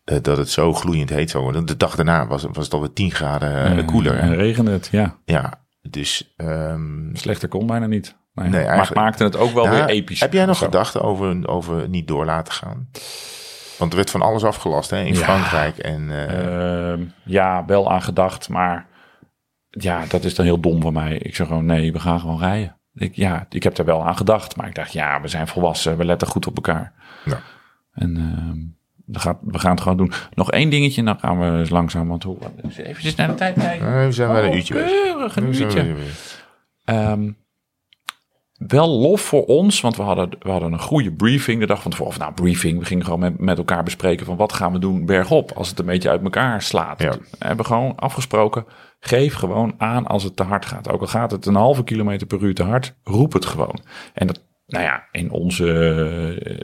Eh, 0.04 0.18
dat 0.22 0.38
het 0.38 0.50
zo 0.50 0.74
gloeiend 0.74 1.10
heet 1.10 1.30
zou 1.30 1.44
worden. 1.44 1.66
De 1.66 1.78
dag 1.78 1.96
daarna 1.96 2.28
was, 2.28 2.46
was 2.52 2.64
het 2.64 2.74
alweer 2.74 2.94
10 2.94 3.12
graden 3.12 3.86
koeler. 3.86 4.18
En 4.18 4.36
regende 4.36 4.72
het, 4.72 4.88
ja. 4.92 5.18
Ja, 5.26 5.66
dus... 5.82 6.34
ehm, 6.38 7.16
Slechter 7.16 7.48
kon 7.48 7.68
bijna 7.68 7.86
niet. 7.86 8.16
Nee, 8.34 8.50
Nee, 8.50 8.66
maar 8.66 8.92
maakte 8.94 9.24
het 9.24 9.38
ook 9.38 9.54
wel 9.54 9.66
nou, 9.66 9.76
weer 9.76 9.86
episch. 9.86 10.20
Heb 10.20 10.34
jij 10.34 10.46
nog 10.46 10.58
gedachten 10.58 11.02
over, 11.02 11.48
over 11.48 11.90
niet 11.90 12.08
door 12.08 12.26
laten 12.26 12.54
gaan? 12.54 12.90
Want 13.78 13.92
er 13.92 13.98
werd 13.98 14.12
van 14.12 14.22
alles 14.22 14.44
afgelast 14.44 14.90
hè, 14.90 15.00
in 15.04 15.14
Ja. 15.14 15.20
Frankrijk. 15.24 15.78
En, 15.78 16.12
eh, 16.12 16.92
Ehm, 16.92 17.04
ja, 17.24 17.66
wel 17.66 17.92
aan 17.92 18.02
gedacht, 18.02 18.50
maar 18.50 18.88
ja, 19.70 20.06
dat 20.08 20.24
is 20.24 20.36
dan 20.36 20.46
heel 20.46 20.60
dom 20.60 20.82
van 20.82 20.94
mij. 20.94 21.18
Ik 21.18 21.36
zeg 21.36 21.48
gewoon, 21.48 21.66
nee, 21.66 21.92
we 21.92 22.00
gaan 22.00 22.20
gewoon 22.20 22.40
rijden. 22.40 22.78
Ik, 22.94 23.16
ja, 23.16 23.46
ik 23.50 23.64
heb 23.64 23.78
er 23.78 23.86
wel 23.86 24.06
aan 24.06 24.18
gedacht, 24.18 24.56
maar 24.56 24.68
ik 24.68 24.76
dacht, 24.76 24.94
ja, 24.94 25.22
we 25.22 25.28
zijn 25.28 25.48
volwassen, 25.48 25.98
we 25.98 26.06
letten 26.06 26.28
goed 26.28 26.48
op 26.48 26.56
elkaar. 26.56 26.94
Ja. 27.26 27.40
En 27.94 28.18
ehm, 28.18 28.58
we, 29.14 29.20
gaan, 29.20 29.38
we 29.42 29.60
gaan 29.60 29.72
het 29.72 29.82
gewoon 29.82 29.98
doen. 29.98 30.12
Nog 30.34 30.52
één 30.52 30.70
dingetje, 30.70 31.04
dan 31.04 31.20
gaan 31.20 31.40
we 31.40 31.58
eens 31.60 31.70
langzaam, 31.70 32.08
want 32.08 32.24
hoe, 32.24 32.38
even 32.78 33.14
naar 33.18 33.28
de 33.28 33.36
tijd 33.36 33.56
kijken. 33.60 34.06
we 34.06 34.12
zijn 34.12 34.30
wel 34.30 34.44
een 34.44 34.50
Oh, 34.50 34.56
uurtje 34.56 34.74
keurig, 34.74 35.36
een 35.36 35.46
uurtje. 35.56 35.96
Ehm, 36.86 37.32
wel 38.58 38.88
lof 38.88 39.22
voor 39.22 39.46
ons, 39.46 39.82
want 39.82 39.96
we 39.96 40.04
hadden, 40.04 40.30
we 40.40 40.50
hadden 40.50 40.74
een 40.74 40.82
goede 40.82 41.12
briefing 41.12 41.60
de 41.60 41.66
dag 41.66 41.82
van 41.82 41.92
tevoren. 41.92 42.14
Of 42.14 42.20
nou, 42.20 42.34
briefing, 42.34 42.80
we 42.80 42.86
gingen 42.86 43.04
gewoon 43.04 43.20
met, 43.20 43.40
met 43.40 43.58
elkaar 43.58 43.84
bespreken 43.84 44.26
van 44.26 44.36
wat 44.36 44.54
gaan 44.54 44.72
we 44.72 44.80
doen 44.80 45.06
bergop 45.06 45.52
als 45.52 45.70
het 45.70 45.80
een 45.80 45.86
beetje 45.86 46.10
uit 46.10 46.24
elkaar 46.24 46.62
slaat. 46.62 47.02
Ja. 47.02 47.12
We 47.12 47.20
hebben 47.40 47.66
gewoon 47.66 47.96
afgesproken, 47.96 48.66
geef 49.00 49.34
gewoon 49.34 49.74
aan 49.78 50.08
als 50.08 50.24
het 50.24 50.36
te 50.36 50.44
hard 50.44 50.66
gaat. 50.66 50.90
Ook 50.90 51.02
al 51.02 51.08
gaat 51.08 51.32
het 51.32 51.46
een 51.46 51.56
halve 51.56 51.84
kilometer 51.84 52.28
per 52.28 52.42
uur 52.42 52.54
te 52.54 52.64
hard, 52.64 52.96
roep 53.04 53.34
het 53.34 53.46
gewoon. 53.46 53.80
En 54.14 54.28
dat, 54.28 54.44
nou 54.68 54.84
ja, 54.84 55.04
in 55.12 55.32
onze, 55.32 55.74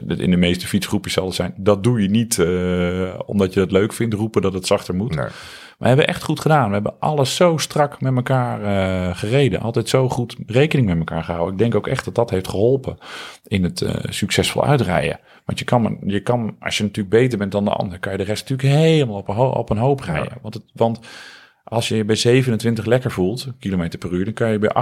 eh, 0.08 0.18
in 0.18 0.30
de 0.30 0.36
meeste 0.36 0.66
fietsgroepjes 0.66 1.12
zal 1.12 1.26
het 1.26 1.34
zijn, 1.34 1.54
dat 1.56 1.84
doe 1.84 2.02
je 2.02 2.08
niet 2.08 2.38
eh, 2.38 3.20
omdat 3.26 3.54
je 3.54 3.60
het 3.60 3.72
leuk 3.72 3.92
vindt, 3.92 4.14
roepen 4.14 4.42
dat 4.42 4.52
het 4.52 4.66
zachter 4.66 4.94
moet. 4.94 5.14
Nee. 5.14 5.28
We 5.82 5.88
hebben 5.88 6.06
echt 6.06 6.22
goed 6.22 6.40
gedaan. 6.40 6.66
We 6.68 6.72
hebben 6.74 6.94
alles 6.98 7.36
zo 7.36 7.56
strak 7.56 8.00
met 8.00 8.14
elkaar 8.16 8.62
eh, 8.62 9.16
gereden. 9.16 9.60
Altijd 9.60 9.88
zo 9.88 10.08
goed 10.08 10.36
rekening 10.46 10.88
met 10.88 10.98
elkaar 10.98 11.24
gehouden. 11.24 11.52
Ik 11.52 11.58
denk 11.58 11.74
ook 11.74 11.86
echt 11.86 12.04
dat 12.04 12.14
dat 12.14 12.30
heeft 12.30 12.48
geholpen 12.48 12.98
in 13.46 13.62
het 13.64 13.80
eh, 13.82 13.94
succesvol 14.08 14.64
uitrijden. 14.64 15.20
Want 15.44 15.58
je 15.58 15.64
kan, 15.64 15.98
je 16.06 16.20
kan, 16.20 16.56
als 16.60 16.76
je 16.76 16.82
natuurlijk 16.82 17.14
beter 17.14 17.38
bent 17.38 17.52
dan 17.52 17.64
de 17.64 17.70
ander, 17.70 17.98
kan 17.98 18.12
je 18.12 18.18
de 18.18 18.24
rest 18.24 18.48
natuurlijk 18.50 18.78
helemaal 18.78 19.16
op 19.16 19.28
een, 19.28 19.34
ho- 19.34 19.48
op 19.50 19.70
een 19.70 19.76
hoop 19.78 20.00
rijden. 20.00 20.38
Want, 20.42 20.54
het, 20.54 20.62
want 20.74 21.00
als 21.72 21.88
je 21.88 21.96
je 21.96 22.04
bij 22.04 22.16
27 22.16 22.84
lekker 22.84 23.10
voelt, 23.10 23.46
kilometer 23.58 23.98
per 23.98 24.12
uur, 24.12 24.24
dan 24.24 24.34
kan 24.34 24.50
je 24.50 24.58
bij 24.58 24.74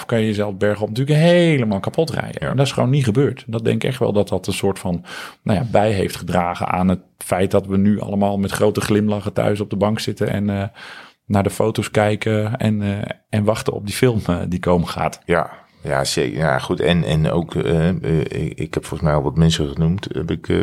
28,5 0.00 0.04
kan 0.06 0.20
je 0.20 0.26
jezelf 0.26 0.56
bergop 0.56 0.88
natuurlijk 0.88 1.18
helemaal 1.18 1.80
kapot 1.80 2.10
rijden. 2.10 2.40
En 2.40 2.56
dat 2.56 2.66
is 2.66 2.72
gewoon 2.72 2.90
niet 2.90 3.04
gebeurd. 3.04 3.44
Dat 3.46 3.64
denk 3.64 3.82
ik 3.82 3.88
echt 3.88 3.98
wel 3.98 4.12
dat 4.12 4.28
dat 4.28 4.46
een 4.46 4.52
soort 4.52 4.78
van 4.78 5.04
nou 5.42 5.58
ja, 5.58 5.64
bij 5.70 5.92
heeft 5.92 6.16
gedragen 6.16 6.68
aan 6.68 6.88
het 6.88 7.00
feit 7.18 7.50
dat 7.50 7.66
we 7.66 7.76
nu 7.76 8.00
allemaal 8.00 8.38
met 8.38 8.50
grote 8.50 8.80
glimlachen 8.80 9.32
thuis 9.32 9.60
op 9.60 9.70
de 9.70 9.76
bank 9.76 10.00
zitten 10.00 10.28
en 10.28 10.50
eh, 10.50 10.64
naar 11.26 11.42
de 11.42 11.50
foto's 11.50 11.90
kijken 11.90 12.56
en, 12.56 12.82
eh, 12.82 13.10
en 13.28 13.44
wachten 13.44 13.72
op 13.72 13.86
die 13.86 13.94
film 13.94 14.20
eh, 14.26 14.40
die 14.48 14.60
komen 14.60 14.88
gaat. 14.88 15.20
Ja, 15.24 15.50
ja, 15.88 16.04
zeker. 16.04 16.38
Ja, 16.38 16.58
goed. 16.58 16.80
En, 16.80 17.04
en 17.04 17.30
ook, 17.30 17.54
eh, 17.54 17.88
eh, 17.88 18.20
ik, 18.20 18.58
ik 18.58 18.74
heb 18.74 18.84
volgens 18.84 19.08
mij 19.08 19.14
al 19.14 19.22
wat 19.22 19.36
mensen 19.36 19.68
genoemd. 19.68 20.08
Heb 20.12 20.30
ik, 20.30 20.48
eh 20.48 20.56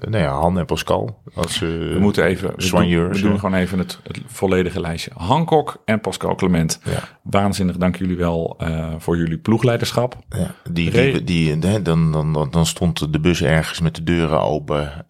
nou 0.00 0.22
ja, 0.22 0.32
Han 0.32 0.58
en 0.58 0.66
Pascal. 0.66 1.22
Als, 1.34 1.58
We 1.58 1.96
moeten 2.00 2.24
even, 2.24 2.52
we 2.56 2.68
doen, 2.70 3.08
we 3.08 3.20
doen 3.20 3.38
gewoon 3.38 3.54
even 3.54 3.78
het, 3.78 3.98
het 4.02 4.20
volledige 4.26 4.80
lijstje. 4.80 5.10
Hancock 5.14 5.82
en 5.84 6.00
Pascal 6.00 6.34
Clement. 6.34 6.80
Ja. 6.84 7.08
Waanzinnig, 7.22 7.76
dank 7.76 7.96
jullie 7.96 8.16
wel 8.16 8.60
voor 8.98 9.16
jullie 9.16 9.38
ploegleiderschap. 9.38 10.18
Ja, 10.28 10.54
die, 10.70 10.90
die, 10.90 11.24
die, 11.24 11.58
dan, 11.58 11.82
dan, 11.82 12.32
dan, 12.32 12.48
dan 12.50 12.66
stond 12.66 13.12
de 13.12 13.20
bus 13.20 13.42
ergens 13.42 13.80
met 13.80 13.94
de 13.94 14.02
deuren 14.02 14.40
open. 14.40 15.06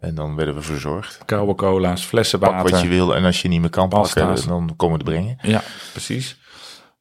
en 0.00 0.14
dan 0.14 0.36
werden 0.36 0.54
we 0.54 0.62
verzorgd. 0.62 1.18
Koude 1.24 1.54
cola's, 1.54 2.04
flessen 2.04 2.38
Pak 2.38 2.50
water. 2.50 2.70
wat 2.70 2.80
je 2.80 2.88
wil. 2.88 3.16
En 3.16 3.24
als 3.24 3.42
je 3.42 3.48
niet 3.48 3.60
meer 3.60 3.70
kan 3.70 3.88
pakken, 3.88 4.46
dan 4.46 4.76
komen 4.76 4.98
we 4.98 5.04
het 5.04 5.14
brengen. 5.14 5.38
Ja, 5.42 5.62
precies. 5.92 6.40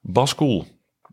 Bas 0.02 0.36
Koel, 0.36 0.66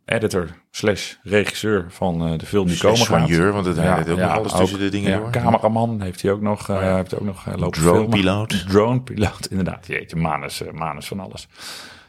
editor 0.08 0.48
slash 0.70 1.14
regisseur 1.22 1.86
van 1.88 2.26
eh, 2.26 2.38
de 2.38 2.46
film 2.46 2.66
die 2.66 2.78
komen 2.78 2.98
gaat. 2.98 3.06
Soigneur, 3.06 3.52
want 3.52 3.66
het 3.66 3.76
hij 3.76 4.04
deed 4.04 4.12
ook 4.12 4.18
nog 4.18 4.30
alles 4.30 4.52
tussen 4.52 4.78
de 4.78 4.88
dingen 4.88 5.10
ja, 5.10 5.18
door. 5.18 5.30
Cameraman 5.30 6.00
heeft 6.00 6.22
hij 6.22 6.32
ook 6.32 6.40
nog, 6.40 6.66
ja. 6.66 6.94
heeft 6.96 7.10
hij 7.10 7.20
ook 7.20 7.26
nog 7.26 7.46
lopen 7.56 7.82
Drone-piloot. 7.82 8.52
filmen. 8.52 8.72
Drone-piloot, 8.72 9.46
inderdaad. 9.50 9.86
Jeetje, 9.86 10.16
manus, 10.16 10.62
manus 10.72 11.06
van 11.06 11.20
alles. 11.20 11.48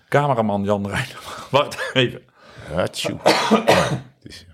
Cameraman 0.09 0.63
Jan 0.63 0.87
Rijn. 0.87 1.07
Wacht 1.49 1.91
even. 1.93 2.21
Ja, 2.75 2.87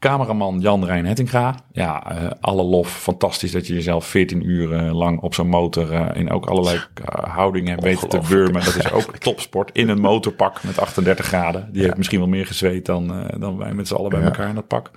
Cameraman 0.00 0.60
Jan 0.60 0.84
Rijn 0.84 1.06
Hettinga. 1.06 1.54
Ja, 1.72 2.10
eh, 2.10 2.30
alle 2.40 2.62
lof. 2.62 2.88
Fantastisch 2.88 3.52
dat 3.52 3.66
je 3.66 3.74
jezelf 3.74 4.06
14 4.06 4.48
uur 4.48 4.72
eh, 4.72 4.94
lang 4.98 5.20
op 5.20 5.34
zo'n 5.34 5.48
motor 5.48 5.92
eh, 5.92 6.20
in 6.20 6.30
ook 6.30 6.46
allerlei 6.46 6.80
houdingen 7.28 7.70
hebt 7.70 7.82
weten 7.82 8.08
te 8.08 8.20
wurmen. 8.22 8.64
Dat 8.64 8.76
is 8.76 8.92
ook 8.92 9.16
topsport. 9.28 9.70
In 9.72 9.88
een 9.88 10.00
motorpak 10.00 10.62
met 10.62 10.78
38 10.78 11.26
graden. 11.26 11.68
Die 11.72 11.82
heeft 11.82 11.96
misschien 11.96 12.18
wel 12.18 12.28
meer 12.28 12.46
gezweet 12.46 12.86
dan, 12.86 13.30
dan 13.38 13.56
wij 13.56 13.72
met 13.74 13.88
z'n 13.88 13.94
allen 13.94 14.10
bij 14.10 14.20
Ja. 14.20 14.26
elkaar 14.26 14.48
in 14.48 14.54
dat 14.54 14.66
pak. 14.66 14.90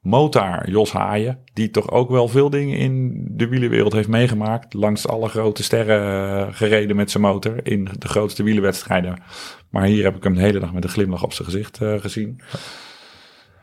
Motaar 0.00 0.70
Jos 0.70 0.92
Haaien, 0.92 1.38
die 1.52 1.70
toch 1.70 1.90
ook 1.90 2.10
wel 2.10 2.28
veel 2.28 2.50
dingen 2.50 2.76
in 2.76 3.24
de 3.30 3.48
wielerwereld 3.48 3.92
heeft 3.92 4.08
meegemaakt. 4.08 4.74
Langs 4.74 5.08
alle 5.08 5.28
grote 5.28 5.62
sterren 5.62 6.54
gereden 6.54 6.96
met 6.96 7.10
zijn 7.10 7.22
motor 7.22 7.60
in 7.62 7.88
de 7.98 8.08
grootste 8.08 8.42
wielerwedstrijden. 8.42 9.22
Maar 9.68 9.84
hier 9.84 10.04
heb 10.04 10.16
ik 10.16 10.24
hem 10.24 10.34
de 10.34 10.40
hele 10.40 10.58
dag 10.60 10.72
met 10.72 10.84
een 10.84 10.90
glimlach 10.90 11.22
op 11.22 11.32
zijn 11.32 11.48
gezicht 11.48 11.78
gezien. 12.00 12.40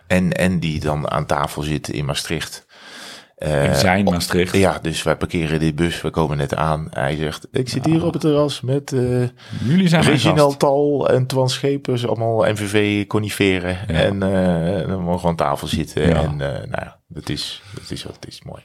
En, 0.07 0.31
en 0.31 0.59
die 0.59 0.79
dan 0.79 1.11
aan 1.11 1.25
tafel 1.25 1.61
zit 1.61 1.89
in 1.89 2.05
Maastricht. 2.05 2.65
Eh, 3.35 3.63
In 3.63 3.75
zijn 3.75 4.03
Maastricht. 4.03 4.55
Ja, 4.55 4.79
dus 4.81 5.03
wij 5.03 5.15
parkeren 5.15 5.59
die 5.59 5.73
bus, 5.73 6.01
we 6.01 6.09
komen 6.09 6.37
net 6.37 6.55
aan. 6.55 6.87
Hij 6.89 7.15
zegt, 7.15 7.47
ik 7.51 7.69
zit 7.69 7.85
hier 7.85 8.05
op 8.05 8.13
het 8.13 8.21
terras 8.21 8.61
met 8.61 8.93
eh 8.93 9.23
Jullie 9.63 9.87
zijn 9.87 10.03
Reginald. 10.03 10.59
Tal 10.59 11.09
en 11.09 11.25
Twan 11.25 11.49
Schepers, 11.49 12.07
allemaal 12.07 12.51
NVV 12.51 13.07
coniferen. 13.07 13.77
Ja. 13.87 13.93
En 13.93 14.23
eh, 14.23 14.87
dan 14.87 15.01
mogen 15.03 15.21
we 15.21 15.27
aan 15.27 15.35
tafel 15.35 15.67
zitten. 15.67 16.07
Ja. 16.07 16.15
En 16.23 16.31
eh, 16.31 16.47
nou 16.69 16.83
ja, 16.83 16.99
dat 17.07 17.29
is, 17.29 17.61
dat 17.73 17.91
is 17.91 18.03
wat 18.03 18.15
het 18.15 18.27
is, 18.27 18.41
mooi. 18.43 18.61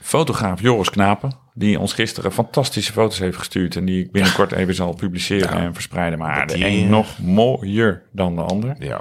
Fotograaf 0.00 0.60
Joris 0.60 0.90
Knapen, 0.90 1.32
die 1.54 1.78
ons 1.80 1.92
gisteren 1.92 2.32
fantastische 2.32 2.92
foto's 2.92 3.18
heeft 3.18 3.38
gestuurd. 3.38 3.76
En 3.76 3.84
die 3.84 4.04
ik 4.04 4.12
binnenkort 4.12 4.52
even 4.52 4.74
zal 4.74 4.94
publiceren 4.94 5.58
en 5.58 5.74
verspreiden. 5.74 6.18
Maar 6.18 6.38
Dat 6.38 6.48
de 6.48 6.54
die, 6.54 6.64
een 6.66 6.84
eh, 6.84 6.88
nog 6.90 7.18
mooier 7.18 8.02
dan 8.12 8.34
de 8.36 8.42
ander. 8.42 8.74
Ja. 8.78 9.00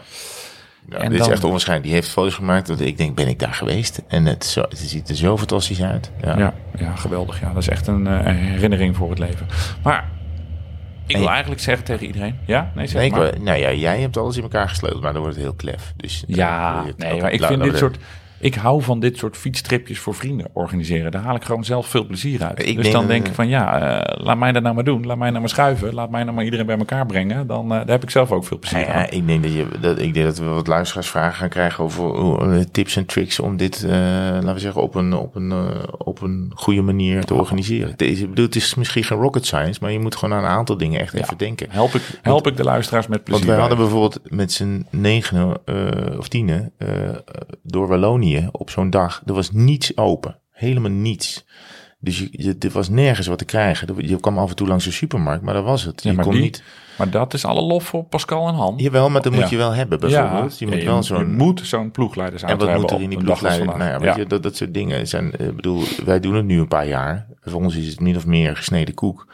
Ja, 0.89 0.97
En 0.97 1.09
dit 1.09 1.17
dan- 1.19 1.27
is 1.27 1.33
echt 1.33 1.43
onwaarschijnlijk. 1.43 1.88
Die 1.88 1.95
heeft 1.97 2.09
foto's 2.09 2.33
gemaakt. 2.33 2.67
Dat 2.67 2.79
ik 2.79 2.97
denk, 2.97 3.15
ben 3.15 3.27
ik 3.27 3.39
daar 3.39 3.53
geweest? 3.53 4.01
En 4.07 4.25
het, 4.25 4.45
zo, 4.45 4.61
het 4.61 4.77
ziet 4.77 5.09
er 5.09 5.15
zo 5.15 5.38
fantastisch 5.38 5.81
uit. 5.83 6.11
Ja. 6.21 6.38
Ja, 6.38 6.53
ja, 6.77 6.95
geweldig. 6.95 7.39
Ja, 7.39 7.47
dat 7.53 7.61
is 7.61 7.69
echt 7.69 7.88
een, 7.88 8.07
eh, 8.07 8.13
een 8.25 8.35
herinnering 8.35 8.95
voor 8.95 9.09
het 9.09 9.19
leven. 9.19 9.47
Maar 9.83 10.09
ik 11.05 11.15
wil 11.15 11.25
En- 11.25 11.31
eigenlijk 11.31 11.61
zeggen 11.61 11.85
tegen 11.85 12.05
iedereen. 12.05 12.35
Ja? 12.45 12.71
Nee, 12.75 12.88
zeg 12.88 13.01
Nee, 13.01 13.11
maar. 13.11 13.31
nou 13.41 13.57
ja, 13.59 13.71
jij 13.71 13.99
hebt 14.01 14.17
alles 14.17 14.38
in 14.38 14.43
elkaar 14.43 14.69
gesleuteld, 14.69 15.01
maar 15.03 15.13
dan 15.13 15.21
wordt 15.21 15.35
het 15.38 15.45
heel 15.45 15.55
klef. 15.55 15.93
Dus, 15.97 16.23
Ja, 16.27 16.83
nee, 16.97 17.21
maar 17.21 17.31
ik 17.31 17.43
vind 17.43 17.63
dit 17.63 17.77
soort... 17.77 17.97
Ik 18.39 18.55
hou 18.55 18.81
van 18.81 18.99
dit 18.99 19.17
soort 19.17 19.38
fietstripjes 19.38 19.99
voor 19.99 20.15
vrienden 20.15 20.47
organiseren. 20.53 21.11
Daar 21.11 21.21
haal 21.21 21.35
ik 21.35 21.43
gewoon 21.43 21.63
zelf 21.63 21.88
veel 21.88 22.05
plezier 22.05 22.43
uit. 22.43 22.67
Ik 22.67 22.75
dus 22.75 22.91
dan 22.91 23.07
denk 23.07 23.27
ik 23.27 23.33
van 23.33 23.47
ja, 23.47 23.79
eh, 23.99 24.23
laat 24.25 24.38
mij 24.38 24.51
dat 24.51 24.63
nou 24.63 24.75
maar 24.75 24.83
doen. 24.83 25.05
Laat 25.05 25.17
mij 25.17 25.29
nou 25.29 25.39
maar 25.39 25.49
schuiven. 25.49 25.93
Laat 25.93 26.09
mij 26.09 26.23
nou 26.23 26.35
maar 26.35 26.43
iedereen 26.43 26.65
bij 26.65 26.77
elkaar 26.77 27.05
brengen. 27.05 27.47
Dan 27.47 27.63
eh, 27.63 27.69
daar 27.69 27.88
heb 27.88 28.03
ik 28.03 28.09
zelf 28.09 28.31
ook 28.31 28.45
veel 28.45 28.59
plezier 28.59 28.79
Ja, 28.79 28.93
aan. 28.93 28.99
ja, 28.99 29.09
ik, 29.09 29.27
denk 29.27 29.43
dat 29.43 29.53
je, 29.53 29.67
dat, 29.81 29.99
ik 29.99 30.13
denk 30.13 30.25
dat 30.25 30.38
we 30.38 30.45
wat 30.45 30.67
luisteraarsvragen 30.67 31.35
gaan 31.38 31.49
krijgen 31.49 31.83
over 31.83 32.41
eh, 32.53 32.59
tips 32.71 32.95
en 32.95 33.05
tricks 33.05 33.39
om 33.39 33.57
dit, 33.57 33.85
laten 33.88 34.53
we 34.53 34.59
zeggen, 34.59 34.81
op 34.81 34.95
een, 34.95 35.13
op 35.13 35.35
een, 35.35 35.53
op 35.97 36.21
een 36.21 36.51
goede 36.55 36.81
manier 36.81 37.25
te 37.25 37.33
organiseren. 37.33 37.91
Het 37.91 38.01
is, 38.01 38.21
ik 38.21 38.29
bedoel, 38.29 38.45
het 38.45 38.55
is 38.55 38.75
misschien 38.75 39.03
geen 39.03 39.17
rocket 39.17 39.45
science, 39.45 39.79
maar 39.81 39.91
je 39.91 39.99
moet 39.99 40.15
gewoon 40.15 40.38
aan 40.38 40.43
een 40.43 40.49
aantal 40.49 40.77
dingen 40.77 40.99
echt 40.99 41.13
even 41.13 41.38
denken. 41.38 41.67
Help 41.69 41.93
ik, 41.93 42.01
help 42.21 42.47
ik 42.47 42.57
de 42.57 42.63
luisteraars 42.63 43.07
met 43.07 43.23
plezier 43.23 43.45
Want 43.45 43.57
wij 43.57 43.67
hadden 43.67 43.77
bijvoorbeeld 43.77 44.19
met 44.31 44.51
z'n 44.51 44.85
negenen 44.89 45.57
uh, 45.65 46.17
of 46.19 46.27
tienen 46.27 46.71
door 47.61 47.88
Wallonië 47.88 48.26
op 48.51 48.69
zo'n 48.69 48.89
dag. 48.89 49.21
Er 49.25 49.34
was 49.34 49.51
niets 49.51 49.97
open. 49.97 50.39
Helemaal 50.51 50.91
niets. 50.91 51.45
Dus 51.99 52.19
je, 52.19 52.28
je, 52.32 52.55
er 52.59 52.69
was 52.69 52.89
nergens 52.89 53.28
wat 53.28 53.38
te 53.38 53.45
krijgen. 53.45 54.07
Je 54.07 54.19
kwam 54.19 54.38
af 54.38 54.49
en 54.49 54.55
toe 54.55 54.67
langs 54.67 54.86
de 54.86 54.91
supermarkt, 54.91 55.43
maar 55.43 55.53
dat 55.53 55.63
was 55.63 55.84
het. 55.84 56.03
Ja, 56.03 56.09
je 56.09 56.15
maar, 56.15 56.25
kon 56.25 56.34
die, 56.34 56.41
niet. 56.41 56.63
maar 56.97 57.09
dat 57.09 57.34
is 57.34 57.45
alle 57.45 57.61
lof 57.61 57.84
voor 57.84 58.03
Pascal 58.03 58.47
en 58.47 58.53
Han. 58.53 58.73
Jawel, 58.78 59.09
maar 59.09 59.21
dat 59.21 59.32
moet 59.32 59.41
Ja. 59.41 59.49
je 59.49 59.57
wel 59.57 59.73
hebben 59.73 59.99
bijvoorbeeld. 59.99 60.59
je 60.59 60.67
moet 60.67 60.84
wel 60.84 61.03
zo'n... 61.03 61.36
moet 61.36 61.61
zo'n 61.63 61.91
ploegleidersauto 61.91 62.65
En 62.65 62.71
wat 62.71 62.82
moet 62.82 62.91
er 62.91 63.01
in 63.01 63.09
die 63.09 63.19
ploegleiding? 63.19 63.75
Nou 63.75 63.99
weet 63.99 64.15
je, 64.15 64.25
dat, 64.25 64.43
dat 64.43 64.55
soort 64.55 64.73
dingen 64.73 65.07
zijn... 65.07 65.34
Ik 65.39 65.55
bedoel, 65.55 65.84
wij 66.05 66.19
doen 66.19 66.36
het 66.36 66.45
nu 66.45 66.59
een 66.59 66.67
paar 66.67 66.88
jaar. 66.88 67.28
Voor 67.41 67.61
ons 67.61 67.75
is 67.75 67.88
het 67.88 67.99
min 67.99 68.15
of 68.15 68.25
meer 68.25 68.55
gesneden 68.55 68.93
koek. 68.93 69.28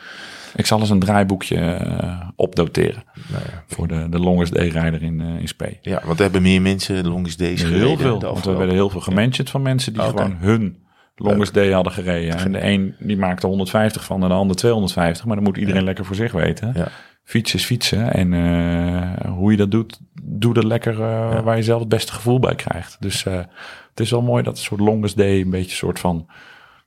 Ik 0.55 0.65
zal 0.65 0.79
eens 0.79 0.89
een 0.89 0.99
draaiboekje 0.99 1.55
eh, 1.55 2.27
opdoteren. 2.35 3.03
Nou 3.27 3.43
ja. 3.43 3.63
Voor 3.67 3.87
de, 3.87 4.09
de 4.09 4.19
longest 4.19 4.53
day-rijder 4.53 5.03
in, 5.03 5.21
eh, 5.21 5.39
in 5.39 5.47
Spee. 5.47 5.77
ja, 5.81 6.01
want 6.05 6.17
er 6.17 6.23
hebben 6.23 6.41
meer 6.41 6.61
mensen 6.61 7.07
longest 7.07 7.39
days 7.39 7.61
gereden. 7.61 7.87
Heel 7.87 7.97
veel. 7.97 8.19
Want 8.19 8.45
we 8.45 8.53
werden 8.53 8.75
heel 8.75 8.89
veel 8.89 9.01
gementioned 9.01 9.49
van 9.49 9.61
mensen 9.61 9.93
die 9.93 10.01
gewoon 10.01 10.35
hun 10.39 10.77
longest 11.15 11.53
day 11.53 11.71
hadden 11.71 11.93
gereden. 11.93 12.37
En 12.37 12.51
de 12.51 12.63
een 12.63 12.95
die 12.99 13.17
maakte 13.17 13.47
150 13.47 14.03
van 14.03 14.23
en 14.23 14.27
de 14.27 14.33
ander 14.33 14.55
250. 14.55 15.25
Maar 15.25 15.35
dan 15.35 15.43
moet 15.43 15.57
iedereen 15.57 15.83
lekker 15.83 16.05
voor 16.05 16.15
zich 16.15 16.31
weten. 16.31 16.71
Ja. 16.75 16.87
Fietsen 17.23 17.59
is 17.59 17.65
fietsen. 17.65 18.13
En 18.13 18.33
eh, 18.33 19.31
hoe 19.31 19.51
je 19.51 19.57
dat 19.57 19.71
doet, 19.71 19.99
doe 20.21 20.53
dat 20.53 20.63
lekker 20.63 20.97
waar 21.43 21.55
je 21.55 21.63
zelf 21.63 21.79
het 21.79 21.89
beste 21.89 22.13
gevoel 22.13 22.39
bij 22.39 22.55
krijgt. 22.55 22.97
Dus 22.99 23.23
het 23.23 23.99
is 23.99 24.11
wel 24.11 24.21
mooi 24.21 24.43
dat 24.43 24.57
een 24.57 24.63
soort 24.63 24.81
longest 24.81 25.17
day 25.17 25.41
een 25.41 25.49
beetje 25.49 25.69
een 25.69 25.75
soort 25.75 25.99
van... 25.99 26.27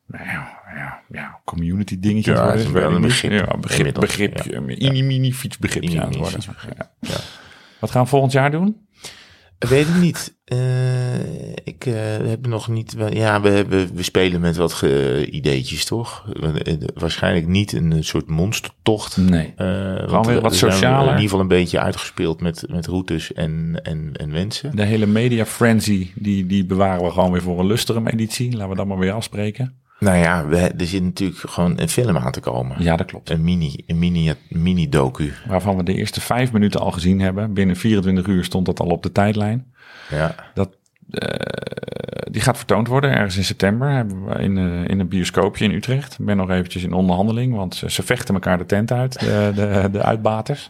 Nou 0.07 0.25
ja, 0.25 0.56
ja, 0.75 1.01
ja, 1.09 1.41
community 1.45 2.01
dingetje 2.01 2.33
Ja, 2.33 2.51
het 2.51 2.61
is 2.61 2.71
wel 2.71 2.91
een 2.91 2.97
ik 2.97 3.03
begrip 3.03 3.33
Ja, 3.33 3.57
begrip, 4.01 4.61
mini-mini 4.61 5.33
fietsbegripje 5.33 6.01
aan 6.01 6.09
het 6.09 6.17
worden. 6.17 6.41
Ja. 6.79 6.91
ja. 7.01 7.17
Wat 7.81 7.91
gaan 7.91 8.03
we 8.03 8.09
volgend 8.09 8.33
jaar 8.33 8.51
doen? 8.51 8.87
Ik 9.59 9.69
weet 9.69 9.87
het 9.87 10.01
niet. 10.01 10.37
Eh, 10.45 11.53
ik 11.65 11.87
eh, 11.87 11.95
heb 12.29 12.47
nog 12.47 12.69
niet. 12.69 12.97
Ja, 13.11 13.41
we, 13.41 13.49
hebben, 13.49 13.95
we 13.95 14.03
spelen 14.03 14.41
met 14.41 14.57
wat 14.57 14.83
ideetjes, 15.31 15.85
toch? 15.85 16.33
Eh, 16.43 16.75
Waarschijnlijk 16.95 17.47
niet 17.47 17.73
een 17.73 18.05
soort 18.05 18.29
monstertocht. 18.29 19.17
Nee. 19.17 19.53
Weer 19.57 20.07
we- 20.07 20.41
wat 20.41 20.53
we 20.53 20.57
socialer. 20.57 21.01
In 21.01 21.07
ieder 21.09 21.23
geval 21.23 21.41
een 21.41 21.49
beetje 21.49 21.81
uitgespeeld 21.81 22.41
met, 22.41 22.65
met 22.69 22.87
routes 22.87 23.33
en, 23.33 23.81
en, 23.83 24.11
en 24.13 24.33
wensen. 24.33 24.77
De 24.77 24.85
hele 24.85 25.07
media 25.07 25.47
frenzy, 25.47 26.11
die, 26.15 26.47
die 26.47 26.65
bewaren 26.67 27.05
we 27.05 27.11
gewoon 27.11 27.33
weer 27.33 27.43
voor 27.43 27.61
een 27.61 27.67
lustere 27.67 28.11
editie. 28.11 28.53
Laten 28.53 28.69
we 28.69 28.77
dat 28.77 28.87
maar 28.87 28.99
weer 28.99 29.13
afspreken. 29.13 29.85
Nou 29.99 30.17
ja, 30.17 30.47
we, 30.47 30.57
er 30.57 30.87
zit 30.87 31.03
natuurlijk 31.03 31.41
gewoon 31.41 31.81
een 31.81 31.89
film 31.89 32.17
aan 32.17 32.33
te 32.33 32.41
komen. 32.41 32.83
Ja, 32.83 32.97
dat 32.97 33.07
klopt. 33.07 33.31
Een 33.31 33.45
mini, 33.45 33.83
een 33.87 33.99
mini, 33.99 34.35
mini 34.49 34.89
docu. 34.89 35.33
Waarvan 35.49 35.77
we 35.77 35.83
de 35.83 35.95
eerste 35.95 36.21
vijf 36.21 36.53
minuten 36.53 36.81
al 36.81 36.91
gezien 36.91 37.21
hebben. 37.21 37.53
Binnen 37.53 37.77
24 37.77 38.27
uur 38.27 38.45
stond 38.45 38.67
dat 38.67 38.81
al 38.81 38.87
op 38.87 39.03
de 39.03 39.13
tijdlijn. 39.13 39.73
Ja. 40.11 40.35
Dat, 40.55 40.77
die 42.31 42.41
gaat 42.43 42.57
vertoond 42.57 42.89
worden 42.89 43.11
ergens 43.11 43.37
in 43.37 43.45
september. 43.45 43.91
Hebben 43.91 44.25
we 44.25 44.35
in, 44.43 44.57
eh, 44.59 44.89
in 44.89 45.01
een 45.01 45.09
bioscoopje 45.09 45.65
in 45.65 45.71
Utrecht. 45.71 46.17
Ik 46.19 46.25
ben 46.27 46.37
nog 46.37 46.51
eventjes 46.51 46.83
in 46.83 46.93
onderhandeling, 46.93 47.55
want 47.55 47.75
ze, 47.75 47.91
ze 47.91 48.03
vechten 48.03 48.35
elkaar 48.35 48.59
de 48.59 48.67
tent 48.67 48.93
uit, 48.93 49.19
de, 49.21 49.53
de, 49.55 49.89
de 49.93 50.03
uitbaters. 50.03 50.67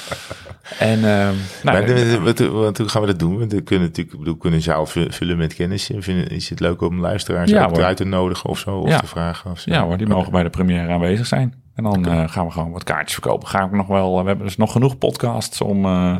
en, 0.78 0.94
eh, 0.98 1.02
nou, 1.02 1.32
maar 1.62 1.86
de- 1.86 2.20
wat, 2.20 2.38
wat, 2.38 2.78
hoe 2.78 2.88
gaan 2.88 3.00
we 3.00 3.06
dat 3.06 3.18
doen? 3.18 3.38
Want 3.38 3.52
we 3.52 3.60
kunnen 3.62 3.86
natuurlijk, 3.88 4.18
bedoel, 4.18 4.34
we 4.34 4.40
kunnen 4.40 4.62
zaal 4.62 4.86
vu- 4.86 5.12
vullen 5.12 5.36
met 5.36 5.54
kennis. 5.54 5.90
Vinden, 5.98 6.28
is 6.28 6.48
het 6.50 6.60
leuk 6.60 6.80
om 6.80 7.00
luisteraars 7.00 7.50
Ja, 7.50 7.64
ook 7.66 7.92
te 7.92 8.04
nodigen 8.04 8.50
of 8.50 8.58
zo? 8.58 8.76
Of 8.78 8.88
Ja. 8.88 8.98
te 9.00 9.06
vragen? 9.06 9.50
Of 9.50 9.58
zo? 9.60 9.70
Ja 9.72 9.82
hoor, 9.84 9.96
die 9.96 10.06
mogen 10.06 10.32
bij 10.32 10.42
de 10.42 10.50
première 10.50 10.92
aanwezig 10.92 11.26
zijn. 11.26 11.54
En 11.74 11.84
dan 11.84 12.06
eh, 12.06 12.28
gaan 12.28 12.46
we 12.46 12.52
gewoon 12.52 12.70
wat 12.72 12.84
kaartjes 12.84 13.12
verkopen. 13.12 13.48
Ga 13.48 13.64
ik 13.64 13.70
nog 13.72 13.86
wel, 13.86 14.20
we 14.22 14.26
hebben 14.28 14.46
dus 14.46 14.56
nog 14.56 14.72
genoeg 14.72 14.98
podcasts 14.98 15.60
om, 15.60 15.84
eh, 15.84 16.16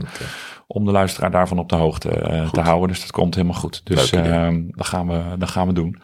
om 0.67 0.85
de 0.85 0.91
luisteraar 0.91 1.31
daarvan 1.31 1.59
op 1.59 1.69
de 1.69 1.77
hoogte 1.77 2.11
eh, 2.11 2.51
te 2.51 2.61
houden. 2.61 2.89
Dus 2.89 3.01
dat 3.01 3.11
komt 3.11 3.35
helemaal 3.35 3.61
goed. 3.61 3.81
Dus 3.87 4.13
ehm, 4.13 4.63
dat, 4.69 4.87
gaan 4.87 5.09
we, 5.09 5.37
dat 5.39 5.51
gaan 5.51 5.67
we 5.67 5.73
doen. 5.73 6.01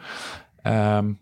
Ehm, 0.61 1.13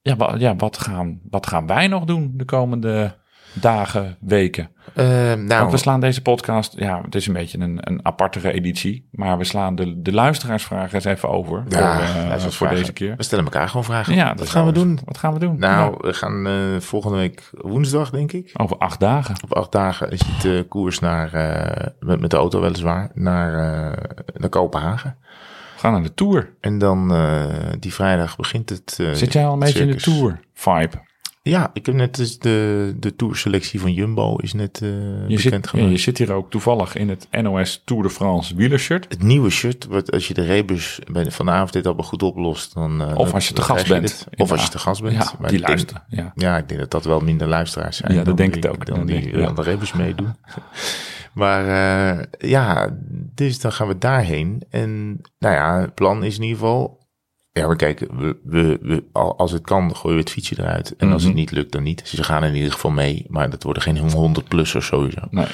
ja, 0.00 0.34
ja 0.38 0.56
wat, 0.56 0.78
gaan, 0.78 1.20
wat 1.30 1.46
gaan 1.46 1.66
wij 1.66 1.86
nog 1.86 2.04
doen 2.04 2.32
de 2.34 2.44
komende 2.44 3.16
dagen, 3.52 4.16
weken? 4.20 4.70
Eh, 4.94 5.28
Want 5.28 5.46
nou, 5.46 5.70
we 5.70 5.76
slaan 5.76 6.00
deze 6.00 6.22
podcast, 6.22 6.72
ja, 6.78 7.00
het 7.04 7.14
is 7.14 7.26
een 7.26 7.32
beetje 7.32 7.58
een, 7.58 7.78
een 7.80 8.00
apartere 8.02 8.52
editie. 8.52 9.08
Maar 9.10 9.38
we 9.38 9.44
slaan 9.44 9.74
de, 9.74 10.02
de 10.02 10.12
luisteraarsvragen 10.12 10.94
eens 10.94 11.04
even 11.04 11.28
over. 11.28 11.64
ja, 11.68 11.94
voor, 11.94 12.20
eh, 12.20 12.28
luister, 12.28 12.40
voor 12.52 12.52
vragen. 12.52 12.76
deze 12.76 12.92
keer. 12.92 13.16
We 13.16 13.22
stellen 13.22 13.44
elkaar 13.44 13.68
gewoon 13.68 13.84
vragen. 13.84 14.14
Ja, 14.14 14.28
Wat 14.28 14.38
dat 14.38 14.48
gaan 14.50 14.66
we 14.66 14.72
doen? 14.72 14.98
Wat 15.04 15.18
gaan 15.18 15.32
we 15.32 15.38
doen? 15.38 15.58
Nou, 15.58 15.94
we 16.00 16.12
gaan 16.12 16.46
eh, 16.46 16.80
volgende 16.80 17.16
week 17.16 17.50
woensdag, 17.52 18.10
denk 18.10 18.32
ik. 18.32 18.50
over 18.56 18.76
acht 18.76 19.00
dagen. 19.00 19.34
Op 19.42 19.54
acht 19.54 19.72
dagen 19.72 20.10
is 20.10 20.22
het 20.24 20.68
koers 20.68 20.98
naar, 20.98 21.30
met, 22.00 22.20
met 22.20 22.30
de 22.30 22.36
auto 22.36 22.60
weliswaar, 22.60 23.10
naar, 23.14 23.52
naar 24.34 24.48
Kopenhagen. 24.48 25.16
We 25.74 25.80
gaan 25.84 25.92
naar 25.92 26.02
de 26.02 26.14
Tour. 26.14 26.50
En 26.60 26.78
dan 26.78 27.08
die 27.78 27.94
vrijdag 27.94 28.36
begint 28.36 28.68
het. 28.68 28.98
Zit 29.12 29.32
jij 29.32 29.46
al 29.46 29.52
een 29.52 29.58
beetje 29.58 29.80
in 29.80 29.90
de. 29.90 29.96
Tour 29.96 30.40
vibe? 30.54 31.06
Ja, 31.42 31.70
ik 31.72 31.86
heb 31.86 31.94
net 31.94 32.14
dus 32.16 32.38
de, 32.38 32.94
de 32.98 33.16
tourselectie 33.16 33.80
van 33.80 33.92
Jumbo 33.92 34.36
is 34.36 34.52
net 34.52 34.78
Je 34.78 35.24
bekend 35.28 35.40
zit, 35.40 35.66
gemaakt. 35.68 35.90
je 35.90 35.96
zit 35.96 36.18
hier 36.18 36.32
ook 36.32 36.50
toevallig 36.50 36.94
in 36.96 37.08
het 37.08 37.28
NOS 37.30 37.82
Tour 37.84 38.02
de 38.02 38.10
France 38.10 38.54
wielershirt. 38.56 39.06
Het 39.08 39.22
nieuwe 39.22 39.50
shirt, 39.50 39.86
wat 39.86 40.12
als 40.12 40.28
je 40.28 40.34
de 40.34 40.42
rebus 40.42 41.00
bij 41.12 41.24
de, 41.24 41.30
van 41.30 41.46
de 41.46 41.52
avond 41.52 41.72
dit 41.72 41.86
allemaal 41.86 42.04
goed 42.04 42.22
oplost, 42.22 42.74
dan... 42.74 43.02
eh, 43.02 43.16
Of 43.18 43.32
als 43.34 43.48
je 43.48 43.54
te 43.54 43.62
gast 43.62 43.88
bent. 43.88 44.02
dit. 44.02 44.26
Of 44.40 44.52
als 44.52 44.62
je 44.62 44.68
te 44.68 44.78
gast 44.78 45.02
bent. 45.02 45.14
Ja, 45.14 45.32
Maar 45.40 45.50
die 45.50 45.60
luisteren. 45.60 46.02
Ja. 46.08 46.32
Ja, 46.34 46.56
ik 46.56 46.68
denk 46.68 46.80
dat 46.80 46.90
dat 46.90 47.04
wel 47.04 47.20
minder 47.20 47.46
luisteraars 47.48 47.96
zijn. 47.96 48.14
Ja, 48.14 48.22
dat 48.24 48.36
denk 48.36 48.56
ik 48.56 48.66
ook. 48.66 48.86
Dan 48.86 48.96
Dan 48.96 49.06
die 49.06 49.38
ja. 49.38 49.46
aan 49.46 49.54
de 49.54 49.62
rebus 49.62 49.92
meedoen. 49.92 50.34
maar 51.32 51.66
eh, 52.18 52.24
ja, 52.50 52.96
dus 53.34 53.60
dan 53.60 53.72
gaan 53.72 53.88
we 53.88 53.98
daarheen. 53.98 54.62
En 54.70 55.20
nou 55.38 55.54
ja, 55.54 55.80
het 55.80 55.94
plan 55.94 56.24
is 56.24 56.36
in 56.36 56.42
ieder 56.42 56.58
geval... 56.58 56.97
Ja, 57.58 57.68
we 57.68 57.76
kijken, 57.76 58.18
we, 58.18 58.36
we, 58.44 58.78
we, 58.82 59.04
al- 59.12 59.38
als 59.38 59.52
het 59.52 59.62
kan, 59.62 59.96
gooien 59.96 60.16
we 60.16 60.22
het 60.22 60.32
fietsje 60.32 60.54
eruit. 60.58 60.96
En 60.96 61.12
als 61.12 61.20
Mhm. 61.22 61.30
het 61.30 61.40
niet 61.40 61.50
lukt, 61.50 61.72
dan 61.72 61.82
niet. 61.82 62.02
Ze 62.08 62.22
gaan 62.24 62.44
in 62.44 62.54
ieder 62.54 62.72
geval 62.72 62.90
mee, 62.90 63.24
maar 63.28 63.50
dat 63.50 63.62
worden 63.62 63.82
geen 63.82 63.96
100-plussers 64.10 64.86
sowieso. 64.86 65.20
Nee. 65.30 65.46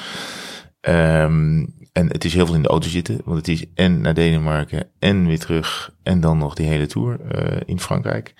Ehm, 0.81 1.65
en 1.91 2.07
het 2.07 2.25
is 2.25 2.33
heel 2.33 2.45
veel 2.45 2.55
in 2.55 2.61
de 2.61 2.67
auto 2.67 2.87
zitten, 2.89 3.21
want 3.25 3.37
het 3.37 3.47
is 3.47 3.65
en 3.75 4.01
naar 4.01 4.13
Denemarken 4.13 4.87
en 4.99 5.27
weer 5.27 5.39
terug. 5.39 5.93
En 6.03 6.19
dan 6.19 6.37
nog 6.37 6.53
die 6.55 6.67
hele 6.67 6.85
tour 6.85 7.19
eh, 7.21 7.61
in 7.65 7.79
Frankrijk. 7.79 8.33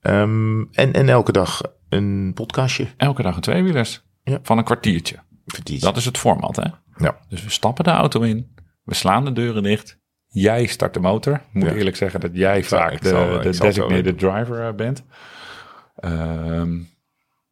Ehm, 0.00 0.60
en, 0.72 0.92
en 0.92 1.08
elke 1.08 1.32
dag 1.32 1.60
een 1.88 2.32
podcastje. 2.34 2.86
Elke 2.96 3.22
dag 3.22 3.34
een 3.34 3.40
tweewielers. 3.40 4.02
Ja. 4.24 4.38
Van 4.42 4.58
een 4.58 4.64
kwartiertje. 4.64 5.16
Dat 5.80 5.96
is 5.96 6.04
het 6.04 6.18
format, 6.18 6.56
hè? 6.56 6.68
Ja. 7.04 7.18
Dus 7.28 7.44
we 7.44 7.50
stappen 7.50 7.84
de 7.84 7.90
auto 7.90 8.20
in. 8.20 8.48
We 8.84 8.94
slaan 8.94 9.24
de 9.24 9.32
deuren 9.32 9.62
dicht. 9.62 9.98
Jij 10.28 10.66
start 10.66 10.94
de 10.94 11.00
motor. 11.00 11.34
Ik 11.34 11.40
moet 11.52 11.68
Ja. 11.68 11.74
eerlijk 11.74 11.96
zeggen 11.96 12.20
dat 12.20 12.30
jij 12.32 12.62
vaak 12.64 13.00
de, 13.02 13.08
zal- 13.08 13.40
de 13.40 13.58
designated 13.58 14.18
driver 14.18 14.66
eh, 14.66 14.74
bent. 14.74 15.02
Ehm, 15.96 16.76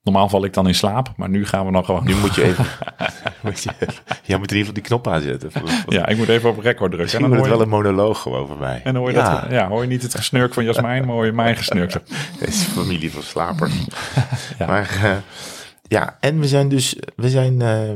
normaal 0.03 0.29
val 0.29 0.45
ik 0.45 0.53
dan 0.53 0.67
in 0.67 0.75
slaap, 0.75 1.13
maar 1.17 1.29
nu 1.29 1.47
gaan 1.47 1.65
we 1.65 1.71
nog 1.71 1.87
gewoon... 1.87 2.05
Nu 2.05 2.15
moet 2.15 2.35
je 2.35 2.43
even. 2.43 2.65
moet 3.43 3.63
je, 3.63 3.71
jij 4.23 4.39
moet 4.39 4.51
in 4.51 4.57
ieder 4.57 4.59
geval 4.59 4.73
die 4.73 4.83
knop 4.83 5.09
aanzetten. 5.09 5.51
Ja, 5.89 6.07
ik 6.07 6.17
moet 6.17 6.29
even 6.29 6.51
op 6.51 6.57
record 6.59 6.77
drukken. 6.79 6.99
Misschien 7.01 7.25
En 7.25 7.31
dan 7.31 7.39
wordt 7.39 7.53
het 7.61 7.69
wel 7.69 7.79
een 7.81 7.85
monoloog 7.85 8.23
gewoon 8.23 8.47
voor 8.47 8.59
mij. 8.59 8.81
en 8.85 8.93
dan 8.93 8.97
hoor 9.03 9.11
je, 9.11 9.17
ja, 9.17 9.41
dat, 9.41 9.51
ja, 9.51 9.69
hoor 9.69 9.83
je 9.83 9.89
niet 9.89 10.03
het 10.03 10.15
gesnurk 10.15 10.55
van 10.55 10.65
Jasmijn, 10.65 11.05
maar 11.05 11.15
hoor 11.15 11.25
je 11.27 11.33
mijn 11.33 11.57
gesnurk. 11.57 11.93
Het 12.39 12.49
is 12.49 12.63
familie 12.63 13.13
van 13.13 13.23
slapers. 13.23 13.73
Ja. 14.59 14.67
Maar 14.67 15.01
eh, 15.03 15.17
ja, 15.83 16.17
en 16.21 16.41
we 16.41 16.47
zijn 16.49 16.69
dus, 16.69 16.97
we 17.17 17.29
zijn 17.31 17.61
eh 17.63 17.91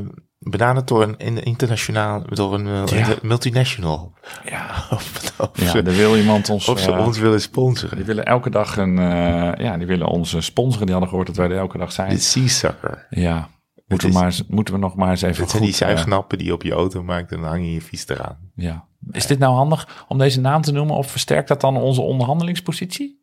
benaderd 0.49 0.87
door 0.87 1.03
een, 1.17 1.43
internationaal, 1.43 2.21
door 2.29 2.53
een 2.53 2.67
eh, 2.67 2.97
Ja. 2.99 3.15
multinational. 3.21 4.13
Ja, 4.45 4.65
Of, 4.89 5.33
of, 5.39 5.73
ja 5.73 5.81
wil 5.83 6.17
iemand 6.17 6.49
ons... 6.49 6.67
of 6.67 6.79
ze 6.79 6.91
eh, 6.91 7.05
ons 7.05 7.17
willen 7.17 7.41
sponsoren. 7.41 7.97
Die 7.97 8.05
willen 8.05 8.25
elke 8.25 8.49
dag 8.49 8.77
een, 8.77 8.99
eh, 8.99 9.65
ja, 9.65 9.77
die 9.77 9.87
willen 9.87 10.07
onze 10.07 10.41
sponsoren. 10.41 10.81
Die 10.81 10.91
hadden 10.91 11.09
gehoord 11.09 11.27
dat 11.27 11.37
wij 11.37 11.49
er 11.49 11.57
elke 11.57 11.77
dag 11.77 11.91
zijn. 11.91 12.09
De 12.09 12.17
Sea 12.17 12.47
Sucker. 12.47 13.07
Ja, 13.09 13.49
moeten, 13.87 14.07
is- 14.09 14.13
we, 14.15 14.21
maar, 14.21 14.39
moeten 14.47 14.73
we 14.73 14.79
nog 14.79 14.95
maar 14.95 15.09
eens 15.09 15.21
even 15.21 15.41
Het 15.41 15.49
zijn 15.51 15.63
die 15.63 15.71
goed, 15.71 15.81
eh, 15.81 15.87
zuignappen 15.87 16.37
die 16.37 16.47
je 16.47 16.53
op 16.53 16.63
je 16.63 16.71
auto 16.73 17.03
maakt 17.03 17.31
en 17.31 17.41
dan 17.41 17.49
hang 17.49 17.65
je 17.65 17.71
je 17.73 17.81
fiets 17.81 18.07
eraan. 18.07 18.37
ja. 18.55 18.89
Is 19.11 19.27
dit 19.27 19.39
nou 19.39 19.53
handig 19.55 20.05
om 20.07 20.17
deze 20.17 20.41
naam 20.41 20.61
te 20.61 20.71
noemen? 20.71 20.95
Of 20.95 21.11
versterkt 21.11 21.47
dat 21.47 21.61
dan 21.61 21.77
onze 21.77 22.01
onderhandelingspositie? 22.01 23.20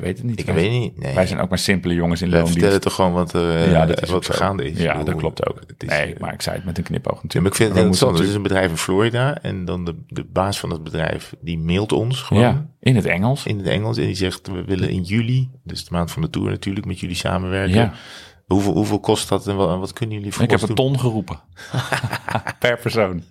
Ik 0.00 0.06
weet 0.06 0.16
het 0.18 0.26
niet. 0.26 0.38
Ik 0.40 0.46
wij, 0.46 0.54
weet 0.54 0.70
niet. 0.70 0.98
Nee. 0.98 1.14
wij 1.14 1.26
zijn 1.26 1.40
ook 1.40 1.48
maar 1.48 1.58
simpele 1.58 1.94
jongens 1.94 2.22
in 2.22 2.26
We 2.28 2.32
loondienst. 2.32 2.58
vertellen 2.58 2.80
toch 2.82 2.94
gewoon 2.94 3.12
wat, 3.12 3.32
er, 3.32 3.70
ja, 3.70 3.86
dat 3.86 4.02
is 4.02 4.10
wat 4.10 4.26
gaande 4.34 4.70
is. 4.70 4.78
Ja, 4.78 5.02
dat 5.02 5.14
klopt 5.14 5.46
ook. 5.48 5.60
het 5.66 5.82
is, 5.82 5.88
nee, 5.88 6.14
eh, 6.14 6.20
maar 6.20 6.32
ik 6.32 6.42
zei 6.42 6.56
het 6.56 6.64
met 6.64 6.78
een 6.78 6.84
knipoog 6.84 7.14
Ja, 7.14 7.20
natuurlijk. 7.22 7.42
maar 7.42 7.50
ik 7.52 7.56
vind 7.56 7.68
het 7.68 7.78
interessant. 7.78 8.18
Er 8.18 8.24
is 8.28 8.34
een 8.34 8.42
bedrijf 8.42 8.70
in 8.70 8.76
Florida 8.76 9.38
en 9.42 9.64
dan 9.64 9.84
de, 9.84 9.94
de 10.08 10.24
baas 10.24 10.60
van 10.60 10.70
het 10.70 10.82
bedrijf, 10.84 11.34
die 11.40 11.58
mailt 11.58 11.92
ons 11.92 12.20
gewoon 12.22 12.42
Ja, 12.42 12.66
in 12.80 12.96
het 12.96 13.06
Engels. 13.06 13.46
in 13.46 13.58
het 13.58 13.66
Engels. 13.66 13.96
En 13.98 14.06
die 14.06 14.14
zegt, 14.14 14.46
we 14.48 14.64
willen 14.64 14.88
in 14.90 15.02
juli, 15.02 15.50
dus 15.64 15.84
de 15.84 15.90
maand 15.92 16.10
van 16.10 16.22
de 16.22 16.30
tour 16.30 16.50
natuurlijk, 16.50 16.86
met 16.86 17.00
jullie 17.00 17.16
samenwerken. 17.16 17.74
Ja, 17.76 17.92
Hoeveel, 18.46 18.72
hoeveel 18.72 19.00
kost 19.00 19.28
dat 19.28 19.46
en 19.46 19.56
wat, 19.56 19.78
wat 19.78 19.92
kunnen 19.92 20.16
jullie 20.16 20.32
voor 20.32 20.42
ik 20.44 20.50
heb 20.50 20.62
een 20.62 20.74
ton 20.74 20.98
geroepen. 21.00 21.40
per 22.58 22.78
persoon. 22.78 23.22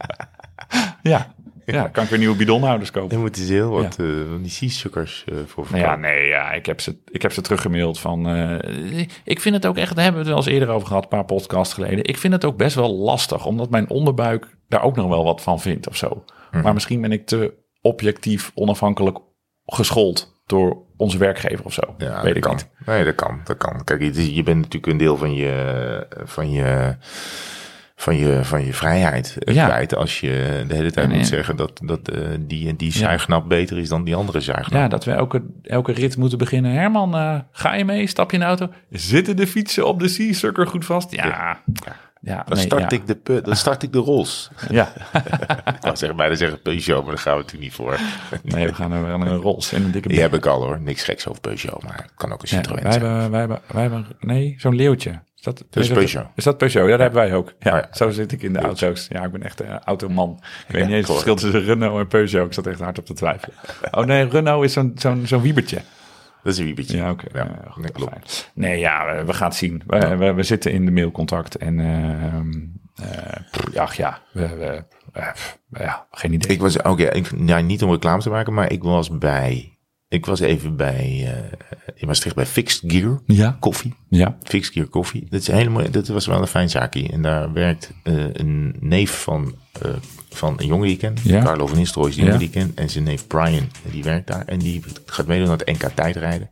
ja. 1.02 1.34
Ja, 1.74 1.88
kan 1.88 2.04
ik 2.04 2.10
weer 2.10 2.20
nieuwe 2.20 2.36
bidonhouders 2.36 2.92
kopen. 2.92 3.10
Daar 3.10 3.20
moeten 3.20 3.44
ze 3.46 3.54
heel 3.54 3.70
wat 3.70 4.00
eh, 4.00 4.06
van 4.30 4.42
die 4.42 4.52
seasuckers 4.52 5.24
eh 5.28 5.36
voor 5.46 5.64
Nou 5.70 5.78
ja, 5.78 5.84
verkopen. 5.88 6.10
nee, 6.12 6.28
ja, 6.28 6.52
ik 6.52 6.66
heb 6.66 6.82
ze, 6.82 6.98
ik 7.12 7.22
heb 7.22 7.32
ze 7.32 7.42
teruggemaild 7.42 8.00
van... 8.00 8.28
eh, 8.28 9.08
ik 9.24 9.40
vind 9.40 9.56
het 9.56 9.66
ook 9.66 9.78
echt, 9.78 9.96
daar 9.96 10.04
hebben 10.04 10.22
we 10.24 10.28
het 10.30 10.38
wel 10.38 10.46
eens 10.46 10.54
eerder 10.60 10.76
over 10.76 10.88
gehad, 10.88 11.04
een 11.04 11.10
paar 11.10 11.26
podcasts 11.26 11.74
geleden. 11.74 12.04
Ik 12.04 12.18
vind 12.18 12.34
het 12.34 12.46
ook 12.46 12.58
best 12.58 12.76
wel 12.76 12.96
lastig, 12.96 13.46
omdat 13.46 13.70
mijn 13.70 13.90
onderbuik 13.90 14.58
daar 14.68 14.84
ook 14.84 14.96
nog 14.96 15.08
wel 15.10 15.24
wat 15.24 15.42
van 15.42 15.60
vindt 15.60 15.88
of 15.88 15.96
zo. 15.96 16.24
Mhm. 16.52 16.64
Maar 16.64 16.74
misschien 16.74 17.02
ben 17.02 17.12
ik 17.12 17.26
te 17.26 17.54
objectief, 17.82 18.52
onafhankelijk 18.54 19.18
geschoold 19.66 20.42
door 20.46 20.78
onze 20.98 21.18
werkgever 21.18 21.66
of 21.66 21.74
zo. 21.74 21.82
Ja, 21.98 22.22
Weet 22.24 22.36
ik 22.36 22.42
kan. 22.42 22.56
niet. 22.56 22.70
Nee, 22.86 23.04
dat 23.04 23.16
kan. 23.16 23.42
Dat 23.44 23.58
kan. 23.58 23.84
Kijk, 23.84 24.02
je 24.14 24.44
bent 24.44 24.58
natuurlijk 24.58 24.86
een 24.88 24.98
deel 24.98 25.18
van 25.18 25.34
je, 25.34 26.08
van 26.24 26.52
je, 26.52 26.96
van 28.02 28.16
je, 28.18 28.40
van 28.44 28.66
je 28.66 28.74
vrijheid 28.74 29.36
eh, 29.40 29.54
Ja. 29.56 29.66
kwijt 29.66 29.96
als 29.96 30.20
je 30.20 30.64
de 30.68 30.76
hele 30.76 30.92
tijd 30.92 31.10
moet 31.10 31.28
zeggen 31.28 31.56
dat, 31.56 31.80
dat 31.84 32.10
eh, 32.10 32.22
die 32.40 32.70
en 32.70 32.76
die 32.76 32.92
zuignap 32.92 33.50
beter 33.50 33.78
is 33.78 33.90
dan 33.90 34.04
die 34.04 34.16
andere 34.16 34.40
zuignap. 34.40 34.72
Ja, 34.82 34.88
dat 34.88 35.06
we 35.06 35.12
elke, 35.12 35.42
elke 35.64 35.92
rit 35.92 36.18
moeten 36.18 36.38
beginnen. 36.38 36.72
Herman, 36.72 37.16
eh, 37.16 37.40
ga 37.52 37.74
je 37.76 37.86
mee? 37.86 38.08
Stap 38.08 38.30
je 38.32 38.38
in 38.38 38.42
de 38.44 38.48
auto? 38.50 38.70
Zitten 38.90 39.36
de 39.36 39.48
fietsen 39.48 39.88
op 39.88 40.00
de 40.00 40.08
Seasucker 40.08 40.68
goed 40.68 40.86
vast? 40.86 41.12
Ja. 41.12 41.60
Ja, 42.22 42.44
Dan 42.48 42.58
nee, 42.58 42.66
start, 42.66 42.92
ja. 42.92 42.98
ik 42.98 43.08
de, 43.24 43.42
dan 43.42 43.56
start 43.56 43.84
ik 43.84 43.92
de 43.94 44.00
Rolls. 44.00 44.50
Ja, 44.70 44.92
ik 45.66 45.82
wou 45.82 45.96
zeggen, 45.96 46.18
bijna 46.18 46.36
zeggen 46.36 46.62
Peugeot, 46.62 47.02
maar 47.06 47.14
daar 47.14 47.24
gaan 47.24 47.34
we 47.36 47.42
natuurlijk 47.42 47.64
niet 47.64 47.74
voor. 47.74 48.00
nee, 48.44 48.68
we 48.68 48.74
gaan 48.74 48.90
naar 48.90 49.10
een 49.10 49.36
Rolls 49.36 49.74
en 49.74 49.84
een 49.84 49.92
dikke 49.92 50.08
Die 50.08 50.20
heb 50.22 50.34
ik 50.34 50.46
al 50.46 50.62
hoor. 50.64 50.82
Niks 50.82 51.04
geks 51.04 51.28
over 51.28 51.42
Peugeot, 51.42 51.84
maar 51.84 51.96
het 52.02 52.12
kan 52.16 52.32
ook 52.34 52.42
een 52.42 52.48
Ja, 52.52 52.58
Citroën 52.58 52.84
wij, 52.84 52.92
zijn. 52.92 53.04
hebben, 53.06 53.30
wij, 53.32 53.40
hebben, 53.40 53.60
wij 53.74 53.82
hebben, 53.82 54.06
nee, 54.20 54.56
zo'n 54.58 54.76
leeuwtje. 54.76 55.20
Is 55.40 55.46
dat, 55.46 55.58
Dat 55.70 55.84
is 55.84 55.90
Peugeot. 55.90 56.26
Is 56.36 56.44
dat 56.44 56.58
Peugeot? 56.58 56.84
Ja, 56.84 56.90
dat 56.90 57.00
hebben 57.00 57.22
wij 57.22 57.34
ook. 57.34 57.54
Ja, 57.60 57.72
Oh 57.72 57.78
ja. 57.78 57.88
Zo 57.92 58.10
zit 58.10 58.32
ik 58.32 58.42
in 58.42 58.54
de 58.54 58.60
auto's. 58.60 59.06
Ja, 59.10 59.24
ik 59.24 59.32
ben 59.32 59.44
echt 59.44 59.60
een 59.60 59.80
automan. 59.80 60.40
Ik 60.68 60.74
weet 60.74 60.82
Ja, 60.82 60.88
niet 60.88 60.96
eens 60.96 61.08
het 61.08 61.12
verschil 61.12 61.36
tussen 61.36 61.62
Renault 61.64 62.00
en 62.00 62.08
Peugeot. 62.08 62.46
Ik 62.46 62.54
zat 62.54 62.68
echt 62.68 62.80
hard 62.80 63.00
op 63.00 63.06
te 63.06 63.14
twijfelen. 63.14 63.56
Oh 63.92 64.06
nee, 64.06 64.28
Renault 64.30 64.64
is 64.66 64.74
zo'n 64.74 64.92
zo'n 64.96 65.22
zo'n 65.28 65.42
wiebertje. 65.42 65.82
Dat 66.44 66.54
is 66.54 66.60
een 66.60 66.66
wiebetje. 66.66 66.98
Ja, 66.98 67.10
oké. 67.12 67.26
Ja, 67.34 67.40
Ja, 67.64 67.70
goed, 67.72 67.92
klopt. 67.92 68.12
fijn. 68.12 68.24
Nee, 68.54 68.80
ja, 68.80 69.16
we, 69.16 69.26
we 69.26 69.34
gaan 69.34 69.48
het 69.48 69.58
zien. 69.58 69.84
We, 69.88 70.18
we, 70.18 70.34
we 70.34 70.44
zitten 70.44 70.72
in 70.72 70.86
de 70.86 70.92
mailcontact 70.92 71.56
en 71.56 71.80
ehm 71.80 72.52
eh, 73.08 73.82
ach 73.82 73.94
ja, 73.96 74.20
we, 74.34 74.48
we, 74.56 74.84
pff, 75.12 75.60
ja, 75.72 76.08
geen 76.12 76.34
idee. 76.34 76.56
Ik 76.56 76.62
was, 76.62 76.82
oké, 76.82 77.04
ik 77.04 77.32
nou, 77.32 77.64
niet 77.64 77.84
om 77.84 77.92
reclame 77.92 78.22
te 78.22 78.30
maken, 78.30 78.54
maar 78.54 78.72
ik 78.72 78.84
was 78.84 79.18
bij, 79.18 79.78
ik 80.10 80.26
was 80.26 80.40
even 80.40 80.76
bij, 80.76 81.24
eh 81.28 81.58
in 81.96 82.08
Maastricht 82.08 82.36
bij 82.36 82.46
Fixed 82.46 82.92
Gear 82.92 83.20
ja, 83.26 83.58
Koffie. 83.60 83.94
ja, 84.10 84.38
Fixed 84.44 84.74
Gear 84.74 84.88
Koffie. 84.88 85.28
Dat 85.30 85.42
is 85.42 85.48
helemaal, 85.48 85.92
dat 85.92 86.08
was 86.08 86.26
wel 86.26 86.42
een 86.42 86.48
fijn 86.48 86.70
zaakje. 86.70 87.10
En 87.10 87.22
daar 87.22 87.54
werkt 87.54 87.92
eh, 88.04 88.34
een 88.34 88.76
neef 88.80 89.22
van, 89.22 89.56
eh, 89.82 89.92
van 90.30 90.54
een 90.58 90.68
jongen 90.68 90.84
die 90.86 90.94
ik 90.94 91.00
ken. 91.00 91.16
Ja. 91.24 91.44
Carlo 91.44 91.68
van 91.68 91.78
Nistelrooy 91.78 92.10
is 92.10 92.16
die 92.16 92.24
Ja. 92.26 92.32
jongen 92.32 92.50
die 92.52 92.62
ik 92.62 92.66
ken. 92.68 92.84
En 92.84 92.90
zijn 92.90 93.04
neef 93.04 93.28
Brian, 93.28 93.70
die 93.92 94.04
werkt 94.04 94.28
daar. 94.28 94.44
En 94.46 94.60
die 94.60 94.84
gaat 95.06 95.28
meedoen 95.28 95.48
aan 95.50 95.58
het 95.58 95.66
NK 95.82 95.90
tijdrijden. 95.96 96.50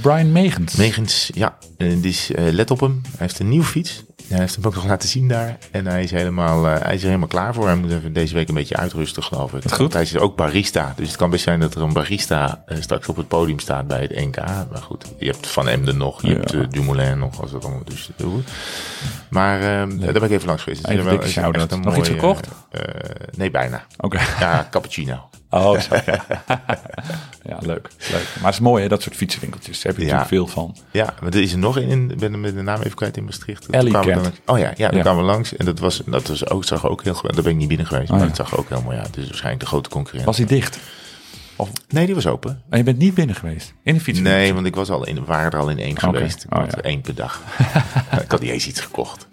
Brian 0.00 0.32
Megens. 0.32 0.74
Negens, 0.74 1.30
ja. 1.34 1.56
Dus 1.76 2.30
let 2.34 2.70
op 2.70 2.80
hem. 2.80 3.00
Hij 3.02 3.12
heeft 3.18 3.38
een 3.38 3.48
nieuwe 3.48 3.64
fiets. 3.66 4.04
Hij 4.28 4.38
heeft 4.40 4.54
hem 4.54 4.64
ook 4.64 4.74
nog 4.74 4.86
laten 4.86 5.08
zien 5.08 5.28
daar. 5.28 5.58
En 5.70 5.86
hij 5.86 6.02
is 6.02 6.10
helemaal, 6.10 6.66
eh, 6.68 6.82
hij 6.82 6.94
is 6.94 7.00
er 7.00 7.06
helemaal 7.06 7.28
klaar 7.28 7.54
voor. 7.54 7.66
Hij 7.66 7.76
moet 7.76 7.90
even 7.92 8.12
deze 8.12 8.34
week 8.34 8.48
een 8.48 8.54
beetje 8.54 8.76
uitrusten, 8.76 9.22
geloof 9.22 9.52
ik. 9.52 9.70
goed. 9.72 9.92
Hij 9.92 10.02
is 10.02 10.16
ook 10.16 10.36
barista. 10.36 10.92
Dus 10.96 11.08
het 11.08 11.16
kan 11.16 11.30
best 11.30 11.44
zijn 11.44 11.60
dat 11.60 11.74
er 11.74 11.82
een 11.82 11.92
barista 11.92 12.62
eh, 12.66 12.76
straks 12.80 13.08
op 13.08 13.16
het 13.16 13.28
podium 13.28 13.58
staat 13.58 13.86
bij 13.86 14.00
het 14.00 14.10
NK. 14.24 14.36
Maar 14.36 14.82
goed, 14.82 15.04
je 15.18 15.26
hebt 15.26 15.46
Van 15.46 15.68
Emden 15.68 15.96
nog. 15.96 16.22
Je 16.22 16.28
Ja. 16.28 16.34
hebt 16.34 16.72
Dumoulin 16.72 17.18
nog. 17.18 17.40
Als 17.40 17.50
dat 17.50 17.64
allemaal 17.64 17.84
dus. 17.84 18.10
Maar 19.30 19.60
eh, 19.60 19.98
daar 20.00 20.12
ben 20.12 20.22
ik 20.22 20.30
even 20.30 20.46
langs 20.46 20.62
geweest. 20.62 20.84
Is 20.84 20.90
Even 20.92 21.04
wel- 21.04 21.12
Nog 21.80 21.96
iets 21.96 22.08
gekocht? 22.08 22.48
Eh, 22.94 23.26
nee, 23.36 23.50
bijna. 23.50 23.84
Oké. 23.98 24.20
Ja, 24.40 24.68
cappuccino. 24.70 25.28
Oh, 25.54 25.80
zo, 25.80 25.94
ja. 26.06 26.24
ja, 27.50 27.58
leuk, 27.60 27.88
leuk. 28.10 28.26
Maar 28.34 28.44
het 28.44 28.54
is 28.54 28.60
mooi, 28.60 28.82
hè, 28.82 28.88
dat 28.88 29.02
soort 29.02 29.16
fietsenwinkeltjes. 29.16 29.82
Daar 29.82 29.92
heb 29.92 30.00
je 30.00 30.06
Ja. 30.08 30.16
natuurlijk 30.16 30.48
veel 30.50 30.62
van. 30.62 30.76
Ja, 30.90 31.14
maar 31.20 31.32
er 31.32 31.40
is 31.42 31.52
er 31.52 31.58
nog 31.58 31.76
een 31.76 31.82
in. 31.88 32.10
Ik 32.10 32.18
ben 32.18 32.40
met 32.40 32.54
de 32.54 32.62
naam 32.62 32.78
even 32.80 32.94
kwijt 32.94 33.16
in 33.16 33.24
Maastricht. 33.24 33.66
Ellie 33.66 33.96
Oh 33.96 34.06
ja, 34.06 34.14
ja, 34.46 34.72
daar 34.76 34.94
Ja. 34.94 35.00
kwamen 35.00 35.24
we 35.24 35.30
langs. 35.30 35.56
En 35.56 35.64
dat, 35.64 35.78
was, 35.78 36.02
dat 36.06 36.28
was 36.28 36.48
ook, 36.48 36.64
zag 36.64 36.86
ook 36.88 37.02
heel 37.04 37.14
goed. 37.14 37.34
Daar 37.34 37.42
ben 37.42 37.52
ik 37.52 37.58
niet 37.58 37.68
binnen 37.68 37.86
geweest, 37.86 38.10
Oh, 38.10 38.16
maar 38.16 38.26
het 38.26 38.36
zag 38.36 38.56
ook 38.56 38.68
heel 38.68 38.82
mooi 38.82 38.98
uit. 38.98 39.14
Dus 39.14 39.24
waarschijnlijk 39.26 39.60
de 39.62 39.68
grote 39.68 39.88
concurrent. 39.88 40.24
Was 40.24 40.36
hij 40.36 40.46
dicht? 40.46 40.78
Of, 41.56 41.70
Nee, 41.88 42.06
die 42.06 42.14
was 42.14 42.26
open. 42.26 42.62
en 42.70 42.78
je 42.78 42.84
bent 42.84 42.98
niet 42.98 43.14
binnen 43.14 43.36
geweest? 43.36 43.72
In 43.82 43.94
de 43.94 44.00
fiets? 44.00 44.18
Nee, 44.18 44.54
want 44.54 44.66
ik 44.66 44.74
was 44.74 44.90
al 44.90 45.06
in, 45.06 45.14
we 45.14 45.24
waren 45.24 45.50
er 45.50 45.58
al 45.58 45.68
in 45.68 45.78
één 45.78 45.98
geweest. 45.98 46.46
Oh, 46.50 46.64
ja. 46.70 46.80
één 46.82 47.00
per 47.00 47.14
dag. 47.14 47.40
ik 48.24 48.30
had 48.30 48.40
niet 48.40 48.50
eens 48.50 48.66
iets 48.66 48.80
gekocht. 48.80 49.26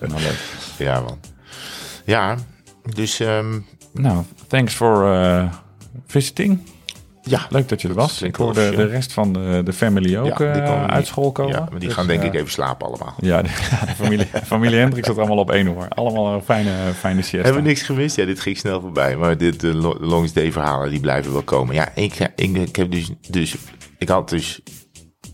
Nou, 0.00 0.20
leuk. 0.20 0.38
ja, 0.78 1.00
man. 1.00 1.18
Ja, 2.04 2.36
dus 2.94 3.20
ehm, 3.20 3.58
Nou, 3.92 4.22
thanks 4.46 4.74
for 4.74 5.12
eh, 5.14 5.52
visiting. 6.06 6.58
ja. 7.22 7.46
Leuk 7.50 7.68
dat 7.68 7.82
je 7.82 7.88
er 7.88 7.94
was. 7.94 8.22
Ik 8.22 8.36
hoorde 8.36 8.70
de 8.76 8.86
rest 8.86 9.12
van 9.12 9.32
de, 9.32 9.60
de 9.64 9.72
family 9.72 10.16
ook 10.18 10.38
Ja, 10.38 10.54
eh, 10.54 10.84
uit 10.86 11.06
school 11.06 11.32
komen. 11.32 11.52
Ja, 11.54 11.60
maar 11.70 11.78
die 11.78 11.88
Dus, 11.88 11.92
gaan 11.96 12.06
denk 12.06 12.20
eh, 12.20 12.26
ik 12.26 12.34
even 12.34 12.50
slapen 12.50 12.86
allemaal. 12.86 13.14
Ja, 13.20 13.42
de, 13.42 13.48
familie, 14.02 14.26
familie 14.44 14.78
Hendricks 14.78 15.06
zat 15.06 15.18
allemaal 15.18 15.38
op 15.38 15.50
één 15.50 15.66
hoor. 15.66 15.86
Allemaal 15.88 16.34
een 16.34 16.42
fijne, 16.42 16.70
fijne 16.98 17.20
siesta. 17.22 17.42
Hebben 17.44 17.62
we 17.62 17.68
niks 17.68 17.82
gemist? 17.82 18.16
Ja, 18.16 18.24
dit 18.24 18.40
ging 18.40 18.56
snel 18.58 18.80
voorbij. 18.80 19.16
Maar 19.16 19.36
dit 19.38 19.60
de 19.60 19.74
lo- 19.74 19.96
Longs 20.00 20.32
Day 20.32 20.52
verhalen, 20.52 20.90
die 20.90 21.00
blijven 21.00 21.32
wel 21.32 21.42
komen. 21.42 21.74
Ja, 21.74 21.88
ik, 21.94 22.30
ik, 22.36 22.56
ik 22.56 22.76
heb 22.76 22.90
dus, 22.90 23.10
dus, 23.30 23.54
ik 23.98 24.08
had 24.08 24.28
dus, 24.28 24.60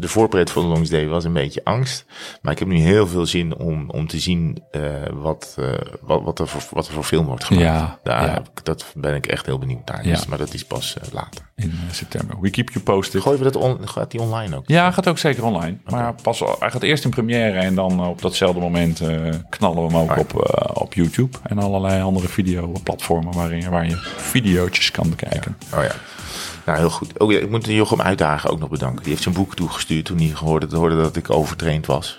de 0.01 0.09
voorpret 0.09 0.51
voor 0.51 0.63
de 0.63 0.69
Longs 0.69 0.89
Day 0.91 1.07
was 1.09 1.25
een 1.25 1.33
beetje 1.33 1.61
angst. 1.65 2.05
Maar 2.43 2.53
ik 2.53 2.59
heb 2.59 2.69
nu 2.69 2.77
heel 2.77 3.07
veel 3.07 3.27
zin 3.27 3.57
om, 3.57 3.91
om 3.91 4.07
te 4.07 4.19
zien 4.19 4.63
eh, 4.71 4.81
wat, 5.13 5.55
eh, 5.59 5.67
wat, 6.01 6.23
wat, 6.23 6.39
er 6.39 6.49
voor, 6.49 6.63
wat 6.71 6.87
er 6.87 6.93
voor 6.93 7.05
film 7.05 7.27
wordt 7.27 7.45
gemaakt. 7.45 7.67
Ja, 7.67 7.99
Daar 8.03 8.27
ja. 8.27 8.33
heb 8.33 8.49
ik- 8.55 8.65
dat 8.65 8.85
ben 8.95 9.15
ik 9.15 9.27
echt 9.27 9.47
heel 9.47 9.59
benieuwd 9.59 9.87
naar. 9.89 10.07
Ja. 10.07 10.15
Dus, 10.15 10.27
maar 10.27 10.39
dat 10.39 10.55
is 10.55 10.65
pas 10.65 10.97
eh, 10.99 11.13
later. 11.13 11.49
In 11.57 11.73
september. 11.91 12.37
We 12.41 12.51
keep 12.51 12.71
you 12.71 12.85
posted. 12.85 13.23
Gooien 13.23 13.39
we 13.39 13.45
dat 13.45 13.57
on, 13.57 13.89
gaat 13.89 14.11
die 14.11 14.21
online 14.21 14.57
ook? 14.57 14.63
Ja, 14.67 14.91
gaat 14.91 15.09
ook 15.09 15.19
zeker 15.19 15.45
online. 15.45 15.77
Maar 15.85 16.15
pas, 16.23 16.39
hij 16.59 16.71
gaat 16.71 16.83
eerst 16.83 17.05
in 17.05 17.11
première 17.11 17.59
en 17.59 17.75
dan 17.75 18.07
op 18.07 18.23
datzelfde 18.23 18.61
moment 18.61 19.03
knallen 19.49 19.87
we 19.87 19.97
hem 19.97 20.11
ook 20.11 20.19
op, 20.19 20.61
op 20.75 20.95
YouTube. 20.95 21.39
En 21.43 21.59
allerlei 21.59 22.03
andere 22.03 22.29
videoplatformen 22.29 23.33
waarin, 23.35 23.71
waar 23.71 23.87
je 23.87 23.97
videootjes 24.17 24.91
kan 24.91 25.11
bekijken. 25.11 25.57
Oh 25.75 25.83
ja. 25.83 25.91
Nou, 26.71 26.83
heel 26.83 26.91
goed. 26.91 27.19
Oh 27.19 27.33
ja, 27.33 27.39
ik 27.39 27.51
moet 27.51 27.67
Jochem 27.67 28.01
Uitdagen 28.01 28.51
ook 28.51 28.59
nog 28.59 28.69
bedanken. 28.69 29.01
Die 29.03 29.11
heeft 29.11 29.23
zijn 29.23 29.35
boek 29.35 29.55
toegestuurd 29.55 30.05
toen 30.05 30.19
hij 30.19 30.33
hoorde, 30.35 30.77
hoorde 30.77 30.97
dat 30.97 31.17
ik 31.17 31.31
overtraind 31.31 31.87
was. 31.87 32.17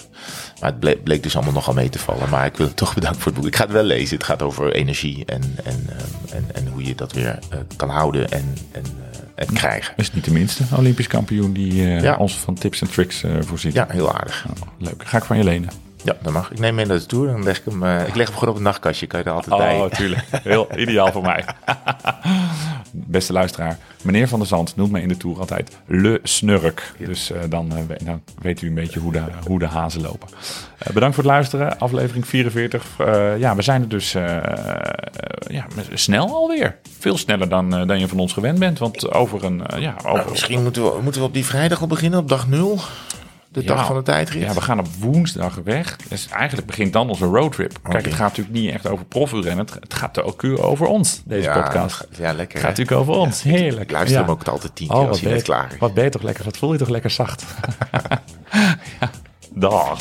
Maar 0.59 0.69
het 0.69 0.79
bleek, 0.79 1.03
bleek 1.03 1.23
dus 1.23 1.35
allemaal 1.35 1.53
nogal 1.53 1.73
mee 1.73 1.89
te 1.89 1.99
vallen. 1.99 2.29
Maar 2.29 2.45
ik 2.45 2.57
wil 2.57 2.65
hem 2.65 2.75
toch 2.83 2.93
bedanken 2.93 3.21
voor 3.21 3.31
het 3.31 3.41
boek. 3.41 3.49
Ik 3.49 3.55
ga 3.55 3.63
het 3.63 3.71
wel 3.71 3.83
lezen. 3.83 4.17
Het 4.17 4.25
gaat 4.25 4.41
over 4.41 4.73
energie 4.73 5.25
en, 5.25 5.41
en, 5.63 5.87
ehm, 5.89 6.35
en, 6.35 6.45
en 6.53 6.67
hoe 6.71 6.83
je 6.83 6.95
dat 6.95 7.13
weer 7.13 7.39
eh, 7.49 7.57
kan 7.75 7.89
houden 7.89 8.31
en, 8.31 8.57
en, 8.71 8.83
eh, 9.11 9.45
en 9.47 9.53
krijgen. 9.53 9.93
Is 9.97 10.13
niet 10.13 10.25
de 10.25 10.31
minste 10.31 10.63
Olympisch 10.77 11.07
kampioen 11.07 11.53
die 11.53 11.83
eh, 11.83 12.01
Ja. 12.01 12.15
ons 12.15 12.33
van 12.37 12.53
tips 12.53 12.81
en 12.81 12.89
tricks 12.91 13.23
eh, 13.23 13.31
voorziet. 13.39 13.73
Ja, 13.73 13.85
heel 13.89 14.13
aardig. 14.13 14.45
Nou, 14.47 14.57
leuk. 14.77 15.03
Ga 15.05 15.17
ik 15.17 15.23
van 15.23 15.37
je 15.37 15.43
lenen. 15.43 15.69
Ja, 16.03 16.15
dat 16.21 16.33
mag. 16.33 16.51
Ik 16.51 16.59
neem 16.59 16.75
mee 16.75 16.85
naar 16.85 16.97
de 16.97 17.05
tour. 17.05 17.27
Dan 17.27 17.43
leg 17.43 17.57
ik 17.57 17.65
hem. 17.65 17.83
ik 17.83 18.15
leg 18.15 18.27
hem 18.27 18.37
gewoon 18.37 18.49
op 18.49 18.55
het 18.55 18.63
nachtkastje. 18.63 19.07
Kan 19.07 19.19
je 19.19 19.25
er 19.25 19.31
altijd 19.31 19.57
bij. 19.57 19.79
Oh, 19.79 19.89
tuurlijk. 19.89 20.23
Heel 20.43 20.67
ideaal 20.77 21.11
voor 21.11 21.21
mij. 21.21 21.45
Beste 22.91 23.33
luisteraar, 23.33 23.77
meneer 24.01 24.27
Van 24.27 24.39
der 24.39 24.47
Zand 24.47 24.75
noemt 24.75 24.91
mij 24.91 25.01
in 25.01 25.07
de 25.07 25.17
tour 25.17 25.39
altijd 25.39 25.77
Le 25.85 26.19
Snurk. 26.23 26.93
Dus 26.97 27.31
eh, 27.31 27.39
dan, 27.49 27.71
eh, 27.75 28.13
weet 28.41 28.61
u 28.61 28.67
een 28.67 28.73
beetje 28.73 28.99
hoe 28.99 29.11
de, 29.11 29.21
hoe 29.47 29.59
de 29.59 29.65
hazen 29.65 30.01
lopen. 30.01 30.27
Eh, 30.77 30.93
bedankt 30.93 31.15
voor 31.15 31.23
het 31.23 31.33
luisteren. 31.33 31.79
Aflevering 31.79 32.27
44. 32.27 32.85
Eh, 32.97 33.39
ja, 33.39 33.55
we 33.55 33.61
zijn 33.61 33.81
er 33.81 33.87
dus 33.87 34.11
ja, 35.47 35.65
snel 35.93 36.27
alweer. 36.35 36.77
Veel 36.99 37.17
sneller 37.17 37.49
dan, 37.49 37.69
dan 37.69 37.99
je 37.99 38.07
van 38.07 38.19
ons 38.19 38.33
gewend 38.33 38.59
bent. 38.59 38.79
Want 38.79 39.11
over 39.11 39.43
een... 39.43 39.63
ja, 39.77 39.95
over, 39.97 40.13
Nou, 40.13 40.29
misschien 40.29 40.63
moeten 40.63 40.83
we, 40.83 41.01
moeten 41.01 41.21
we 41.21 41.27
op 41.27 41.33
die 41.33 41.45
vrijdag 41.45 41.81
al 41.81 41.87
beginnen, 41.87 42.19
op 42.19 42.29
dag 42.29 42.47
nul. 42.47 42.79
De 43.51 43.61
Ja. 43.61 43.67
dag 43.67 43.85
van 43.85 43.95
de 43.95 44.01
tijdrit. 44.01 44.41
Ja, 44.41 44.53
we 44.53 44.61
gaan 44.61 44.79
op 44.79 44.87
woensdag 44.99 45.59
weg. 45.63 45.95
Dus 46.09 46.27
eigenlijk 46.27 46.67
begint 46.67 46.93
dan 46.93 47.09
onze 47.09 47.25
roadtrip. 47.25 47.71
Kijk, 47.83 47.95
Oké. 47.95 48.03
het 48.07 48.13
gaat 48.17 48.27
natuurlijk 48.27 48.55
niet 48.55 48.73
echt 48.73 48.87
over 48.87 49.05
profielrennen. 49.05 49.65
Het, 49.65 49.73
het 49.79 49.93
gaat 49.93 50.21
ook 50.21 50.43
over 50.43 50.85
ons, 50.87 51.21
deze 51.25 51.47
Ja, 51.47 51.61
podcast. 51.61 51.99
dat 52.09 52.17
Ja, 52.17 52.33
lekker. 52.33 52.57
Het 52.57 52.67
gaat 52.67 52.77
natuurlijk 52.77 52.97
over 53.01 53.13
ons. 53.13 53.41
Heerlijk. 53.43 53.81
Ik 53.81 53.91
luister 53.91 54.19
hem 54.19 54.29
ook 54.29 54.43
altijd 54.43 54.75
tien 54.75 54.87
Oh, 54.89 54.93
keer 54.93 55.01
wat 55.01 55.09
als 55.09 55.19
hij 55.19 55.27
ben 55.29 55.37
net 55.37 55.47
je- 55.47 55.53
klaar 55.53 55.71
is. 55.73 55.77
Wat 55.79 55.93
ben 55.93 56.03
je 56.03 56.09
toch 56.09 56.21
lekker? 56.21 56.43
Wat 56.43 56.57
voel 56.57 56.71
je 56.71 56.77
toch 56.77 56.89
lekker 56.89 57.09
zacht? 57.09 57.43
ja. 58.99 59.09
Dag. 59.53 59.99